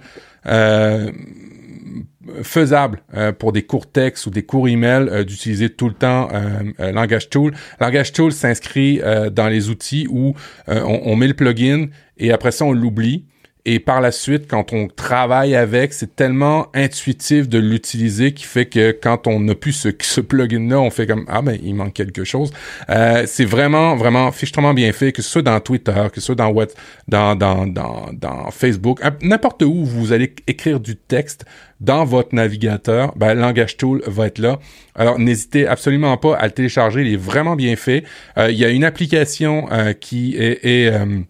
faisable 2.43 3.01
euh, 3.14 3.33
pour 3.33 3.53
des 3.53 3.62
courts 3.62 3.91
textes 3.91 4.26
ou 4.26 4.31
des 4.31 4.43
courts 4.43 4.68
emails 4.68 5.09
euh, 5.09 5.24
d'utiliser 5.24 5.70
tout 5.70 5.89
le 5.89 5.95
temps 5.95 6.29
euh, 6.33 6.93
Langage 6.93 7.31
Tool. 7.31 7.55
Langage 7.81 8.12
Tool 8.12 8.33
s'inscrit 8.33 9.01
dans 9.33 9.49
les 9.49 9.68
outils 9.70 10.07
où 10.11 10.35
on, 10.66 11.16
met 11.16 11.26
le 11.26 11.35
plugin 11.35 11.87
et 12.16 12.33
après 12.33 12.53
ça 12.53 12.64
on 12.64 12.72
l'oublie 12.72 13.24
et 13.65 13.81
par 13.81 14.01
la 14.01 14.13
suite, 14.13 14.47
quand 14.49 14.73
on 14.73 14.89
travaille 14.89 15.55
avec, 15.55 15.93
c'est 15.93 16.17
tellement 16.17 16.69
intuitif 16.75 17.49
de 17.49 17.59
l'utiliser 17.59 18.33
qui 18.33 18.45
fait 18.45 18.67
que 18.67 18.93
quand 18.93 19.27
on 19.27 19.41
n'a 19.41 19.55
plus 19.55 19.73
ce, 20.01 20.21
plugin-là, 20.21 20.81
on 20.81 20.91
fait 20.91 21.07
comme 21.07 21.25
ah 21.29 21.43
ben 21.43 21.59
il 21.63 21.75
manque 21.75 21.95
quelque 21.95 22.25
chose. 22.25 22.51
Euh, 22.91 23.25
c'est 23.27 23.45
vraiment 23.45 23.97
vraiment 23.97 24.31
fichtrement 24.33 24.75
bien 24.75 24.93
fait, 24.93 25.13
que 25.13 25.23
ce 25.23 25.31
soit 25.31 25.43
dans 25.43 25.61
Twitter, 25.61 26.07
que 26.13 26.21
ce 26.21 26.27
soit 26.27 26.35
dans 26.35 26.49
what, 26.49 26.69
dans 27.09 27.35
dans 27.35 27.67
dans, 27.67 28.11
dans 28.13 28.51
Facebook, 28.51 29.01
n'importe 29.23 29.63
où 29.63 29.85
vous 29.85 30.13
allez 30.13 30.35
écrire 30.47 30.81
du 30.81 30.97
texte 30.97 31.45
dans 31.81 32.05
votre 32.05 32.35
navigateur, 32.35 33.13
ben 33.17 33.35
Langage 33.35 33.77
Tool 33.77 34.03
va 34.07 34.27
être 34.27 34.39
là. 34.39 34.59
Alors 34.95 35.19
n'hésitez 35.19 35.67
absolument 35.67 36.17
pas 36.17 36.37
à 36.37 36.47
le 36.47 36.53
télécharger, 36.53 37.03
il 37.03 37.13
est 37.13 37.17
vraiment 37.17 37.57
bien 37.57 37.77
fait. 37.77 38.05
Euh, 38.37 38.51
il 38.51 38.57
y 38.57 38.65
a 38.65 38.71
une 38.71 38.85
application 38.85 39.69
euh, 39.71 39.93
qui 39.93 40.37
est, 40.37 40.65
est 40.65 40.93
euh, 40.93 41.21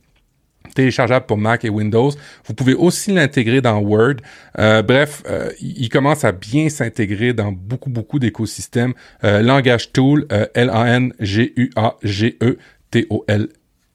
téléchargeable 0.79 1.27
pour 1.27 1.39
Mac 1.39 1.65
et 1.65 1.71
Windows. 1.71 2.13
Vous 2.47 2.55
pouvez 2.55 2.75
aussi 2.75 3.11
l'intégrer 3.11 3.61
dans 3.61 3.81
Word. 3.81 4.19
Euh, 4.61 4.81
bref, 4.83 5.25
euh, 5.29 5.51
il 5.61 5.89
commence 5.89 6.25
à 6.25 6.31
bien 6.31 6.69
s'intégrer 6.69 7.33
dans 7.33 7.51
beaucoup, 7.51 7.91
beaucoup 7.91 8.21
d'écosystèmes. 8.21 8.95
Euh, 9.25 9.43
Langage 9.43 9.91
Tool, 9.91 10.29
L-A-N-G-U-A-G-E-T-O-L 10.55 13.49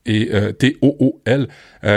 et 0.06 0.30
T-O-O-L, 0.60 1.48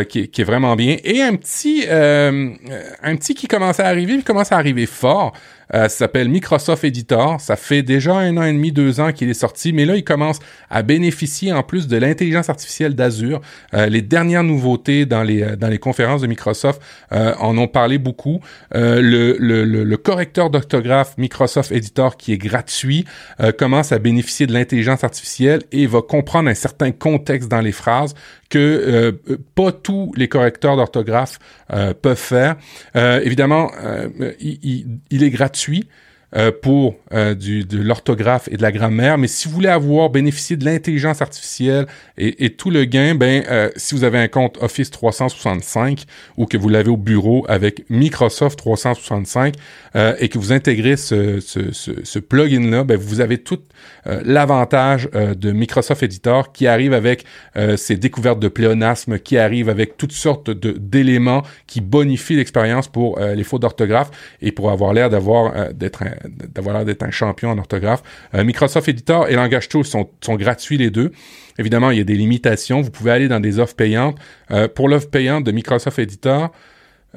qui, 0.08 0.28
qui, 0.28 0.40
est 0.40 0.44
vraiment 0.44 0.76
bien. 0.76 0.96
Et 1.02 1.22
un 1.22 1.34
petit, 1.34 1.86
un 1.90 3.16
petit 3.16 3.34
qui 3.34 3.48
commence 3.48 3.80
à 3.80 3.88
arriver, 3.88 4.14
il 4.14 4.22
commence 4.22 4.52
à 4.52 4.58
arriver 4.58 4.86
fort. 4.86 5.32
Euh, 5.74 5.88
s'appelle 5.88 6.28
Microsoft 6.28 6.84
Editor. 6.84 7.40
Ça 7.40 7.56
fait 7.56 7.82
déjà 7.82 8.14
un 8.14 8.36
an 8.36 8.44
et 8.44 8.52
demi, 8.52 8.72
deux 8.72 9.00
ans 9.00 9.12
qu'il 9.12 9.28
est 9.28 9.34
sorti, 9.34 9.72
mais 9.72 9.84
là, 9.84 9.96
il 9.96 10.04
commence 10.04 10.38
à 10.70 10.82
bénéficier 10.82 11.52
en 11.52 11.62
plus 11.62 11.88
de 11.88 11.96
l'intelligence 11.96 12.48
artificielle 12.48 12.94
d'Azure. 12.94 13.40
Euh, 13.74 13.86
les 13.86 14.02
dernières 14.02 14.44
nouveautés 14.44 15.06
dans 15.06 15.22
les, 15.22 15.42
euh, 15.42 15.56
dans 15.56 15.68
les 15.68 15.78
conférences 15.78 16.22
de 16.22 16.26
Microsoft 16.26 16.80
en 17.10 17.56
ont 17.58 17.68
parlé 17.68 17.98
beaucoup. 17.98 18.40
Le, 18.72 19.36
le, 19.38 19.64
le, 19.64 19.96
correcteur 19.96 20.50
d'orthographe 20.50 21.16
Microsoft 21.18 21.72
Editor, 21.72 22.16
qui 22.16 22.32
est 22.32 22.38
gratuit, 22.38 23.04
commence 23.58 23.92
à 23.92 23.98
bénéficier 23.98 24.46
de 24.46 24.52
l'intelligence 24.52 25.04
artificielle 25.04 25.62
et 25.72 25.86
va 25.86 26.02
comprendre 26.02 26.48
un 26.48 26.54
certain 26.54 26.92
contexte 26.92 27.50
dans 27.50 27.60
les 27.60 27.72
phrases 27.72 28.14
que 28.48 29.18
pas 29.54 29.72
tous 29.72 30.12
les 30.16 30.28
correcteurs 30.28 30.76
d'orthographe 30.76 31.38
peuvent 32.02 32.16
faire. 32.16 32.56
évidemment, 32.94 33.70
il, 34.40 34.58
il, 34.62 34.86
il, 35.10 35.22
est 35.22 35.30
gratuit 35.30 35.55
euh, 36.34 36.50
pour 36.50 36.96
euh, 37.14 37.36
du, 37.36 37.64
de 37.64 37.80
l'orthographe 37.80 38.48
et 38.50 38.56
de 38.56 38.62
la 38.62 38.72
grammaire. 38.72 39.16
Mais 39.16 39.28
si 39.28 39.46
vous 39.46 39.54
voulez 39.54 39.68
avoir 39.68 40.10
bénéficié 40.10 40.56
de 40.56 40.64
l'intelligence 40.64 41.22
artificielle 41.22 41.86
et, 42.18 42.44
et, 42.44 42.50
tout 42.50 42.68
le 42.68 42.84
gain, 42.84 43.14
ben 43.14 43.44
euh, 43.48 43.70
si 43.76 43.94
vous 43.94 44.02
avez 44.02 44.18
un 44.18 44.26
compte 44.26 44.58
Office 44.60 44.90
365 44.90 46.04
ou 46.36 46.46
que 46.46 46.56
vous 46.56 46.68
l'avez 46.68 46.90
au 46.90 46.96
bureau 46.96 47.46
avec 47.48 47.88
Microsoft 47.90 48.58
365 48.58 49.54
et 50.18 50.28
que 50.28 50.36
vous 50.38 50.52
intégrez 50.52 50.98
ce, 50.98 51.40
ce, 51.40 51.72
ce, 51.72 51.92
ce 52.04 52.18
plugin-là, 52.18 52.84
ben 52.84 52.98
vous 52.98 53.20
avez 53.20 53.38
tout 53.38 53.60
l'avantage 54.24 55.08
de 55.12 55.52
Microsoft 55.52 56.02
Editor 56.02 56.52
qui 56.52 56.66
arrive 56.66 56.92
avec 56.92 57.24
ses 57.76 57.96
découvertes 57.96 58.38
de 58.38 58.48
pléonasme, 58.48 59.18
qui 59.18 59.38
arrive 59.38 59.68
avec 59.68 59.96
toutes 59.96 60.12
sortes 60.12 60.50
d'éléments 60.50 61.42
qui 61.66 61.80
bonifient 61.80 62.36
l'expérience 62.36 62.88
pour 62.88 63.18
les 63.18 63.44
fautes 63.44 63.62
d'orthographe 63.62 64.10
et 64.40 64.52
pour 64.52 64.70
avoir 64.70 64.92
l'air 64.92 65.10
d'avoir 65.10 65.72
d'être 65.74 66.04
d'avoir 66.54 66.76
l'air 66.76 66.84
d'être 66.84 67.02
un 67.02 67.10
champion 67.10 67.50
en 67.50 67.58
orthographe. 67.58 68.02
Euh, 68.34 68.44
Microsoft 68.44 68.88
Editor 68.88 69.28
et 69.28 69.34
Language 69.34 69.68
Tools 69.68 69.84
sont, 69.84 70.08
sont 70.20 70.36
gratuits 70.36 70.78
les 70.78 70.90
deux. 70.90 71.12
Évidemment, 71.58 71.90
il 71.90 71.98
y 71.98 72.00
a 72.00 72.04
des 72.04 72.14
limitations. 72.14 72.80
Vous 72.80 72.90
pouvez 72.90 73.12
aller 73.12 73.28
dans 73.28 73.40
des 73.40 73.58
offres 73.58 73.74
payantes. 73.74 74.16
Euh, 74.50 74.68
pour 74.68 74.88
l'offre 74.88 75.10
payante 75.10 75.44
de 75.44 75.52
Microsoft 75.52 75.98
Editor, 75.98 76.52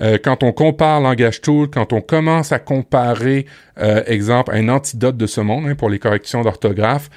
euh, 0.02 0.18
quand 0.22 0.43
on 0.43 0.52
compare 0.52 1.02
Langage 1.02 1.41
Tool, 1.41 1.70
quand 1.70 1.93
on 1.93 2.02
commence 2.02 2.52
à 2.52 2.60
comparer, 2.60 3.45
euh, 3.80 4.04
exemple, 4.06 4.52
un 4.54 4.70
antidote 4.70 5.18
de 5.18 5.28
ce 5.28 5.41
monde 5.41 5.68
hein, 5.68 5.76
pour 5.76 5.89
les 5.89 6.00
corrections 6.00 6.41
d'orthographe, 6.41 7.10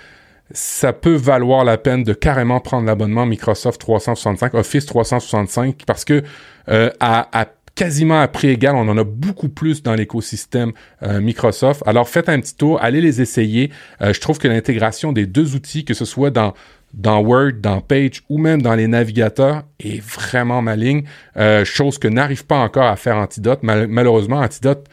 ça 0.50 0.92
peut 0.92 1.14
valoir 1.14 1.64
la 1.64 1.78
peine 1.78 2.04
de 2.04 2.12
carrément 2.12 2.60
prendre 2.60 2.86
l'abonnement 2.86 3.24
Microsoft 3.26 3.80
365, 3.80 4.54
Office 4.54 4.86
365, 4.86 5.84
parce 5.86 6.04
que 6.04 6.22
euh, 6.68 6.90
à, 7.00 7.40
à 7.40 7.46
quasiment 7.74 8.20
à 8.20 8.28
prix 8.28 8.48
égal. 8.48 8.74
On 8.76 8.88
en 8.88 8.98
a 8.98 9.04
beaucoup 9.04 9.48
plus 9.48 9.82
dans 9.82 9.94
l'écosystème 9.94 10.72
euh, 11.02 11.20
Microsoft. 11.20 11.82
Alors 11.86 12.08
faites 12.08 12.28
un 12.28 12.40
petit 12.40 12.56
tour, 12.56 12.78
allez 12.82 13.00
les 13.00 13.20
essayer. 13.20 13.70
Euh, 14.00 14.12
je 14.12 14.20
trouve 14.20 14.38
que 14.38 14.48
l'intégration 14.48 15.12
des 15.12 15.26
deux 15.26 15.54
outils, 15.54 15.84
que 15.84 15.94
ce 15.94 16.04
soit 16.04 16.30
dans 16.30 16.54
dans 16.94 17.20
Word, 17.20 17.52
dans 17.60 17.80
Page 17.80 18.22
ou 18.28 18.38
même 18.38 18.62
dans 18.62 18.74
les 18.74 18.86
navigateurs 18.86 19.62
est 19.80 20.00
vraiment 20.00 20.62
maligne, 20.62 21.04
euh, 21.36 21.64
chose 21.64 21.98
que 21.98 22.08
n'arrive 22.08 22.44
pas 22.44 22.58
encore 22.58 22.86
à 22.86 22.96
faire 22.96 23.16
Antidote. 23.16 23.60
malheureusement, 23.62 24.40
Antidote, 24.40 24.86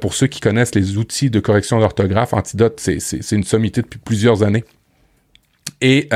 pour 0.00 0.14
ceux 0.14 0.26
qui 0.26 0.40
connaissent 0.40 0.74
les 0.74 0.96
outils 0.96 1.30
de 1.30 1.40
correction 1.40 1.78
d'orthographe, 1.78 2.32
Antidote, 2.32 2.80
c'est 2.80 3.32
une 3.32 3.44
sommité 3.44 3.82
depuis 3.82 3.98
plusieurs 3.98 4.42
années. 4.42 4.64
Et 5.80 6.08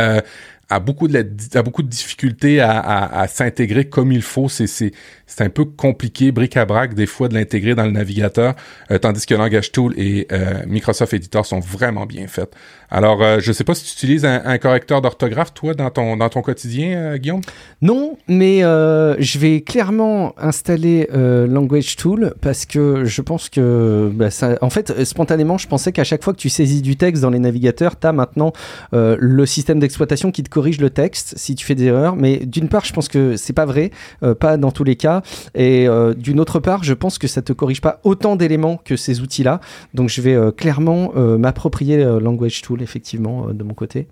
a 0.70 0.80
beaucoup 0.80 1.08
de 1.08 1.26
a 1.54 1.62
beaucoup 1.62 1.82
de 1.82 1.88
difficultés 1.88 2.60
à, 2.60 2.78
à, 2.78 3.20
à 3.20 3.28
s'intégrer 3.28 3.88
comme 3.88 4.12
il 4.12 4.22
faut. 4.22 4.48
C'est 4.48 4.66
c'est 4.66 4.92
c'est 5.26 5.42
un 5.42 5.50
peu 5.50 5.64
compliqué, 5.64 6.32
bric-à-brac 6.32 6.94
des 6.94 7.06
fois 7.06 7.28
de 7.28 7.34
l'intégrer 7.34 7.74
dans 7.74 7.84
le 7.84 7.90
navigateur, 7.90 8.54
euh, 8.90 8.98
tandis 8.98 9.26
que 9.26 9.34
Langage 9.34 9.72
Tool 9.72 9.94
et 9.98 10.26
euh, 10.32 10.62
Microsoft 10.66 11.12
Editor 11.12 11.44
sont 11.44 11.60
vraiment 11.60 12.06
bien 12.06 12.26
faits. 12.26 12.50
Alors, 12.90 13.22
euh, 13.22 13.38
je 13.40 13.52
sais 13.52 13.64
pas 13.64 13.74
si 13.74 13.84
tu 13.84 13.92
utilises 13.92 14.24
un, 14.24 14.40
un 14.44 14.56
correcteur 14.56 15.02
d'orthographe 15.02 15.52
toi 15.52 15.74
dans 15.74 15.90
ton 15.90 16.16
dans 16.16 16.28
ton 16.28 16.40
quotidien, 16.40 17.16
Guillaume? 17.16 17.42
Non, 17.82 18.16
mais 18.26 18.60
je 18.60 19.38
vais 19.38 19.60
clairement 19.60 20.34
installer 20.38 21.08
Language 21.12 21.96
Tool 21.96 22.34
parce 22.40 22.66
que 22.66 23.04
je 23.04 23.22
pense 23.22 23.48
que 23.48 24.10
bah, 24.12 24.30
ça, 24.30 24.58
en 24.60 24.70
fait, 24.70 25.04
spontanément, 25.04 25.58
je 25.58 25.66
pensais 25.68 25.92
qu'à 25.92 26.04
chaque 26.04 26.24
fois 26.24 26.32
que 26.32 26.38
tu 26.38 26.48
saisis 26.48 26.82
du 26.82 26.96
texte 26.96 27.22
dans 27.22 27.30
les 27.30 27.38
navigateurs, 27.38 27.98
tu 27.98 28.06
as 28.06 28.12
maintenant 28.12 28.52
le 28.92 29.46
système 29.46 29.78
d'exploitation 29.78 30.30
qui 30.30 30.42
te 30.42 30.50
corrige 30.58 30.80
le 30.80 30.90
texte 30.90 31.34
si 31.36 31.54
tu 31.54 31.64
fais 31.64 31.76
des 31.76 31.84
erreurs. 31.84 32.16
Mais 32.16 32.38
d'une 32.38 32.68
part, 32.68 32.84
je 32.84 32.92
pense 32.92 33.06
que 33.06 33.36
c'est 33.36 33.52
pas 33.52 33.64
vrai, 33.64 33.92
euh, 34.24 34.34
pas 34.34 34.56
dans 34.56 34.72
tous 34.72 34.82
les 34.82 34.96
cas. 34.96 35.22
Et 35.54 35.86
euh, 35.86 36.14
d'une 36.14 36.40
autre 36.40 36.58
part, 36.58 36.82
je 36.82 36.94
pense 36.94 37.16
que 37.16 37.28
ça 37.28 37.42
te 37.42 37.52
corrige 37.52 37.80
pas 37.80 38.00
autant 38.02 38.34
d'éléments 38.34 38.76
que 38.76 38.96
ces 38.96 39.20
outils-là. 39.20 39.60
Donc 39.94 40.08
je 40.08 40.20
vais 40.20 40.34
euh, 40.34 40.50
clairement 40.50 41.12
m'approprier 41.14 41.98
Language 42.20 42.62
Tool 42.62 42.82
effectivement 42.82 43.52
de 43.52 43.62
mon 43.62 43.74
côté. 43.74 44.08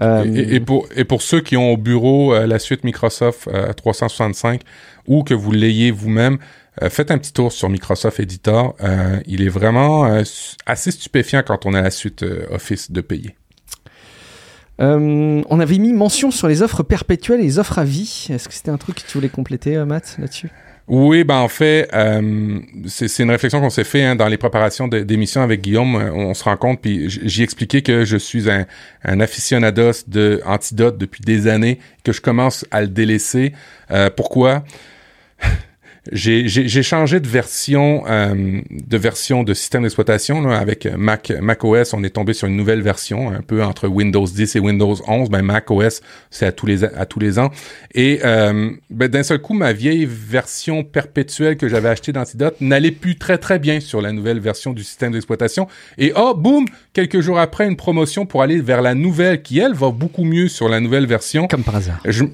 Et, 0.00 0.60
pour 0.60 0.86
et 0.96 1.04
pour 1.04 1.20
ceux 1.20 1.40
qui 1.40 1.56
ont 1.56 1.72
au 1.72 1.76
bureau 1.76 2.34
la 2.34 2.58
suite 2.58 2.84
Microsoft 2.84 3.48
365 3.76 4.62
ou 5.06 5.22
que 5.22 5.34
vous 5.34 5.52
l'ayez 5.52 5.90
vous-même. 5.90 6.38
faites 6.88 7.10
un 7.10 7.18
petit 7.18 7.32
tour 7.32 7.52
sur 7.52 7.68
Microsoft 7.68 8.20
Editor. 8.20 8.74
il 9.26 9.42
est 9.42 9.48
vraiment 9.48 10.22
assez 10.66 10.90
stupéfiant 10.90 11.42
quand 11.46 11.66
on 11.66 11.74
a 11.74 11.82
la 11.82 11.90
suite 11.90 12.24
Office 12.50 12.90
de 12.90 13.00
payer. 13.00 13.34
Euh, 14.80 15.42
on 15.48 15.60
avait 15.60 15.78
mis 15.78 15.92
mention 15.92 16.30
sur 16.30 16.48
les 16.48 16.62
offres 16.62 16.82
perpétuelles 16.82 17.40
et 17.40 17.44
les 17.44 17.58
offres 17.58 17.78
à 17.78 17.84
vie. 17.84 18.26
Est-ce 18.30 18.48
que 18.48 18.54
c'était 18.54 18.70
un 18.70 18.76
truc 18.76 18.96
que 18.96 19.06
tu 19.06 19.16
voulais 19.16 19.28
compléter, 19.28 19.76
euh, 19.76 19.84
Matt, 19.84 20.16
là-dessus? 20.18 20.50
Oui, 20.86 21.24
ben 21.24 21.38
en 21.38 21.48
fait, 21.48 21.88
euh, 21.94 22.58
c'est 22.86 23.22
une 23.22 23.30
réflexion 23.30 23.58
qu'on 23.58 23.70
s'est 23.70 23.84
fait 23.84 24.04
hein, 24.04 24.16
dans 24.16 24.28
les 24.28 24.36
préparations 24.36 24.86
d'émissions 24.86 25.40
avec 25.40 25.62
Guillaume. 25.62 25.94
On 25.96 26.34
se 26.34 26.44
rend 26.44 26.58
compte, 26.58 26.82
puis 26.82 27.06
j'ai 27.08 27.42
expliqué 27.42 27.80
que 27.80 28.04
je 28.04 28.18
suis 28.18 28.50
un, 28.50 28.66
un 29.02 29.20
aficionados 29.20 30.04
de 30.08 30.42
Antidote 30.44 30.98
depuis 30.98 31.22
des 31.22 31.48
années, 31.48 31.78
que 32.04 32.12
je 32.12 32.20
commence 32.20 32.66
à 32.70 32.82
le 32.82 32.88
délaisser. 32.88 33.54
pourquoi? 34.14 34.62
J'ai 36.12 36.82
changé 36.82 37.18
de 37.20 37.28
version 37.28 38.04
euh, 38.06 38.60
de 38.70 38.96
version 38.98 39.42
de 39.42 39.54
système 39.54 39.82
d'exploitation 39.82 40.50
avec 40.50 40.86
Mac 40.86 41.32
Mac 41.40 41.64
OS. 41.64 41.94
On 41.94 42.04
est 42.04 42.10
tombé 42.10 42.34
sur 42.34 42.46
une 42.46 42.56
nouvelle 42.56 42.82
version, 42.82 43.30
un 43.30 43.40
peu 43.40 43.62
entre 43.62 43.88
Windows 43.88 44.26
10 44.26 44.56
et 44.56 44.60
Windows 44.60 44.96
11. 45.06 45.30
Ben 45.30 45.42
Mac 45.42 45.70
OS, 45.70 46.02
c'est 46.30 46.46
à 46.46 46.52
tous 46.52 46.66
les 46.66 46.84
à 46.84 47.06
tous 47.06 47.20
les 47.20 47.38
ans. 47.38 47.50
Et 47.94 48.20
euh, 48.24 48.70
ben, 48.90 49.08
d'un 49.08 49.22
seul 49.22 49.40
coup, 49.40 49.54
ma 49.54 49.72
vieille 49.72 50.06
version 50.06 50.84
perpétuelle 50.84 51.56
que 51.56 51.68
j'avais 51.68 51.88
achetée 51.88 52.12
d'Antidote 52.12 52.56
n'allait 52.60 52.90
plus 52.90 53.16
très 53.16 53.38
très 53.38 53.58
bien 53.58 53.80
sur 53.80 54.02
la 54.02 54.12
nouvelle 54.12 54.40
version 54.40 54.72
du 54.72 54.84
système 54.84 55.12
d'exploitation. 55.12 55.68
Et 55.96 56.12
oh, 56.16 56.34
boum, 56.34 56.66
quelques 56.92 57.20
jours 57.20 57.38
après, 57.38 57.66
une 57.66 57.76
promotion 57.76 58.26
pour 58.26 58.42
aller 58.42 58.60
vers 58.60 58.82
la 58.82 58.94
nouvelle 58.94 59.42
qui 59.42 59.58
elle 59.58 59.74
va 59.74 59.90
beaucoup 59.90 60.24
mieux 60.24 60.48
sur 60.48 60.68
la 60.68 60.80
nouvelle 60.80 61.06
version. 61.06 61.46
Comme 61.46 61.64
par 61.64 61.76
hasard. 61.76 62.00
Je, 62.04 62.24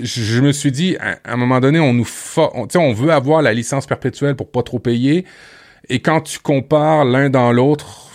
je 0.00 0.40
me 0.40 0.52
suis 0.52 0.72
dit, 0.72 0.96
à, 0.98 1.18
un 1.24 1.36
moment 1.36 1.60
donné, 1.60 1.78
on 1.80 1.94
nous 1.94 2.08
on, 2.36 2.68
on 2.74 2.92
veut 2.92 3.10
avoir 3.10 3.42
la 3.42 3.52
licence 3.52 3.86
perpétuelle 3.86 4.36
pour 4.36 4.50
pas 4.50 4.62
trop 4.62 4.78
payer. 4.78 5.24
Et 5.88 6.00
quand 6.00 6.20
tu 6.20 6.38
compares 6.38 7.04
l'un 7.04 7.30
dans 7.30 7.52
l'autre, 7.52 8.10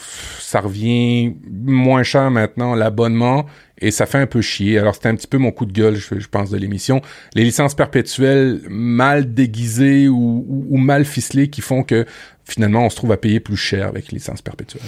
ça 0.53 0.61
revient 0.61 1.35
moins 1.49 2.03
cher 2.03 2.29
maintenant, 2.29 2.75
l'abonnement, 2.75 3.47
et 3.79 3.89
ça 3.89 4.05
fait 4.05 4.19
un 4.19 4.27
peu 4.27 4.41
chier. 4.41 4.77
Alors, 4.77 4.93
c'était 4.93 5.09
un 5.09 5.15
petit 5.15 5.27
peu 5.27 5.39
mon 5.39 5.51
coup 5.51 5.65
de 5.65 5.73
gueule, 5.73 5.95
je, 5.95 6.27
pense, 6.27 6.51
de 6.51 6.57
l'émission. 6.57 7.01
Les 7.33 7.43
licences 7.43 7.73
perpétuelles 7.73 8.61
mal 8.69 9.33
déguisées 9.33 10.07
ou, 10.07 10.45
ou, 10.69 10.77
mal 10.77 11.05
ficelées 11.05 11.49
qui 11.49 11.61
font 11.61 11.83
que 11.83 12.05
finalement, 12.45 12.85
on 12.85 12.89
se 12.89 12.95
trouve 12.95 13.11
à 13.11 13.17
payer 13.17 13.39
plus 13.39 13.57
cher 13.57 13.87
avec 13.87 14.11
les 14.11 14.17
licences 14.17 14.41
perpétuelles. 14.41 14.83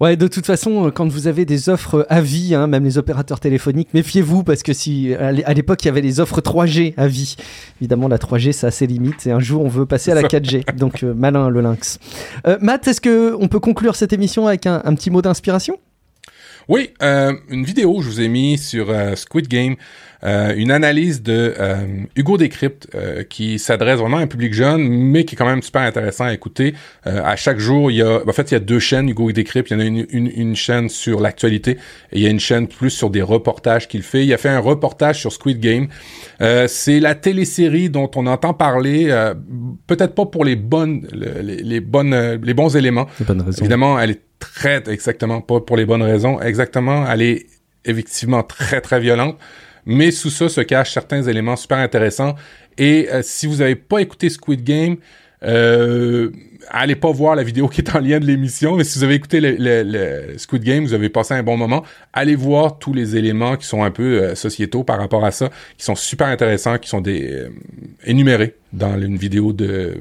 Ouais, 0.00 0.16
de 0.16 0.28
toute 0.28 0.46
façon, 0.46 0.86
euh, 0.86 0.90
quand 0.90 1.08
vous 1.08 1.26
avez 1.26 1.44
des 1.44 1.68
offres 1.68 2.06
à 2.08 2.20
vie, 2.20 2.54
hein, 2.54 2.66
même 2.66 2.84
les 2.84 2.98
opérateurs 2.98 3.40
téléphoniques, 3.40 3.92
méfiez-vous 3.94 4.44
parce 4.44 4.62
que 4.62 4.72
si 4.72 5.14
à 5.14 5.54
l'époque 5.54 5.82
il 5.84 5.86
y 5.86 5.88
avait 5.88 6.00
les 6.00 6.20
offres 6.20 6.40
3G 6.40 6.94
à 6.96 7.08
vie, 7.08 7.36
évidemment 7.80 8.08
la 8.08 8.18
3G 8.18 8.52
ça 8.52 8.68
a 8.68 8.70
ses 8.70 8.86
limites 8.86 9.26
et 9.26 9.32
un 9.32 9.40
jour 9.40 9.64
on 9.64 9.68
veut 9.68 9.86
passer 9.86 10.12
à 10.12 10.14
la 10.14 10.22
4G, 10.22 10.74
donc 10.76 11.02
euh, 11.02 11.14
malin 11.14 11.48
le 11.48 11.60
lynx. 11.60 11.98
Euh, 12.46 12.58
Matt, 12.60 12.86
est-ce 12.86 13.00
que 13.00 13.34
on 13.40 13.48
peut 13.48 13.60
conclure 13.60 13.96
cette 13.96 14.12
émission 14.12 14.46
avec 14.46 14.66
un, 14.66 14.82
un 14.84 14.94
petit 14.94 15.10
mot 15.10 15.22
d'inspiration? 15.22 15.78
Oui, 16.68 16.90
euh, 17.02 17.32
une 17.48 17.64
vidéo 17.64 18.00
je 18.02 18.08
vous 18.08 18.20
ai 18.20 18.28
mis 18.28 18.58
sur 18.58 18.94
Squid 19.16 19.48
Game. 19.48 19.76
Euh, 20.24 20.52
une 20.56 20.72
analyse 20.72 21.22
de 21.22 21.54
euh, 21.58 21.76
Hugo 22.16 22.36
Décrypte 22.38 22.88
euh, 22.94 23.22
qui 23.22 23.60
s'adresse 23.60 24.00
vraiment 24.00 24.16
à 24.16 24.20
un 24.20 24.26
public 24.26 24.52
jeune, 24.52 24.82
mais 24.82 25.24
qui 25.24 25.36
est 25.36 25.38
quand 25.38 25.46
même 25.46 25.62
super 25.62 25.82
intéressant 25.82 26.24
à 26.24 26.32
écouter. 26.32 26.74
à 27.04 27.36
chaque 27.36 27.58
jour, 27.58 27.90
il 27.90 27.98
y 27.98 28.02
a, 28.02 28.20
en 28.26 28.32
fait, 28.32 28.50
il 28.50 28.54
y 28.54 28.56
a 28.56 28.60
deux 28.60 28.80
chaînes 28.80 29.08
Hugo 29.08 29.30
Décrypte. 29.32 29.70
Il 29.70 29.74
y 29.74 29.76
en 29.76 29.80
a 29.80 29.84
une, 29.84 30.06
une, 30.10 30.30
une 30.34 30.56
chaîne 30.56 30.88
sur 30.88 31.20
l'actualité 31.20 31.72
et 32.12 32.18
il 32.18 32.22
y 32.22 32.26
a 32.26 32.30
une 32.30 32.40
chaîne 32.40 32.66
plus 32.66 32.90
sur 32.90 33.10
des 33.10 33.22
reportages 33.22 33.88
qu'il 33.88 34.02
fait. 34.02 34.24
Il 34.24 34.32
a 34.32 34.38
fait 34.38 34.48
un 34.48 34.58
reportage 34.58 35.20
sur 35.20 35.32
Squid 35.32 35.60
Game. 35.60 35.88
c'est 36.66 37.00
la 37.00 37.14
télésérie 37.14 37.90
dont 37.90 38.10
on 38.16 38.26
entend 38.26 38.54
parler, 38.54 39.06
peut-être 39.86 40.14
pas 40.14 40.26
pour 40.26 40.44
les 40.44 40.56
bonnes, 40.56 41.06
les, 41.12 41.62
les 41.62 41.80
bonnes, 41.80 42.40
les 42.42 42.54
bons 42.54 42.76
éléments. 42.76 43.06
Évidemment, 43.60 43.98
elle 43.98 44.10
est 44.10 44.27
très 44.38 44.82
exactement 44.88 45.40
pas 45.40 45.60
pour 45.60 45.76
les 45.76 45.86
bonnes 45.86 46.02
raisons. 46.02 46.40
Exactement, 46.40 47.10
elle 47.10 47.22
est 47.22 47.46
effectivement 47.84 48.42
très 48.42 48.80
très 48.80 49.00
violente 49.00 49.38
mais 49.88 50.10
sous 50.10 50.28
ça 50.28 50.50
se 50.50 50.60
cachent 50.60 50.92
certains 50.92 51.22
éléments 51.22 51.56
super 51.56 51.78
intéressants. 51.78 52.34
Et 52.76 53.08
euh, 53.10 53.22
si 53.24 53.46
vous 53.46 53.56
n'avez 53.56 53.74
pas 53.74 54.00
écouté 54.00 54.28
Squid 54.28 54.62
Game, 54.62 54.98
euh, 55.42 56.30
allez 56.68 56.94
pas 56.94 57.10
voir 57.10 57.36
la 57.36 57.42
vidéo 57.42 57.68
qui 57.68 57.80
est 57.80 57.96
en 57.96 58.00
lien 58.00 58.20
de 58.20 58.26
l'émission, 58.26 58.76
mais 58.76 58.84
si 58.84 58.98
vous 58.98 59.04
avez 59.04 59.14
écouté 59.14 59.40
le, 59.40 59.56
le, 59.58 60.36
Squid 60.36 60.62
Game, 60.62 60.84
vous 60.84 60.92
avez 60.92 61.08
passé 61.08 61.34
un 61.34 61.42
bon 61.42 61.56
moment, 61.56 61.84
allez 62.12 62.36
voir 62.36 62.78
tous 62.78 62.92
les 62.92 63.16
éléments 63.16 63.56
qui 63.56 63.66
sont 63.66 63.82
un 63.82 63.90
peu 63.90 64.22
euh, 64.22 64.34
sociétaux 64.34 64.84
par 64.84 64.98
rapport 64.98 65.24
à 65.24 65.30
ça, 65.30 65.48
qui 65.78 65.84
sont 65.84 65.94
super 65.94 66.26
intéressants, 66.26 66.78
qui 66.78 66.88
sont 66.88 67.00
des 67.00 67.32
euh, 67.32 67.48
énumérés 68.04 68.56
dans 68.72 69.00
une 69.00 69.16
vidéo 69.16 69.52
de 69.52 69.96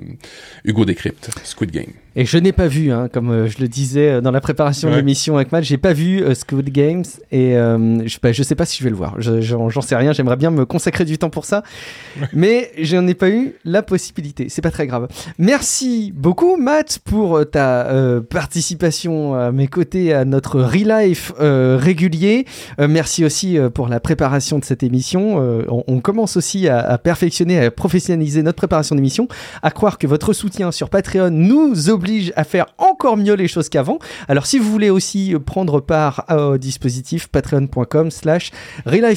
Hugo 0.66 0.86
Décrypte, 0.86 1.30
Squid 1.44 1.72
Game. 1.72 1.92
Et 2.16 2.26
je 2.26 2.38
n'ai 2.38 2.52
pas 2.52 2.68
vu, 2.68 2.92
hein, 2.92 3.10
comme 3.12 3.30
euh, 3.30 3.48
je 3.48 3.60
le 3.60 3.68
disais 3.68 4.22
dans 4.22 4.32
la 4.32 4.42
préparation 4.42 4.90
de 4.90 4.96
l'émission 4.96 5.36
avec 5.36 5.52
Matt, 5.52 5.64
j'ai 5.64 5.78
pas 5.78 5.94
vu 5.94 6.24
Squid 6.34 6.70
Games 6.72 7.06
et 7.32 7.54
je, 7.54 8.18
bah, 8.22 8.32
je 8.32 8.44
sais 8.44 8.56
pas 8.56 8.66
si 8.66 8.80
je 8.80 8.84
vais 8.84 8.90
le 8.90 8.96
voir. 8.96 9.16
J'en 9.20 9.82
sais 9.82 9.96
rien, 9.96 10.14
j'aimerais 10.14 10.36
bien 10.36 10.50
me 10.50 10.66
consacrer 10.66 11.06
du 11.06 11.18
temps 11.18 11.30
pour 11.30 11.46
ça, 11.46 11.64
mais 12.34 12.72
je 12.82 12.98
n'en 12.98 13.08
ai 13.08 13.14
pas 13.14 13.30
eu 13.30 13.54
la 13.66 13.84
possibilité. 13.84 14.48
C'est 14.50 14.62
pas 14.62 14.72
très 14.72 14.88
grave. 14.88 15.08
Merci 15.38 16.12
beaucoup 16.16 16.58
Matt, 16.58 17.00
pour 17.06 17.48
ta 17.50 17.88
participation 18.30 19.36
à 19.36 19.52
mes 19.52 19.68
côtés 19.68 20.14
à 20.14 20.26
notre 20.26 20.60
Relife 20.62 21.32
régulier. 21.40 22.46
merci 22.80 23.24
aussi 23.24 23.58
pour 23.74 23.88
la 23.88 24.00
préparation 24.00 24.60
de 24.60 24.66
cette 24.66 24.84
émission. 24.84 25.38
On, 25.68 26.00
commence 26.00 26.38
aussi 26.38 26.68
à, 26.68 26.80
à, 26.80 26.98
perfectionner, 26.98 27.60
à 27.60 27.70
professionnaliser 27.70 28.42
notre 28.44 28.57
préparation 28.58 28.96
d'émission. 28.96 29.30
À 29.62 29.72
croire 29.72 29.98
que 29.98 30.08
votre 30.08 30.34
soutien 30.34 30.74
sur 30.74 30.90
Patreon 30.90 31.30
nous 31.30 31.90
oblige 31.90 32.34
à 32.36 32.44
faire 32.44 32.66
encore 32.78 33.16
mieux 33.16 33.36
les 33.36 33.48
choses 33.48 33.70
qu'avant. 33.70 34.00
Alors 34.28 34.46
si 34.46 34.60
vous 34.60 34.70
voulez 34.70 34.90
aussi 34.90 35.36
prendre 35.46 35.80
part 35.80 36.26
au 36.30 36.58
dispositif 36.58 37.28
patreon.com 37.28 38.12
slash 38.12 38.52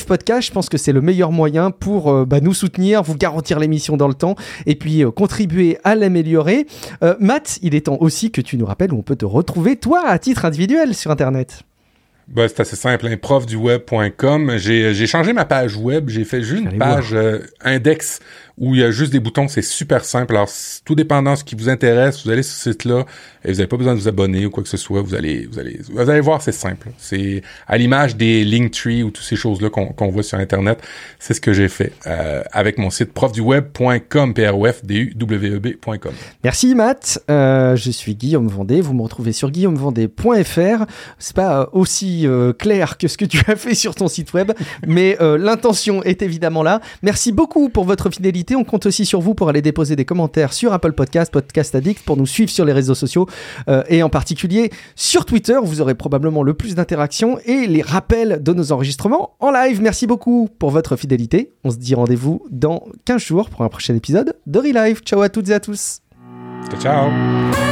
Podcast, 0.07 0.49
je 0.49 0.53
pense 0.53 0.69
que 0.69 0.79
c'est 0.79 0.93
le 0.93 1.01
meilleur 1.01 1.33
moyen 1.33 1.71
pour 1.73 2.27
bah, 2.27 2.41
nous 2.41 2.55
soutenir, 2.55 3.03
vous 3.03 3.17
garantir 3.17 3.59
l'émission 3.59 3.97
dans 3.97 4.09
le 4.09 4.15
temps 4.15 4.37
et 4.67 4.77
puis 4.77 5.03
contribuer 5.17 5.79
à 5.85 5.95
l'améliorer. 5.95 6.67
Matt, 7.19 7.59
il 7.63 7.75
est 7.75 7.87
temps 7.87 7.99
aussi 8.01 8.31
que 8.31 8.41
tu 8.41 8.57
nous 8.57 8.67
rappelles 8.67 8.93
où 8.93 8.99
on 8.99 9.03
peut 9.03 9.17
te 9.17 9.25
retrouver, 9.25 9.77
toi, 9.77 10.03
à 10.07 10.19
titre 10.19 10.45
individuel 10.45 10.95
sur 10.95 11.11
Internet. 11.11 11.65
Bah, 12.31 12.47
c'est 12.49 12.61
assez 12.61 12.77
simple, 12.77 13.07
hein, 13.07 13.17
profduweb.com. 13.17 14.57
J'ai 14.57 15.07
changé 15.07 15.33
ma 15.33 15.45
page 15.45 15.77
web, 15.77 16.09
j'ai 16.09 16.25
fait 16.25 16.43
juste 16.43 16.65
une 16.65 16.79
page 16.79 17.17
index 17.63 18.21
où 18.61 18.75
il 18.75 18.83
y 18.83 18.85
a 18.85 18.91
juste 18.91 19.11
des 19.11 19.21
boutons, 19.21 19.49
c'est 19.49 19.63
super 19.63 20.05
simple. 20.05 20.37
Alors, 20.37 20.51
tout 20.85 20.95
dépendant 20.95 21.33
de 21.33 21.39
ce 21.39 21.45
qui 21.45 21.55
vous 21.55 21.71
intéresse, 21.71 22.25
vous 22.25 22.31
allez 22.31 22.43
sur 22.43 22.55
ce 22.55 22.73
site-là 22.73 23.07
et 23.43 23.49
vous 23.49 23.57
n'avez 23.57 23.67
pas 23.67 23.79
besoin 23.79 23.95
de 23.95 24.01
vous 24.01 24.09
abonner 24.09 24.45
ou 24.45 24.51
quoi 24.51 24.63
que 24.63 24.69
ce 24.69 24.77
soit. 24.77 25.01
Vous 25.01 25.15
allez, 25.15 25.49
vous 25.51 25.59
allez, 25.59 25.81
vous 25.91 25.99
allez 25.99 26.21
voir, 26.21 26.43
c'est 26.43 26.53
simple. 26.53 26.89
C'est 26.99 27.43
à 27.67 27.79
l'image 27.79 28.17
des 28.17 28.45
Linktree 28.45 29.03
ou 29.03 29.11
toutes 29.11 29.25
ces 29.25 29.37
choses-là 29.37 29.71
qu'on 29.71 30.09
voit 30.11 30.23
sur 30.23 30.39
Internet. 30.39 30.83
C'est 31.19 31.33
ce 31.33 31.41
que 31.41 31.55
j'ai 31.55 31.69
fait 31.69 31.93
euh, 32.07 32.43
avec 32.53 32.77
mon 32.77 32.91
site 32.91 33.15
profduweb.com, 33.15 34.35
p 34.35 34.47
r 34.47 34.59
o 34.59 34.67
f 34.67 34.85
d 34.85 34.95
u 34.95 35.15
w 35.17 35.55
e 35.55 35.59
b.com. 35.59 36.13
Merci 36.45 36.75
Matt. 36.75 37.19
Euh, 37.31 37.77
je 37.77 37.91
suis 37.91 38.15
Guillaume 38.15 38.49
Vendée. 38.49 38.83
Vous 38.83 38.93
me 38.93 39.03
retrouvez 39.03 39.33
sur 39.33 39.51
guillaumevendée.fr. 39.51 40.85
C'est 41.19 41.35
pas 41.35 41.63
euh, 41.63 41.67
euh, 42.27 42.53
clair 42.53 42.99
que 42.99 43.09
ce 43.09 43.17
que 43.17 43.25
tu 43.25 43.43
as 43.49 43.57
fait 43.57 43.75
sur 43.75 43.95
ton 43.95 44.09
site 44.09 44.33
web, 44.33 44.53
mais 44.87 45.17
euh, 45.21 45.39
l'intention 45.39 46.03
est 46.03 46.23
évidemment 46.23 46.63
là. 46.63 46.81
Merci 47.03 47.33
beaucoup 47.33 47.69
pour 47.69 47.85
votre 47.85 48.11
fidélité 48.11 48.51
on 48.57 48.65
compte 48.65 48.87
aussi 48.87 49.07
sur 49.07 49.21
vous 49.21 49.35
pour 49.35 49.49
aller 49.49 49.63
déposer 49.63 49.97
des 49.97 50.05
commentaires 50.05 50.53
sur 50.53 50.73
Apple 50.73 50.93
Podcast, 50.93 51.33
Podcast 51.33 51.75
Addict, 51.75 52.05
pour 52.05 52.17
nous 52.17 52.27
suivre 52.27 52.51
sur 52.51 52.65
les 52.65 52.73
réseaux 52.73 52.95
sociaux 52.95 53.27
euh, 53.69 53.83
et 53.89 54.03
en 54.03 54.09
particulier 54.09 54.71
sur 54.95 55.25
Twitter. 55.25 55.59
Vous 55.63 55.81
aurez 55.81 55.95
probablement 55.95 56.43
le 56.43 56.55
plus 56.55 56.75
d'interactions 56.75 57.39
et 57.45 57.67
les 57.67 57.83
rappels 57.83 58.43
de 58.43 58.53
nos 58.53 58.73
enregistrements 58.73 59.35
en 59.41 59.51
live. 59.51 59.81
Merci 59.81 60.07
beaucoup 60.07 60.49
pour 60.59 60.71
votre 60.71 60.97
fidélité. 60.97 61.53
On 61.65 61.71
se 61.71 61.77
dit 61.77 61.95
rendez-vous 61.95 62.43
dans 62.51 62.85
15 63.05 63.23
jours 63.23 63.51
pour 63.51 63.63
un 63.63 63.69
prochain 63.69 63.95
épisode 63.95 64.35
de 64.47 64.59
Relive. 64.59 65.01
Ciao 65.05 65.21
à 65.23 65.29
toutes 65.29 65.49
et 65.49 65.55
à 65.55 65.61
tous. 65.61 66.01
Ciao. 66.71 66.81
ciao. 66.81 67.70